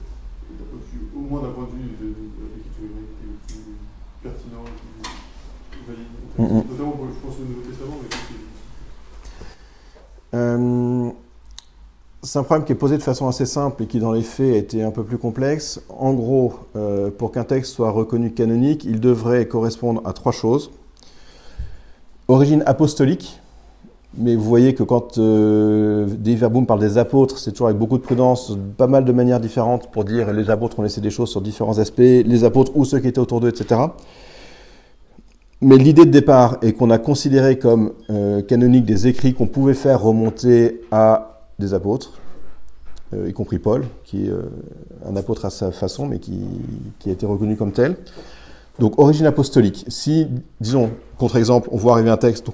au 1.17 1.21
moins 1.21 1.43
d'un 1.43 1.53
point 1.53 1.69
de 1.71 1.79
vue 1.79 1.95
de, 2.01 2.07
l'écriture 2.51 2.91
hébraïque, 2.91 3.15
était 3.15 3.31
le 3.31 3.39
plus 3.47 3.79
pertinent, 4.23 4.65
le 4.67 4.75
plus 5.71 5.87
valide. 5.87 6.11
Notamment, 6.69 6.91
pour, 6.93 7.07
je 7.07 7.21
pense, 7.25 7.37
au 7.39 7.47
Nouveau 7.47 7.63
Testament, 7.63 7.97
mais 8.03 8.09
c'est 12.23 12.39
un 12.39 12.43
problème 12.43 12.67
qui 12.67 12.73
est 12.73 12.77
posé 12.77 12.99
de 12.99 13.03
façon 13.03 13.29
assez 13.29 13.47
simple 13.47 13.83
et 13.83 13.87
qui, 13.87 13.99
dans 13.99 14.13
les 14.13 14.23
faits, 14.23 14.55
a 14.55 14.59
été 14.59 14.83
un 14.83 14.91
peu 14.91 15.05
plus 15.05 15.17
complexe. 15.17 15.81
En 15.89 16.13
gros, 16.13 16.53
euh, 16.77 17.11
pour 17.11 17.33
qu'un 17.33 17.45
texte 17.45 17.73
soit 17.73 17.91
reconnu 17.91 18.33
canonique, 18.33 18.85
il 18.85 19.01
devrait 19.01 19.49
correspondre 19.49 20.03
à 20.05 20.13
trois 20.13 20.33
choses. 20.33 20.71
Origine 22.31 22.63
apostolique, 22.65 23.41
mais 24.17 24.37
vous 24.37 24.45
voyez 24.45 24.73
que 24.77 24.85
quand 24.85 25.19
euh, 25.19 26.07
Boom 26.49 26.65
parle 26.65 26.79
des 26.79 26.97
apôtres, 26.97 27.39
c'est 27.39 27.51
toujours 27.51 27.67
avec 27.67 27.77
beaucoup 27.77 27.99
de 27.99 28.05
prudence, 28.05 28.57
pas 28.77 28.87
mal 28.87 29.05
de 29.05 29.11
manières 29.11 29.41
différentes 29.41 29.91
pour 29.91 30.05
dire 30.05 30.33
les 30.33 30.49
apôtres 30.49 30.79
ont 30.79 30.83
laissé 30.83 31.01
des 31.01 31.11
choses 31.11 31.29
sur 31.29 31.41
différents 31.41 31.81
aspects, 31.81 31.99
les 31.99 32.45
apôtres 32.45 32.71
ou 32.77 32.85
ceux 32.85 33.01
qui 33.01 33.09
étaient 33.09 33.19
autour 33.19 33.41
d'eux, 33.41 33.49
etc. 33.49 33.81
Mais 35.61 35.77
l'idée 35.77 36.05
de 36.05 36.11
départ 36.13 36.59
est 36.63 36.73
qu'on 36.73 36.91
a 36.91 36.99
considéré 36.99 37.59
comme 37.59 37.95
euh, 38.11 38.43
canonique 38.43 38.85
des 38.85 39.09
écrits 39.09 39.35
qu'on 39.35 39.49
pouvait 39.49 39.75
faire 39.75 40.01
remonter 40.01 40.83
à 40.93 41.49
des 41.59 41.75
apôtres, 41.75 42.21
euh, 43.13 43.29
y 43.29 43.33
compris 43.33 43.59
Paul, 43.59 43.87
qui 44.05 44.27
est 44.27 44.31
euh, 44.31 44.43
un 45.05 45.17
apôtre 45.17 45.47
à 45.47 45.51
sa 45.51 45.73
façon, 45.73 46.07
mais 46.07 46.21
qui, 46.21 46.41
qui 47.01 47.09
a 47.09 47.13
été 47.13 47.27
reconnu 47.27 47.57
comme 47.57 47.73
tel. 47.73 47.97
Donc, 48.79 49.01
origine 49.01 49.27
apostolique. 49.27 49.85
Si, 49.89 50.29
disons, 50.61 50.91
contre-exemple, 51.21 51.69
on 51.71 51.77
voit 51.77 51.93
arriver 51.93 52.11
un 52.11 52.17
texte, 52.17 52.47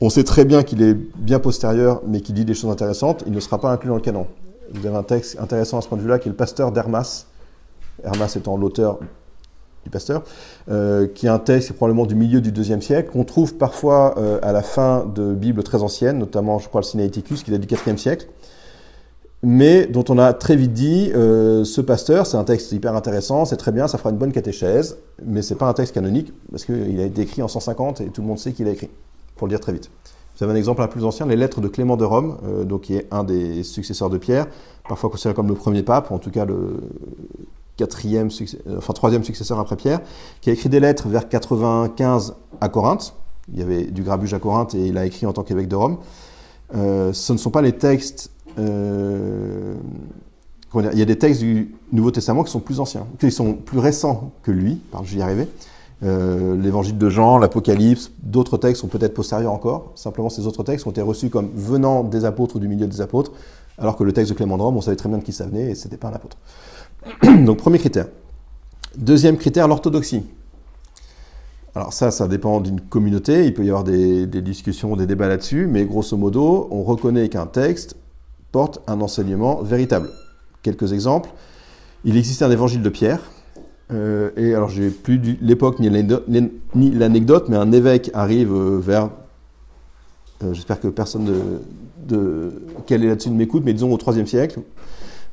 on 0.00 0.10
sait 0.10 0.24
très 0.24 0.44
bien 0.44 0.62
qu'il 0.62 0.82
est 0.82 0.94
bien 0.94 1.38
postérieur, 1.38 2.02
mais 2.06 2.20
qu'il 2.20 2.34
dit 2.34 2.44
des 2.44 2.54
choses 2.54 2.70
intéressantes, 2.70 3.24
il 3.26 3.32
ne 3.32 3.40
sera 3.40 3.58
pas 3.58 3.70
inclus 3.70 3.88
dans 3.88 3.96
le 3.96 4.00
canon. 4.00 4.26
Vous 4.72 4.86
avez 4.86 4.96
un 4.96 5.02
texte 5.02 5.38
intéressant 5.40 5.78
à 5.78 5.80
ce 5.80 5.88
point 5.88 5.98
de 5.98 6.02
vue-là, 6.02 6.18
qui 6.18 6.28
est 6.28 6.30
le 6.30 6.36
pasteur 6.36 6.72
d'Hermas, 6.72 7.26
Hermas 8.04 8.34
étant 8.36 8.56
l'auteur 8.56 8.98
du 9.84 9.90
pasteur, 9.90 10.22
euh, 10.70 11.06
qui 11.06 11.26
est 11.26 11.30
un 11.30 11.38
texte 11.38 11.72
probablement 11.72 12.06
du 12.06 12.14
milieu 12.14 12.40
du 12.40 12.52
deuxième 12.52 12.82
siècle, 12.82 13.10
qu'on 13.12 13.24
trouve 13.24 13.54
parfois 13.54 14.14
euh, 14.18 14.38
à 14.42 14.52
la 14.52 14.62
fin 14.62 15.04
de 15.04 15.34
Bibles 15.34 15.62
très 15.62 15.82
anciennes, 15.82 16.18
notamment, 16.18 16.58
je 16.58 16.68
crois, 16.68 16.80
le 16.80 16.86
Sinaiticus, 16.86 17.42
qui 17.42 17.50
date 17.50 17.60
du 17.60 17.74
IVe 17.74 17.96
siècle, 17.96 18.28
mais 19.42 19.86
dont 19.86 20.04
on 20.08 20.18
a 20.18 20.32
très 20.32 20.54
vite 20.54 20.72
dit, 20.72 21.10
euh, 21.14 21.64
ce 21.64 21.80
pasteur, 21.80 22.26
c'est 22.26 22.36
un 22.36 22.44
texte 22.44 22.70
hyper 22.70 22.94
intéressant, 22.94 23.44
c'est 23.44 23.56
très 23.56 23.72
bien, 23.72 23.88
ça 23.88 23.98
fera 23.98 24.10
une 24.10 24.16
bonne 24.16 24.30
catéchèse, 24.30 24.98
mais 25.24 25.42
c'est 25.42 25.56
pas 25.56 25.66
un 25.66 25.72
texte 25.72 25.94
canonique, 25.94 26.32
parce 26.50 26.64
qu'il 26.64 27.00
a 27.00 27.04
été 27.04 27.22
écrit 27.22 27.42
en 27.42 27.48
150 27.48 28.02
et 28.02 28.06
tout 28.06 28.20
le 28.20 28.28
monde 28.28 28.38
sait 28.38 28.52
qu'il 28.52 28.68
a 28.68 28.70
écrit 28.70 28.88
pour 29.36 29.48
le 29.48 29.52
dire 29.52 29.60
très 29.60 29.72
vite. 29.72 29.90
Vous 30.38 30.44
avez 30.44 30.52
un 30.52 30.56
exemple 30.56 30.80
un 30.80 30.86
plus 30.86 31.04
ancien, 31.04 31.26
les 31.26 31.36
lettres 31.36 31.60
de 31.60 31.66
Clément 31.66 31.96
de 31.96 32.04
Rome, 32.04 32.38
euh, 32.44 32.64
donc 32.64 32.82
qui 32.82 32.94
est 32.94 33.08
un 33.10 33.24
des 33.24 33.64
successeurs 33.64 34.10
de 34.10 34.18
Pierre, 34.18 34.46
parfois 34.88 35.10
considéré 35.10 35.34
comme 35.34 35.48
le 35.48 35.54
premier 35.54 35.82
pape, 35.82 36.12
en 36.12 36.18
tout 36.18 36.30
cas 36.30 36.44
le 36.44 36.80
quatrième, 37.76 38.28
euh, 38.28 38.78
enfin 38.78 38.92
troisième 38.92 39.24
successeur 39.24 39.58
après 39.58 39.74
Pierre, 39.74 40.00
qui 40.40 40.50
a 40.50 40.52
écrit 40.52 40.68
des 40.68 40.78
lettres 40.78 41.08
vers 41.08 41.28
95 41.28 42.34
à 42.60 42.68
Corinthe. 42.68 43.14
Il 43.52 43.58
y 43.58 43.62
avait 43.62 43.86
du 43.86 44.04
grabuge 44.04 44.34
à 44.34 44.38
Corinthe 44.38 44.76
et 44.76 44.86
il 44.86 44.96
a 44.96 45.04
écrit 45.04 45.26
en 45.26 45.32
tant 45.32 45.42
qu'évêque 45.42 45.66
de 45.66 45.74
Rome. 45.74 45.98
Ce 46.72 47.32
ne 47.32 47.38
sont 47.38 47.50
pas 47.50 47.60
les 47.60 47.72
textes. 47.72 48.30
Il 50.80 50.98
y 50.98 51.02
a 51.02 51.04
des 51.04 51.18
textes 51.18 51.40
du 51.40 51.74
Nouveau 51.92 52.10
Testament 52.10 52.44
qui 52.44 52.50
sont 52.50 52.60
plus 52.60 52.80
anciens, 52.80 53.06
qui 53.18 53.30
sont 53.30 53.54
plus 53.54 53.78
récents 53.78 54.32
que 54.42 54.50
lui, 54.50 54.80
j'y 55.04 55.20
arrivais. 55.20 55.48
Euh, 56.04 56.56
l'évangile 56.56 56.98
de 56.98 57.08
Jean, 57.08 57.38
l'Apocalypse, 57.38 58.10
d'autres 58.22 58.56
textes 58.56 58.80
sont 58.80 58.88
peut-être 58.88 59.14
postérieurs 59.14 59.52
encore. 59.52 59.92
Simplement, 59.94 60.30
ces 60.30 60.46
autres 60.46 60.64
textes 60.64 60.86
ont 60.86 60.90
été 60.90 61.00
reçus 61.00 61.30
comme 61.30 61.50
venant 61.54 62.02
des 62.02 62.24
apôtres 62.24 62.56
ou 62.56 62.58
du 62.58 62.66
milieu 62.66 62.86
des 62.86 63.00
apôtres, 63.00 63.32
alors 63.78 63.96
que 63.96 64.02
le 64.02 64.12
texte 64.12 64.32
de 64.32 64.36
Clément 64.36 64.56
de 64.56 64.62
Rome, 64.62 64.76
on 64.76 64.80
savait 64.80 64.96
très 64.96 65.08
bien 65.08 65.18
de 65.18 65.22
qui 65.22 65.32
ça 65.32 65.46
venait 65.46 65.70
et 65.70 65.74
ce 65.74 65.84
n'était 65.84 65.98
pas 65.98 66.08
un 66.08 66.14
apôtre. 66.14 66.38
Donc, 67.44 67.58
premier 67.58 67.78
critère. 67.78 68.06
Deuxième 68.96 69.36
critère, 69.36 69.68
l'orthodoxie. 69.68 70.24
Alors 71.74 71.94
ça, 71.94 72.10
ça 72.10 72.28
dépend 72.28 72.60
d'une 72.60 72.82
communauté, 72.82 73.46
il 73.46 73.54
peut 73.54 73.64
y 73.64 73.70
avoir 73.70 73.82
des 73.82 74.26
discussions, 74.26 74.94
des 74.94 75.06
débats 75.06 75.28
là-dessus, 75.28 75.66
mais 75.66 75.86
grosso 75.86 76.18
modo, 76.18 76.68
on 76.70 76.82
reconnaît 76.82 77.30
qu'un 77.30 77.46
texte 77.46 77.96
porte 78.52 78.80
un 78.86 79.00
enseignement 79.00 79.62
véritable. 79.62 80.10
Quelques 80.62 80.92
exemples. 80.92 81.30
Il 82.04 82.16
existait 82.16 82.44
un 82.44 82.50
évangile 82.50 82.82
de 82.82 82.88
Pierre, 82.88 83.20
euh, 83.92 84.30
et 84.36 84.54
alors, 84.54 84.68
j'ai 84.68 84.90
plus 84.90 85.20
l'époque 85.40 85.78
ni 85.78 85.88
l'anecdote, 86.90 87.48
mais 87.48 87.56
un 87.56 87.72
évêque 87.72 88.10
arrive 88.14 88.52
euh, 88.52 88.78
vers. 88.78 89.10
Euh, 90.42 90.54
j'espère 90.54 90.80
que 90.80 90.88
personne 90.88 91.24
de, 91.24 91.34
de, 92.08 92.52
est 92.90 92.98
là-dessus 92.98 93.30
ne 93.30 93.36
m'écoute, 93.36 93.62
mais 93.64 93.72
disons 93.72 93.92
au 93.92 93.98
IIIe 93.98 94.26
siècle, 94.26 94.60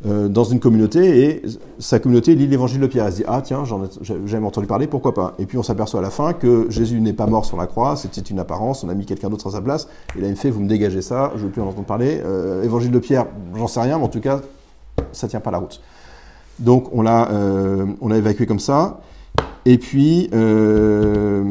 dans 0.06 0.46
une 0.46 0.62
communauté 0.62 1.26
et 1.26 1.42
sa 1.78 2.00
communauté 2.00 2.34
lit 2.34 2.48
l'évangile 2.48 2.80
de 2.80 2.88
Pierre. 2.88 3.06
Elle 3.06 3.12
se 3.12 3.18
dit 3.18 3.24
Ah, 3.28 3.42
tiens, 3.44 3.64
ai 3.66 4.28
jamais 4.28 4.48
entendu 4.48 4.66
parler, 4.66 4.88
pourquoi 4.88 5.14
pas? 5.14 5.36
Et 5.40 5.46
puis 5.46 5.58
on 5.58 5.64
s'aperçoit 5.64 6.00
à 6.00 6.04
la 6.04 6.10
fin 6.10 6.32
que 6.32 6.68
Jésus 6.70 7.02
n'est 7.02 7.14
pas 7.14 7.28
mort 7.28 7.44
sur 7.44 7.58
la 7.58 7.68
croix, 7.68 7.98
c'était 7.98 8.22
une 8.22 8.40
apparence, 8.40 8.84
on 8.86 8.90
a 8.90 8.94
mis 8.94 9.06
quelqu'un 9.06 9.30
d'autre 9.30 9.48
à 9.48 9.52
sa 9.52 9.62
place. 9.62 9.90
Et 10.18 10.22
là, 10.22 10.28
il 10.28 10.32
me 10.32 10.36
fait 10.36 10.52
Vous 10.52 10.62
me 10.62 10.70
dégagez 10.70 11.02
ça, 11.02 11.32
je 11.36 11.42
ne 11.42 11.46
veux 11.46 11.52
plus 11.52 11.62
en 11.62 11.68
entendre 11.68 11.86
parler. 11.86 12.22
Euh, 12.24 12.64
évangile 12.64 12.92
de 12.92 13.00
Pierre, 13.00 13.26
j'en 13.56 13.68
sais 13.68 13.82
rien, 13.82 13.98
mais 13.98 14.06
en 14.06 14.10
tout 14.10 14.22
cas, 14.22 14.40
ça 15.12 15.28
tient 15.28 15.42
pas 15.42 15.52
la 15.52 15.58
route. 15.58 15.82
Donc 16.60 16.90
on 16.94 17.02
l'a 17.02 17.30
euh, 17.32 17.86
évacué 18.12 18.46
comme 18.46 18.60
ça. 18.60 19.02
Et 19.66 19.78
puis, 19.78 20.30
euh, 20.34 21.44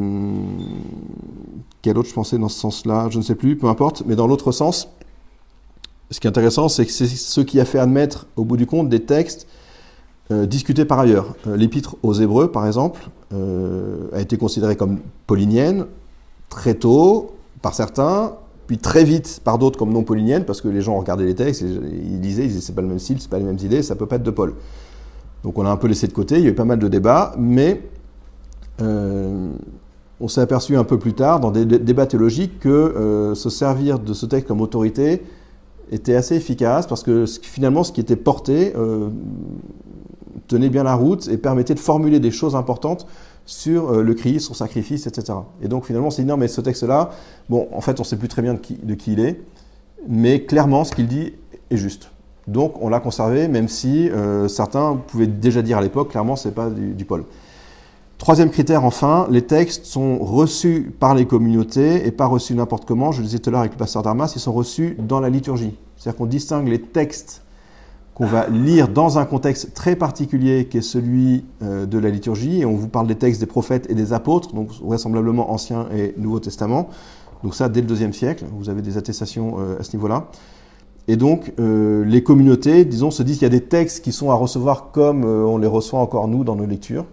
quel 1.83 1.99
autre 1.99 2.09
je 2.09 2.15
pensais 2.15 2.39
dans 2.39 2.49
ce 2.49 2.59
sens-là? 2.59 3.09
Je 3.11 3.19
ne 3.19 3.23
sais 3.23 3.35
plus, 3.35 3.57
peu 3.57 3.69
importe. 3.69 4.03
Mais 4.07 4.17
dans 4.17 4.27
l'autre 4.27 4.53
sens, 4.53 4.89
ce 6.11 6.21
qui 6.21 6.27
est 6.27 6.31
intéressant, 6.31 6.69
c'est 6.69 6.87
que 6.87 6.93
c'est 6.93 7.07
ce 7.07 7.41
qui 7.43 7.61
a 7.61 7.65
fait 7.65 7.79
admettre, 7.79 8.27
au 8.37 8.45
bout 8.45 8.57
du 8.57 8.67
compte, 8.67 8.89
des 8.89 9.01
textes 9.01 9.47
euh, 10.31 10.47
discutés 10.47 10.85
par 10.85 10.99
ailleurs. 10.99 11.35
Euh, 11.47 11.57
L'épître 11.57 11.97
aux 12.03 12.15
Hébreux, 12.15 12.51
par 12.51 12.67
exemple, 12.67 13.09
euh, 13.35 14.09
a 14.13 14.21
été 14.21 14.37
considérée 14.37 14.77
comme 14.77 15.01
paulinienne 15.27 15.87
très 16.49 16.75
tôt 16.75 17.33
par 17.61 17.75
certains, 17.75 18.33
puis 18.67 18.79
très 18.79 19.05
vite 19.05 19.41
par 19.45 19.59
d'autres 19.59 19.79
comme 19.79 19.93
non 19.93 20.03
paulinienne, 20.03 20.45
parce 20.45 20.61
que 20.61 20.69
les 20.69 20.81
gens 20.81 20.99
regardaient 20.99 21.27
les 21.27 21.35
textes, 21.35 21.63
et 21.63 21.67
ils 21.67 22.21
lisaient, 22.21 22.45
ils 22.45 22.49
disaient 22.49 22.61
c'est 22.61 22.75
pas 22.75 22.83
le 22.83 22.89
même 22.89 22.99
style, 22.99 23.21
c'est 23.21 23.31
pas 23.31 23.39
les 23.39 23.45
mêmes 23.45 23.59
idées, 23.63 23.83
ça 23.83 23.95
peut 23.95 24.07
pas 24.07 24.17
être 24.17 24.23
de 24.23 24.31
Paul. 24.31 24.55
Donc 25.43 25.59
on 25.59 25.63
l'a 25.63 25.71
un 25.71 25.77
peu 25.77 25.89
laissé 25.89 26.07
de 26.07 26.13
côté, 26.13 26.37
il 26.37 26.45
y 26.45 26.47
a 26.47 26.51
eu 26.51 26.55
pas 26.55 26.65
mal 26.65 26.79
de 26.79 26.89
débats, 26.89 27.35
mais 27.39 27.83
on 28.81 30.29
s'est 30.29 30.41
aperçu 30.41 30.77
un 30.77 30.85
peu 30.85 30.99
plus 30.99 31.15
tard, 31.15 31.41
dans 31.41 31.51
des 31.51 31.65
dé- 31.65 31.79
débats 31.79 32.07
théologiques, 32.07 32.61
que 32.61 33.33
se 33.35 33.51
servir 33.51 33.99
de 33.99 34.13
ce 34.13 34.27
texte 34.27 34.49
comme 34.49 34.61
autorité 34.61 35.23
était 35.91 36.15
assez 36.15 36.37
efficace, 36.37 36.87
parce 36.87 37.03
que 37.03 37.25
finalement 37.27 37.85
ce 37.85 37.93
qui 37.93 38.01
était 38.01 38.17
porté 38.17 38.73
euh, 38.77 39.09
tenait 40.47 40.69
bien 40.69 40.85
la 40.85 40.95
route 40.95 41.29
et 41.29 41.37
permettait 41.37 41.75
de 41.75 41.81
formuler 41.81 42.21
des 42.21 42.31
choses 42.31 42.57
importantes 42.57 43.07
sur 43.47 43.91
euh, 43.91 44.03
le 44.03 44.15
Christ, 44.15 44.47
son 44.47 44.55
sacrifice, 44.55 45.07
etc. 45.07 45.39
Et 45.63 45.69
donc 45.69 45.87
finalement 45.87 46.09
on 46.09 46.11
s'est 46.11 46.23
dit 46.23 46.29
non 46.29 46.37
mais 46.37 46.49
ce 46.49 46.61
texte-là, 46.61 47.11
bon 47.49 47.69
en 47.73 47.81
fait 47.81 47.99
on 48.01 48.03
ne 48.03 48.07
sait 48.07 48.17
plus 48.17 48.29
très 48.29 48.43
bien 48.43 48.55
de 48.55 48.59
qui, 48.59 48.75
de 48.75 48.95
qui 48.95 49.13
il 49.13 49.21
est, 49.21 49.41
mais 50.07 50.43
clairement 50.43 50.85
ce 50.85 50.95
qu'il 50.95 51.07
dit 51.09 51.33
est 51.71 51.77
juste. 51.77 52.11
Donc 52.49 52.83
on 52.83 52.89
l'a 52.89 52.99
conservé, 52.99 53.47
même 53.47 53.69
si 53.69 54.09
euh, 54.11 54.49
certains 54.49 54.97
pouvaient 54.97 55.27
déjà 55.27 55.61
dire 55.63 55.79
à 55.79 55.83
l'époque, 55.83 56.11
clairement, 56.11 56.35
c'est 56.35 56.55
pas 56.55 56.71
du, 56.71 56.95
du 56.95 57.05
Paul. 57.05 57.25
Troisième 58.19 58.51
critère, 58.51 58.85
enfin, 58.85 59.29
les 59.31 59.43
textes 59.43 59.85
sont 59.85 60.19
reçus 60.19 60.93
par 60.99 61.15
les 61.15 61.25
communautés 61.25 62.05
et 62.05 62.11
pas 62.11 62.27
reçus 62.27 62.53
n'importe 62.55 62.85
comment. 62.85 63.13
Je 63.13 63.21
le 63.21 63.27
disais 63.27 63.39
tout 63.39 63.49
à 63.49 63.53
l'heure 63.53 63.61
avec 63.61 63.73
le 63.73 63.79
pasteur 63.79 64.03
Darmas, 64.03 64.33
ils 64.35 64.41
sont 64.41 64.53
reçus 64.53 64.97
dans 64.99 65.21
la 65.21 65.31
liturgie. 65.31 65.77
C'est-à-dire 65.97 66.19
qu'on 66.19 66.27
distingue 66.27 66.67
les 66.67 66.81
textes 66.81 67.43
qu'on 68.15 68.27
va 68.27 68.49
lire 68.49 68.89
dans 68.89 69.19
un 69.19 69.25
contexte 69.25 69.73
très 69.73 69.95
particulier 69.95 70.67
qui 70.69 70.79
est 70.79 70.83
celui 70.83 71.45
euh, 71.63 71.87
de 71.87 71.97
la 71.97 72.11
liturgie. 72.11 72.61
Et 72.61 72.67
on 72.67 72.75
vous 72.75 72.89
parle 72.89 73.07
des 73.07 73.15
textes 73.15 73.39
des 73.39 73.47
prophètes 73.47 73.89
et 73.89 73.95
des 73.95 74.13
apôtres, 74.13 74.53
donc 74.53 74.71
vraisemblablement 74.83 75.53
Ancien 75.53 75.87
et 75.97 76.15
Nouveau 76.19 76.41
Testament. 76.41 76.89
Donc 77.45 77.55
ça, 77.55 77.69
dès 77.69 77.83
le 77.83 77.87
deuxième 77.87 78.13
siècle, 78.13 78.45
vous 78.51 78.69
avez 78.69 78.83
des 78.83 78.99
attestations 78.99 79.59
euh, 79.61 79.79
à 79.79 79.85
ce 79.85 79.97
niveau-là. 79.97 80.27
Et 81.07 81.15
donc, 81.15 81.53
euh, 81.61 82.05
les 82.05 82.25
communautés, 82.25 82.85
disons, 82.85 83.13
se 83.13 83.23
disent 83.23 83.39
qu'il 83.39 83.47
y 83.47 83.55
a 83.55 83.57
des 83.57 83.65
textes 83.65 84.03
qui 84.03 84.11
sont 84.11 84.33
à 84.33 84.35
recevoir 84.35 84.91
comme 84.91 85.25
on 85.25 85.57
les 85.57 85.69
reçoit 85.69 86.01
encore 86.01 86.27
nous 86.27 86.43
dans 86.43 86.57
nos 86.57 86.67
lectures, 86.67 87.07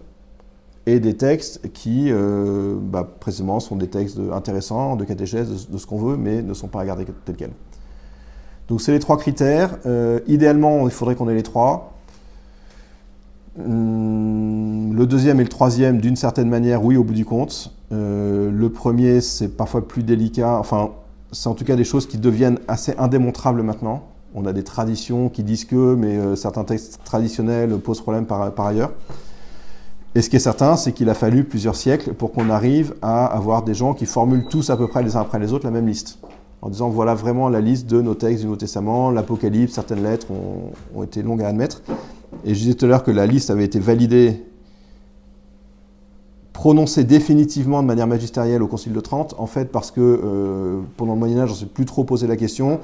et 0.86 1.00
des 1.00 1.16
textes 1.16 1.72
qui, 1.72 2.06
euh, 2.10 2.76
bah, 2.80 3.06
précisément, 3.18 3.58
sont 3.58 3.76
des 3.76 3.88
textes 3.88 4.20
intéressants, 4.32 4.94
de 4.94 5.04
catéchèse, 5.04 5.68
de, 5.68 5.78
ce 5.78 5.86
qu'on 5.86 5.98
veut, 5.98 6.16
mais 6.16 6.42
ne 6.42 6.54
sont 6.54 6.68
pas 6.68 6.80
à 6.80 6.86
garder 6.86 7.04
tels 7.24 7.36
quels. 7.36 7.50
Donc, 8.68 8.80
c'est 8.80 8.92
les 8.92 9.00
trois 9.00 9.16
critères. 9.16 9.78
Euh, 9.84 10.20
idéalement, 10.28 10.86
il 10.86 10.92
faudrait 10.92 11.16
qu'on 11.16 11.28
ait 11.28 11.34
les 11.34 11.42
trois. 11.42 11.92
Hum, 13.58 14.94
le 14.94 15.06
deuxième 15.06 15.40
et 15.40 15.42
le 15.42 15.48
troisième, 15.48 16.00
d'une 16.00 16.16
certaine 16.16 16.48
manière, 16.48 16.84
oui, 16.84 16.96
au 16.96 17.02
bout 17.02 17.14
du 17.14 17.24
compte. 17.24 17.72
Euh, 17.90 18.50
le 18.50 18.70
premier, 18.70 19.20
c'est 19.20 19.48
parfois 19.48 19.86
plus 19.86 20.04
délicat. 20.04 20.56
Enfin, 20.56 20.90
c'est 21.32 21.48
en 21.48 21.54
tout 21.54 21.64
cas 21.64 21.74
des 21.74 21.84
choses 21.84 22.06
qui 22.06 22.18
deviennent 22.18 22.60
assez 22.68 22.94
indémontrables 22.96 23.62
maintenant. 23.62 24.04
On 24.34 24.46
a 24.46 24.52
des 24.52 24.62
traditions 24.62 25.30
qui 25.30 25.42
disent 25.42 25.64
que, 25.64 25.94
mais 25.94 26.36
certains 26.36 26.64
textes 26.64 27.00
traditionnels 27.04 27.78
posent 27.78 28.02
problème 28.02 28.26
par 28.26 28.66
ailleurs. 28.66 28.92
Et 30.16 30.22
ce 30.22 30.30
qui 30.30 30.36
est 30.36 30.38
certain, 30.38 30.76
c'est 30.76 30.92
qu'il 30.92 31.10
a 31.10 31.14
fallu 31.14 31.44
plusieurs 31.44 31.76
siècles 31.76 32.14
pour 32.14 32.32
qu'on 32.32 32.48
arrive 32.48 32.94
à 33.02 33.26
avoir 33.26 33.62
des 33.62 33.74
gens 33.74 33.92
qui 33.92 34.06
formulent 34.06 34.46
tous 34.48 34.70
à 34.70 34.76
peu 34.78 34.88
près 34.88 35.02
les 35.02 35.14
uns 35.14 35.20
après 35.20 35.38
les 35.38 35.52
autres 35.52 35.66
la 35.66 35.70
même 35.70 35.86
liste. 35.86 36.20
En 36.62 36.70
disant 36.70 36.88
voilà 36.88 37.14
vraiment 37.14 37.50
la 37.50 37.60
liste 37.60 37.86
de 37.86 38.00
nos 38.00 38.14
textes 38.14 38.38
du 38.38 38.46
Nouveau 38.46 38.56
Testament, 38.56 39.10
l'Apocalypse, 39.10 39.74
certaines 39.74 40.02
lettres 40.02 40.28
ont, 40.94 41.02
été 41.02 41.22
longues 41.22 41.42
à 41.42 41.48
admettre. 41.48 41.82
Et 42.46 42.54
je 42.54 42.60
disais 42.60 42.72
tout 42.72 42.86
à 42.86 42.88
l'heure 42.88 43.04
que 43.04 43.10
la 43.10 43.26
liste 43.26 43.50
avait 43.50 43.66
été 43.66 43.78
validée, 43.78 44.42
prononcée 46.54 47.04
définitivement 47.04 47.82
de 47.82 47.86
manière 47.86 48.06
magistérielle 48.06 48.62
au 48.62 48.68
Concile 48.68 48.94
de 48.94 49.00
Trente, 49.00 49.34
en 49.36 49.46
fait 49.46 49.70
parce 49.70 49.90
que 49.90 50.00
euh, 50.00 50.80
pendant 50.96 51.12
le 51.12 51.18
Moyen 51.18 51.40
Âge, 51.40 51.50
on 51.50 51.52
ne 51.52 51.58
s'est 51.58 51.66
plus 51.66 51.84
trop 51.84 52.04
posé 52.04 52.26
la 52.26 52.38
question. 52.38 52.80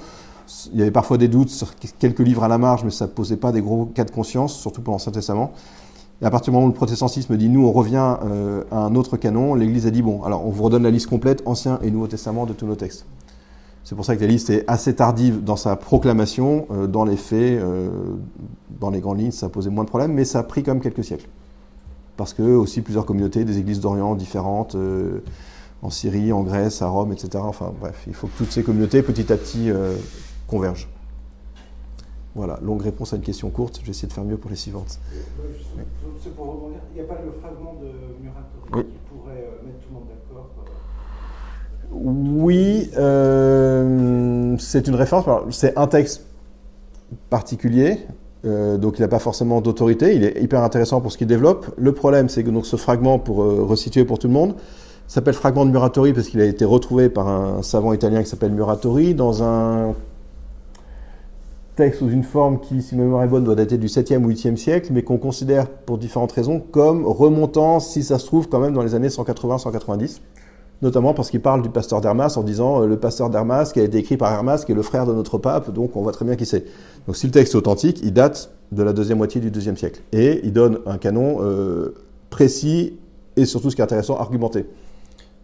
Il 0.74 0.78
y 0.78 0.82
avait 0.82 0.90
parfois 0.90 1.16
des 1.16 1.28
doutes 1.28 1.48
sur 1.48 1.76
quelques 1.98 2.20
livres 2.20 2.44
à 2.44 2.48
la 2.48 2.58
marge, 2.58 2.84
mais 2.84 2.90
ça 2.90 3.06
ne 3.06 3.10
posait 3.10 3.38
pas 3.38 3.52
des 3.52 3.62
gros 3.62 3.86
cas 3.86 4.04
de 4.04 4.10
conscience, 4.10 4.54
surtout 4.54 4.82
pendant 4.82 4.96
l'Ancien 4.96 5.12
Testament. 5.12 5.52
Et 6.20 6.24
à 6.24 6.30
partir 6.30 6.52
du 6.52 6.54
moment 6.54 6.66
où 6.66 6.70
le 6.70 6.74
protestantisme 6.74 7.36
dit 7.36 7.48
nous 7.48 7.66
on 7.66 7.72
revient 7.72 8.16
euh, 8.24 8.62
à 8.70 8.78
un 8.78 8.94
autre 8.94 9.16
canon, 9.16 9.54
l'Église 9.54 9.86
a 9.86 9.90
dit 9.90 10.02
bon, 10.02 10.22
alors 10.22 10.46
on 10.46 10.50
vous 10.50 10.62
redonne 10.62 10.84
la 10.84 10.90
liste 10.90 11.08
complète, 11.08 11.42
Ancien 11.46 11.78
et 11.82 11.90
Nouveau 11.90 12.06
Testament 12.06 12.46
de 12.46 12.52
tous 12.52 12.66
nos 12.66 12.76
textes. 12.76 13.06
C'est 13.84 13.96
pour 13.96 14.04
ça 14.04 14.14
que 14.14 14.20
la 14.20 14.28
liste 14.28 14.48
est 14.50 14.64
assez 14.68 14.94
tardive 14.94 15.42
dans 15.42 15.56
sa 15.56 15.74
proclamation. 15.74 16.66
Euh, 16.70 16.86
dans 16.86 17.04
les 17.04 17.16
faits, 17.16 17.60
euh, 17.60 17.90
dans 18.80 18.90
les 18.90 19.00
grandes 19.00 19.18
lignes, 19.18 19.32
ça 19.32 19.48
posait 19.48 19.70
moins 19.70 19.82
de 19.82 19.88
problèmes, 19.88 20.12
mais 20.12 20.24
ça 20.24 20.38
a 20.38 20.42
pris 20.44 20.62
quand 20.62 20.72
même 20.72 20.82
quelques 20.82 21.02
siècles. 21.02 21.28
Parce 22.16 22.32
que 22.32 22.42
aussi 22.42 22.82
plusieurs 22.82 23.06
communautés, 23.06 23.44
des 23.44 23.58
églises 23.58 23.80
d'Orient 23.80 24.14
différentes, 24.14 24.76
en 25.80 25.90
Syrie, 25.90 26.32
en 26.32 26.42
Grèce, 26.42 26.82
à 26.82 26.86
Rome, 26.86 27.10
etc. 27.10 27.42
Enfin 27.44 27.72
bref, 27.80 28.04
il 28.06 28.14
faut 28.14 28.28
que 28.28 28.38
toutes 28.38 28.52
ces 28.52 28.62
communautés 28.62 29.02
petit 29.02 29.32
à 29.32 29.36
petit 29.36 29.70
convergent. 30.46 30.91
Voilà, 32.34 32.58
longue 32.62 32.82
réponse 32.82 33.12
à 33.12 33.16
une 33.16 33.22
question 33.22 33.50
courte. 33.50 33.78
Je 33.80 33.84
vais 33.86 33.90
essayer 33.90 34.08
de 34.08 34.12
faire 34.12 34.24
mieux 34.24 34.38
pour 34.38 34.50
les 34.50 34.56
suivantes. 34.56 34.98
C'est 36.22 36.34
pour 36.34 36.46
rebondir. 36.46 36.78
Il 36.94 37.02
n'y 37.02 37.06
a 37.06 37.12
pas 37.12 37.20
le 37.24 37.30
fragment 37.40 37.74
de 37.80 37.88
Muratori 38.22 38.70
Oui. 38.74 38.84
qui 38.84 38.98
pourrait 39.10 39.48
euh, 39.62 39.66
mettre 39.66 39.78
tout 39.80 39.88
le 39.88 39.94
monde 39.94 40.04
d'accord 40.08 40.50
Oui, 41.92 42.90
euh, 42.96 44.56
c'est 44.58 44.88
une 44.88 44.94
référence. 44.94 45.26
C'est 45.50 45.76
un 45.76 45.86
texte 45.86 46.24
particulier, 47.28 47.98
euh, 48.46 48.78
donc 48.78 48.98
il 48.98 49.02
n'a 49.02 49.08
pas 49.08 49.18
forcément 49.18 49.60
d'autorité. 49.60 50.14
Il 50.16 50.24
est 50.24 50.40
hyper 50.40 50.62
intéressant 50.62 51.02
pour 51.02 51.12
ce 51.12 51.18
qu'il 51.18 51.26
développe. 51.26 51.66
Le 51.76 51.92
problème, 51.92 52.30
c'est 52.30 52.42
que 52.42 52.50
donc, 52.50 52.64
ce 52.64 52.76
fragment, 52.76 53.18
pour 53.18 53.42
euh, 53.42 53.62
resituer 53.62 54.04
pour 54.06 54.18
tout 54.18 54.28
le 54.28 54.32
monde, 54.32 54.54
s'appelle 55.06 55.34
fragment 55.34 55.66
de 55.66 55.70
Muratori 55.70 56.14
parce 56.14 56.28
qu'il 56.28 56.40
a 56.40 56.46
été 56.46 56.64
retrouvé 56.64 57.10
par 57.10 57.28
un 57.28 57.62
savant 57.62 57.92
italien 57.92 58.22
qui 58.22 58.30
s'appelle 58.30 58.52
Muratori 58.52 59.14
dans 59.14 59.42
un 59.42 59.94
texte 61.76 62.00
sous 62.00 62.10
une 62.10 62.22
forme 62.22 62.60
qui, 62.60 62.82
si 62.82 62.96
ma 62.96 63.02
mémoire 63.02 63.24
est 63.24 63.28
bonne, 63.28 63.44
doit 63.44 63.54
dater 63.54 63.78
du 63.78 63.86
7e 63.86 64.24
ou 64.24 64.30
8e 64.30 64.56
siècle, 64.56 64.90
mais 64.92 65.02
qu'on 65.02 65.18
considère 65.18 65.68
pour 65.68 65.98
différentes 65.98 66.32
raisons 66.32 66.60
comme 66.60 67.06
remontant, 67.06 67.80
si 67.80 68.02
ça 68.02 68.18
se 68.18 68.26
trouve, 68.26 68.48
quand 68.48 68.60
même 68.60 68.72
dans 68.72 68.82
les 68.82 68.94
années 68.94 69.08
180-190 69.08 70.20
notamment 70.82 71.14
parce 71.14 71.30
qu'il 71.30 71.40
parle 71.40 71.62
du 71.62 71.70
pasteur 71.70 72.00
d'Hermas 72.00 72.36
en 72.36 72.42
disant 72.42 72.82
euh, 72.82 72.86
le 72.86 72.98
pasteur 72.98 73.30
d'Hermas 73.30 73.70
qui 73.72 73.80
a 73.80 73.84
été 73.84 73.98
écrit 73.98 74.16
par 74.16 74.32
Hermas, 74.32 74.64
qui 74.66 74.72
est 74.72 74.74
le 74.74 74.82
frère 74.82 75.06
de 75.06 75.14
notre 75.14 75.38
pape, 75.38 75.72
donc 75.72 75.96
on 75.96 76.02
voit 76.02 76.12
très 76.12 76.24
bien 76.24 76.36
qui 76.36 76.44
c'est. 76.44 76.64
Donc 77.06 77.16
si 77.16 77.26
le 77.26 77.32
texte 77.32 77.54
est 77.54 77.56
authentique, 77.56 78.00
il 78.02 78.12
date 78.12 78.50
de 78.72 78.82
la 78.82 78.92
deuxième 78.92 79.18
moitié 79.18 79.40
du 79.40 79.50
deuxième 79.50 79.76
siècle. 79.76 80.02
Et 80.12 80.40
il 80.44 80.52
donne 80.52 80.80
un 80.86 80.98
canon 80.98 81.38
euh, 81.40 81.94
précis 82.30 82.98
et 83.36 83.46
surtout, 83.46 83.70
ce 83.70 83.76
qui 83.76 83.80
est 83.80 83.84
intéressant, 83.84 84.16
argumenté. 84.18 84.66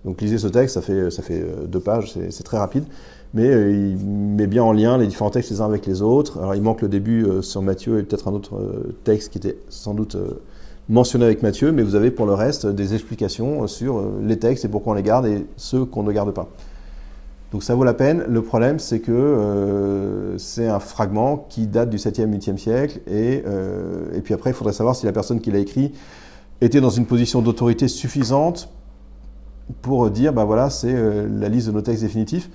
Donc 0.04 0.20
lisez 0.20 0.38
ce 0.38 0.48
texte, 0.48 0.74
ça 0.74 0.82
fait, 0.82 1.10
ça 1.10 1.22
fait 1.22 1.40
euh, 1.40 1.66
deux 1.66 1.80
pages, 1.80 2.12
c'est 2.12 2.30
c'est 2.32 2.44
très 2.44 2.58
rapide, 2.58 2.84
mais 3.34 3.46
euh, 3.46 3.70
il 3.70 4.04
met 4.06 4.46
bien 4.46 4.62
en 4.62 4.72
lien 4.72 4.96
les 4.98 5.06
différents 5.06 5.30
textes 5.30 5.50
les 5.50 5.60
uns 5.60 5.66
avec 5.66 5.86
les 5.86 6.02
autres. 6.02 6.38
Alors 6.38 6.54
il 6.54 6.62
manque 6.62 6.82
le 6.82 6.88
début 6.88 7.24
euh, 7.24 7.42
sur 7.42 7.62
Matthieu 7.62 7.98
et 7.98 8.02
peut-être 8.02 8.28
un 8.28 8.32
autre 8.32 8.56
euh, 8.56 8.96
texte 9.04 9.32
qui 9.32 9.38
était 9.38 9.58
sans 9.68 9.94
doute 9.94 10.16
mentionné 10.88 11.26
avec 11.26 11.42
Matthieu, 11.42 11.70
mais 11.70 11.82
vous 11.82 11.94
avez 11.94 12.10
pour 12.10 12.24
le 12.24 12.32
reste 12.32 12.66
des 12.66 12.94
explications 12.94 13.66
sur 13.66 14.02
les 14.22 14.38
textes 14.38 14.64
et 14.64 14.68
pourquoi 14.68 14.94
on 14.94 14.96
les 14.96 15.02
garde 15.02 15.26
et 15.26 15.46
ceux 15.56 15.84
qu'on 15.84 16.02
ne 16.02 16.12
garde 16.12 16.32
pas. 16.32 16.48
Donc 17.52 17.62
ça 17.62 17.74
vaut 17.74 17.84
la 17.84 17.92
peine. 17.92 18.24
Le 18.26 18.40
problème, 18.40 18.78
c'est 18.78 19.00
que 19.00 20.34
c'est 20.38 20.66
un 20.66 20.80
fragment 20.80 21.46
qui 21.50 21.66
date 21.66 21.90
du 21.90 21.98
7e, 21.98 22.34
8e 22.34 22.56
siècle, 22.56 23.00
et, 23.06 23.44
et 24.14 24.20
puis 24.22 24.32
après, 24.32 24.48
il 24.48 24.54
faudrait 24.54 24.72
savoir 24.72 24.96
si 24.96 25.04
la 25.04 25.12
personne 25.12 25.42
qui 25.42 25.50
l'a 25.50 25.58
écrit 25.58 25.92
était 26.62 26.80
dans 26.80 26.88
une 26.88 27.04
position 27.04 27.42
d'autorité 27.42 27.86
suffisante 27.86 28.70
pour 29.82 30.10
dire, 30.10 30.32
bah 30.32 30.44
voilà, 30.44 30.70
c'est 30.70 30.94
la 31.28 31.50
liste 31.50 31.66
de 31.66 31.72
nos 31.72 31.82
textes 31.82 32.02
définitifs. 32.02 32.48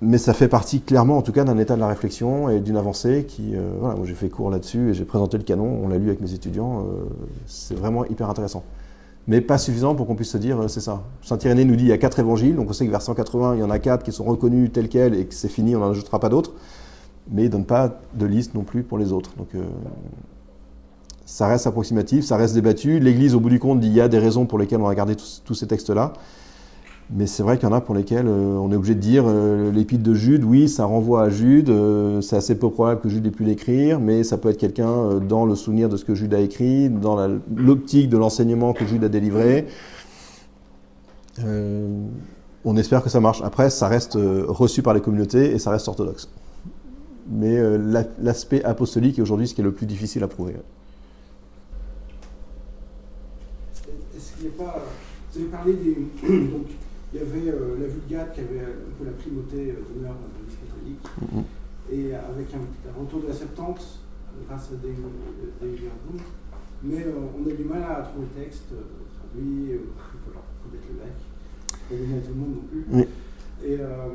Mais 0.00 0.18
ça 0.18 0.32
fait 0.32 0.46
partie 0.46 0.80
clairement, 0.80 1.16
en 1.16 1.22
tout 1.22 1.32
cas, 1.32 1.42
d'un 1.42 1.58
état 1.58 1.74
de 1.74 1.80
la 1.80 1.88
réflexion 1.88 2.48
et 2.48 2.60
d'une 2.60 2.76
avancée 2.76 3.24
qui, 3.26 3.56
euh, 3.56 3.72
voilà, 3.80 3.96
moi 3.96 4.06
j'ai 4.06 4.14
fait 4.14 4.28
cours 4.28 4.48
là-dessus 4.48 4.90
et 4.90 4.94
j'ai 4.94 5.04
présenté 5.04 5.36
le 5.38 5.42
canon, 5.42 5.80
on 5.82 5.88
l'a 5.88 5.98
lu 5.98 6.06
avec 6.06 6.20
mes 6.20 6.32
étudiants, 6.34 6.80
euh, 6.80 7.04
c'est 7.46 7.74
vraiment 7.74 8.04
hyper 8.04 8.30
intéressant. 8.30 8.62
Mais 9.26 9.40
pas 9.40 9.58
suffisant 9.58 9.96
pour 9.96 10.06
qu'on 10.06 10.14
puisse 10.14 10.30
se 10.30 10.38
dire, 10.38 10.60
euh, 10.60 10.68
c'est 10.68 10.80
ça. 10.80 11.02
Saint 11.22 11.38
Irénée 11.38 11.64
nous 11.64 11.74
dit, 11.74 11.84
il 11.84 11.88
y 11.88 11.92
a 11.92 11.98
quatre 11.98 12.20
évangiles, 12.20 12.54
donc 12.54 12.70
on 12.70 12.72
sait 12.72 12.86
que 12.86 12.92
vers 12.92 13.02
180, 13.02 13.56
il 13.56 13.60
y 13.60 13.62
en 13.64 13.70
a 13.70 13.80
quatre 13.80 14.04
qui 14.04 14.12
sont 14.12 14.24
reconnus 14.24 14.70
tels 14.72 14.88
quels 14.88 15.14
et 15.14 15.26
que 15.26 15.34
c'est 15.34 15.48
fini, 15.48 15.74
on 15.74 15.80
n'en 15.80 15.90
ajoutera 15.90 16.20
pas 16.20 16.28
d'autres. 16.28 16.52
mais 17.32 17.42
il 17.42 17.46
ne 17.46 17.50
donne 17.50 17.66
pas 17.66 18.00
de 18.14 18.24
liste 18.24 18.54
non 18.54 18.62
plus 18.62 18.84
pour 18.84 18.98
les 18.98 19.12
autres. 19.12 19.32
Donc 19.36 19.48
ça 21.26 21.46
reste 21.46 21.66
approximatif, 21.66 22.24
ça 22.24 22.36
reste 22.36 22.54
débattu. 22.54 23.00
L'Église, 23.00 23.34
au 23.34 23.40
bout 23.40 23.50
du 23.50 23.58
compte, 23.58 23.80
dit 23.80 23.88
il 23.88 23.94
y 23.94 24.00
a 24.00 24.08
des 24.08 24.18
raisons 24.18 24.46
pour 24.46 24.58
lesquelles 24.58 24.80
on 24.80 24.88
a 24.88 24.94
gardé 24.94 25.14
tous 25.44 25.54
ces 25.54 25.66
textes-là. 25.66 26.14
Mais 27.10 27.26
c'est 27.26 27.42
vrai 27.42 27.56
qu'il 27.56 27.66
y 27.66 27.72
en 27.72 27.74
a 27.74 27.80
pour 27.80 27.94
lesquels 27.94 28.26
euh, 28.26 28.58
on 28.58 28.70
est 28.70 28.76
obligé 28.76 28.94
de 28.94 29.00
dire 29.00 29.24
euh, 29.26 29.72
l'épître 29.72 30.02
de 30.02 30.12
Jude, 30.12 30.44
oui, 30.44 30.68
ça 30.68 30.84
renvoie 30.84 31.22
à 31.22 31.30
Jude, 31.30 31.70
euh, 31.70 32.20
c'est 32.20 32.36
assez 32.36 32.58
peu 32.58 32.68
probable 32.70 33.00
que 33.00 33.08
Jude 33.08 33.26
ait 33.26 33.30
pu 33.30 33.44
l'écrire, 33.44 33.98
mais 33.98 34.24
ça 34.24 34.36
peut 34.36 34.50
être 34.50 34.58
quelqu'un 34.58 35.18
dans 35.20 35.46
le 35.46 35.54
souvenir 35.54 35.88
de 35.88 35.96
ce 35.96 36.04
que 36.04 36.14
Jude 36.14 36.34
a 36.34 36.40
écrit, 36.40 36.90
dans 36.90 37.16
l'optique 37.56 38.10
de 38.10 38.18
l'enseignement 38.18 38.74
que 38.74 38.84
Jude 38.84 39.04
a 39.04 39.08
délivré. 39.08 39.66
On 42.64 42.76
espère 42.76 43.02
que 43.02 43.08
ça 43.08 43.20
marche. 43.20 43.40
Après, 43.42 43.70
ça 43.70 43.88
reste 43.88 44.18
reçu 44.18 44.82
par 44.82 44.92
les 44.92 45.00
communautés 45.00 45.52
et 45.52 45.58
ça 45.58 45.70
reste 45.70 45.88
orthodoxe. 45.88 46.28
Mais 47.30 47.56
la- 47.78 48.04
l'aspect 48.20 48.62
apostolique 48.64 49.18
est 49.18 49.22
aujourd'hui 49.22 49.48
ce 49.48 49.54
qui 49.54 49.60
est 49.62 49.64
le 49.64 49.72
plus 49.72 49.86
difficile 49.86 50.22
à 50.24 50.28
prouver. 50.28 50.56
Est-ce 54.16 54.32
qu'il 54.36 54.48
n'y 54.50 54.54
a 54.54 54.62
pas. 54.64 54.84
Vous 55.32 55.40
avez 55.40 55.48
parlé 55.48 55.72
des. 55.74 55.96
Il 57.12 57.18
y 57.18 57.22
avait 57.22 57.50
euh, 57.50 57.78
la 57.80 57.86
Vulgate 57.86 58.34
qui 58.34 58.40
avait 58.40 58.60
un 58.60 58.92
peu 58.98 59.04
la 59.06 59.12
primauté 59.12 59.70
euh, 59.72 59.80
d'honneur 59.94 60.14
de 60.14 60.28
l'Église 60.38 60.58
catholique. 60.60 61.06
Mhm. 61.32 61.44
Et 61.90 62.14
avec 62.14 62.52
un, 62.54 62.58
un 62.58 63.00
retour 63.00 63.22
de 63.22 63.28
la 63.28 63.32
Septante, 63.34 63.80
euh, 63.80 64.44
grâce 64.46 64.70
à 64.72 64.76
des, 64.76 64.92
des. 64.92 65.78
Mais 66.82 67.02
euh, 67.06 67.12
on 67.36 67.48
a 67.48 67.52
du 67.52 67.64
mal 67.64 67.82
à 67.82 68.02
trouver 68.02 68.26
le 68.36 68.42
texte 68.44 68.66
euh, 68.72 68.82
traduit, 69.18 69.72
euh, 69.72 69.78
voilà, 70.26 70.42
peut-être 70.62 70.84
le 70.92 71.00
lac, 71.00 71.16
pas 71.88 71.94
donné 71.96 72.18
à 72.18 72.20
tout 72.20 72.28
le 72.28 72.34
monde 72.40 72.54
non 72.56 72.68
plus. 72.70 72.84
Oui. 72.92 73.04
Et 73.64 73.80
euh, 73.80 74.08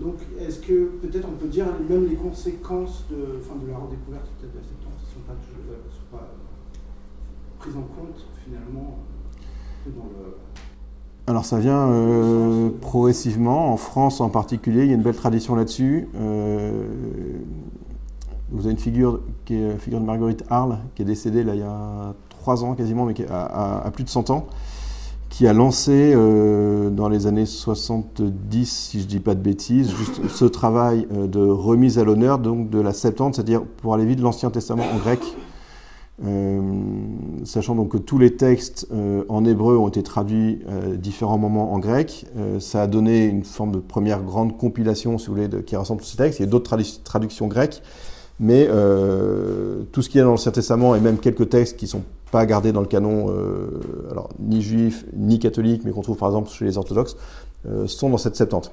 donc, 0.00 0.16
est-ce 0.38 0.60
que 0.60 0.84
peut-être 1.02 1.28
on 1.28 1.36
peut 1.36 1.48
dire 1.48 1.66
même 1.88 2.08
les 2.08 2.14
conséquences 2.16 3.04
de, 3.10 3.36
enfin, 3.38 3.56
de 3.60 3.70
la 3.70 3.76
redécouverte 3.76 4.28
peut-être 4.40 4.52
de 4.54 4.58
la 4.58 4.64
Septante 4.64 4.96
ne 5.02 5.12
sont 5.12 5.26
pas, 5.26 5.34
toujours- 5.34 5.74
euh, 5.74 5.90
sont 5.90 6.16
pas 6.16 6.22
euh, 6.24 7.58
prises 7.58 7.76
en 7.76 7.82
compte 7.82 8.24
finalement 8.44 9.00
euh, 9.86 9.90
dans 9.90 10.04
le. 10.06 10.36
Alors 11.30 11.44
ça 11.44 11.60
vient 11.60 11.88
euh, 11.88 12.70
progressivement, 12.80 13.72
en 13.72 13.76
France 13.76 14.20
en 14.20 14.30
particulier, 14.30 14.82
il 14.82 14.88
y 14.88 14.90
a 14.90 14.96
une 14.96 15.02
belle 15.02 15.14
tradition 15.14 15.54
là-dessus. 15.54 16.08
Euh, 16.16 16.82
vous 18.50 18.62
avez 18.62 18.72
une 18.72 18.80
figure 18.80 19.20
qui 19.44 19.54
est 19.54 19.78
figure 19.78 20.00
de 20.00 20.04
Marguerite 20.04 20.42
Arles, 20.50 20.78
qui 20.96 21.02
est 21.02 21.04
décédée 21.04 21.42
il 21.46 21.54
y 21.54 21.62
a 21.62 22.14
trois 22.30 22.64
ans 22.64 22.74
quasiment, 22.74 23.04
mais 23.04 23.14
qui 23.14 23.22
a, 23.30 23.88
plus 23.94 24.02
de 24.02 24.08
100 24.08 24.30
ans, 24.30 24.48
qui 25.28 25.46
a 25.46 25.52
lancé 25.52 26.12
euh, 26.16 26.90
dans 26.90 27.08
les 27.08 27.28
années 27.28 27.46
70, 27.46 28.66
si 28.68 29.00
je 29.00 29.06
dis 29.06 29.20
pas 29.20 29.36
de 29.36 29.40
bêtises, 29.40 29.94
juste 29.94 30.26
ce 30.26 30.44
travail 30.46 31.06
de 31.12 31.46
remise 31.46 32.00
à 32.00 32.04
l'honneur 32.04 32.40
donc 32.40 32.70
de 32.70 32.80
la 32.80 32.92
Septante, 32.92 33.36
c'est-à-dire 33.36 33.62
pour 33.62 33.94
aller 33.94 34.04
vite 34.04 34.18
l'Ancien 34.18 34.50
Testament 34.50 34.82
en 34.92 34.98
grec. 34.98 35.20
Euh, 36.22 36.60
sachant 37.44 37.74
donc 37.74 37.92
que 37.92 37.96
tous 37.96 38.18
les 38.18 38.36
textes 38.36 38.86
euh, 38.92 39.24
en 39.30 39.46
hébreu 39.46 39.78
ont 39.78 39.88
été 39.88 40.02
traduits 40.02 40.60
à 40.68 40.94
différents 40.94 41.38
moments 41.38 41.72
en 41.72 41.78
grec, 41.78 42.26
euh, 42.36 42.60
ça 42.60 42.82
a 42.82 42.86
donné 42.86 43.24
une 43.24 43.42
forme 43.42 43.72
de 43.72 43.78
première 43.78 44.22
grande 44.22 44.58
compilation, 44.58 45.16
si 45.16 45.28
vous 45.28 45.34
voulez, 45.36 45.48
qui 45.64 45.76
rassemble 45.76 46.02
tous 46.02 46.08
ces 46.08 46.18
textes. 46.18 46.38
Il 46.38 46.42
y 46.42 46.46
a 46.46 46.50
d'autres 46.50 46.76
tradu- 46.76 47.02
traductions 47.02 47.46
grecques, 47.46 47.82
mais 48.38 48.66
euh, 48.68 49.82
tout 49.92 50.02
ce 50.02 50.10
qu'il 50.10 50.18
y 50.18 50.20
a 50.20 50.24
dans 50.24 50.32
l'Ancien 50.32 50.52
Testament 50.52 50.94
et 50.94 51.00
même 51.00 51.16
quelques 51.16 51.48
textes 51.48 51.78
qui 51.78 51.86
sont 51.86 52.02
pas 52.30 52.44
gardés 52.44 52.72
dans 52.72 52.82
le 52.82 52.86
canon, 52.86 53.30
euh, 53.30 53.80
alors 54.10 54.28
ni 54.38 54.60
juif 54.60 55.06
ni 55.16 55.38
catholique, 55.38 55.82
mais 55.86 55.90
qu'on 55.90 56.02
trouve 56.02 56.18
par 56.18 56.28
exemple 56.28 56.50
chez 56.50 56.66
les 56.66 56.76
orthodoxes, 56.76 57.16
euh, 57.66 57.86
sont 57.86 58.10
dans 58.10 58.18
cette 58.18 58.36
septante. 58.36 58.72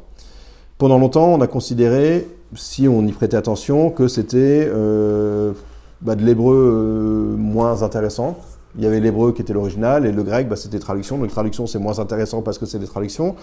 Pendant 0.78 1.00
longtemps, 1.00 1.34
on 1.34 1.42
a 1.42 1.48
considéré, 1.48 2.28
si 2.56 2.88
on 2.88 3.08
y 3.08 3.12
prêtait 3.14 3.38
attention, 3.38 3.90
que 3.90 4.08
c'était 4.08 4.68
euh, 4.70 5.54
bah, 6.02 6.16
de 6.16 6.24
l'hébreu 6.24 6.56
euh, 6.56 7.36
moins 7.38 7.84
intéressant. 7.84 8.38
Il 8.76 8.84
y 8.84 8.88
avait 8.88 9.00
l'hébreu 9.00 9.32
qui 9.32 9.42
était 9.42 9.54
l'original 9.54 10.06
et 10.06 10.12
le 10.12 10.24
grec, 10.24 10.48
bah, 10.48 10.56
c'était 10.56 10.80
traduction. 10.80 11.18
Donc 11.18 11.30
traduction, 11.30 11.68
c'est 11.68 11.80
moins 11.80 12.00
intéressant 12.00 12.42
parce 12.42 12.58
que 12.58 12.66
c'est 12.66 12.80
des 12.80 12.88
traductions. 12.88 13.36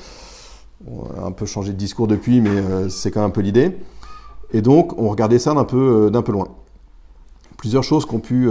On 0.87 1.05
a 1.21 1.27
un 1.27 1.33
peu 1.33 1.47
changé 1.47 1.73
de 1.73 1.79
discours 1.79 2.07
depuis, 2.07 2.41
mais 2.41 2.51
euh, 2.51 2.89
c'est 2.89 3.11
quand 3.11 3.21
même 3.21 3.31
un 3.31 3.33
peu 3.33 3.41
l'idée. 3.41 3.77
Et 4.53 4.63
donc, 4.63 4.99
on 4.99 5.09
regardait 5.09 5.39
ça 5.39 5.55
d'un 5.55 5.65
peu, 5.65 6.07
euh, 6.07 6.11
d'un 6.11 6.23
peu 6.23 6.33
loin. 6.33 6.49
Plusieurs 7.57 7.83
choses 7.83 8.05
qui 8.07 8.15
ont 8.15 8.21
pu 8.21 8.47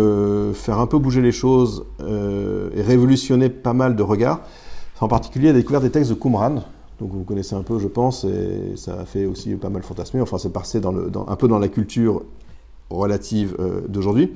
faire 0.56 0.80
un 0.80 0.88
peu 0.88 0.98
bouger 0.98 1.22
les 1.22 1.32
choses 1.32 1.86
et 2.00 2.82
révolutionner 2.82 3.48
pas 3.48 3.74
mal 3.74 3.96
de 3.96 4.02
regards. 4.02 4.40
En 5.02 5.08
particulier, 5.08 5.50
la 5.50 5.60
découverte 5.60 5.84
des 5.84 5.92
textes 5.92 6.10
de 6.10 6.16
Qumran, 6.16 6.64
donc 7.00 7.12
vous 7.12 7.24
connaissez 7.24 7.56
un 7.56 7.62
peu, 7.62 7.78
je 7.78 7.88
pense, 7.88 8.24
et 8.24 8.74
ça 8.76 9.02
a 9.02 9.06
fait 9.06 9.26
aussi 9.26 9.54
pas 9.56 9.70
mal 9.70 9.84
fantasmer. 9.84 10.22
Enfin, 10.22 10.38
c'est 10.38 10.54
passé 10.54 10.80
dans 10.80 10.92
le, 10.92 11.10
dans, 11.10 11.28
un 11.28 11.36
peu 11.36 11.48
dans 11.48 11.60
la 11.60 11.68
culture 11.68 12.24
relative 12.98 13.56
euh, 13.60 13.82
d'aujourd'hui. 13.88 14.32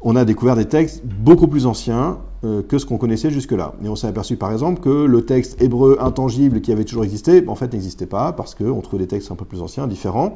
On 0.00 0.16
a 0.16 0.24
découvert 0.24 0.56
des 0.56 0.66
textes 0.66 1.02
beaucoup 1.04 1.48
plus 1.48 1.66
anciens 1.66 2.18
euh, 2.44 2.62
que 2.62 2.78
ce 2.78 2.84
qu'on 2.84 2.98
connaissait 2.98 3.30
jusque-là. 3.30 3.74
Et 3.82 3.88
on 3.88 3.96
s'est 3.96 4.06
aperçu 4.06 4.36
par 4.36 4.52
exemple 4.52 4.80
que 4.80 5.06
le 5.06 5.24
texte 5.24 5.60
hébreu 5.62 5.96
intangible 6.00 6.60
qui 6.60 6.72
avait 6.72 6.84
toujours 6.84 7.04
existé, 7.04 7.42
en 7.48 7.54
fait 7.54 7.72
n'existait 7.72 8.06
pas 8.06 8.32
parce 8.32 8.54
qu'on 8.54 8.80
trouvait 8.80 9.04
des 9.04 9.08
textes 9.08 9.30
un 9.30 9.36
peu 9.36 9.46
plus 9.46 9.62
anciens, 9.62 9.86
différents, 9.86 10.34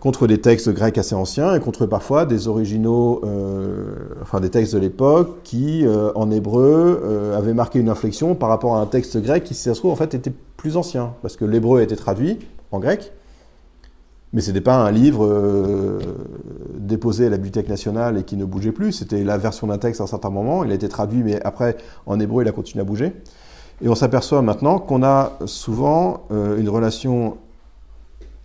contre 0.00 0.26
des 0.26 0.40
textes 0.40 0.70
grecs 0.70 0.96
assez 0.96 1.14
anciens 1.14 1.54
et 1.54 1.60
contre 1.60 1.84
parfois 1.84 2.24
des 2.24 2.48
originaux, 2.48 3.20
euh, 3.24 3.96
enfin 4.22 4.40
des 4.40 4.48
textes 4.48 4.72
de 4.72 4.78
l'époque 4.78 5.42
qui, 5.44 5.84
en 6.14 6.30
hébreu, 6.30 7.32
avaient 7.36 7.52
marqué 7.52 7.80
une 7.80 7.90
inflexion 7.90 8.34
par 8.34 8.48
rapport 8.48 8.76
à 8.76 8.80
un 8.80 8.86
texte 8.86 9.20
grec 9.20 9.44
qui, 9.44 9.52
si 9.52 9.64
ça 9.64 9.74
se 9.74 9.80
trouve, 9.80 9.90
en 9.90 9.96
fait 9.96 10.14
était 10.14 10.32
plus 10.56 10.78
ancien 10.78 11.12
parce 11.20 11.36
que 11.36 11.44
l'hébreu 11.44 11.80
a 11.80 11.82
été 11.82 11.96
traduit 11.96 12.38
en 12.72 12.80
grec. 12.80 13.12
Mais 14.32 14.40
ce 14.40 14.48
n'était 14.50 14.60
pas 14.60 14.76
un 14.76 14.92
livre 14.92 15.26
euh, 15.26 15.98
déposé 16.78 17.26
à 17.26 17.30
la 17.30 17.36
Bibliothèque 17.36 17.68
nationale 17.68 18.18
et 18.18 18.22
qui 18.22 18.36
ne 18.36 18.44
bougeait 18.44 18.70
plus. 18.70 18.92
C'était 18.92 19.24
la 19.24 19.38
version 19.38 19.66
d'un 19.66 19.78
texte 19.78 20.00
à 20.00 20.04
un 20.04 20.06
certain 20.06 20.30
moment. 20.30 20.62
Il 20.62 20.70
a 20.70 20.74
été 20.74 20.88
traduit, 20.88 21.22
mais 21.22 21.42
après, 21.42 21.76
en 22.06 22.20
hébreu, 22.20 22.44
il 22.44 22.48
a 22.48 22.52
continué 22.52 22.82
à 22.82 22.84
bouger. 22.84 23.12
Et 23.82 23.88
on 23.88 23.94
s'aperçoit 23.94 24.42
maintenant 24.42 24.78
qu'on 24.78 25.02
a 25.02 25.38
souvent 25.46 26.26
euh, 26.30 26.58
une 26.58 26.68
relation 26.68 27.38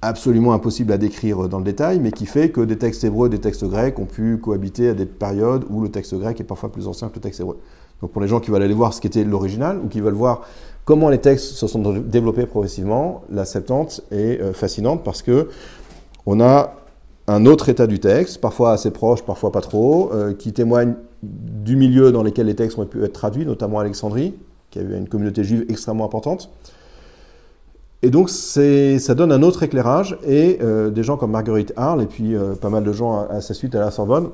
absolument 0.01 0.53
impossible 0.53 0.91
à 0.91 0.97
décrire 0.97 1.49
dans 1.49 1.57
le 1.59 1.63
détail, 1.63 1.99
mais 1.99 2.11
qui 2.11 2.25
fait 2.25 2.49
que 2.49 2.61
des 2.61 2.77
textes 2.77 3.03
hébreux 3.03 3.27
et 3.27 3.29
des 3.29 3.39
textes 3.39 3.65
grecs 3.65 3.97
ont 3.99 4.05
pu 4.05 4.37
cohabiter 4.37 4.89
à 4.89 4.93
des 4.93 5.05
périodes 5.05 5.65
où 5.69 5.81
le 5.81 5.89
texte 5.89 6.15
grec 6.15 6.39
est 6.39 6.45
parfois 6.45 6.71
plus 6.71 6.87
ancien 6.87 7.09
que 7.09 7.15
le 7.15 7.21
texte 7.21 7.39
hébreu. 7.39 7.57
Donc 8.01 8.11
pour 8.11 8.21
les 8.21 8.27
gens 8.27 8.39
qui 8.39 8.51
veulent 8.51 8.61
aller 8.61 8.73
voir 8.73 8.93
ce 8.93 9.01
qu'était 9.01 9.23
l'original 9.23 9.79
ou 9.83 9.87
qui 9.87 10.01
veulent 10.01 10.13
voir 10.13 10.41
comment 10.85 11.09
les 11.09 11.17
textes 11.17 11.55
se 11.55 11.67
sont 11.67 11.81
développés 11.99 12.45
progressivement, 12.45 13.23
la 13.29 13.43
Septante 13.43 14.01
est 14.11 14.39
euh, 14.39 14.53
fascinante 14.53 15.03
parce 15.03 15.21
que 15.21 15.49
on 16.27 16.39
a 16.39 16.75
un 17.27 17.47
autre 17.47 17.69
état 17.69 17.87
du 17.87 17.99
texte, 17.99 18.39
parfois 18.39 18.71
assez 18.71 18.91
proche, 18.91 19.23
parfois 19.23 19.51
pas 19.51 19.61
trop, 19.61 20.11
euh, 20.13 20.33
qui 20.33 20.53
témoigne 20.53 20.93
du 21.23 21.75
milieu 21.75 22.11
dans 22.11 22.21
lequel 22.21 22.45
les 22.45 22.55
textes 22.55 22.77
ont 22.77 22.85
pu 22.85 23.03
être 23.03 23.13
traduits, 23.13 23.47
notamment 23.47 23.79
Alexandrie, 23.79 24.35
qui 24.69 24.77
avait 24.77 24.97
une 24.97 25.09
communauté 25.09 25.43
juive 25.43 25.65
extrêmement 25.69 26.05
importante. 26.05 26.51
Et 28.03 28.11
donc 28.11 28.29
ça 28.29 29.15
donne 29.15 29.31
un 29.31 29.41
autre 29.41 29.63
éclairage, 29.63 30.19
et 30.27 30.59
euh, 30.61 30.91
des 30.91 31.01
gens 31.01 31.17
comme 31.17 31.31
Marguerite 31.31 31.73
Arles, 31.75 32.03
et 32.03 32.05
puis 32.05 32.35
pas 32.61 32.69
mal 32.69 32.83
de 32.83 32.91
gens 32.91 33.25
à, 33.27 33.41
sa 33.41 33.55
suite 33.55 33.73
à 33.73 33.79
la 33.79 33.89
Sorbonne, 33.89 34.29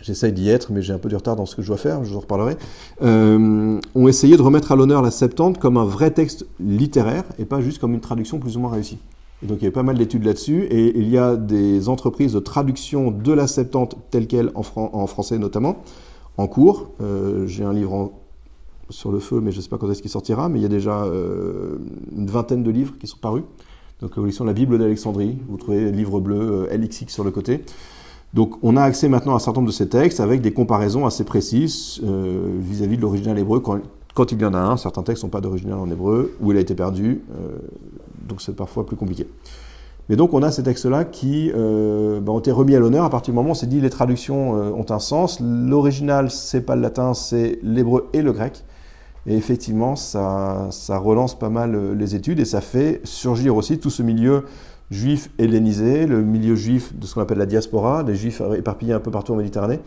j'essaye 0.00 0.32
d'y 0.32 0.48
être, 0.48 0.72
mais 0.72 0.82
j'ai 0.82 0.92
un 0.92 0.98
peu 0.98 1.08
du 1.08 1.16
retard 1.16 1.36
dans 1.36 1.46
ce 1.46 1.56
que 1.56 1.62
je 1.62 1.68
dois 1.68 1.76
faire, 1.76 2.04
je 2.04 2.10
vous 2.10 2.16
en 2.16 2.20
reparlerai, 2.20 2.56
euh, 3.02 3.80
ont 3.94 4.08
essayé 4.08 4.36
de 4.36 4.42
remettre 4.42 4.72
à 4.72 4.76
l'honneur 4.76 5.02
la 5.02 5.10
Septante 5.10 5.58
comme 5.58 5.76
un 5.76 5.84
vrai 5.84 6.10
texte 6.10 6.46
littéraire, 6.60 7.24
et 7.38 7.44
pas 7.44 7.60
juste 7.60 7.78
comme 7.78 7.94
une 7.94 8.00
traduction 8.00 8.38
plus 8.38 8.56
ou 8.56 8.60
moins 8.60 8.70
réussie. 8.70 8.98
Et 9.42 9.46
donc 9.46 9.58
il 9.58 9.64
y 9.64 9.66
avait 9.66 9.72
pas 9.72 9.82
mal 9.82 9.98
d'études 9.98 10.24
là-dessus, 10.24 10.64
et 10.64 10.98
il 10.98 11.08
y 11.08 11.18
a 11.18 11.36
des 11.36 11.88
entreprises 11.88 12.32
de 12.32 12.40
traduction 12.40 13.10
de 13.10 13.32
la 13.32 13.46
Septante 13.46 13.96
telle 14.10 14.26
qu'elle, 14.26 14.50
en, 14.54 14.62
fran 14.62 14.90
en, 14.92 15.06
français 15.06 15.38
notamment, 15.38 15.82
en 16.38 16.46
cours. 16.46 16.90
Euh, 17.00 17.46
j'ai 17.46 17.64
un 17.64 17.72
livre 17.72 18.12
sur 18.90 19.10
le 19.10 19.18
feu, 19.18 19.40
mais 19.40 19.52
je 19.52 19.56
ne 19.56 19.62
sais 19.62 19.68
pas 19.68 19.78
quand 19.78 19.90
est-ce 19.90 20.02
qu'il 20.02 20.10
sortira, 20.10 20.48
mais 20.48 20.58
il 20.58 20.62
y 20.62 20.66
a 20.66 20.68
déjà 20.68 21.04
euh, 21.04 21.78
une 22.16 22.28
vingtaine 22.28 22.62
de 22.62 22.70
livres 22.70 22.94
qui 22.98 23.06
sont 23.06 23.18
parus. 23.18 23.42
Donc 24.00 24.12
collection 24.12 24.44
La 24.44 24.52
Bible 24.52 24.78
d'Alexandrie, 24.78 25.38
vous 25.48 25.56
trouvez 25.56 25.90
livre 25.92 26.20
bleu 26.20 26.66
euh, 26.70 26.76
LXX 26.76 27.08
sur 27.08 27.24
le 27.24 27.30
côté. 27.30 27.62
Donc 28.34 28.54
on 28.62 28.76
a 28.76 28.82
accès 28.82 29.08
maintenant 29.08 29.32
à 29.32 29.36
un 29.36 29.38
certain 29.38 29.60
nombre 29.60 29.70
de 29.70 29.76
ces 29.76 29.88
textes 29.88 30.20
avec 30.20 30.40
des 30.40 30.52
comparaisons 30.52 31.04
assez 31.04 31.24
précises 31.24 32.00
euh, 32.04 32.56
vis-à-vis 32.58 32.94
-vis 32.94 32.96
de 32.96 33.02
l'original 33.02 33.38
hébreu 33.38 33.60
quand, 33.60 34.32
il 34.32 34.40
y 34.40 34.44
en 34.44 34.54
a 34.54 34.58
un. 34.58 34.76
Certains 34.76 35.02
textes 35.02 35.22
n'ont 35.22 35.30
pas 35.30 35.40
d'original 35.40 35.78
en 35.78 35.90
hébreu 35.90 36.34
ou 36.40 36.52
il 36.52 36.56
a 36.56 36.60
été 36.60 36.74
perdu, 36.74 37.22
euh, 37.30 37.58
donc 38.26 38.40
c'est 38.40 38.56
parfois 38.56 38.86
plus 38.86 38.96
compliqué. 38.96 39.28
Mais 40.08 40.16
donc 40.16 40.34
on 40.34 40.42
a 40.42 40.50
ces 40.50 40.62
textes-là 40.62 41.04
qui 41.04 41.52
euh, 41.54 42.20
ben, 42.20 42.32
ont 42.32 42.38
été 42.38 42.50
remis 42.50 42.74
à 42.74 42.80
l'honneur 42.80 43.04
à 43.04 43.10
partir 43.10 43.32
du 43.32 43.36
moment 43.36 43.50
où 43.50 43.52
on 43.52 43.54
s'est 43.54 43.66
dit 43.66 43.80
les 43.80 43.90
traductions 43.90 44.56
euh, 44.56 44.70
ont 44.70 44.86
un 44.90 44.98
sens. 44.98 45.38
L'original 45.40 46.30
c'est 46.30 46.62
pas 46.62 46.74
le 46.74 46.82
latin, 46.82 47.14
c'est 47.14 47.58
l'hébreu 47.62 48.08
et 48.12 48.22
le 48.22 48.32
grec. 48.32 48.64
Et 49.24 49.36
effectivement, 49.36 49.94
ça, 49.94 50.66
ça, 50.72 50.98
relance 50.98 51.38
pas 51.38 51.48
mal 51.48 51.96
les 51.96 52.16
études 52.16 52.40
et 52.40 52.44
ça 52.44 52.60
fait 52.60 53.00
surgir 53.04 53.54
aussi 53.54 53.78
tout 53.78 53.88
ce 53.88 54.02
milieu 54.02 54.46
juif 54.92 55.30
hellénisé, 55.38 56.06
le 56.06 56.22
milieu 56.22 56.54
juif 56.54 56.94
de 56.96 57.06
ce 57.06 57.14
qu'on 57.14 57.20
appelle 57.20 57.38
la 57.38 57.46
diaspora, 57.46 58.04
des 58.04 58.14
juifs 58.14 58.42
éparpillés 58.56 58.92
un 58.92 59.00
peu 59.00 59.10
partout 59.10 59.32
en 59.32 59.36
Méditerranée, 59.36 59.80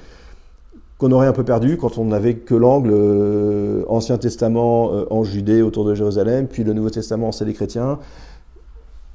qu'on 0.97 1.11
aurait 1.11 1.27
un 1.27 1.33
peu 1.33 1.43
perdu 1.43 1.77
quand 1.77 1.97
on 1.97 2.05
n'avait 2.05 2.35
que 2.35 2.55
l'angle 2.55 2.91
euh, 2.93 3.83
Ancien 3.87 4.17
Testament 4.17 4.93
euh, 4.93 5.05
en 5.09 5.23
Judée 5.23 5.61
autour 5.61 5.85
de 5.85 5.93
Jérusalem, 5.93 6.47
puis 6.47 6.63
le 6.63 6.73
Nouveau 6.73 6.89
Testament 6.89 7.31
c'est 7.31 7.45
les 7.45 7.53
chrétiens. 7.53 7.99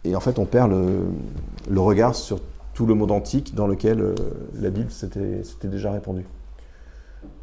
et 0.04 0.14
en 0.14 0.20
fait, 0.20 0.38
on 0.38 0.44
perd 0.44 0.70
le, 0.70 1.80
regard 1.80 2.14
sur 2.14 2.38
tout 2.74 2.86
le 2.86 2.94
monde 2.94 3.10
antique 3.10 3.54
dans 3.54 3.66
lequel 3.66 4.00
euh, 4.00 4.14
la 4.60 4.70
Bible 4.70 4.90
s'était 4.90 5.42
déjà 5.64 5.90
répandue. 5.90 6.26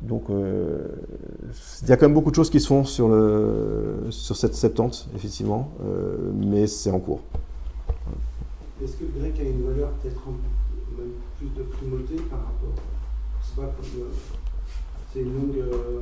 Donc, 0.01 0.23
il 0.29 1.87
y 1.87 1.91
a 1.91 1.97
quand 1.97 2.07
même 2.07 2.15
beaucoup 2.15 2.31
de 2.31 2.35
choses 2.35 2.49
qui 2.49 2.59
se 2.59 2.67
font 2.67 2.83
sur, 2.83 3.09
sur 4.09 4.35
cette 4.35 4.55
septante, 4.55 5.07
effectivement, 5.15 5.69
mais 6.33 6.65
c'est 6.65 6.89
en 6.89 6.97
cours. 6.99 7.21
Est-ce 8.83 8.97
que 8.97 9.03
le 9.05 9.19
grec 9.19 9.33
a 9.39 9.43
une 9.43 9.63
valeur 9.65 9.89
peut-être 10.01 10.21
même 10.97 11.07
plus 11.37 11.47
de 11.57 11.63
primauté 11.63 12.15
par 12.29 12.39
rapport 12.39 12.75
euh, 13.59 14.03
c'est 15.13 15.21
une 15.21 15.33
langue. 15.33 15.57
euh, 15.57 16.01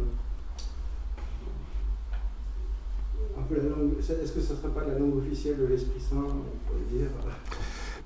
un 3.37 3.41
peu 3.43 3.55
la 3.55 3.63
langue. 3.69 3.91
Est-ce 3.99 4.31
que 4.31 4.41
ça 4.41 4.55
serait 4.55 4.73
pas 4.73 4.83
la 4.87 4.97
langue 4.99 5.17
officielle 5.17 5.57
de 5.59 5.65
l'Esprit 5.65 5.99
Saint, 6.01 6.17
on 6.17 6.67
pourrait 6.67 6.99
dire? 6.99 7.07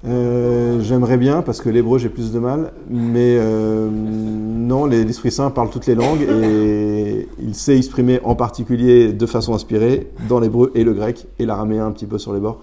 Euh, 0.06 0.80
J'aimerais 0.82 1.18
bien, 1.18 1.42
parce 1.42 1.62
que 1.62 1.70
l'hébreu, 1.70 1.98
j'ai 2.00 2.10
plus 2.10 2.32
de 2.32 2.40
mal, 2.40 2.74
mais 2.90 3.38
non, 3.40 4.86
les- 4.86 5.04
l'Esprit 5.04 5.32
Saint 5.32 5.50
parle 5.52 5.70
toutes 5.70 5.88
les 5.88 5.96
langues 5.96 6.22
et 6.22 7.28
il 7.40 7.56
sait 7.56 7.78
exprimer 7.78 8.20
en 8.24 8.36
particulier 8.36 9.14
de 9.14 9.26
façon 9.26 9.54
inspirée 9.56 10.12
dans 10.28 10.40
l'hébreu 10.40 10.72
et 10.76 10.84
le 10.84 10.94
grec 10.94 11.28
et 11.40 11.46
l'araméen 11.46 11.86
un 11.86 11.92
petit 11.92 12.06
peu 12.08 12.18
sur 12.18 12.34
les 12.34 12.40
bords. 12.40 12.62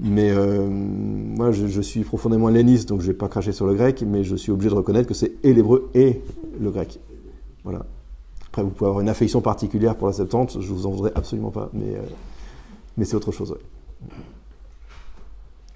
Mais 0.00 0.30
euh, 0.30 0.66
moi, 0.68 1.50
je, 1.50 1.66
je 1.66 1.80
suis 1.80 2.04
profondément 2.04 2.48
helléniste, 2.48 2.88
donc 2.88 3.00
je 3.00 3.08
vais 3.08 3.14
pas 3.14 3.28
cracher 3.28 3.50
sur 3.52 3.66
le 3.66 3.74
grec, 3.74 4.04
mais 4.06 4.22
je 4.22 4.36
suis 4.36 4.52
obligé 4.52 4.70
de 4.70 4.74
reconnaître 4.74 5.08
que 5.08 5.14
c'est 5.14 5.32
et 5.42 5.52
l'hébreu 5.52 5.90
et 5.94 6.20
le 6.60 6.70
grec. 6.70 7.00
Voilà. 7.64 7.84
Après, 8.46 8.62
vous 8.62 8.70
pouvez 8.70 8.88
avoir 8.88 9.00
une 9.02 9.08
affection 9.08 9.40
particulière 9.40 9.96
pour 9.96 10.06
la 10.06 10.12
Septante, 10.12 10.58
je 10.60 10.72
vous 10.72 10.86
en 10.86 10.90
voudrais 10.90 11.12
absolument 11.16 11.50
pas, 11.50 11.68
mais, 11.72 11.96
euh, 11.96 12.02
mais 12.96 13.04
c'est 13.04 13.16
autre 13.16 13.32
chose. 13.32 13.56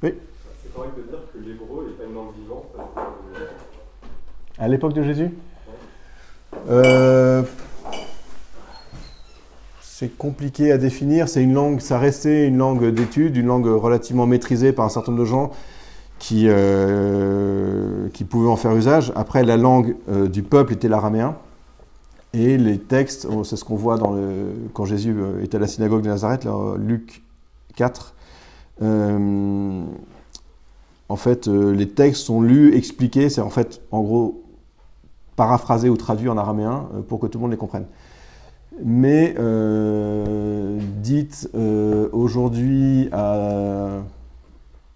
ouais. 0.03 0.16
C'est 0.62 0.73
correct 0.74 0.93
de 0.97 1.03
dire 1.03 1.19
que 1.32 1.39
l'hébreu 1.39 1.86
n'est 1.86 1.93
pas 1.93 2.05
une 2.05 2.15
langue 2.15 2.35
vivante 2.40 2.65
que 2.73 4.62
À 4.62 4.69
l'époque 4.69 4.94
de 4.94 5.03
Jésus? 5.03 5.31
Euh, 6.69 7.43
C'est 10.03 10.19
compliqué 10.19 10.73
à 10.73 10.79
définir. 10.79 11.29
C'est 11.29 11.45
une 11.45 11.55
langue, 11.55 11.79
ça 11.79 11.97
restait 11.97 12.49
une 12.49 12.59
langue 12.59 12.93
d'étude, 12.93 13.37
une 13.37 13.47
langue 13.47 13.69
relativement 13.69 14.27
maîtrisée 14.27 14.73
par 14.73 14.85
un 14.85 14.89
certain 14.89 15.12
nombre 15.12 15.23
de 15.23 15.29
gens 15.29 15.53
qui, 16.19 16.47
euh, 16.49 18.09
qui 18.09 18.24
pouvaient 18.24 18.49
en 18.49 18.57
faire 18.57 18.74
usage. 18.74 19.12
Après, 19.15 19.45
la 19.45 19.57
langue 19.57 19.95
euh, 20.11 20.27
du 20.27 20.43
peuple 20.43 20.73
était 20.73 20.89
l'araméen. 20.89 21.37
Et 22.33 22.59
les 22.59 22.81
textes, 22.81 23.29
c'est 23.45 23.55
ce 23.55 23.65
qu'on 23.65 23.77
voit 23.77 23.97
quand 24.74 24.85
Jésus 24.87 25.15
euh, 25.16 25.41
était 25.41 25.59
à 25.59 25.61
la 25.61 25.69
synagogue 25.69 26.03
de 26.03 26.09
Nazareth, 26.09 26.49
Luc 26.79 27.23
4. 27.77 28.12
euh, 28.83 29.85
en 31.09 31.16
fait, 31.16 31.47
les 31.47 31.89
textes 31.89 32.24
sont 32.24 32.43
lus, 32.43 32.74
expliqués, 32.74 33.29
c'est 33.29 33.41
en 33.41 33.51
fait, 33.51 33.81
en 33.93 34.01
gros, 34.01 34.43
paraphrasé 35.37 35.89
ou 35.89 35.97
traduit 35.97 36.29
en 36.29 36.37
araméen 36.37 36.89
pour 37.07 37.20
que 37.20 37.29
tout 37.29 37.39
le 37.39 37.43
monde 37.43 37.53
les 37.53 37.57
comprenne. 37.57 37.87
Mais 38.81 39.35
euh, 39.39 40.78
dites 41.03 41.51
euh, 41.55 42.09
aujourd'hui 42.12 43.09
à, 43.12 44.03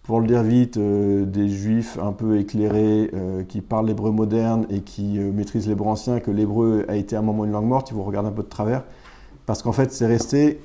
pour 0.05 0.21
le 0.21 0.27
dire 0.27 0.43
vite, 0.43 0.79
euh, 0.79 1.27
des 1.27 1.49
juifs 1.49 1.99
un 2.03 2.13
peu 2.13 2.39
éclairés 2.39 3.11
qui 3.49 3.61
parlent 3.61 3.87
l'hébreu 3.87 4.11
moderne 4.11 4.67
et 4.71 4.81
qui 4.81 5.19
maîtrisent 5.19 5.69
l'hébreu 5.69 5.89
ancien 5.89 6.21
que 6.21 6.31
l'hébreu 6.31 6.85
a 6.89 6.97
été 6.97 7.17
à 7.17 7.19
un 7.19 7.23
moment 7.23 7.45
une 7.45 7.53
langue 7.53 7.67
morte, 7.67 7.91
ils 7.91 7.95
vous 7.95 8.03
regardent 8.03 8.27
un 8.27 8.33
peu 8.33 8.43
de 8.43 8.49
travers. 8.49 8.85
Parce 9.45 9.63
qu'en 9.63 9.73
fait, 9.73 9.93
c'est 9.93 10.07
resté 10.07 10.61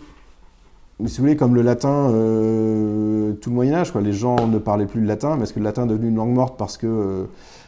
si 1.08 1.18
vous 1.18 1.24
voulez, 1.24 1.36
comme 1.36 1.56
le 1.56 1.64
latin, 1.64 2.10
tout 2.10 3.50
le 3.50 3.56
Moyen 3.56 3.74
Âge, 3.74 3.92
quoi. 3.92 4.02
les 4.02 4.14
gens 4.14 4.48
ne 4.48 4.60
parlaient 4.60 4.86
plus 4.86 5.02
le 5.02 5.08
latin, 5.08 5.36
mais 5.36 5.44
est-ce 5.44 5.54
que 5.54 5.60
le 5.60 5.66
latin 5.66 5.86
est 5.86 5.88
devenu 5.88 6.10
une 6.10 6.16
langue 6.16 6.34
morte 6.34 6.60
parce 6.60 6.78
que, 6.78 7.26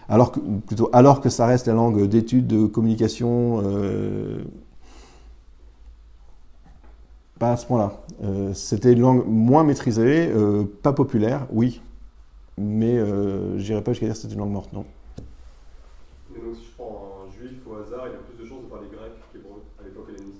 alors 0.07 0.31
que, 0.31 0.39
plutôt, 0.67 0.91
alors 0.93 1.19
que 1.19 1.29
ça 1.29 1.47
reste 1.47 1.65
la 1.65 1.73
langue 1.73 2.07
d'étude, 2.07 2.45
de 2.45 2.67
communication, 2.67 3.63
pas 7.39 7.51
à 7.51 7.57
ce 7.57 7.65
point-là. 7.65 7.93
Euh, 8.23 8.53
C'était 8.53 8.93
une 8.93 9.01
langue 9.01 9.23
moins 9.27 9.63
maîtrisée, 9.63 10.31
euh, 10.33 10.63
pas 10.81 10.93
populaire, 10.93 11.47
oui, 11.51 11.81
mais 12.57 12.97
euh, 12.97 13.57
je 13.59 13.69
n'irais 13.69 13.83
pas 13.83 13.91
jusqu'à 13.91 14.05
dire 14.05 14.15
que 14.15 14.21
c'était 14.21 14.33
une 14.33 14.39
langue 14.39 14.51
morte, 14.51 14.73
non. 14.73 14.85
Mais 16.31 16.39
donc, 16.39 16.55
si 16.55 16.65
je 16.65 16.75
prends 16.77 17.11
un 17.27 17.31
juif 17.39 17.59
au 17.67 17.75
hasard, 17.75 18.07
il 18.07 18.15
a 18.15 18.19
plus 18.19 18.43
de 18.43 18.49
chances 18.49 18.63
de 18.63 18.69
parler 18.69 18.87
grec 18.91 19.11
qu'hébreu 19.31 19.61
à 19.79 19.83
l'époque 19.83 20.07
helléniste. 20.09 20.39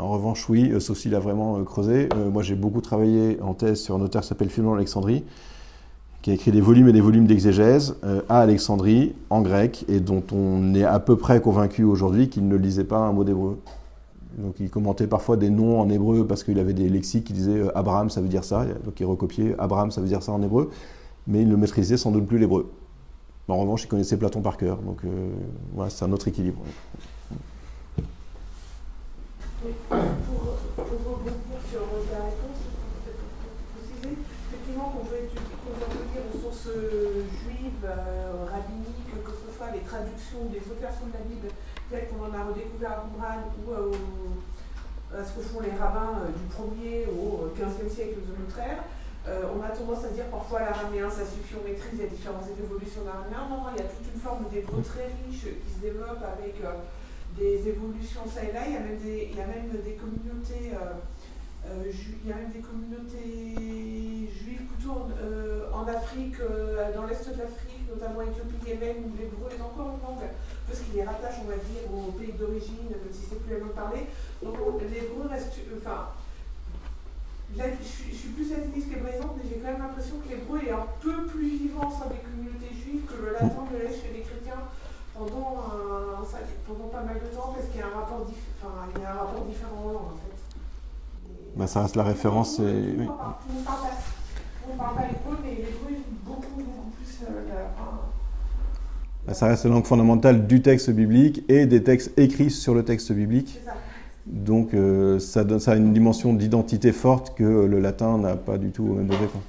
En 0.00 0.12
revanche, 0.12 0.48
oui, 0.48 0.70
euh, 0.70 0.78
sauf 0.78 0.96
s'il 0.96 1.14
a 1.16 1.18
vraiment 1.18 1.62
creusé. 1.64 2.08
Moi, 2.32 2.44
j'ai 2.44 2.54
beaucoup 2.54 2.80
travaillé 2.80 3.38
en 3.42 3.52
thèse 3.52 3.80
sur 3.80 3.96
un 3.96 4.00
auteur 4.00 4.22
qui 4.22 4.28
s'appelle 4.28 4.48
Philon 4.48 4.74
Alexandrie, 4.74 5.24
qui 6.22 6.30
a 6.30 6.34
écrit 6.34 6.50
des 6.50 6.60
volumes 6.60 6.88
et 6.88 6.92
des 6.92 7.00
volumes 7.00 7.26
d'exégèse 7.26 7.96
euh, 8.04 8.22
à 8.28 8.40
Alexandrie, 8.40 9.14
en 9.30 9.40
grec, 9.40 9.84
et 9.88 10.00
dont 10.00 10.22
on 10.32 10.74
est 10.74 10.84
à 10.84 10.98
peu 11.00 11.16
près 11.16 11.40
convaincu 11.40 11.84
aujourd'hui 11.84 12.28
qu'il 12.28 12.48
ne 12.48 12.56
lisait 12.56 12.84
pas 12.84 12.98
un 12.98 13.12
mot 13.12 13.24
d'hébreu. 13.24 13.58
Donc, 14.38 14.54
il 14.60 14.70
commentait 14.70 15.06
parfois 15.06 15.36
des 15.36 15.50
noms 15.50 15.80
en 15.80 15.88
hébreu 15.90 16.26
parce 16.26 16.44
qu'il 16.44 16.58
avait 16.58 16.72
des 16.72 16.88
lexiques 16.88 17.24
qui 17.24 17.32
disaient 17.32 17.58
euh, 17.58 17.76
Abraham, 17.76 18.08
ça 18.08 18.20
veut 18.20 18.28
dire 18.28 18.44
ça. 18.44 18.64
Donc, 18.84 18.98
il 19.00 19.04
recopiait 19.04 19.54
Abraham, 19.58 19.90
ça 19.90 20.00
veut 20.00 20.06
dire 20.06 20.22
ça 20.22 20.32
en 20.32 20.42
hébreu, 20.42 20.70
mais 21.26 21.42
il 21.42 21.48
ne 21.48 21.56
maîtrisait 21.56 21.96
sans 21.96 22.12
doute 22.12 22.26
plus 22.26 22.38
l'hébreu. 22.38 22.70
En 23.48 23.56
revanche, 23.56 23.84
il 23.84 23.88
connaissait 23.88 24.18
Platon 24.18 24.42
par 24.42 24.56
cœur. 24.58 24.76
Donc, 24.78 25.00
euh, 25.04 25.30
voilà, 25.72 25.90
c'est 25.90 26.04
un 26.04 26.12
autre 26.12 26.28
équilibre. 26.28 26.60
Pour, 29.60 29.70
pour 29.88 30.84
rebondir 30.84 31.32
sur 31.70 31.80
ta 32.12 32.28
réponse, 32.28 32.60
préciser, 33.74 34.16
effectivement, 34.52 34.92
qu'on 34.92 35.04
veut 35.08 35.26
revenir 35.80 36.22
aux 36.28 36.38
sources 36.42 36.68
euh, 36.68 37.24
juives, 37.42 37.84
euh, 37.84 38.44
rabbiniques, 38.52 39.24
que 39.24 39.32
ce 39.32 39.56
soit 39.56 39.72
les 39.72 39.80
traductions 39.80 40.44
des 40.52 40.60
autres 40.68 40.80
versions 40.80 41.08
de 41.08 41.16
la 41.16 41.24
Bible, 41.24 41.48
telles 41.90 42.08
qu'on 42.12 42.28
en 42.28 42.32
a 42.36 42.44
redécouvert 42.52 42.92
à 42.92 43.02
Qumran 43.08 43.48
à 45.18 45.24
ce 45.24 45.32
que 45.34 45.42
font 45.42 45.60
les 45.60 45.74
rabbins 45.74 46.22
euh, 46.22 46.30
du 46.30 46.46
1er 46.46 47.10
au 47.10 47.50
15e 47.58 47.90
siècle 47.90 48.22
de. 48.22 48.38
Euh, 49.26 49.42
on 49.52 49.62
a 49.62 49.68
tendance 49.68 50.04
à 50.04 50.08
dire 50.08 50.24
parfois 50.30 50.60
l'araméen 50.60 51.10
ça 51.10 51.26
suffit, 51.26 51.54
on 51.60 51.68
maîtrise, 51.68 51.92
il 51.92 52.00
y 52.00 52.06
a 52.06 52.06
différentes 52.06 52.48
évolutions 52.48 53.04
d'araméen. 53.04 53.50
Non, 53.50 53.68
il 53.74 53.82
y 53.82 53.84
a 53.84 53.88
toute 53.88 54.06
une 54.14 54.20
forme 54.20 54.48
d'hébreu 54.50 54.80
très 54.80 55.10
riche 55.20 55.44
qui 55.52 55.70
se 55.74 55.80
développe 55.82 56.22
avec 56.22 56.54
euh, 56.64 56.72
des 57.36 57.68
évolutions 57.68 58.22
ça 58.32 58.42
et 58.44 58.52
là. 58.52 58.62
Il 58.66 58.72
y 58.72 58.76
a 58.76 58.80
même 58.80 58.98
des, 58.98 59.28
il 59.30 59.36
y 59.36 59.40
a 59.42 59.46
même 59.46 59.68
des 59.68 59.98
communautés, 60.00 60.72
euh, 60.72 60.96
euh, 61.66 61.92
il 61.92 62.28
y 62.28 62.32
a 62.32 62.36
même 62.36 62.52
des 62.52 62.60
communautés 62.64 64.32
juives 64.32 64.64
plutôt 64.72 64.92
en, 64.92 65.08
euh, 65.20 65.68
en 65.74 65.86
Afrique, 65.86 66.40
euh, 66.40 66.94
dans 66.94 67.04
l'est 67.04 67.28
de 67.28 67.36
l'Afrique, 67.36 67.77
notamment 67.88 68.22
Éthiopie, 68.22 68.60
Yémen, 68.66 68.96
où 69.06 69.10
l'hébreu 69.16 69.48
est 69.50 69.62
encore 69.62 69.96
une 69.96 70.02
langue, 70.04 70.28
parce 70.66 70.80
qu'il 70.80 70.94
les 70.94 71.04
rattache, 71.04 71.36
on 71.44 71.48
va 71.48 71.56
dire, 71.56 71.82
au 71.90 72.12
pays 72.12 72.32
d'origine, 72.32 72.88
même 72.90 73.08
si 73.12 73.24
c'est 73.28 73.40
plus 73.40 73.52
la 73.54 73.60
langue 73.60 73.72
parlée. 73.76 74.06
Donc 74.42 74.54
on- 74.60 74.78
l'hébreu 74.78 75.26
reste, 75.28 75.52
enfin, 75.80 76.08
Là, 77.56 77.64
je, 77.80 77.82
suis, 77.82 78.12
je 78.12 78.16
suis 78.16 78.28
plus 78.36 78.52
animiste 78.52 78.90
qu'hébraïsante, 78.92 79.32
mais 79.38 79.48
j'ai 79.48 79.56
quand 79.56 79.72
même 79.72 79.80
l'impression 79.80 80.16
que 80.20 80.28
l'hébreu 80.28 80.60
est 80.68 80.70
un 80.70 80.84
peu 81.00 81.24
plus 81.32 81.48
vivant 81.56 81.88
sein 81.90 82.04
des 82.12 82.20
communautés 82.20 82.68
juives 82.76 83.06
que 83.08 83.16
le 83.24 83.32
latin 83.32 83.64
ne 83.72 83.78
l'est 83.78 83.88
chez 83.88 84.12
les 84.12 84.20
chrétiens 84.20 84.60
pendant, 85.16 85.56
un- 85.64 86.22
pendant 86.66 86.88
pas 86.92 87.00
mal 87.00 87.16
de 87.16 87.34
temps, 87.34 87.54
parce 87.56 87.66
qu'il 87.72 87.80
y 87.80 87.82
a 87.82 87.86
un 87.86 88.00
rapport, 88.00 88.26
dif- 88.28 88.52
enfin, 88.60 88.84
il 88.94 89.00
y 89.00 89.04
a 89.06 89.12
un 89.12 89.16
rapport 89.16 89.46
différent 89.46 89.80
langues, 89.86 90.12
en 90.12 90.18
fait. 90.20 90.36
Et- 91.24 91.58
Bah, 91.58 91.66
ça 91.66 91.80
reste 91.84 91.96
la 91.96 92.04
référence, 92.04 92.58
et- 92.58 92.62
oui. 92.98 93.08
Parle 94.76 94.96
pas- 94.96 95.02
mais 95.42 95.50
l'hébreu 95.54 95.92
est 95.92 96.26
beaucoup, 96.26 96.42
beaucoup 96.56 96.90
plus 96.96 97.24
euh, 97.24 97.48
la- 97.48 97.70
Bah, 99.26 99.34
Ça 99.34 99.46
reste 99.46 99.64
la 99.64 99.70
langue 99.70 99.84
fondamentale 99.86 100.46
du 100.46 100.62
texte 100.62 100.90
biblique 100.90 101.44
et 101.48 101.66
des 101.66 101.82
textes 101.82 102.18
écrits 102.18 102.50
sur 102.50 102.74
le 102.74 102.84
texte 102.84 103.12
biblique. 103.12 103.60
ça. 103.64 103.74
Donc 104.26 104.74
euh, 104.74 105.18
ça, 105.18 105.42
donne, 105.44 105.58
ça 105.60 105.72
a 105.72 105.76
une 105.76 105.92
dimension 105.92 106.34
d'identité 106.34 106.92
forte 106.92 107.34
que 107.36 107.44
le 107.44 107.80
latin 107.80 108.18
n'a 108.18 108.36
pas 108.36 108.58
du 108.58 108.70
tout 108.70 108.84
au 108.84 108.94
même 108.94 109.06
degré. 109.06 109.26
quoi. 109.26 109.40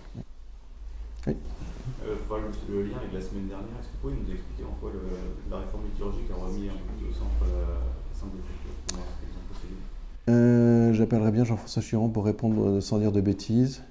Euh, 1.28 2.16
le- 2.70 2.84
lien 2.84 2.98
avec 2.98 3.14
la 3.14 3.20
semaine 3.22 3.48
dernière, 3.48 3.68
est-ce 3.80 3.88
que 3.88 3.94
vous 3.94 4.10
pouvez 4.10 4.14
nous 4.14 4.32
expliquer 4.34 4.64
en 4.64 4.74
quoi 4.80 4.92
le- 4.94 5.52
la 5.52 5.58
réforme 5.58 5.84
liturgique 5.86 6.30
a 6.32 6.46
remis 6.46 6.70
un 6.70 6.74
peu 6.74 6.94
plus 6.98 7.10
au 7.12 7.14
centre 7.14 7.44
euh, 7.44 7.76
la 8.14 8.20
Sainte 8.20 8.30
Écriture 8.34 9.04
Euh, 10.30 10.94
J'appellerai 10.94 11.32
bien 11.32 11.44
Jean-François 11.44 11.82
Chiron 11.82 12.10
pour 12.10 12.26
répondre 12.26 12.68
euh, 12.68 12.82
sans 12.82 13.00
dire 13.00 13.12
de 13.12 13.20
bêtises. 13.22 13.82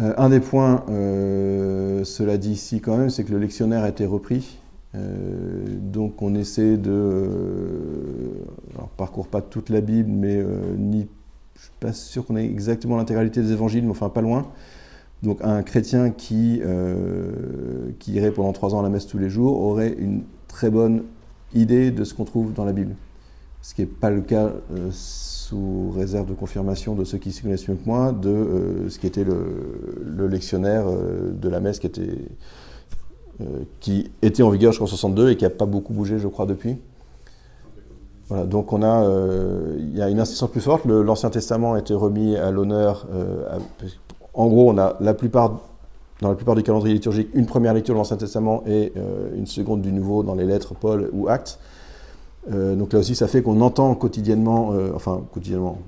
Euh, 0.00 0.12
un 0.16 0.28
des 0.28 0.40
points, 0.40 0.84
euh, 0.88 2.02
cela 2.04 2.36
dit 2.36 2.52
ici 2.52 2.80
quand 2.80 2.96
même, 2.96 3.10
c'est 3.10 3.24
que 3.24 3.30
le 3.30 3.38
lectionnaire 3.38 3.84
a 3.84 3.88
été 3.88 4.06
repris. 4.06 4.58
Euh, 4.94 5.64
donc 5.80 6.22
on 6.22 6.34
essaie 6.34 6.76
de... 6.76 7.28
Alors, 8.74 8.88
on 8.92 8.96
parcourt 8.96 9.28
pas 9.28 9.40
toute 9.40 9.70
la 9.70 9.80
Bible, 9.80 10.10
mais 10.10 10.42
ni, 10.76 11.06
je 11.56 11.62
suis 11.62 11.72
pas 11.80 11.92
sûr 11.92 12.26
qu'on 12.26 12.36
ait 12.36 12.44
exactement 12.44 12.96
l'intégralité 12.96 13.40
des 13.40 13.52
évangiles, 13.52 13.84
mais 13.84 13.90
enfin 13.90 14.08
pas 14.08 14.22
loin. 14.22 14.48
Donc 15.22 15.38
un 15.42 15.62
chrétien 15.62 16.10
qui, 16.10 16.60
qui 17.98 18.12
irait 18.12 18.32
pendant 18.32 18.52
trois 18.52 18.74
ans 18.74 18.80
à 18.80 18.82
la 18.82 18.90
messe 18.90 19.06
tous 19.06 19.18
les 19.18 19.30
jours 19.30 19.60
aurait 19.60 19.94
une 19.98 20.24
très 20.48 20.70
bonne 20.70 21.04
idée 21.54 21.90
de 21.90 22.04
ce 22.04 22.14
qu'on 22.14 22.24
trouve 22.24 22.52
dans 22.52 22.64
la 22.64 22.72
Bible. 22.72 22.94
ce 23.62 23.74
qui 23.74 23.82
n'est 23.82 23.86
pas 23.86 24.10
le 24.10 24.20
cas 24.20 24.52
sous 25.54 25.92
réserve 25.96 26.26
de 26.26 26.34
confirmation 26.34 26.94
de 26.94 27.04
ceux 27.04 27.18
qui 27.18 27.30
s'y 27.30 27.42
connaissent 27.42 27.68
mieux 27.68 27.76
que 27.76 27.86
moi, 27.86 28.10
de 28.12 28.28
euh, 28.28 28.88
ce 28.90 28.98
qui 28.98 29.06
était 29.06 29.22
le, 29.22 30.02
le 30.04 30.26
lectionnaire 30.26 30.86
euh, 30.88 31.30
de 31.32 31.48
la 31.48 31.60
messe 31.60 31.78
qui 31.78 31.86
était, 31.86 32.18
euh, 33.40 33.44
qui 33.78 34.10
était 34.22 34.42
en 34.42 34.50
vigueur 34.50 34.72
jusqu'en 34.72 34.86
62 34.86 35.30
et 35.30 35.36
qui 35.36 35.44
n'a 35.44 35.50
pas 35.50 35.66
beaucoup 35.66 35.92
bougé, 35.92 36.18
je 36.18 36.26
crois, 36.26 36.46
depuis. 36.46 36.76
Voilà, 38.28 38.46
donc 38.46 38.70
il 38.72 39.96
y 39.96 40.02
a 40.02 40.08
une 40.08 40.18
insistance 40.18 40.50
plus 40.50 40.62
forte. 40.62 40.86
L'Ancien 40.86 41.30
Testament 41.30 41.74
a 41.74 41.78
été 41.78 41.94
remis 41.94 42.36
à 42.36 42.50
l'honneur. 42.50 43.06
en 44.32 44.46
gros, 44.48 44.70
on 44.70 44.78
a 44.78 44.96
la 45.00 45.12
plupart, 45.12 45.60
dans 46.22 46.30
la 46.30 46.34
plupart 46.34 46.54
du 46.54 46.62
calendrier 46.62 46.94
liturgique, 46.94 47.28
une 47.34 47.44
première 47.44 47.74
lecture 47.74 47.94
de 47.94 47.98
l'Ancien 47.98 48.16
Testament 48.16 48.64
et 48.66 48.94
une 49.36 49.46
seconde 49.46 49.82
du 49.82 49.92
Nouveau 49.92 50.22
dans 50.22 50.34
les 50.34 50.46
lettres 50.46 50.74
Paul 50.74 51.10
ou 51.12 51.28
Actes. 51.28 51.58
Euh, 52.52 52.74
donc 52.74 52.92
là 52.92 52.98
aussi, 52.98 53.14
ça 53.14 53.28
fait 53.28 53.42
qu'on 53.42 53.60
entend 53.60 53.94
quotidiennement, 53.94 54.72
euh, 54.72 54.92
enfin 54.94 55.22
quotidiennement, 55.32 55.78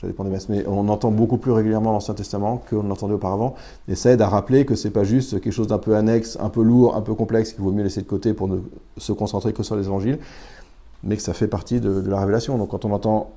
ça 0.00 0.06
dépend 0.06 0.24
des 0.24 0.30
messes, 0.30 0.48
mais 0.48 0.64
on 0.66 0.88
entend 0.88 1.10
beaucoup 1.10 1.38
plus 1.38 1.52
régulièrement 1.52 1.92
l'Ancien 1.92 2.14
Testament 2.14 2.62
qu'on 2.68 2.82
l'entendait 2.82 3.14
auparavant. 3.14 3.54
Et 3.88 3.94
ça 3.94 4.10
aide 4.10 4.22
à 4.22 4.28
rappeler 4.28 4.64
que 4.64 4.74
c'est 4.74 4.90
pas 4.90 5.04
juste 5.04 5.40
quelque 5.40 5.52
chose 5.52 5.68
d'un 5.68 5.78
peu 5.78 5.94
annexe, 5.96 6.38
un 6.40 6.48
peu 6.48 6.62
lourd, 6.62 6.96
un 6.96 7.02
peu 7.02 7.14
complexe 7.14 7.52
qu'il 7.52 7.62
vaut 7.62 7.72
mieux 7.72 7.82
laisser 7.82 8.02
de 8.02 8.06
côté 8.06 8.34
pour 8.34 8.48
ne 8.48 8.58
se 8.96 9.12
concentrer 9.12 9.52
que 9.52 9.62
sur 9.62 9.76
les 9.76 9.86
évangiles, 9.86 10.18
mais 11.02 11.16
que 11.16 11.22
ça 11.22 11.34
fait 11.34 11.48
partie 11.48 11.80
de, 11.80 12.02
la 12.06 12.20
révélation. 12.20 12.58
Donc 12.58 12.70
quand 12.70 12.84
on 12.84 12.92
entend 12.92 13.30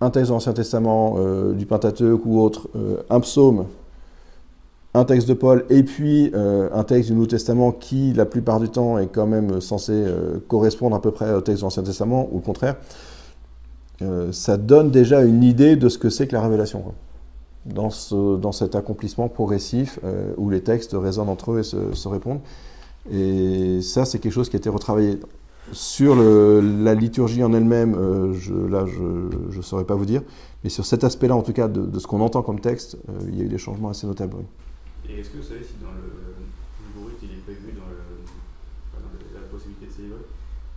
un 0.00 0.10
texte 0.10 0.28
de 0.28 0.34
l'Ancien 0.34 0.52
Testament, 0.52 1.14
euh, 1.18 1.54
du 1.54 1.66
Pentateuque 1.66 2.24
ou 2.26 2.40
autre, 2.40 2.68
un 3.10 3.20
psaume, 3.20 3.64
un 4.96 5.04
texte 5.04 5.28
de 5.28 5.34
Paul 5.34 5.64
et 5.68 5.82
puis 5.82 6.30
euh, 6.34 6.68
un 6.72 6.82
texte 6.84 7.10
du 7.10 7.14
Nouveau 7.14 7.26
Testament 7.26 7.72
qui, 7.72 8.12
la 8.14 8.24
plupart 8.24 8.60
du 8.60 8.68
temps, 8.68 8.98
est 8.98 9.08
quand 9.08 9.26
même 9.26 9.60
censé 9.60 9.92
euh, 9.92 10.38
correspondre 10.48 10.96
à 10.96 11.02
peu 11.02 11.10
près 11.10 11.32
au 11.34 11.40
texte 11.40 11.60
de 11.60 11.66
l'Ancien 11.66 11.82
Testament 11.82 12.28
ou 12.32 12.36
le 12.36 12.42
contraire, 12.42 12.76
euh, 14.02 14.32
ça 14.32 14.56
donne 14.56 14.90
déjà 14.90 15.22
une 15.22 15.42
idée 15.42 15.76
de 15.76 15.88
ce 15.88 15.98
que 15.98 16.10
c'est 16.10 16.26
que 16.26 16.34
la 16.34 16.42
révélation. 16.42 16.82
Dans, 17.66 17.90
dans 18.36 18.52
cet 18.52 18.76
accomplissement 18.76 19.28
progressif 19.28 19.98
euh, 20.04 20.32
où 20.36 20.50
les 20.50 20.60
textes 20.60 20.94
résonnent 20.94 21.28
entre 21.28 21.50
eux 21.52 21.58
et 21.58 21.62
se, 21.64 22.08
répondent. 22.08 22.38
Et 23.10 23.80
ça, 23.82 24.04
c'est 24.04 24.20
quelque 24.20 24.32
chose 24.32 24.48
qui 24.48 24.56
a 24.56 24.58
été 24.58 24.68
retravaillé. 24.68 25.18
Sur 25.72 26.14
la 26.14 26.94
liturgie 26.94 27.42
en 27.42 27.52
elle-même, 27.52 27.96
euh, 27.98 28.68
là, 28.68 28.86
je 28.86 29.56
ne 29.56 29.62
saurais 29.62 29.82
pas 29.82 29.96
vous 29.96 30.06
dire. 30.06 30.22
Mais 30.62 30.70
sur 30.70 30.86
cet 30.86 31.02
aspect-là, 31.02 31.34
en 31.34 31.42
tout 31.42 31.52
cas, 31.52 31.66
de, 31.66 31.98
ce 31.98 32.06
qu'on 32.06 32.20
entend 32.20 32.42
comme 32.42 32.60
texte, 32.60 32.98
euh, 33.08 33.12
il 33.28 33.38
y 33.38 33.40
a 33.40 33.44
eu 33.44 33.48
des 33.48 33.58
changements 33.58 33.88
assez 33.88 34.06
notables. 34.06 34.36
Et 35.08 35.20
est-ce 35.20 35.30
que 35.30 35.38
vous 35.38 35.48
savez 35.48 35.62
si 35.64 35.78
dans 35.82 35.92
le 35.94 36.06
nouveau 36.90 37.08
rite, 37.08 37.22
il 37.22 37.30
est 37.38 37.42
prévu 37.46 37.72
dans, 37.78 37.86
le, 37.86 38.02
dans 38.98 39.10
le- 39.14 39.40
la 39.40 39.46
possibilité 39.46 39.86
de 39.86 39.92
célébrate 39.92 40.28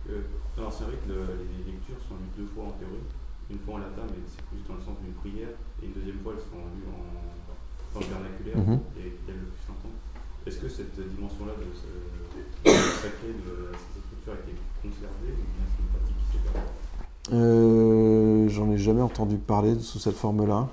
que 0.06 0.14
dans 0.56 0.62
l'ancien 0.70 0.86
rite, 0.86 1.04
le- 1.08 1.34
les 1.50 1.72
lectures 1.72 1.98
sont 2.08 2.14
lues 2.16 2.32
deux 2.38 2.48
fois 2.54 2.70
en 2.70 2.74
théorie, 2.78 3.04
une 3.50 3.58
fois 3.66 3.74
en 3.74 3.78
latin, 3.84 4.06
mais 4.08 4.22
c'est 4.30 4.42
plus 4.46 4.62
dans 4.70 4.78
le 4.78 4.84
sens 4.86 4.96
d'une 5.02 5.14
prière, 5.18 5.50
et 5.82 5.86
une 5.86 5.92
deuxième 5.98 6.20
fois, 6.22 6.34
elles 6.38 6.46
sont 6.46 6.62
lues 6.78 6.88
en, 6.94 7.98
vernaculaire, 7.98 8.56
Mhm. 8.62 8.78
et 9.02 9.18
qu'elles 9.26 9.42
le 9.42 9.50
puissent 9.50 9.66
entendre. 9.74 9.98
Est-ce 10.46 10.58
que 10.62 10.68
cette 10.70 10.94
dimension-là 10.94 11.52
de 11.58 11.66
ce 11.74 11.90
de 11.90 12.70
sacré 12.70 13.34
de 13.34 13.74
ces 13.74 13.98
écritures 13.98 14.32
a 14.32 14.40
été 14.46 14.54
conservée, 14.80 15.34
ou 15.34 15.42
bien 15.42 15.66
c'est 15.66 15.82
une 15.82 15.90
pratique 15.90 16.16
qui 16.22 16.26
s'est 16.38 16.44
perdue? 16.46 17.34
Euh, 17.34 18.48
J'en 18.48 18.70
ai 18.70 18.78
jamais 18.78 19.02
entendu 19.02 19.36
parler 19.36 19.78
sous 19.80 19.98
cette 19.98 20.16
forme-là. 20.16 20.68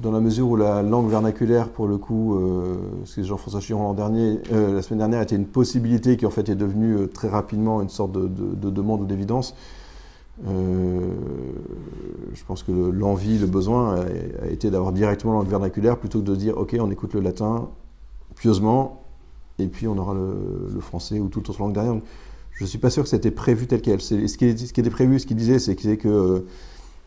Dans 0.00 0.12
la 0.12 0.20
mesure 0.20 0.48
où 0.48 0.56
la 0.56 0.82
langue 0.82 1.10
vernaculaire, 1.10 1.68
pour 1.68 1.86
le 1.86 1.98
coup, 1.98 2.34
euh, 2.36 2.76
ce 3.04 3.16
que 3.16 3.22
Jean-François 3.22 3.60
Chiron 3.60 3.82
l'an 3.82 3.92
dernier, 3.94 4.38
euh, 4.50 4.72
la 4.74 4.80
semaine 4.80 4.98
dernière, 4.98 5.20
était 5.20 5.36
une 5.36 5.44
possibilité 5.46 6.16
qui 6.16 6.24
en 6.24 6.30
fait 6.30 6.48
est 6.48 6.54
devenue 6.54 6.94
euh, 6.96 7.06
très 7.06 7.28
rapidement 7.28 7.82
une 7.82 7.90
sorte 7.90 8.12
de, 8.12 8.26
de- 8.26 8.54
de 8.54 8.70
demande 8.70 9.02
ou 9.02 9.04
d'évidence. 9.04 9.54
Euh, 10.48 11.00
je 12.32 12.42
pense 12.46 12.62
que 12.62 12.72
le- 12.72 12.90
l'envie, 12.90 13.36
le 13.38 13.46
besoin 13.46 13.96
a, 14.42 14.46
été 14.46 14.70
d'avoir 14.70 14.92
directement 14.92 15.34
la 15.34 15.38
langue 15.40 15.48
vernaculaire 15.50 15.98
plutôt 15.98 16.20
que 16.20 16.24
de 16.24 16.34
dire 16.34 16.56
ok, 16.56 16.74
on 16.80 16.90
écoute 16.90 17.12
le 17.12 17.20
latin 17.20 17.68
pieusement 18.36 19.02
et 19.58 19.66
puis 19.66 19.86
on 19.86 19.98
aura 19.98 20.14
le, 20.14 20.80
français 20.80 21.20
ou 21.20 21.28
toute 21.28 21.50
autre 21.50 21.60
langue 21.60 21.74
derrière. 21.74 21.96
Je 22.52 22.64
ne 22.64 22.68
suis 22.68 22.78
pas 22.78 22.88
sûr 22.88 23.02
que 23.02 23.08
c'était 23.10 23.30
prévu 23.30 23.66
tel 23.66 23.82
quel. 23.82 24.00
C'est- 24.00 24.28
Ce 24.28 24.38
qui, 24.38 24.56
ce 24.56 24.72
qui 24.72 24.80
était 24.80 24.88
prévu, 24.88 25.18
ce 25.18 25.26
qu'il 25.26 25.36
disait, 25.36 25.58
c'est 25.58 25.76
que, 25.76 26.46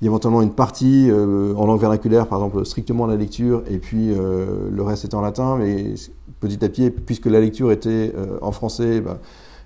éventuellement 0.06 0.42
une 0.42 0.54
partie 0.54 1.10
euh, 1.10 1.54
en 1.56 1.66
langue 1.66 1.80
vernaculaire, 1.80 2.28
par 2.28 2.40
exemple 2.40 2.66
strictement 2.66 3.06
la 3.06 3.16
lecture, 3.16 3.64
et 3.70 3.78
puis 3.78 4.12
euh, 4.12 4.70
le 4.72 4.84
reste 4.84 5.06
était 5.06 5.16
en 5.16 5.22
latin, 5.22 5.58
mais 5.58 5.94
petit 6.40 6.64
à 6.66 6.70
petit, 6.70 6.90
puisque 6.90 7.28
la 7.28 7.40
lecture 7.40 7.72
était 7.72 8.14
euh, 8.16 8.38
en 8.42 8.52
français, 8.52 9.02
bah, 9.02 9.20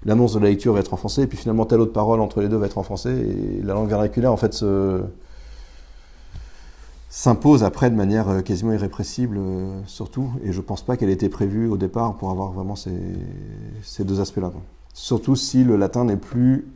l'annonce 0.06 0.34
de 0.34 0.40
la 0.40 0.50
lecture 0.50 0.74
va 0.74 0.80
être 0.80 0.94
en 0.94 0.98
français, 0.98 1.24
et 1.24 1.28
puis 1.28 1.38
finalement 1.38 1.66
telle 1.66 1.82
autre 1.82 1.94
parole 1.94 2.20
entre 2.22 2.42
les 2.42 2.50
deux 2.50 2.58
va 2.58 2.66
être 2.66 2.78
en 2.78 2.84
français, 2.84 3.16
et 3.16 3.62
la 3.64 3.74
langue 3.74 3.90
vernaculaire 3.90 4.32
en 4.32 4.38
fait 4.38 4.54
se- 4.54 5.02
s'impose 7.10 7.64
après 7.64 7.90
de 7.90 7.96
manière 7.96 8.44
quasiment 8.44 8.74
irrépressible 8.74 9.40
surtout, 9.86 10.30
et 10.44 10.52
je 10.52 10.62
pense 10.62 10.84
pas 10.84 10.98
qu'elle 10.98 11.10
ait 11.10 11.14
été 11.14 11.30
prévue 11.30 11.68
au 11.68 11.78
départ 11.78 12.18
pour 12.18 12.32
avoir 12.32 12.52
vraiment 12.52 12.76
ces, 12.76 14.04
deux 14.04 14.20
aspects-là. 14.20 14.50
quoi. 14.50 14.62
Surtout 14.94 15.36
si 15.36 15.64
le 15.64 15.78
latin 15.78 16.06
n'est 16.06 16.18
plus 16.18 16.68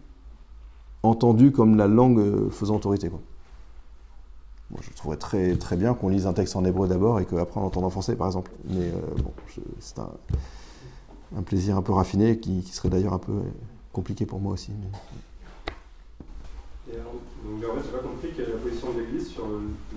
entendu 1.03 1.51
comme 1.51 1.75
la 1.75 1.87
langue 1.87 2.49
faisant 2.49 2.75
autorité. 2.75 3.09
Je 4.79 4.89
trouverais 4.95 5.17
très, 5.17 5.55
très 5.55 5.75
bien 5.75 5.93
qu'on 5.93 6.09
lise 6.09 6.27
un 6.27 6.33
texte 6.33 6.55
en 6.55 6.63
hébreu 6.63 6.87
d'abord 6.87 7.19
et 7.19 7.25
qu'après 7.25 7.59
on 7.59 7.63
l'entende 7.63 7.83
en 7.85 7.89
français, 7.89 8.15
par 8.15 8.27
exemple. 8.27 8.51
Mais 8.65 8.87
euh, 8.87 9.21
bon, 9.21 9.33
c'est 9.79 9.99
un, 9.99 11.41
plaisir 11.43 11.77
un 11.77 11.81
peu 11.81 11.91
raffiné 11.93 12.39
qui, 12.39 12.61
serait 12.63 12.89
d'ailleurs 12.89 13.13
un 13.13 13.19
peu 13.19 13.33
euh, 13.33 13.41
compliqué 13.91 14.25
pour 14.25 14.39
moi 14.39 14.53
aussi. 14.53 14.71
donc 16.87 16.95
en 16.95 17.75
fait, 17.75 17.81
j'ai 17.85 17.91
pas 17.91 18.03
compris 18.03 18.29
quelle 18.35 18.49
est 18.49 18.53
la 18.53 18.59
position 18.59 18.93
de 18.93 18.99
l'Église 19.01 19.27
sur 19.29 19.47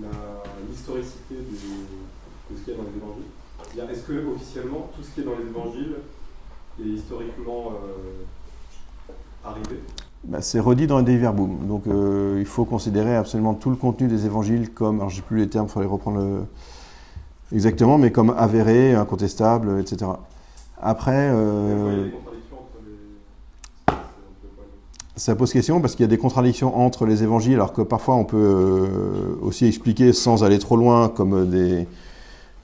la- 0.01 0.43
l'historicité 0.69 1.35
de 1.35 2.57
ce 2.57 2.63
qu'il 2.63 2.73
y 2.73 2.75
a 2.75 2.79
dans 2.79 2.89
les 2.89 2.97
évangiles. 2.97 3.91
Est-ce 3.91 4.03
que 4.03 4.33
officiellement 4.33 4.91
tout 4.95 5.03
ce 5.03 5.11
qui 5.11 5.21
est 5.21 5.23
dans 5.23 5.37
les 5.37 5.47
évangiles 5.47 5.95
est 6.79 6.87
historiquement 6.87 7.71
euh, 7.71 8.23
arrivé? 9.43 9.79
Bah, 10.27 10.39
c'est 10.41 10.59
redit 10.59 10.87
dans 10.87 10.99
les 10.99 11.17
Verbum. 11.17 11.67
Donc 11.67 11.85
euh, 11.85 12.37
il 12.39 12.45
faut 12.45 12.65
considérer 12.65 13.15
absolument 13.15 13.53
tout 13.53 13.69
le 13.69 13.75
contenu 13.75 14.07
des 14.07 14.25
évangiles 14.25 14.71
comme, 14.71 14.97
alors 14.97 15.09
je 15.09 15.17
sais 15.17 15.21
plus 15.21 15.37
les 15.37 15.47
termes, 15.47 15.67
il 15.67 15.71
faudrait 15.71 15.87
reprendre 15.87 16.17
le- 16.17 16.45
exactement, 17.55 17.99
mais 17.99 18.11
comme 18.11 18.33
avéré, 18.35 18.95
incontestable, 18.95 19.79
etc. 19.79 20.11
Après, 20.81 21.29
euh, 21.31 22.07
les. 23.87 23.93
ça 25.15 25.35
pose 25.35 25.53
question 25.53 25.79
parce 25.79 25.95
qu'il 25.95 26.03
y 26.03 26.09
a 26.09 26.09
des 26.09 26.17
contradictions 26.17 26.75
entre 26.75 27.05
les 27.05 27.21
évangiles, 27.21 27.53
alors 27.55 27.73
que 27.73 27.83
parfois 27.83 28.15
on 28.15 28.25
peut 28.25 28.37
euh, 28.37 29.37
aussi 29.43 29.67
expliquer 29.67 30.11
sans 30.11 30.43
aller 30.43 30.57
trop 30.57 30.75
loin, 30.75 31.07
comme 31.07 31.47
des, 31.47 31.87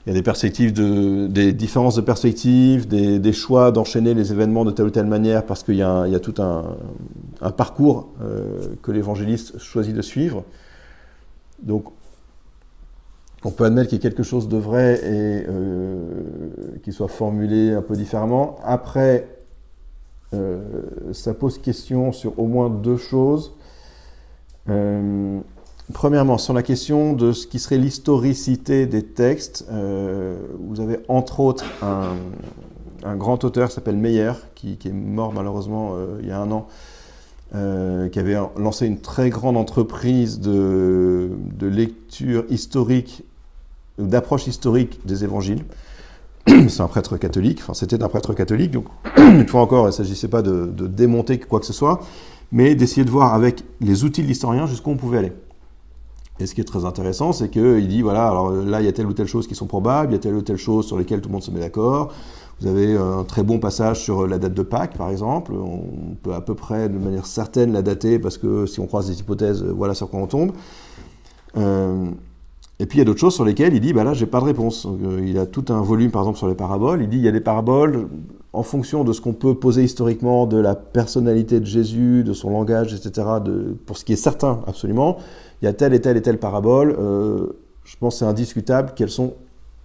il 0.04 0.08
y 0.08 0.10
a 0.10 0.14
des 0.14 0.22
perspectives 0.22 0.72
de, 0.72 1.28
des 1.28 1.52
différences 1.52 1.94
de 1.94 2.00
perspectives, 2.00 2.88
des, 2.88 3.32
choix 3.32 3.70
d'enchaîner 3.70 4.14
les 4.14 4.32
événements 4.32 4.64
de 4.64 4.72
telle 4.72 4.86
ou 4.86 4.90
telle 4.90 5.06
manière, 5.06 5.46
parce 5.46 5.62
qu'il 5.62 5.76
y 5.76 5.82
a 5.82 6.20
tout 6.20 6.34
un, 6.42 6.64
un 7.42 7.50
parcours 7.50 8.08
euh, 8.22 8.74
que 8.82 8.92
l'évangéliste 8.92 9.58
choisit 9.58 9.94
de 9.94 10.02
suivre. 10.02 10.44
Donc, 11.60 11.84
on 13.44 13.50
peut 13.50 13.64
admettre 13.64 13.88
qu'il 13.88 13.98
y 13.98 14.00
a 14.00 14.08
quelque 14.08 14.22
chose 14.22 14.48
de 14.48 14.56
vrai 14.56 15.00
et 15.02 15.44
euh, 15.48 16.22
qui 16.82 16.92
soit 16.92 17.08
formulé 17.08 17.72
un 17.72 17.82
peu 17.82 17.96
différemment. 17.96 18.56
Après, 18.62 19.28
euh, 20.32 20.60
ça 21.12 21.34
pose 21.34 21.58
question 21.58 22.12
sur 22.12 22.38
au 22.38 22.46
moins 22.46 22.70
deux 22.70 22.96
choses. 22.96 23.54
Euh, 24.68 25.40
premièrement, 25.92 26.38
sur 26.38 26.54
la 26.54 26.62
question 26.62 27.14
de 27.14 27.32
ce 27.32 27.48
qui 27.48 27.58
serait 27.58 27.78
l'historicité 27.78 28.86
des 28.86 29.02
textes, 29.02 29.66
vous 29.68 30.80
avez 30.80 31.00
entre 31.08 31.40
autres 31.40 31.64
un, 31.82 33.16
grand 33.16 33.42
auteur 33.42 33.68
qui 33.68 33.74
s'appelle 33.74 33.96
Meyer, 33.96 34.32
qui, 34.54 34.78
est 34.84 34.92
mort 34.92 35.32
malheureusement 35.32 35.96
il 36.20 36.28
y 36.28 36.30
a 36.30 36.38
un 36.38 36.50
an, 36.52 36.68
euh, 37.54 38.08
qui 38.08 38.18
avait 38.18 38.36
lancé 38.56 38.86
une 38.86 38.98
très 38.98 39.30
grande 39.30 39.56
entreprise 39.56 40.40
de, 40.40 41.30
lecture 41.60 42.44
historique, 42.48 43.24
d'approche 43.98 44.46
historique 44.46 45.00
des 45.04 45.24
évangiles. 45.24 45.64
C'est 46.46 46.80
un 46.80 46.88
prêtre 46.88 47.16
catholique, 47.16 47.60
enfin 47.60 47.74
c'était 47.74 48.02
un 48.02 48.08
prêtre 48.08 48.34
catholique, 48.34 48.70
donc 48.72 48.86
une 49.16 49.46
fois 49.46 49.60
encore, 49.60 49.84
il 49.84 49.88
ne 49.88 49.92
s'agissait 49.92 50.28
pas 50.28 50.42
de, 50.42 50.66
de 50.66 50.86
démonter 50.86 51.38
quoi 51.38 51.60
que 51.60 51.66
ce 51.66 51.72
soit, 51.72 52.00
mais 52.50 52.74
d'essayer 52.74 53.04
de 53.04 53.10
voir 53.10 53.34
avec 53.34 53.64
les 53.80 54.04
outils 54.04 54.22
de 54.22 54.28
l'historien 54.28 54.66
jusqu'où 54.66 54.90
on 54.90 54.96
pouvait 54.96 55.18
aller. 55.18 55.32
Et 56.40 56.46
ce 56.46 56.54
qui 56.54 56.60
est 56.60 56.64
très 56.64 56.84
intéressant, 56.84 57.32
c'est 57.32 57.50
qu'il 57.50 57.86
dit, 57.86 58.02
voilà, 58.02 58.26
alors 58.26 58.50
là, 58.50 58.80
il 58.80 58.86
y 58.86 58.88
a 58.88 58.92
telle 58.92 59.06
ou 59.06 59.12
telle 59.12 59.28
chose 59.28 59.46
qui 59.46 59.54
sont 59.54 59.66
probables, 59.66 60.10
il 60.10 60.14
y 60.14 60.16
a 60.16 60.18
telle 60.18 60.34
ou 60.34 60.42
telle 60.42 60.56
chose 60.56 60.86
sur 60.86 60.98
lesquelles 60.98 61.20
tout 61.20 61.28
le 61.28 61.34
monde 61.34 61.42
se 61.42 61.50
met 61.50 61.60
d'accord. 61.60 62.12
Vous 62.62 62.68
avez 62.68 62.96
un 62.96 63.24
très 63.24 63.42
bon 63.42 63.58
passage 63.58 64.00
sur 64.00 64.28
la 64.28 64.38
date 64.38 64.54
de 64.54 64.62
Pâques, 64.62 64.96
par 64.96 65.10
exemple. 65.10 65.52
On 65.52 66.14
peut 66.22 66.32
à 66.32 66.40
peu 66.40 66.54
près, 66.54 66.88
de 66.88 66.96
manière 66.96 67.26
certaine, 67.26 67.72
la 67.72 67.82
dater, 67.82 68.20
parce 68.20 68.38
que 68.38 68.66
si 68.66 68.78
on 68.78 68.86
croise 68.86 69.08
des 69.08 69.18
hypothèses, 69.18 69.64
voilà 69.64 69.94
sur 69.94 70.08
quoi 70.08 70.20
on 70.20 70.28
tombe. 70.28 70.52
Euh, 71.56 72.06
et 72.78 72.86
puis 72.86 72.98
il 72.98 73.00
y 73.00 73.02
a 73.02 73.04
d'autres 73.04 73.18
choses 73.18 73.34
sur 73.34 73.44
lesquelles 73.44 73.74
il 73.74 73.80
dit, 73.80 73.92
bah 73.92 74.04
là, 74.04 74.14
j'ai 74.14 74.26
pas 74.26 74.38
de 74.38 74.44
réponse. 74.44 74.86
Euh, 74.86 75.20
il 75.26 75.38
a 75.38 75.46
tout 75.46 75.64
un 75.70 75.80
volume, 75.80 76.12
par 76.12 76.22
exemple, 76.22 76.38
sur 76.38 76.46
les 76.46 76.54
paraboles. 76.54 77.02
Il 77.02 77.08
dit, 77.08 77.16
il 77.16 77.24
y 77.24 77.28
a 77.28 77.32
des 77.32 77.40
paraboles, 77.40 78.06
en 78.52 78.62
fonction 78.62 79.02
de 79.02 79.12
ce 79.12 79.20
qu'on 79.20 79.32
peut 79.32 79.56
poser 79.56 79.82
historiquement, 79.82 80.46
de 80.46 80.58
la 80.58 80.76
personnalité 80.76 81.58
de 81.58 81.66
Jésus, 81.66 82.22
de 82.22 82.32
son 82.32 82.50
langage, 82.50 82.94
etc., 82.94 83.26
pour 83.86 83.96
ce 83.96 84.04
qui 84.04 84.12
est 84.12 84.16
certain, 84.16 84.60
absolument, 84.68 85.16
il 85.62 85.64
y 85.64 85.68
a 85.68 85.72
telle 85.72 85.94
et 85.94 86.00
telle 86.00 86.16
et 86.16 86.22
telle 86.22 86.38
parabole, 86.38 86.94
euh, 86.96 87.46
je 87.84 87.96
pense 87.96 88.14
que 88.14 88.18
c'est 88.20 88.24
indiscutable 88.24 88.92
qu'elles 88.94 89.10
sont 89.10 89.34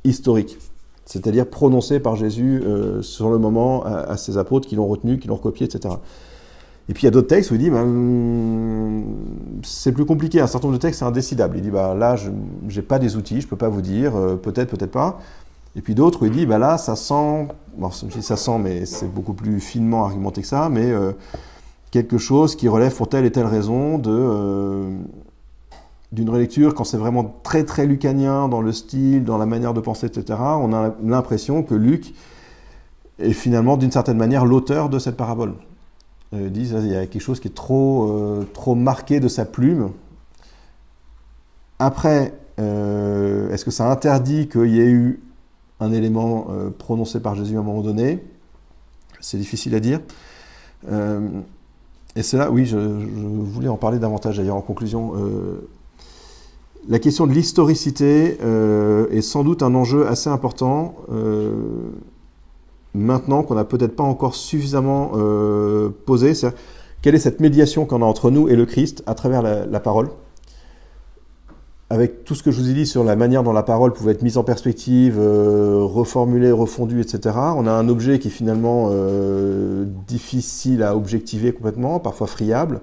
historiques, 0.03 0.59
c'est-à-dire 1.07 1.47
prononcées 1.47 1.99
par 1.99 2.15
Jésus 2.17 2.61
euh, 2.65 3.01
sur 3.01 3.29
le 3.29 3.37
moment 3.37 3.83
à, 3.85 4.17
ses 4.17 4.37
apôtres 4.37 4.67
qui 4.67 4.75
l'ont 4.75 4.87
retenu, 4.87 5.19
qui 5.19 5.29
l'ont 5.29 5.37
recopié, 5.37 5.65
etc. 5.65 5.95
Et 6.89 6.93
puis 6.93 7.03
il 7.03 7.05
y 7.05 7.07
a 7.07 7.11
d'autres 7.11 7.27
textes 7.27 7.49
où 7.51 7.55
il 7.55 7.59
dit, 7.59 7.69
bah, 7.69 7.81
hum, 7.81 9.05
c'est 9.63 9.93
plus 9.93 10.05
compliqué, 10.05 10.41
un 10.41 10.47
certain 10.47 10.67
nombre 10.67 10.77
de 10.77 10.81
textes 10.81 10.99
c'est 10.99 11.05
indécidable. 11.05 11.57
Il 11.57 11.63
dit, 11.63 11.71
bah, 11.71 11.95
là, 11.95 12.17
je 12.17 12.29
n'ai 12.29 12.81
pas 12.81 12.99
des 12.99 13.15
outils, 13.15 13.39
je 13.39 13.45
ne 13.45 13.49
peux 13.49 13.55
pas 13.55 13.69
vous 13.69 13.81
dire, 13.81 14.15
euh, 14.17 14.35
peut-être, 14.35 14.69
peut-être 14.69 14.91
pas. 14.91 15.19
Et 15.77 15.81
puis 15.81 15.95
d'autres 15.95 16.23
où 16.23 16.25
il 16.25 16.31
dit, 16.31 16.45
bah, 16.45 16.57
là, 16.57 16.77
ça 16.77 16.97
sent, 16.97 17.47
bon, 17.77 17.89
ça 17.89 18.35
sent, 18.35 18.59
mais 18.59 18.85
c'est 18.85 19.07
beaucoup 19.07 19.33
plus 19.33 19.61
finement 19.61 20.03
argumenté 20.03 20.41
que 20.41 20.47
ça, 20.47 20.67
mais 20.69 20.91
euh, 20.91 21.13
quelque 21.89 22.17
chose 22.17 22.55
qui 22.57 22.67
relève 22.67 22.93
pour 22.93 23.07
telle 23.07 23.23
et 23.23 23.31
telle 23.31 23.45
raison 23.45 23.97
de... 23.97 24.89
D'une 26.13 26.29
relecture, 26.29 26.73
quand 26.73 26.85
c'est 26.85 26.97
vraiment 26.97 27.39
très 27.43 27.65
très 27.65 27.85
lucanien 27.85 28.47
dans 28.47 28.61
le 28.61 28.71
style, 28.71 29.25
dans 29.25 29.37
la 29.37 29.45
manière 29.45 29.73
de 29.73 29.81
penser, 29.81 30.07
etc., 30.07 30.39
on 30.39 30.73
a 30.73 30.95
l'impression 31.03 31.63
que 31.63 31.75
Luc 31.75 32.13
est 33.19 33.33
finalement 33.33 33.77
d'une 33.77 33.91
certaine 33.91 34.17
manière 34.17 34.45
l'auteur 34.45 34.89
de 34.89 34.99
cette 34.99 35.17
parabole 35.17 35.55
euh, 36.33 36.49
disent 36.49 36.75
il 36.77 36.91
y 36.91 36.95
a 36.95 37.07
quelque 37.07 37.21
chose 37.21 37.39
qui 37.39 37.47
est 37.47 37.55
trop, 37.55 38.11
euh, 38.11 38.43
trop 38.53 38.75
marqué 38.75 39.21
de 39.21 39.29
sa 39.29 39.45
plume. 39.45 39.91
Après, 41.79 42.33
euh, 42.59 43.49
est-ce 43.51 43.63
que 43.63 43.71
ça 43.71 43.89
interdit 43.89 44.49
qu'il 44.49 44.67
y 44.67 44.81
ait 44.81 44.89
eu 44.89 45.21
un 45.79 45.93
élément 45.93 46.47
prononcé 46.79 47.19
par 47.19 47.35
Jésus 47.35 47.55
à 47.55 47.59
un 47.59 47.63
moment 47.63 47.81
donné? 47.81 48.23
C'est 49.21 49.37
difficile 49.37 49.75
à 49.75 49.79
dire. 49.79 49.99
Et 52.15 52.23
c'est 52.23 52.37
là, 52.37 52.49
oui, 52.49 52.65
je, 52.65 52.77
je, 52.77 53.21
voulais 53.21 53.67
en 53.67 53.77
parler 53.77 53.99
davantage 53.99 54.37
d'ailleurs 54.37 54.55
en 54.55 54.61
conclusion. 54.61 55.13
Euh, 56.87 56.91
la 56.91 56.99
question 56.99 57.27
de 57.27 57.33
l'historicité 57.33 58.37
est 59.11 59.21
sans 59.21 59.43
doute 59.43 59.63
un 59.63 59.75
enjeu 59.75 60.07
assez 60.07 60.29
important 60.29 60.95
maintenant 62.97 63.43
qu'on 63.43 63.55
n'a 63.55 63.63
peut-être 63.63 63.95
pas 63.95 64.03
encore 64.03 64.35
suffisamment 64.35 65.11
euh, 65.15 65.89
posé. 66.05 66.33
Quelle 67.01 67.15
est 67.15 67.19
cette 67.19 67.39
médiation 67.39 67.85
qu'on 67.85 68.01
a 68.01 68.05
entre 68.05 68.31
nous 68.31 68.49
et 68.49 68.55
le 68.55 68.65
Christ 68.65 69.03
à 69.05 69.13
travers 69.13 69.41
la, 69.41 69.65
la, 69.65 69.79
parole? 69.79 70.09
Avec 71.89 72.25
tout 72.25 72.35
ce 72.35 72.43
que 72.43 72.51
je 72.51 72.59
vous 72.59 72.69
ai 72.69 72.73
dit 72.73 72.85
sur 72.85 73.03
la 73.03 73.15
manière 73.15 73.43
dont 73.43 73.53
la 73.53 73.63
parole 73.63 73.93
pouvait 73.93 74.11
être 74.11 74.23
mise 74.23 74.37
en 74.37 74.43
perspective, 74.43 75.17
euh, 75.19 75.83
reformulée, 75.83 76.51
refondue, 76.51 76.99
etc., 76.99 77.35
on 77.55 77.65
a 77.65 77.71
un 77.71 77.87
objet 77.87 78.19
qui 78.19 78.27
est 78.27 78.31
finalement 78.31 78.89
euh, 78.91 79.85
difficile 80.07 80.83
à 80.83 80.97
objectiver 80.97 81.53
complètement, 81.53 81.99
parfois 81.99 82.27
friable. 82.27 82.81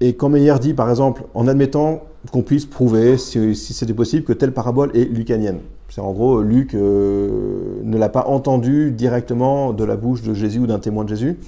Et 0.00 0.14
quand 0.14 0.28
Meyer 0.28 0.54
dit, 0.60 0.74
par 0.74 0.88
exemple, 0.90 1.24
en 1.34 1.48
admettant 1.48 2.04
qu'on 2.30 2.42
puisse 2.42 2.66
prouver, 2.66 3.18
si, 3.18 3.54
c'était 3.54 3.94
possible, 3.94 4.24
que 4.24 4.32
telle 4.32 4.52
parabole 4.52 4.90
est 4.94 5.04
lucanienne. 5.04 5.58
C'est 5.88 6.00
en 6.00 6.12
gros, 6.12 6.42
Luc 6.42 6.74
euh, 6.74 7.80
ne 7.82 7.96
l'a 7.96 8.08
pas 8.08 8.26
entendu 8.26 8.92
directement 8.92 9.72
de 9.72 9.84
la 9.84 9.96
bouche 9.96 10.22
de 10.22 10.34
Jésus 10.34 10.60
ou 10.60 10.66
d'un 10.66 10.78
témoin 10.78 11.04
de 11.04 11.08
Jésus. 11.08 11.38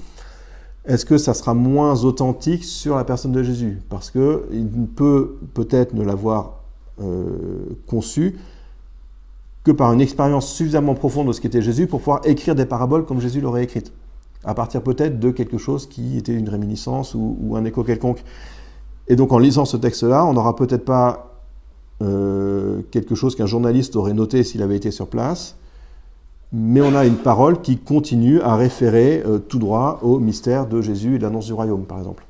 Est-ce 0.85 1.05
que 1.05 1.17
ça 1.17 1.33
sera 1.33 1.53
moins 1.53 2.03
authentique 2.03 2.63
sur 2.63 2.95
la 2.95 3.03
personne 3.03 3.31
de 3.31 3.43
Jésus? 3.43 3.79
Parce 3.89 4.09
qu'il 4.09 4.87
peut 4.95 5.37
peut-être 5.53 5.93
ne 5.93 6.03
l'avoir 6.03 6.61
euh, 7.01 7.25
conçu 7.87 8.35
que 9.63 9.71
par 9.71 9.93
une 9.93 10.01
expérience 10.01 10.51
suffisamment 10.51 10.95
profonde 10.95 11.27
de 11.27 11.33
ce 11.33 11.41
qu'était 11.41 11.61
Jésus 11.61 11.85
pour 11.85 11.99
pouvoir 11.99 12.21
écrire 12.25 12.55
des 12.55 12.65
paraboles 12.65 13.05
comme 13.05 13.21
Jésus 13.21 13.41
l'aurait 13.41 13.63
écrite. 13.63 13.93
À 14.43 14.55
partir 14.55 14.81
peut-être 14.81 15.19
de 15.19 15.29
quelque 15.29 15.57
chose 15.57 15.87
qui 15.87 16.17
était 16.17 16.33
une 16.33 16.49
réminiscence 16.49 17.13
ou, 17.15 17.55
un 17.55 17.63
écho 17.63 17.83
quelconque. 17.83 18.23
Et 19.07 19.15
donc 19.15 19.31
en 19.31 19.37
lisant 19.37 19.65
ce 19.65 19.77
texte-là, 19.77 20.25
on 20.25 20.33
n'aura 20.33 20.55
peut-être 20.55 20.85
pas 20.85 21.31
euh, 22.01 22.81
quelque 22.89 23.13
chose 23.13 23.35
qu'un 23.35 23.45
journaliste 23.45 23.95
aurait 23.95 24.13
noté 24.13 24.43
s'il 24.43 24.63
avait 24.63 24.77
été 24.77 24.89
sur 24.89 25.07
place, 25.07 25.57
mais 26.51 26.81
on 26.81 26.95
a 26.95 27.05
une 27.05 27.17
parole 27.17 27.61
qui 27.61 27.77
continue 27.77 28.41
à 28.41 28.55
référer 28.55 29.21
euh, 29.25 29.37
tout 29.37 29.59
droit 29.59 29.99
au 30.01 30.19
mystère 30.19 30.65
de 30.65 30.81
Jésus 30.81 31.15
et 31.15 31.17
de 31.19 31.23
l'annonce 31.23 31.45
du 31.45 31.53
royaume, 31.53 31.83
par 31.83 31.99
exemple. 31.99 32.25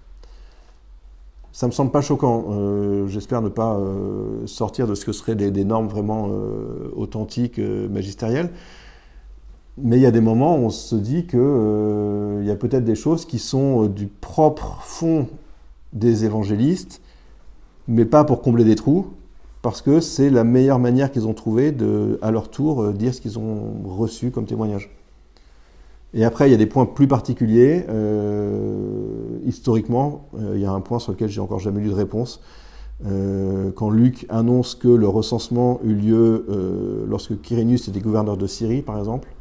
Ça 1.53 1.67
me 1.67 1.71
semble 1.71 1.91
pas 1.91 2.01
choquant. 2.01 2.45
Euh, 2.49 3.07
J'espère 3.07 3.41
ne 3.41 3.49
pas 3.49 3.79
sortir 4.45 4.87
de 4.87 4.95
ce 4.95 5.05
que 5.05 5.11
seraient 5.13 5.35
des, 5.35 5.65
normes 5.65 5.87
vraiment 5.87 6.29
authentiques, 6.95 7.59
magistérielles. 7.59 8.49
Mais 9.77 9.97
il 9.97 10.01
y 10.01 10.05
a 10.05 10.11
des 10.11 10.21
moments 10.21 10.57
où 10.57 10.65
on 10.65 10.69
se 10.69 10.95
dit 10.95 11.25
qu'il 11.25 11.39
il 11.39 12.47
y 12.47 12.51
a 12.51 12.55
peut-être 12.55 12.83
des 12.83 12.95
choses 12.95 13.25
qui 13.25 13.39
sont 13.39 13.87
du 13.87 14.07
propre 14.07 14.79
fond 14.81 15.27
des 15.93 16.25
évangélistes, 16.25 17.01
mais 17.87 18.05
pas 18.05 18.23
pour 18.23 18.41
combler 18.41 18.63
des 18.63 18.75
trous, 18.75 19.07
parce 19.61 19.81
que 19.81 19.99
c'est 19.99 20.29
la 20.29 20.43
meilleure 20.43 20.79
manière 20.79 21.11
qu'ils 21.11 21.27
ont 21.27 21.33
trouvé 21.33 21.71
de, 21.71 22.17
à 22.21 22.31
leur 22.31 22.49
tour, 22.49 22.81
euh, 22.81 22.93
dire 22.93 23.13
ce 23.13 23.21
qu'ils 23.21 23.37
ont 23.37 23.73
reçu 23.85 24.31
comme 24.31 24.45
témoignage. 24.45 24.89
Et 26.13 26.25
après, 26.25 26.49
il 26.49 26.51
y 26.51 26.55
a 26.55 26.57
des 26.57 26.65
points 26.65 26.85
plus 26.85 27.07
particuliers. 27.07 27.85
Euh, 27.89 29.37
historiquement, 29.45 30.25
euh, 30.37 30.53
il 30.55 30.61
y 30.61 30.65
a 30.65 30.71
un 30.71 30.81
point 30.81 30.99
sur 30.99 31.11
lequel 31.13 31.29
j'ai 31.29 31.41
encore 31.41 31.59
jamais 31.59 31.81
eu 31.81 31.89
de 31.89 31.93
réponse. 31.93 32.41
Euh, 33.05 33.71
quand 33.71 33.89
Luc 33.89 34.25
annonce 34.29 34.75
que 34.75 34.87
le 34.87 35.07
recensement 35.07 35.79
eut 35.83 35.95
lieu 35.95 36.45
euh, 36.49 37.05
lorsque 37.07 37.39
Quirinius 37.41 37.87
était 37.87 37.99
gouverneur 37.99 38.37
de 38.37 38.45
Syrie, 38.45 38.81
par 38.81 38.99
exemple, 38.99 39.29
euh, 39.29 39.40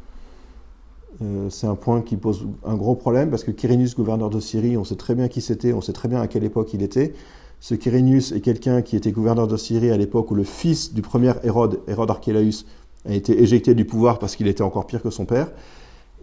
c'est 1.49 1.67
un 1.67 1.75
point 1.75 2.01
qui 2.01 2.17
pose 2.17 2.47
un 2.65 2.75
gros 2.75 2.95
problème 2.95 3.29
parce 3.29 3.43
que 3.43 3.51
Quirinius, 3.51 3.95
gouverneur 3.95 4.29
de 4.29 4.39
Syrie, 4.39 4.77
on 4.77 4.83
sait 4.83 4.95
très 4.95 5.15
bien 5.15 5.27
qui 5.27 5.41
c'était, 5.41 5.73
on 5.73 5.81
sait 5.81 5.93
très 5.93 6.07
bien 6.07 6.21
à 6.21 6.27
quelle 6.27 6.43
époque 6.43 6.73
il 6.73 6.81
était. 6.81 7.13
Ce 7.59 7.75
Quirinius 7.75 8.31
est 8.31 8.41
quelqu'un 8.41 8.81
qui 8.81 8.95
était 8.95 9.11
gouverneur 9.11 9.47
de 9.47 9.55
Syrie 9.55 9.91
à 9.91 9.97
l'époque 9.97 10.31
où 10.31 10.35
le 10.35 10.43
fils 10.43 10.93
du 10.93 11.03
premier 11.03 11.33
Hérode, 11.43 11.79
Hérode 11.87 12.09
Archélaüs, 12.09 12.65
a 13.07 13.13
été 13.13 13.41
éjecté 13.41 13.75
du 13.75 13.85
pouvoir 13.85 14.19
parce 14.19 14.35
qu'il 14.35 14.47
était 14.47 14.63
encore 14.63 14.87
pire 14.87 15.01
que 15.01 15.11
son 15.11 15.25
père. 15.25 15.51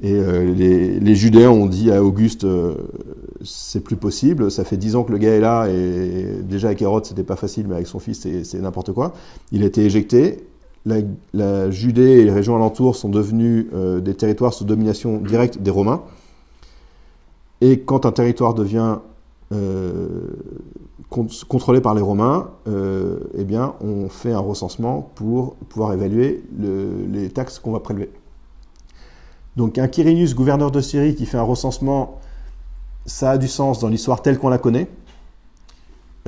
Et 0.01 0.13
euh, 0.13 0.53
les, 0.55 1.01
les, 1.01 1.15
Judéens 1.17 1.51
ont 1.51 1.67
dit 1.67 1.91
à 1.91 2.05
Auguste, 2.05 2.45
euh, 2.45 2.75
c'est 3.45 3.81
plus 3.81 3.97
possible, 3.97 4.49
ça 4.49 4.63
fait 4.63 4.77
dix 4.77 4.95
ans 4.95 5.03
que 5.03 5.11
le 5.11 5.19
gars 5.19 5.33
est 5.33 5.41
là, 5.41 5.67
et 5.67 6.41
déjà 6.43 6.69
avec 6.69 6.81
Hérode 6.81 7.05
c'était 7.05 7.25
pas 7.25 7.35
facile, 7.35 7.67
mais 7.67 7.75
avec 7.75 7.89
son 7.89 7.99
fils 7.99 8.27
c'est 8.45 8.61
n'importe 8.61 8.93
quoi. 8.93 9.13
Il 9.51 9.65
a 9.65 9.67
été 9.67 9.85
éjecté, 9.85 10.45
la, 11.33 11.71
Judée 11.71 12.21
et 12.21 12.25
les 12.25 12.33
régions 12.33 12.57
alentours 12.57 12.97
sont 12.97 13.09
devenus 13.09 13.67
euh, 13.73 14.01
des 14.01 14.15
territoires 14.15 14.53
sous 14.53 14.65
domination 14.65 15.19
directe 15.19 15.59
des 15.59 15.71
Romains. 15.71 16.03
Et 17.61 17.81
quand 17.81 18.07
un 18.07 18.13
territoire 18.13 18.55
devient 18.55 18.99
euh, 19.53 20.09
contrôlé 21.49 21.81
par 21.81 21.95
les 21.95 22.03
Romains, 22.03 22.51
euh, 22.69 23.19
eh 23.37 23.45
bien, 23.45 23.75
on 23.81 24.09
fait 24.09 24.33
un 24.33 24.41
recensement 24.41 25.11
pour 25.15 25.55
pouvoir 25.69 25.93
évaluer 25.93 26.45
le, 26.59 27.07
les 27.11 27.31
taxes 27.31 27.59
qu'on 27.59 27.73
va 27.73 27.81
prélever. 27.81 28.11
Donc 29.57 29.79
un 29.79 29.89
Quirinius, 29.89 30.35
gouverneur 30.35 30.71
de 30.71 30.81
Syrie, 30.81 31.15
qui 31.15 31.27
fait 31.27 31.39
un 31.39 31.43
recensement, 31.43 32.21
ça 33.07 33.33
a 33.33 33.39
du 33.39 33.49
sens 33.49 33.81
dans 33.81 33.89
l'histoire 33.89 34.23
telle 34.23 34.39
qu'on 34.39 34.51
la 34.51 34.59
connaît. 34.59 34.89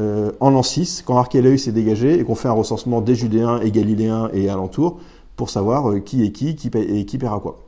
Euh, 0.01 0.33
en 0.41 0.51
l'an 0.51 0.63
6, 0.63 1.03
quand 1.07 1.19
Archélaïus 1.19 1.69
est 1.69 1.73
dégagé 1.73 2.19
et 2.19 2.25
qu'on 2.25 2.35
fait 2.35 2.49
un 2.49 2.53
recensement 2.53 3.01
des 3.01 3.15
Judéens 3.15 3.61
et 3.61 3.71
Galiléens 3.71 4.31
et 4.33 4.49
alentours 4.49 4.99
pour 5.37 5.51
savoir 5.51 5.91
euh, 5.91 6.01
qui 6.01 6.25
est 6.25 6.33
qui, 6.33 6.57
et 6.75 7.05
qui 7.05 7.19
paiera 7.19 7.39
quoi. 7.41 7.59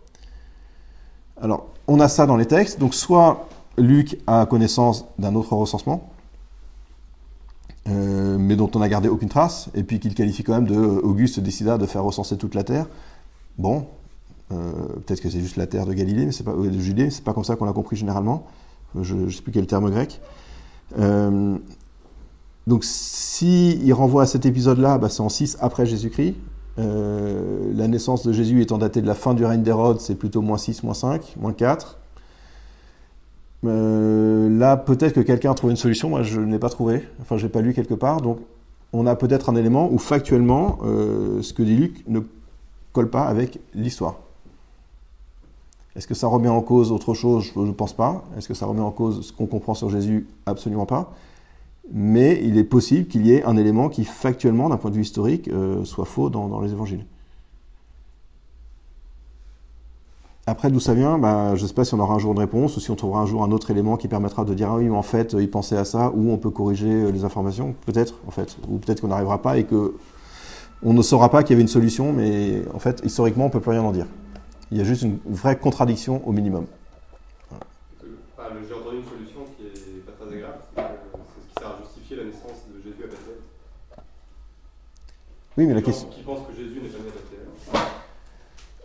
Alors, 1.41 1.67
on 1.89 2.01
a 2.01 2.09
ça 2.09 2.27
dans 2.27 2.37
les 2.37 2.47
textes. 2.47 2.79
Donc, 2.79 2.95
soit 2.95 3.49
Luc 3.77 4.19
a 4.27 4.47
connaissance 4.47 5.05
d'un 5.19 5.35
autre 5.35 5.53
recensement, 5.55 6.11
euh, 7.89 8.39
mais 8.39 8.57
dont 8.57 8.71
on 8.75 8.79
n'a 8.79 8.89
gardé 8.89 9.09
aucune 9.09 9.29
trace, 9.29 9.69
et 9.75 9.83
puis 9.83 10.01
qu'il 10.01 10.15
qualifie 10.15 10.43
quand 10.43 10.55
même 10.55 10.67
de 10.67 10.77
Auguste 10.77 11.41
décida 11.41 11.77
de 11.77 11.87
faire 11.87 12.05
recenser 12.05 12.39
toute 12.39 12.55
la 12.55 12.63
terre. 12.63 12.87
Bon, 13.59 13.87
peut-être 14.49 15.21
que 15.21 15.31
c'est 15.31 15.41
juste 15.41 15.57
la 15.57 15.67
terre 15.67 15.87
de 15.87 15.93
Galilée, 15.93 16.27
mais 16.27 16.33
c'est 16.33 16.45
pas 16.45 16.53
de 16.53 16.79
Judée, 16.79 17.11
c'est 17.11 17.25
pas 17.25 17.33
comme 17.33 17.45
ça 17.45 17.57
qu'on 17.57 17.65
l'a 17.65 17.73
compris 17.73 17.97
généralement. 17.97 18.47
Je 19.01 19.15
ne 19.15 19.31
sais 19.31 19.43
plus 19.43 19.53
quel 19.53 19.67
terme 19.67 19.91
grec. 19.91 20.21
Donc, 22.67 22.85
si 22.85 23.79
il 23.83 23.93
renvoie 23.93 24.23
à 24.23 24.27
cet 24.27 24.47
épisode-là, 24.47 24.99
bah, 24.99 25.09
c'est 25.09 25.21
en 25.21 25.29
6 25.29 25.59
après 25.61 25.85
Jésus-Christ. 25.85 26.35
Euh, 26.79 27.73
la 27.75 27.89
naissance 27.89 28.27
de 28.27 28.33
Jésus 28.33 28.63
étant 28.63 28.79
datée 28.79 29.03
de 29.03 29.07
la 29.07 29.15
fin 29.15 29.35
du 29.35 29.45
règne 29.45 29.63
d'Hérode, 29.63 30.01
c'est 30.01 30.15
plutôt 30.15 30.43
moins 30.43 30.59
6, 30.59 30.83
moins 30.85 30.95
5, 30.95 31.35
moins 31.39 31.53
4. 31.53 31.99
Euh, 33.65 34.49
là, 34.59 34.77
peut-être 34.77 35.15
que 35.15 35.21
quelqu'un 35.21 35.51
a 35.53 35.55
trouvé 35.55 35.73
une 35.73 35.77
solution. 35.77 36.09
Moi, 36.09 36.23
je 36.23 36.41
ne 36.41 36.51
l'ai 36.53 36.59
pas 36.59 36.71
trouvé. 36.71 37.03
Enfin, 37.21 37.37
je 37.37 37.45
n'ai 37.45 37.53
pas 37.53 37.61
lu 37.61 37.75
quelque 37.75 37.95
part. 37.95 38.21
Donc, 38.21 38.39
on 38.93 39.07
a 39.07 39.17
peut-être 39.17 39.51
un 39.51 39.57
élément 39.57 39.91
où 39.91 39.99
factuellement, 39.99 40.79
euh, 40.85 41.43
ce 41.43 41.53
que 41.53 41.63
dit 41.63 41.77
Luc 41.77 42.05
ne 42.09 42.21
colle 42.93 43.11
pas 43.11 43.25
avec 43.25 43.59
l'histoire. 43.75 44.17
Est-ce 45.97 46.07
que 46.07 46.15
ça 46.15 46.27
remet 46.27 46.49
en 46.49 46.63
cause 46.63 46.91
autre 46.93 47.13
chose? 47.13 47.51
Je 47.55 47.61
ne 47.61 47.73
pense 47.73 47.93
pas. 47.93 48.25
Est-ce 48.37 48.49
que 48.49 48.55
ça 48.55 48.67
remet 48.67 48.81
en 48.81 48.93
cause 48.93 49.27
ce 49.27 49.33
qu'on 49.33 49.47
comprend 49.47 49.75
sur 49.75 49.91
Jésus? 49.91 50.27
Absolument 50.47 50.87
pas. 50.87 51.13
Mais 51.91 52.41
il 52.43 52.57
est 52.59 52.65
possible 52.65 53.09
qu'il 53.09 53.27
y 53.27 53.33
ait 53.33 53.45
un 53.45 53.57
élément 53.57 53.89
qui, 53.89 54.05
factuellement, 54.05 54.69
d'un 54.69 54.77
point 54.77 54.91
de 54.91 54.97
vue 54.97 55.03
historique, 55.03 55.49
euh, 55.49 55.85
soit 55.85 56.05
faux 56.05 56.31
dans, 56.31 56.61
les 56.61 56.73
évangiles. 56.73 57.05
Après, 60.47 60.71
d'où 60.71 60.81
ça 60.81 60.95
vient? 60.95 61.19
Bah, 61.19 61.55
Je 61.55 61.63
ne 61.63 61.69
sais 61.69 61.75
pas 61.75 61.85
si 61.85 61.95
on 61.95 62.01
aura 62.01 62.15
un 62.15 62.19
jour 62.19 62.33
une 62.33 62.39
réponse 62.39 62.77
ou 62.77 62.81
si 62.81 62.91
on 62.91 62.97
trouvera 62.97 63.21
un 63.21 63.27
jour 63.27 63.43
un 63.45 63.51
autre 63.53 63.71
élément 63.71 63.97
qui 63.97 64.09
permettra 64.09 64.45
de 64.45 64.55
dire 64.55 64.71
ah 64.71 64.77
oui, 64.77 64.85
mais 64.89 64.97
en 64.97 65.03
fait, 65.03 65.35
il 65.39 65.51
pensait 65.51 65.77
à 65.77 65.85
ça, 65.85 66.11
ou 66.15 66.31
on 66.33 66.39
peut 66.39 66.51
corriger 66.51 66.89
euh, 66.89 67.11
les 67.11 67.25
informations, 67.25 67.75
peut-être, 67.87 68.15
en 68.27 68.31
fait, 68.31 68.57
ou 68.69 68.79
peut-être 68.79 69.01
qu'on 69.01 69.09
n'arrivera 69.09 69.41
pas 69.43 69.59
et 69.59 69.65
que 69.65 69.95
on 70.85 70.93
ne 70.95 71.03
saura 71.03 71.31
pas 71.31 71.43
qu'il 71.45 71.51
y 71.51 71.55
avait 71.55 71.63
une 71.63 71.69
solution, 71.69 72.13
mais 72.13 72.63
en 72.75 72.81
fait, 72.81 73.03
historiquement, 73.05 73.47
on 73.47 73.51
peut 73.51 73.61
plus 73.61 73.71
rien 73.71 73.83
en 73.83 73.93
dire. 73.93 74.07
Il 74.73 74.79
y 74.79 74.81
a 74.81 74.85
juste 74.85 75.03
une 75.03 75.19
vraie 75.27 75.57
contradiction 75.57 76.27
au 76.27 76.33
minimum. 76.33 76.67
Ah, 77.53 77.57
le- 78.03 78.67
J'ai 78.67 78.75
entendu 78.75 78.97
une 78.97 79.05
solution 79.05 79.41
qui 79.57 79.67
est 79.67 80.01
pas 80.05 80.13
très 80.19 80.35
agréable, 80.35 80.59
c'est 80.75 80.83
que 80.83 80.89
c'est 80.89 81.41
ce 81.41 81.47
qui 81.47 81.61
sert 81.61 81.69
à 81.69 81.79
justifier 81.85 82.17
la 82.17 82.25
naissance 82.25 82.67
de 82.75 82.83
Jésus 82.83 83.05
à 83.05 83.07
Bethléem. 83.07 83.39
Oui, 85.59 85.67
mais 85.67 85.75
la 85.75 85.83
question. 85.83 86.09
Qui 86.09 86.23
pensent 86.23 86.47
que 86.49 86.55
Jésus 86.57 86.81
n'est 86.81 86.89
pas 86.89 86.99
né 86.99 87.11
à 87.11 87.13
Bethléem. 87.13 87.87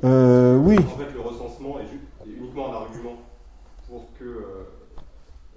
Euh, 0.04 0.58
oui, 0.58 0.76
En 0.78 0.98
fait, 0.98 1.14
le 1.14 1.22
recensement 1.22 1.80
est, 1.80 2.30
uniquement 2.30 2.72
un 2.72 2.76
argument 2.76 3.16
pour 3.90 4.08
que 4.20 4.26
euh, 4.26 4.68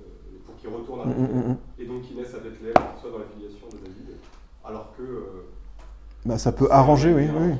euh, 0.01 0.05
pour 0.47 0.57
qu'il 0.57 0.71
retourne 0.71 1.01
à 1.01 1.05
Mm, 1.07 1.09
Bethléem 1.09 1.31
mm, 1.33 1.51
mm. 1.51 1.57
et 1.81 1.85
donc 1.87 2.03
qu'il 2.03 2.17
naisse 2.17 2.33
à 2.35 2.39
Bethléem, 2.39 2.75
soit 3.01 3.11
dans 3.11 3.19
la 3.19 3.25
filiation 3.25 3.67
de 3.73 3.77
David, 3.79 4.17
alors 4.65 4.93
que 4.97 5.03
euh, 5.03 5.47
Bah, 6.25 6.39
ça 6.39 6.53
peut 6.53 6.69
arranger, 6.71 7.13
oui, 7.13 7.25
oui. 7.25 7.49
resté. 7.49 7.59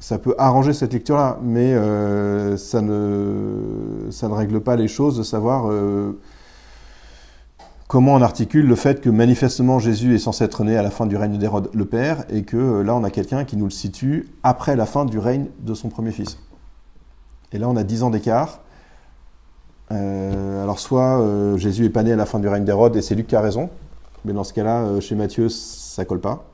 Ça 0.00 0.18
peut 0.18 0.34
arranger 0.36 0.72
cette 0.72 0.92
lecture-là, 0.92 1.38
mais 1.42 1.74
ça, 2.58 2.82
ne, 2.82 4.08
ça 4.10 4.28
ne 4.28 4.34
règle 4.34 4.60
pas 4.60 4.76
les 4.76 4.88
choses 4.88 5.16
de 5.16 5.22
savoir 5.22 5.70
comment 7.88 8.14
on 8.14 8.22
articule 8.22 8.66
le 8.66 8.76
fait 8.76 9.00
que 9.00 9.10
manifestement 9.10 9.78
Jésus 9.78 10.14
est 10.14 10.18
censé 10.18 10.44
être 10.44 10.64
né 10.64 10.76
à 10.76 10.82
la 10.82 10.90
fin 10.90 11.06
du 11.06 11.16
règne 11.16 11.38
d'Hérode 11.38 11.70
le 11.72 11.84
Père, 11.84 12.24
et 12.30 12.42
que 12.42 12.56
euh, 12.56 12.82
là 12.82 12.94
on 12.94 13.04
a 13.04 13.10
quelqu'un 13.10 13.44
qui 13.44 13.56
nous 13.56 13.66
le 13.66 13.70
situe 13.70 14.28
après 14.42 14.76
la 14.76 14.86
fin 14.86 15.04
du 15.04 15.18
règne 15.18 15.46
de 15.60 15.74
son 15.74 15.88
premier 15.88 16.12
fils. 16.12 16.38
Et 17.52 17.58
là 17.58 17.68
on 17.68 17.76
a 17.76 17.82
dix 17.82 18.02
ans 18.02 18.10
d'écart. 18.10 18.60
Euh, 19.92 20.62
alors 20.62 20.78
soit 20.78 21.20
euh, 21.20 21.58
Jésus 21.58 21.84
est 21.84 21.90
pas 21.90 22.02
né 22.02 22.12
à 22.12 22.16
la 22.16 22.26
fin 22.26 22.38
du 22.38 22.48
règne 22.48 22.64
d'Hérode 22.64 22.96
et 22.96 23.02
c'est 23.02 23.14
Luc 23.14 23.26
qui 23.26 23.36
a 23.36 23.40
raison, 23.40 23.68
mais 24.24 24.32
dans 24.32 24.44
ce 24.44 24.52
cas-là, 24.54 25.00
chez 25.00 25.14
Matthieu, 25.14 25.48
ça 25.48 26.04
colle 26.04 26.20
pas. 26.20 26.46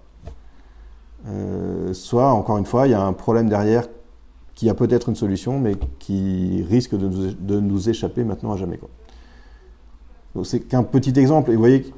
Soit, 1.93 2.33
encore 2.33 2.57
une 2.57 2.65
fois, 2.65 2.89
il 2.89 2.93
y 2.93 2.95
a 2.95 3.01
un 3.01 3.13
problème 3.13 3.49
derrière 3.49 3.87
qui 4.55 4.69
a 4.69 4.75
peut-être 4.75 5.09
une 5.09 5.17
solution, 5.17 5.59
mais 5.59 5.75
qui 5.99 6.65
risque 6.69 6.97
de 6.97 7.09
nous, 7.09 7.33
de 7.33 7.61
nous 7.61 7.89
échapper 7.89 8.25
maintenant 8.25 8.53
à 8.53 8.57
jamais. 8.57 8.79
quoi. 8.79 8.89
C'est 10.45 10.61
qu'un 10.61 10.83
petit 10.83 11.19
exemple. 11.19 11.51
Et 11.51 11.55
vous 11.55 11.61
voyez, 11.61 11.93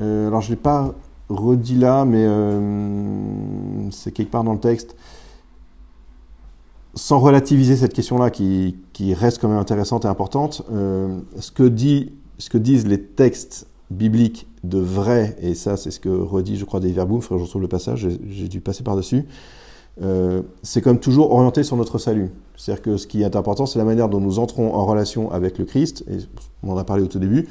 euh, 0.00 0.28
alors 0.28 0.40
je 0.40 0.48
ne 0.48 0.52
l'ai 0.52 0.60
pas 0.60 0.94
redit 1.28 1.76
là, 1.76 2.04
mais 2.04 2.24
euh, 2.26 3.90
c'est 3.90 4.12
quelque 4.12 4.30
part 4.30 4.44
dans 4.44 4.52
le 4.52 4.60
texte. 4.60 4.96
Sans 6.94 7.18
relativiser 7.18 7.76
cette 7.76 7.94
question-là, 7.94 8.30
qui, 8.30 8.74
reste 9.14 9.40
quand 9.40 9.48
même 9.48 9.58
intéressante 9.58 10.04
et 10.04 10.08
importante, 10.08 10.62
euh, 10.72 11.18
ce, 11.38 11.50
que 11.50 11.64
disent 12.58 12.86
les 12.86 13.02
textes 13.02 13.66
bibliques 13.90 14.46
de 14.62 14.78
vrai, 14.78 15.36
et 15.40 15.54
ça 15.54 15.76
c'est 15.76 15.90
ce 15.90 16.00
que 16.00 16.10
redit, 16.10 16.56
je 16.56 16.64
crois, 16.64 16.80
faudrait 16.80 17.20
que 17.20 17.24
je 17.28 17.34
retrouve 17.34 17.62
le 17.62 17.68
passage, 17.68 18.08
j'ai 18.28 18.48
dû 18.48 18.60
passer 18.60 18.84
par-dessus, 18.84 19.24
euh, 20.00 20.42
c'est 20.62 20.80
comme 20.80 20.98
toujours 20.98 21.32
orienté 21.32 21.62
sur 21.62 21.76
notre 21.76 21.98
salut. 21.98 22.30
C'est-à-dire 22.56 22.82
que 22.82 22.96
ce 22.96 23.06
qui 23.06 23.22
est 23.22 23.36
important, 23.36 23.66
c'est 23.66 23.78
la 23.78 23.84
manière 23.84 24.08
dont 24.08 24.20
nous 24.20 24.38
entrons 24.38 24.74
en 24.74 24.86
relation 24.86 25.30
avec 25.30 25.58
le 25.58 25.64
Christ, 25.64 26.04
et 26.10 26.18
on 26.62 26.72
en 26.72 26.78
a 26.78 26.84
parlé 26.84 27.02
au 27.02 27.06
tout 27.06 27.18
début, 27.18 27.48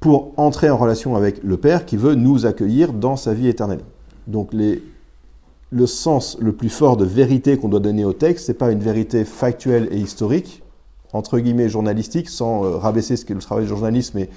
pour 0.00 0.32
entrer 0.36 0.68
en 0.68 0.76
relation 0.76 1.16
avec 1.16 1.42
le 1.42 1.56
Père 1.56 1.86
qui 1.86 1.96
veut 1.96 2.14
nous 2.14 2.44
accueillir 2.44 2.92
dans 2.92 3.16
sa 3.16 3.32
vie 3.32 3.48
éternelle. 3.48 3.80
Donc 4.26 4.50
le 4.52 5.86
sens 5.86 6.36
le 6.40 6.52
plus 6.52 6.68
fort 6.68 6.96
de 6.96 7.04
vérité 7.04 7.56
qu'on 7.56 7.68
doit 7.68 7.80
donner 7.80 8.04
au 8.04 8.12
texte, 8.12 8.46
c'est 8.46 8.54
pas 8.54 8.70
une 8.70 8.80
vérité 8.80 9.24
factuelle 9.24 9.88
et 9.90 9.98
historique, 9.98 10.62
entre 11.12 11.38
guillemets 11.38 11.68
journalistique, 11.68 12.28
sans 12.28 12.64
euh, 12.64 12.76
rabaisser 12.76 13.16
ce 13.16 13.24
qu'est 13.24 13.34
le 13.34 13.40
travail 13.40 13.64
du 13.64 13.70
journalisme, 13.70 14.18
mais 14.18 14.28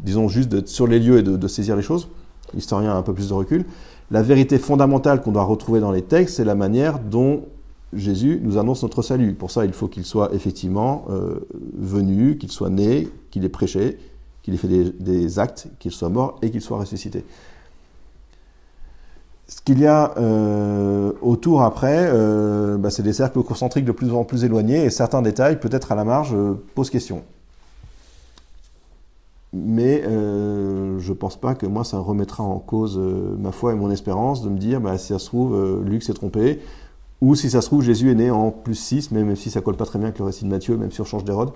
disons 0.00 0.28
juste 0.28 0.48
d'être 0.48 0.68
sur 0.68 0.86
les 0.86 0.98
lieux 0.98 1.18
et 1.18 1.22
de, 1.22 1.36
de 1.36 1.48
saisir 1.48 1.76
les 1.76 1.82
choses. 1.82 2.08
L'historien 2.54 2.92
a 2.92 2.96
un 2.96 3.02
peu 3.02 3.12
plus 3.12 3.28
de 3.28 3.34
recul. 3.34 3.64
La 4.10 4.22
vérité 4.22 4.58
fondamentale 4.58 5.22
qu'on 5.22 5.32
doit 5.32 5.44
retrouver 5.44 5.80
dans 5.80 5.92
les 5.92 6.02
textes, 6.02 6.36
c'est 6.36 6.44
la 6.44 6.54
manière 6.54 6.98
dont 6.98 7.44
Jésus 7.92 8.40
nous 8.42 8.58
annonce 8.58 8.82
notre 8.82 9.02
salut. 9.02 9.34
Pour 9.34 9.50
ça, 9.50 9.64
il 9.64 9.72
faut 9.72 9.88
qu'il 9.88 10.04
soit 10.04 10.34
effectivement 10.34 11.04
euh, 11.10 11.46
venu, 11.78 12.38
qu'il 12.38 12.50
soit 12.50 12.70
né, 12.70 13.08
qu'il 13.30 13.44
ait 13.44 13.50
prêché, 13.50 13.98
qu'il 14.42 14.54
ait 14.54 14.58
fait 14.58 14.68
des, 14.68 15.38
actes, 15.38 15.68
qu'il 15.78 15.92
soit 15.92 16.08
mort 16.08 16.38
et 16.42 16.50
qu'il 16.50 16.60
soit 16.60 16.78
ressuscité. 16.78 17.24
Ce 19.46 19.60
qu'il 19.60 19.80
y 19.80 19.86
a 19.86 20.14
euh, 20.16 21.12
autour 21.20 21.62
après, 21.62 22.08
euh, 22.12 22.78
bah, 22.78 22.90
c'est 22.90 23.02
des 23.02 23.12
cercles 23.12 23.42
concentriques 23.42 23.84
de 23.84 23.92
plus 23.92 24.12
en 24.12 24.24
plus 24.24 24.44
éloignés 24.44 24.84
et 24.84 24.90
certains 24.90 25.20
détails, 25.20 25.60
peut-être 25.60 25.92
à 25.92 25.94
la 25.94 26.04
marge, 26.04 26.34
posent 26.74 26.90
question. 26.90 27.22
Mais 29.52 30.02
euh, 30.06 30.98
je 30.98 31.12
pense 31.12 31.36
pas 31.38 31.54
que 31.54 31.66
moi 31.66 31.84
ça 31.84 31.98
remettra 31.98 32.42
en 32.42 32.58
cause 32.58 32.96
euh, 32.98 33.36
ma 33.38 33.52
foi 33.52 33.72
et 33.72 33.74
mon 33.74 33.90
espérance 33.90 34.42
de 34.42 34.48
me 34.48 34.58
dire 34.58 34.80
bah, 34.80 34.96
si 34.96 35.08
ça 35.08 35.18
se 35.18 35.26
trouve 35.26 35.54
euh, 35.54 35.82
Luc 35.84 36.02
s'est 36.02 36.14
trompé 36.14 36.60
ou 37.20 37.34
si 37.34 37.50
ça 37.50 37.60
se 37.60 37.66
trouve 37.66 37.82
Jésus 37.82 38.10
est 38.10 38.14
né 38.14 38.30
en 38.30 38.50
plus 38.50 38.74
6 38.74 39.10
même 39.10 39.36
si 39.36 39.50
ça 39.50 39.60
colle 39.60 39.76
pas 39.76 39.84
très 39.84 39.98
bien 39.98 40.08
avec 40.08 40.18
le 40.18 40.24
récit 40.24 40.44
de 40.44 40.48
Matthieu 40.48 40.78
même 40.78 40.90
si 40.90 41.00
on 41.00 41.04
change 41.04 41.24
d'Hérode 41.24 41.52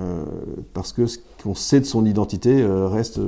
Euh, 0.00 0.24
parce 0.72 0.92
que 0.92 1.06
ce 1.06 1.18
qu'on 1.40 1.54
sait 1.54 1.78
de 1.78 1.84
son 1.84 2.04
identité 2.04 2.66
reste 2.66 3.20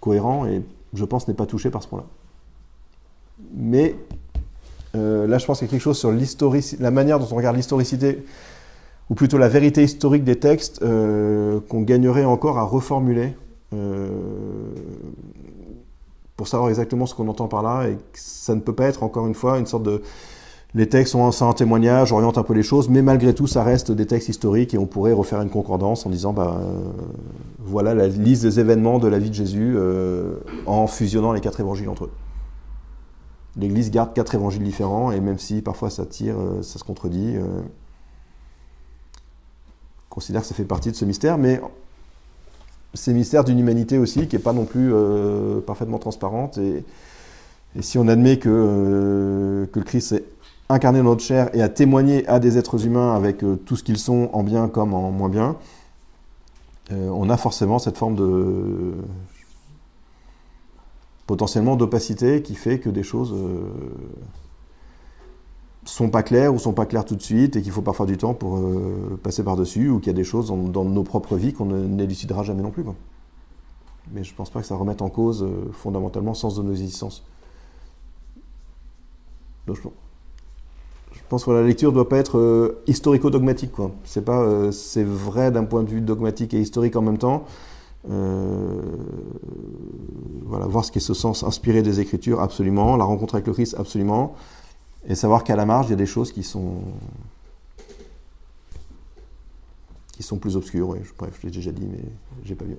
cohérent 0.00 0.44
et 0.46 0.62
je 0.92 1.04
pense 1.06 1.28
n'est 1.28 1.34
pas 1.34 1.46
touché 1.46 1.70
par 1.70 1.82
ce 1.82 1.88
point-là. 1.88 2.04
Mais 3.54 3.94
là 4.94 5.38
je 5.38 5.46
pense 5.46 5.60
qu'il 5.60 5.66
y 5.66 5.70
a 5.70 5.72
quelque 5.72 5.80
chose 5.80 5.98
sur 5.98 6.12
la 6.12 6.90
manière 6.90 7.18
dont 7.20 7.28
on 7.30 7.36
regarde 7.36 7.56
l'historicité 7.56 8.22
ou 9.10 9.14
plutôt 9.14 9.38
la 9.38 9.48
vérité 9.48 9.82
historique 9.82 10.24
des 10.24 10.36
textes 10.36 10.82
euh, 10.82 11.60
qu'on 11.68 11.82
gagnerait 11.82 12.24
encore 12.24 12.58
à 12.58 12.62
reformuler 12.62 13.34
euh, 13.72 14.08
pour 16.36 16.46
savoir 16.48 16.68
exactement 16.68 17.06
ce 17.06 17.14
qu'on 17.14 17.28
entend 17.28 17.48
par 17.48 17.62
là 17.62 17.88
et 17.88 17.94
que 17.94 18.18
ça 18.18 18.54
ne 18.54 18.60
peut 18.60 18.74
pas 18.74 18.86
être 18.86 19.02
encore 19.02 19.26
une 19.26 19.34
fois 19.34 19.58
une 19.58 19.66
sorte 19.66 19.82
de 19.82 20.02
les 20.74 20.86
textes 20.86 21.12
sont 21.12 21.48
un 21.48 21.52
témoignage 21.54 22.12
orientent 22.12 22.36
un 22.36 22.42
peu 22.42 22.52
les 22.52 22.62
choses 22.62 22.90
mais 22.90 23.00
malgré 23.00 23.34
tout 23.34 23.46
ça 23.46 23.62
reste 23.62 23.90
des 23.90 24.06
textes 24.06 24.28
historiques 24.28 24.74
et 24.74 24.78
on 24.78 24.84
pourrait 24.84 25.14
refaire 25.14 25.40
une 25.40 25.48
concordance 25.48 26.04
en 26.04 26.10
disant 26.10 26.34
bah 26.34 26.60
euh, 26.60 26.90
voilà 27.58 27.94
la 27.94 28.08
liste 28.08 28.42
des 28.42 28.60
événements 28.60 28.98
de 28.98 29.08
la 29.08 29.18
vie 29.18 29.30
de 29.30 29.34
Jésus 29.34 29.76
en 30.66 30.86
fusionnant 30.86 31.32
les 31.32 31.40
quatre 31.40 31.60
évangiles 31.60 31.88
entre 31.88 32.04
eux. 32.04 32.10
l'Église 33.56 33.90
garde 33.90 34.12
quatre 34.12 34.34
évangiles 34.34 34.62
différents 34.62 35.10
et 35.10 35.20
même 35.20 35.38
si 35.38 35.62
parfois 35.62 35.88
ça 35.88 36.04
tire 36.04 36.36
ça 36.60 36.78
se 36.78 36.84
contredit 36.84 37.36
considère 40.18 40.40
que 40.40 40.48
ça 40.48 40.54
fait 40.56 40.64
partie 40.64 40.90
de 40.90 40.96
ce 40.96 41.04
mystère, 41.04 41.38
mais 41.38 41.60
c'est 42.92 43.12
le 43.12 43.18
mystère 43.18 43.44
d'une 43.44 43.60
humanité 43.60 43.98
aussi 43.98 44.26
qui 44.26 44.34
n'est 44.34 44.42
pas 44.42 44.52
non 44.52 44.64
plus 44.64 44.92
euh, 44.92 45.60
parfaitement 45.60 45.98
transparente. 45.98 46.58
Et, 46.58 46.84
si 47.80 47.98
on 47.98 48.08
admet 48.08 48.40
que, 48.40 48.48
euh, 48.50 49.66
que 49.66 49.78
le 49.78 49.84
Christ 49.84 50.08
s'est 50.08 50.24
incarné 50.68 50.98
dans 50.98 51.10
notre 51.10 51.22
chair 51.22 51.54
et 51.54 51.62
a 51.62 51.68
témoigné 51.68 52.26
à 52.26 52.40
des 52.40 52.58
êtres 52.58 52.84
humains 52.84 53.14
avec 53.14 53.44
euh, 53.44 53.54
tout 53.64 53.76
ce 53.76 53.84
qu'ils 53.84 53.98
sont 53.98 54.28
en 54.32 54.42
bien 54.42 54.66
comme 54.66 54.92
en 54.92 55.12
moins 55.12 55.28
bien, 55.28 55.54
on 56.90 57.28
a 57.28 57.36
forcément 57.36 57.78
cette 57.78 57.98
forme 57.98 58.16
de 58.16 58.94
potentiellement 61.26 61.76
d'opacité 61.76 62.40
qui 62.40 62.54
fait 62.54 62.80
que 62.80 62.88
des 62.88 63.02
choses 63.02 63.34
sont 65.88 66.10
pas 66.10 66.22
claires 66.22 66.54
ou 66.54 66.58
sont 66.58 66.74
pas 66.74 66.84
claires 66.84 67.04
tout 67.06 67.16
de 67.16 67.22
suite 67.22 67.56
et 67.56 67.62
qu'il 67.62 67.72
faut 67.72 67.80
parfois 67.80 68.04
du 68.04 68.18
temps 68.18 68.34
pour 68.34 68.58
euh, 68.58 69.18
passer 69.22 69.42
par-dessus 69.42 69.88
ou 69.88 69.98
qu'il 70.00 70.08
y 70.08 70.10
a 70.10 70.14
des 70.14 70.24
choses 70.24 70.48
dans, 70.48 70.84
nos 70.84 71.02
propres 71.02 71.36
vies 71.36 71.54
qu'on 71.54 71.64
n'élucidera 71.64 72.42
jamais 72.42 72.62
non 72.62 72.70
plus. 72.70 72.84
quoi. 72.84 72.94
Mais 74.12 74.22
je 74.22 74.34
pense 74.34 74.50
pas 74.50 74.60
que 74.60 74.66
ça 74.66 74.76
remette 74.76 75.00
en 75.00 75.08
cause 75.08 75.42
euh, 75.42 75.70
fondamentalement 75.72 76.32
le 76.32 76.36
sens 76.36 76.56
de 76.56 76.62
nos 76.62 76.72
existences. 76.72 77.24
Donc, 79.66 79.76
je, 79.76 81.20
pense 81.28 81.44
que 81.44 81.50
la 81.50 81.62
lecture 81.62 81.92
doit 81.92 82.08
pas 82.08 82.18
être 82.18 82.38
euh, 82.38 82.82
historico-dogmatique. 82.86 83.72
C'est 84.04 84.28
c'est 84.72 85.04
vrai 85.04 85.50
d'un 85.50 85.64
point 85.64 85.82
de 85.82 85.88
vue 85.88 86.02
dogmatique 86.02 86.52
et 86.52 86.60
historique 86.60 86.96
en 86.96 87.02
même 87.02 87.18
temps. 87.18 87.44
Voilà, 90.46 90.66
voir 90.66 90.84
ce 90.84 90.92
qui 90.92 90.98
est 90.98 91.02
ce 91.02 91.12
sens 91.12 91.42
inspiré 91.44 91.82
des 91.82 92.00
Écritures, 92.00 92.40
absolument. 92.40 92.96
La 92.96 93.04
rencontre 93.04 93.34
avec 93.34 93.46
le 93.46 93.52
Christ, 93.52 93.74
absolument. 93.78 94.34
Et 95.06 95.14
savoir 95.14 95.44
qu'à 95.44 95.56
la 95.56 95.64
marge, 95.64 95.86
il 95.86 95.90
y 95.90 95.92
a 95.94 95.96
des 95.96 96.06
choses 96.06 96.32
qui 96.32 96.42
sont 96.42 96.82
qui 100.18 100.24
sont 100.24 100.38
plus 100.38 100.56
obscures. 100.56 100.96
Bref, 101.16 101.38
je 101.40 101.46
l'ai 101.46 101.52
déjà 101.52 101.70
dit, 101.70 101.86
mais 101.86 102.02
j'ai 102.42 102.56
pas 102.56 102.64
vu. 102.64 102.76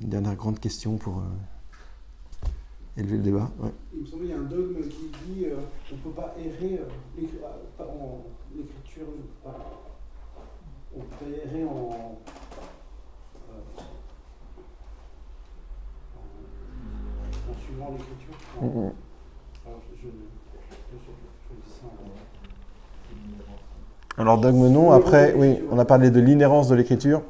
Une 0.00 0.08
dernière 0.08 0.36
grande 0.36 0.58
question 0.58 0.96
pour 0.96 1.18
euh, 1.18 2.46
élever 2.96 3.18
le 3.18 3.22
débat. 3.22 3.50
Il 3.92 4.00
me 4.00 4.06
semble 4.06 4.22
qu'il 4.22 4.30
y 4.30 4.32
a 4.32 4.38
un 4.38 4.44
dogme 4.44 4.80
qui 4.88 5.10
dit 5.26 5.44
euh, 5.44 5.56
on 5.92 5.96
ne 5.96 6.00
peut 6.00 6.10
pas 6.10 6.34
errer 6.38 6.80
euh, 6.80 7.84
en 7.84 8.24
l'écriture, 8.56 9.06
on 10.96 11.00
peut 11.00 11.34
errer 11.44 11.64
en, 11.64 12.18
Alors, 24.18 24.38
Dagmenon, 24.38 24.92
après, 24.92 25.34
oui, 25.36 25.58
on 25.70 25.78
a 25.78 25.84
parlé 25.84 26.10
de 26.10 26.20
l'inhérence 26.20 26.68
de 26.68 26.74
l'écriture. 26.74 27.22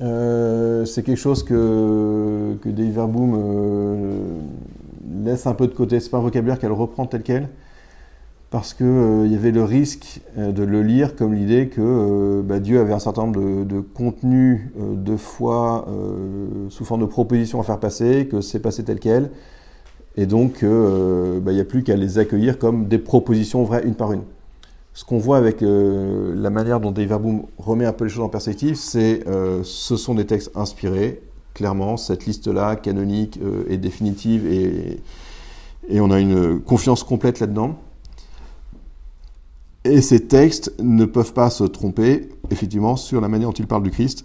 Euh, 0.00 0.84
c'est 0.86 1.02
quelque 1.02 1.18
chose 1.18 1.42
que, 1.42 2.56
que 2.62 2.68
Dave 2.70 2.88
Verboom 2.88 3.34
euh, 3.36 4.40
laisse 5.24 5.46
un 5.46 5.52
peu 5.52 5.66
de 5.66 5.74
côté. 5.74 6.00
C'est 6.00 6.10
pas 6.10 6.16
un 6.16 6.22
vocabulaire 6.22 6.58
qu'elle 6.58 6.72
reprend 6.72 7.04
tel 7.06 7.22
quel 7.22 7.48
parce 8.50 8.74
qu'il 8.74 8.86
euh, 8.86 9.26
y 9.26 9.34
avait 9.34 9.52
le 9.52 9.64
risque 9.64 10.20
de 10.36 10.62
le 10.62 10.82
lire 10.82 11.14
comme 11.14 11.34
l'idée 11.34 11.68
que 11.68 12.42
bah, 12.42 12.58
Dieu 12.58 12.80
avait 12.80 12.92
un 12.92 12.98
certain 12.98 13.22
nombre 13.22 13.64
de, 13.64 13.80
contenus 13.80 14.60
de 14.76 15.16
foi 15.16 15.86
sous 16.68 16.84
forme 16.84 17.02
de 17.02 17.06
propositions 17.06 17.60
à 17.60 17.62
faire 17.62 17.78
passer, 17.78 18.28
que 18.30 18.40
c'est 18.40 18.60
passé 18.60 18.84
tel 18.84 18.98
quel, 18.98 19.30
et 20.16 20.26
donc 20.26 20.64
bah, 20.64 21.52
il 21.52 21.54
n'y 21.54 21.60
a 21.60 21.64
plus 21.64 21.82
qu'à 21.82 21.96
les 21.96 22.18
accueillir 22.18 22.58
comme 22.58 22.88
des 22.88 22.98
propositions 22.98 23.62
vraies 23.64 23.82
une 23.84 23.94
par 23.94 24.12
une. 24.12 24.22
Ce 24.92 25.04
qu'on 25.04 25.18
voit 25.18 25.36
avec 25.36 25.62
euh, 25.62 26.34
la 26.36 26.50
manière 26.50 26.80
dont 26.80 26.90
Dave 26.90 27.08
Verboom 27.08 27.44
remet 27.58 27.86
un 27.86 27.92
peu 27.92 28.04
les 28.04 28.10
choses 28.10 28.24
en 28.24 28.28
perspective, 28.28 28.74
c'est 28.74 29.26
euh, 29.28 29.62
ce 29.62 29.96
sont 29.96 30.14
des 30.14 30.26
textes 30.26 30.50
inspirés, 30.56 31.22
clairement, 31.54 31.96
cette 31.96 32.26
liste-là, 32.26 32.76
canonique, 32.76 33.38
euh, 33.42 33.64
est 33.68 33.76
définitive 33.76 34.46
et, 34.50 35.00
et, 35.88 36.00
on 36.00 36.10
a 36.10 36.18
une 36.18 36.60
confiance 36.60 37.04
complète 37.04 37.40
là-dedans. 37.40 37.78
Et 39.84 40.02
ces 40.02 40.26
textes 40.26 40.74
ne 40.78 41.04
peuvent 41.04 41.32
pas 41.32 41.50
se 41.50 41.64
tromper, 41.64 42.28
effectivement, 42.50 42.96
sur 42.96 43.20
la 43.20 43.28
manière 43.28 43.48
dont 43.48 43.54
ils 43.54 43.66
parlent 43.66 43.82
du 43.82 43.90
Christ 43.90 44.24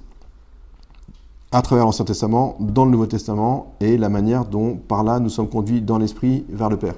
à 1.51 1.61
travers 1.61 1.85
l'Ancien 1.85 2.03
Testament, 2.03 2.57
dans 2.59 2.83
le 2.83 2.91
Nouveau 2.91 3.05
Testament, 3.05 3.75
et 3.79 3.97
la 3.97 4.09
manière 4.09 4.43
dont, 4.43 4.75
par 4.75 5.05
là, 5.05 5.19
nous 5.19 5.29
sommes 5.29 5.47
conduits 5.47 5.81
dans 5.81 5.97
l'Esprit 5.97 6.43
vers 6.49 6.69
le 6.69 6.75
Père 6.75 6.95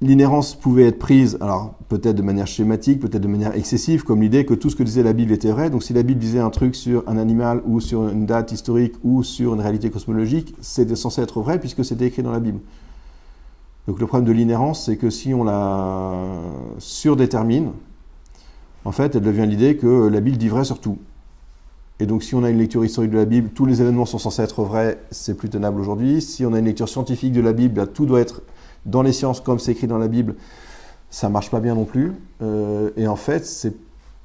l'inhérence 0.00 0.54
pouvait 0.54 0.86
être 0.86 0.98
prise, 0.98 1.38
alors 1.40 1.74
peut-être 1.88 2.16
de 2.16 2.22
manière 2.22 2.46
schématique, 2.46 3.00
peut-être 3.00 3.22
de 3.22 3.28
manière 3.28 3.56
excessive, 3.56 4.04
comme 4.04 4.22
l'idée 4.22 4.44
que 4.44 4.54
tout 4.54 4.70
ce 4.70 4.76
que 4.76 4.82
disait 4.82 5.02
la 5.02 5.12
Bible 5.12 5.32
était 5.32 5.50
vrai. 5.50 5.70
Donc 5.70 5.82
si 5.82 5.92
la 5.92 6.02
Bible 6.02 6.20
disait 6.20 6.38
un 6.38 6.50
truc 6.50 6.74
sur 6.74 7.02
un 7.08 7.18
animal 7.18 7.62
ou 7.66 7.80
sur 7.80 8.08
une 8.08 8.26
date 8.26 8.52
historique 8.52 8.94
ou 9.02 9.22
sur 9.22 9.54
une 9.54 9.60
réalité 9.60 9.90
cosmologique, 9.90 10.54
c'était 10.60 10.96
censé 10.96 11.20
être 11.20 11.40
vrai 11.40 11.58
puisque 11.58 11.84
c'était 11.84 12.06
écrit 12.06 12.22
dans 12.22 12.32
la 12.32 12.40
Bible. 12.40 12.60
Donc 13.88 14.00
le 14.00 14.06
problème 14.06 14.28
de 14.28 14.32
l'inhérence, 14.32 14.84
c'est 14.84 14.98
que 14.98 15.08
si 15.08 15.32
on 15.32 15.44
la 15.44 16.12
surdétermine, 16.78 17.72
en 18.84 18.92
fait, 18.92 19.16
elle 19.16 19.22
devient 19.22 19.46
l'idée 19.46 19.78
que 19.78 20.08
la 20.08 20.20
Bible 20.20 20.36
dit 20.36 20.48
vrai 20.48 20.64
sur 20.64 20.78
tout. 20.78 20.98
Et 21.98 22.04
donc 22.04 22.22
si 22.22 22.34
on 22.34 22.44
a 22.44 22.50
une 22.50 22.58
lecture 22.58 22.84
historique 22.84 23.10
de 23.10 23.16
la 23.16 23.24
Bible, 23.24 23.48
tous 23.48 23.64
les 23.64 23.80
événements 23.80 24.04
sont 24.04 24.18
censés 24.18 24.42
être 24.42 24.62
vrais, 24.62 24.98
c'est 25.10 25.34
plus 25.34 25.48
tenable 25.48 25.80
aujourd'hui. 25.80 26.20
Si 26.20 26.44
on 26.44 26.52
a 26.52 26.58
une 26.58 26.66
lecture 26.66 26.88
scientifique 26.88 27.32
de 27.32 27.40
la 27.40 27.54
Bible, 27.54 27.88
tout 27.88 28.04
doit 28.04 28.20
être 28.20 28.42
dans 28.84 29.00
les 29.00 29.12
sciences 29.12 29.40
comme 29.40 29.58
c'est 29.58 29.72
écrit 29.72 29.86
dans 29.86 29.96
la 29.96 30.08
Bible, 30.08 30.34
ça 31.08 31.30
marche 31.30 31.50
pas 31.50 31.60
bien 31.60 31.74
non 31.74 31.86
plus. 31.86 32.12
Euh, 32.42 32.90
et 32.98 33.08
en 33.08 33.16
fait, 33.16 33.46
c'est 33.46 33.74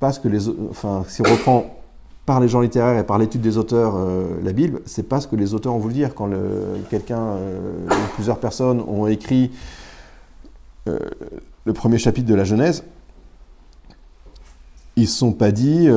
pas 0.01 0.11
ce 0.11 0.19
que 0.19 0.27
les, 0.27 0.49
enfin, 0.69 1.05
si 1.07 1.21
on 1.21 1.31
reprend 1.31 1.82
par 2.25 2.39
les 2.39 2.47
gens 2.47 2.61
littéraires 2.61 2.97
et 2.97 3.05
par 3.05 3.17
l'étude 3.17 3.41
des 3.41 3.57
auteurs 3.57 3.95
euh, 3.97 4.39
la 4.43 4.53
Bible, 4.53 4.81
c'est 4.85 5.07
pas 5.07 5.19
ce 5.19 5.27
que 5.27 5.35
les 5.35 5.53
auteurs 5.53 5.73
ont 5.73 5.79
voulu 5.79 5.93
dire 5.93 6.15
quand 6.15 6.29
quelqu'un 6.89 7.19
euh, 7.19 7.87
ou 7.89 8.13
plusieurs 8.15 8.39
personnes 8.39 8.81
ont 8.81 9.07
écrit 9.07 9.51
le 10.85 11.73
premier 11.73 11.97
chapitre 11.97 12.27
de 12.27 12.35
la 12.35 12.43
Genèse. 12.43 12.83
Ils 14.97 15.07
se 15.07 15.17
sont 15.17 15.31
pas 15.31 15.51
dit 15.51 15.87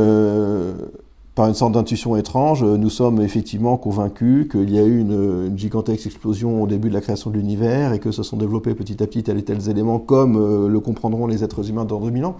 par 1.36 1.46
une 1.48 1.54
sorte 1.54 1.72
d'intuition 1.72 2.16
étrange, 2.16 2.64
euh, 2.64 2.78
nous 2.78 2.88
sommes 2.88 3.20
effectivement 3.20 3.76
convaincus 3.76 4.48
qu'il 4.50 4.70
y 4.70 4.78
a 4.78 4.82
eu 4.82 4.98
une, 4.98 5.52
gigantesque 5.54 6.06
explosion 6.06 6.62
au 6.62 6.66
début 6.66 6.88
de 6.88 6.94
la 6.94 7.02
création 7.02 7.28
de 7.28 7.36
l'univers 7.36 7.92
et 7.92 7.98
que 7.98 8.10
se 8.10 8.22
sont 8.22 8.38
développés 8.38 8.74
petit 8.74 9.02
à 9.02 9.06
petit 9.06 9.22
tels 9.22 9.36
et 9.36 9.44
tels 9.44 9.68
éléments 9.68 9.98
comme 9.98 10.36
euh, 10.36 10.66
le 10.66 10.80
comprendront 10.80 11.26
les 11.26 11.44
êtres 11.44 11.68
humains 11.68 11.84
dans 11.84 12.00
2000 12.00 12.24
ans. 12.24 12.36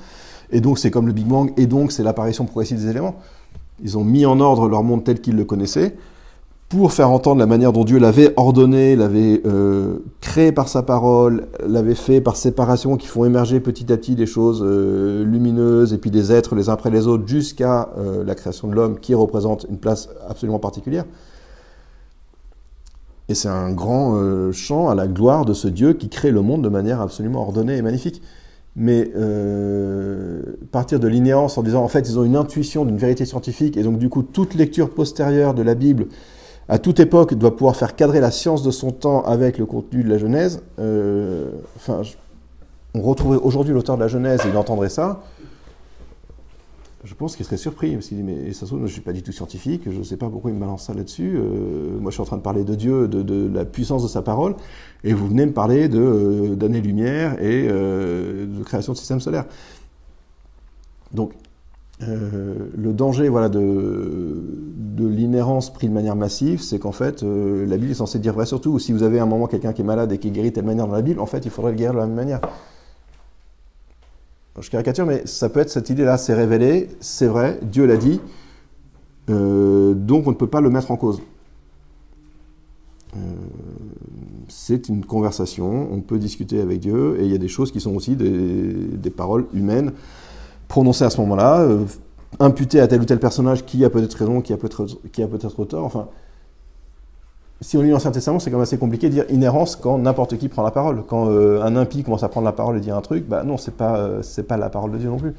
Et 0.50 0.62
donc 0.62 0.78
c'est 0.78 0.90
comme 0.90 1.06
le 1.06 1.12
Big 1.12 1.26
Bang 1.26 1.52
et 1.58 1.66
donc 1.66 1.92
c'est 1.92 2.02
l'apparition 2.02 2.46
progressive 2.46 2.78
des 2.78 2.88
éléments. 2.88 3.16
Ils 3.82 3.98
ont 3.98 4.04
mis 4.04 4.26
en 4.26 4.40
ordre 4.40 4.68
leur 4.68 4.82
monde 4.82 5.04
tel 5.04 5.20
qu'ils 5.20 5.36
le 5.36 5.44
connaissaient 5.44 5.96
pour 6.68 6.92
faire 6.92 7.10
entendre 7.10 7.38
la 7.38 7.46
manière 7.46 7.72
dont 7.72 7.84
Dieu 7.84 7.98
l'avait 7.98 8.32
ordonné, 8.36 8.96
l'avait 8.96 9.40
euh, 9.46 9.98
créé 10.20 10.50
par 10.50 10.68
sa 10.68 10.82
parole, 10.82 11.46
l'avait 11.64 11.94
fait 11.94 12.20
par 12.20 12.36
séparation 12.36 12.96
qui 12.96 13.06
font 13.06 13.24
émerger 13.24 13.60
petit 13.60 13.92
à 13.92 13.96
petit 13.96 14.16
des 14.16 14.26
choses 14.26 14.62
euh, 14.64 15.24
lumineuses 15.24 15.92
et 15.92 15.98
puis 15.98 16.10
des 16.10 16.32
êtres 16.32 16.56
les 16.56 16.68
uns 16.68 16.72
après 16.72 16.90
les 16.90 17.06
autres 17.06 17.26
jusqu'à 17.26 17.90
euh, 17.98 18.24
la 18.24 18.34
création 18.34 18.66
de 18.66 18.74
l'homme 18.74 18.98
qui 18.98 19.14
représente 19.14 19.66
une 19.70 19.78
place 19.78 20.08
absolument 20.28 20.58
particulière. 20.58 21.04
Et 23.28 23.34
c'est 23.34 23.48
un 23.48 23.72
grand 23.72 24.52
chant 24.52 24.88
à 24.88 24.94
la 24.94 25.08
gloire 25.08 25.44
de 25.44 25.52
ce 25.52 25.66
Dieu 25.66 25.94
qui 25.94 26.08
crée 26.08 26.30
le 26.30 26.42
monde 26.42 26.62
de 26.62 26.68
manière 26.68 27.00
absolument 27.00 27.42
ordonnée 27.42 27.76
et 27.76 27.82
magnifique. 27.82 28.22
Mais 28.76 29.10
partir 30.70 31.00
de 31.00 31.08
l'inéance 31.08 31.56
en 31.56 31.62
disant 31.62 31.82
en 31.82 31.88
fait 31.88 32.08
ils 32.08 32.18
ont 32.18 32.24
une 32.24 32.36
intuition 32.36 32.84
d'une 32.84 32.98
vérité 32.98 33.24
scientifique 33.24 33.78
et 33.78 33.82
donc 33.82 33.98
du 33.98 34.10
coup 34.10 34.22
toute 34.22 34.54
lecture 34.54 34.90
postérieure 34.90 35.54
de 35.54 35.62
la 35.62 35.74
Bible 35.74 36.08
à 36.68 36.78
toute 36.78 36.98
époque, 37.00 37.34
doit 37.34 37.56
pouvoir 37.56 37.76
faire 37.76 37.94
cadrer 37.94 38.20
la 38.20 38.30
science 38.30 38.62
de 38.62 38.70
son 38.70 38.90
temps 38.90 39.22
avec 39.22 39.58
le 39.58 39.66
contenu 39.66 40.02
de 40.02 40.08
la 40.08 40.18
Genèse. 40.18 40.62
Euh, 40.80 41.50
enfin, 41.76 42.02
on 42.94 43.02
retrouverait 43.02 43.38
aujourd'hui 43.38 43.72
l'auteur 43.72 43.96
de 43.96 44.02
la 44.02 44.08
Genèse 44.08 44.40
et 44.44 44.48
il 44.48 44.56
entendrait 44.56 44.88
ça. 44.88 45.22
Je 47.06 47.14
pense 47.14 47.36
qu'il 47.36 47.44
serait 47.44 47.56
surpris, 47.56 47.94
parce 47.94 48.08
qu'il 48.08 48.16
dit, 48.16 48.22
mais 48.22 48.52
ça 48.52 48.60
se 48.60 48.66
trouve, 48.66 48.80
je 48.80 48.84
ne 48.84 48.88
suis 48.88 49.00
pas 49.00 49.12
du 49.12 49.22
tout 49.22 49.32
scientifique, 49.32 49.82
je 49.86 49.98
ne 49.98 50.02
sais 50.02 50.16
pas 50.16 50.28
pourquoi 50.28 50.50
il 50.50 50.54
me 50.54 50.60
balance 50.60 50.86
ça 50.86 50.94
là-dessus. 50.94 51.36
Euh, 51.36 51.98
moi, 52.00 52.10
je 52.10 52.14
suis 52.14 52.22
en 52.22 52.26
train 52.26 52.36
de 52.36 52.42
parler 52.42 52.64
de 52.64 52.74
Dieu, 52.74 53.08
de, 53.08 53.48
la 53.52 53.64
puissance 53.64 54.02
de 54.02 54.08
sa 54.08 54.22
parole, 54.22 54.56
et 55.04 55.12
vous 55.14 55.28
venez 55.28 55.46
me 55.46 55.52
parler 55.52 55.88
de, 55.88 56.00
euh, 56.00 56.56
d'années-lumière 56.56 57.42
et 57.42 57.68
de 57.68 58.62
création 58.64 58.92
de 58.92 58.98
système 58.98 59.20
solaire. 59.20 59.44
Donc, 61.12 61.32
euh, 62.02 62.54
le 62.76 62.92
danger 62.92 63.28
voilà, 63.30 63.48
de, 63.48 64.44
de 64.76 65.06
l'inhérence 65.06 65.72
pris 65.72 65.88
de 65.88 65.94
manière 65.94 66.16
massive, 66.16 66.60
c'est 66.60 66.78
qu'en 66.78 66.92
fait, 66.92 67.22
euh, 67.22 67.64
la 67.66 67.78
Bible 67.78 67.92
est 67.92 67.94
censée 67.94 68.18
dire 68.18 68.34
vrai 68.34 68.44
surtout. 68.44 68.78
Si 68.78 68.92
vous 68.92 69.02
avez 69.02 69.18
à 69.18 69.22
un 69.22 69.26
moment 69.26 69.46
quelqu'un 69.46 69.72
qui 69.72 69.80
est 69.80 69.84
malade 69.84 70.12
et 70.12 70.18
qui 70.18 70.28
est 70.28 70.30
guéri 70.30 70.50
de 70.50 70.54
telle 70.54 70.66
manière 70.66 70.86
dans 70.86 70.94
la 70.94 71.02
Bible, 71.02 71.20
en 71.20 71.26
fait, 71.26 71.44
il 71.46 71.50
faudrait 71.50 71.72
le 71.72 71.78
guérir 71.78 71.94
de 71.94 71.98
la 71.98 72.06
même 72.06 72.16
manière. 72.16 72.40
Je 74.60 74.70
caricature, 74.70 75.06
mais 75.06 75.22
ça 75.26 75.48
peut 75.48 75.60
être 75.60 75.70
cette 75.70 75.90
idée-là, 75.90 76.16
c'est 76.16 76.34
révélé, 76.34 76.88
c'est 77.00 77.26
vrai, 77.26 77.58
Dieu 77.62 77.86
l'a 77.86 77.96
dit, 77.96 78.20
euh, 79.28 79.94
donc 79.94 80.26
on 80.26 80.30
ne 80.30 80.36
peut 80.36 80.46
pas 80.46 80.60
le 80.60 80.70
mettre 80.70 80.90
en 80.90 80.96
cause. 80.96 81.20
c'est 84.48 84.88
une 84.88 85.04
conversation, 85.04 85.88
on 85.90 86.00
peut 86.00 86.18
discuter 86.18 86.60
avec 86.60 86.80
Dieu, 86.80 87.18
et 87.18 87.24
il 87.24 87.32
y 87.32 87.34
a 87.34 87.38
des 87.38 87.48
choses 87.48 87.72
qui 87.72 87.80
sont 87.80 87.94
aussi 87.94 88.14
des, 88.14 88.74
des 88.74 89.10
paroles 89.10 89.46
humaines 89.54 89.92
prononcé 90.68 91.04
à 91.04 91.10
ce 91.10 91.20
moment-là, 91.20 91.60
euh, 91.60 91.84
imputé 92.40 92.80
à 92.80 92.88
tel 92.88 93.00
ou 93.00 93.04
tel 93.04 93.18
personnage 93.18 93.64
qui 93.64 93.84
a 93.84 93.90
peut-être 93.90 94.14
raison, 94.14 94.40
qui 94.40 94.52
a 94.52 94.56
peut-être 94.56 94.84
peut-être 95.12 95.64
tort. 95.64 95.84
Enfin, 95.84 96.08
si 97.60 97.76
on 97.76 97.82
lit 97.82 97.90
l'Ancien 97.90 98.10
Testament, 98.10 98.38
c'est 98.38 98.50
quand 98.50 98.56
même 98.56 98.64
assez 98.64 98.78
compliqué 98.78 99.08
de 99.08 99.14
dire 99.14 99.24
inhérence 99.30 99.76
quand 99.76 99.98
n'importe 99.98 100.36
qui 100.36 100.48
prend 100.48 100.62
la 100.62 100.70
parole. 100.70 101.04
Quand 101.06 101.30
euh, 101.30 101.62
un 101.62 101.76
impie 101.76 102.02
commence 102.02 102.22
à 102.22 102.28
prendre 102.28 102.44
la 102.44 102.52
parole 102.52 102.76
et 102.76 102.80
dire 102.80 102.96
un 102.96 103.00
truc, 103.00 103.26
bah 103.26 103.44
non, 103.44 103.56
c'est 103.56 103.76
pas 103.76 103.96
euh, 103.96 104.22
pas 104.46 104.56
la 104.56 104.68
parole 104.68 104.92
de 104.92 104.98
Dieu 104.98 105.08
non 105.08 105.18
plus. 105.18 105.34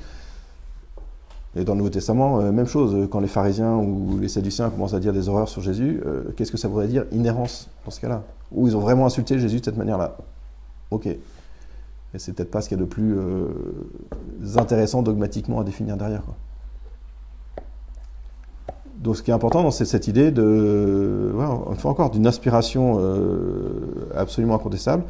Et 1.55 1.63
dans 1.63 1.73
le 1.73 1.79
Nouveau 1.79 1.89
Testament, 1.89 2.39
même 2.51 2.67
chose. 2.67 3.07
Quand 3.09 3.19
les 3.19 3.27
pharisiens 3.27 3.77
ou 3.77 4.19
les 4.19 4.27
sadduciens 4.27 4.69
commencent 4.69 4.93
à 4.93 4.99
dire 4.99 5.11
des 5.11 5.27
horreurs 5.27 5.49
sur 5.49 5.61
Jésus, 5.61 6.03
qu'est-ce 6.35 6.51
que 6.51 6.57
ça 6.57 6.67
voudrait 6.67 6.87
dire 6.87 7.05
inhérence 7.11 7.67
dans 7.83 7.89
ce 7.89 7.99
cas-là? 7.99 8.21
Ou 8.51 8.67
ils 8.67 8.77
ont 8.77 8.79
vraiment 8.79 9.07
insulté 9.07 9.39
Jésus 9.39 9.59
de 9.61 9.65
cette 9.65 9.77
manière-là? 9.77 10.17
Ok. 10.91 11.07
Et 12.13 12.19
c'est 12.19 12.33
peut-être 12.33 12.51
pas 12.51 12.61
ce 12.61 12.69
qu'il 12.69 12.77
y 12.77 12.81
a 12.81 12.83
de 12.83 12.89
plus 12.89 13.17
euh, 13.17 13.47
intéressant 14.55 15.01
dogmatiquement 15.01 15.59
à 15.59 15.63
définir 15.63 15.97
derrière. 15.97 16.23
Donc 18.97 19.15
ce 19.15 19.23
qui 19.23 19.31
est 19.31 19.33
important, 19.33 19.69
c'est 19.71 19.85
cette 19.85 20.07
idée 20.07 20.31
de, 20.31 21.31
une 21.69 21.77
fois 21.77 22.09
d'une 22.11 22.25
aspiration 22.27 22.97
euh, 22.99 24.09
absolument 24.15 24.55
incontestable, 24.55 25.03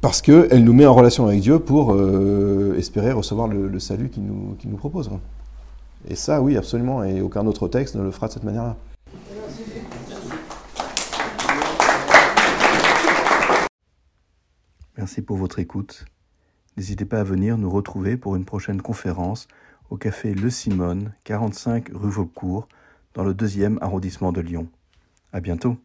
parce 0.00 0.22
qu'elle 0.22 0.64
nous 0.64 0.72
met 0.72 0.86
en 0.86 0.94
relation 0.94 1.26
avec 1.26 1.40
Dieu 1.40 1.58
pour 1.58 1.92
euh, 1.92 2.74
espérer 2.78 3.12
recevoir 3.12 3.48
le, 3.48 3.78
salut 3.78 4.08
qu'il 4.08 4.24
nous 4.24 4.76
propose. 4.76 5.10
Et 6.08 6.14
ça, 6.14 6.42
oui, 6.42 6.56
absolument, 6.56 7.02
et 7.04 7.20
aucun 7.20 7.46
autre 7.46 7.68
texte 7.68 7.94
ne 7.94 8.02
le 8.02 8.10
fera 8.10 8.28
de 8.28 8.32
cette 8.32 8.44
manière-là. 8.44 8.76
Merci 14.96 15.22
pour 15.22 15.36
votre 15.36 15.58
écoute. 15.58 16.04
N'hésitez 16.76 17.04
pas 17.04 17.20
à 17.20 17.24
venir 17.24 17.58
nous 17.58 17.70
retrouver 17.70 18.16
pour 18.16 18.36
une 18.36 18.44
prochaine 18.44 18.80
conférence 18.80 19.48
au 19.94 19.96
café 19.96 20.34
Le 20.34 20.50
Simone, 20.50 21.12
45 21.22 21.90
rue 21.94 22.10
Vaucourt, 22.10 22.66
dans 23.14 23.22
le 23.22 23.32
deuxième 23.32 23.78
arrondissement 23.80 24.32
de 24.32 24.40
Lyon. 24.40 24.66
À 25.32 25.38
bientôt. 25.38 25.76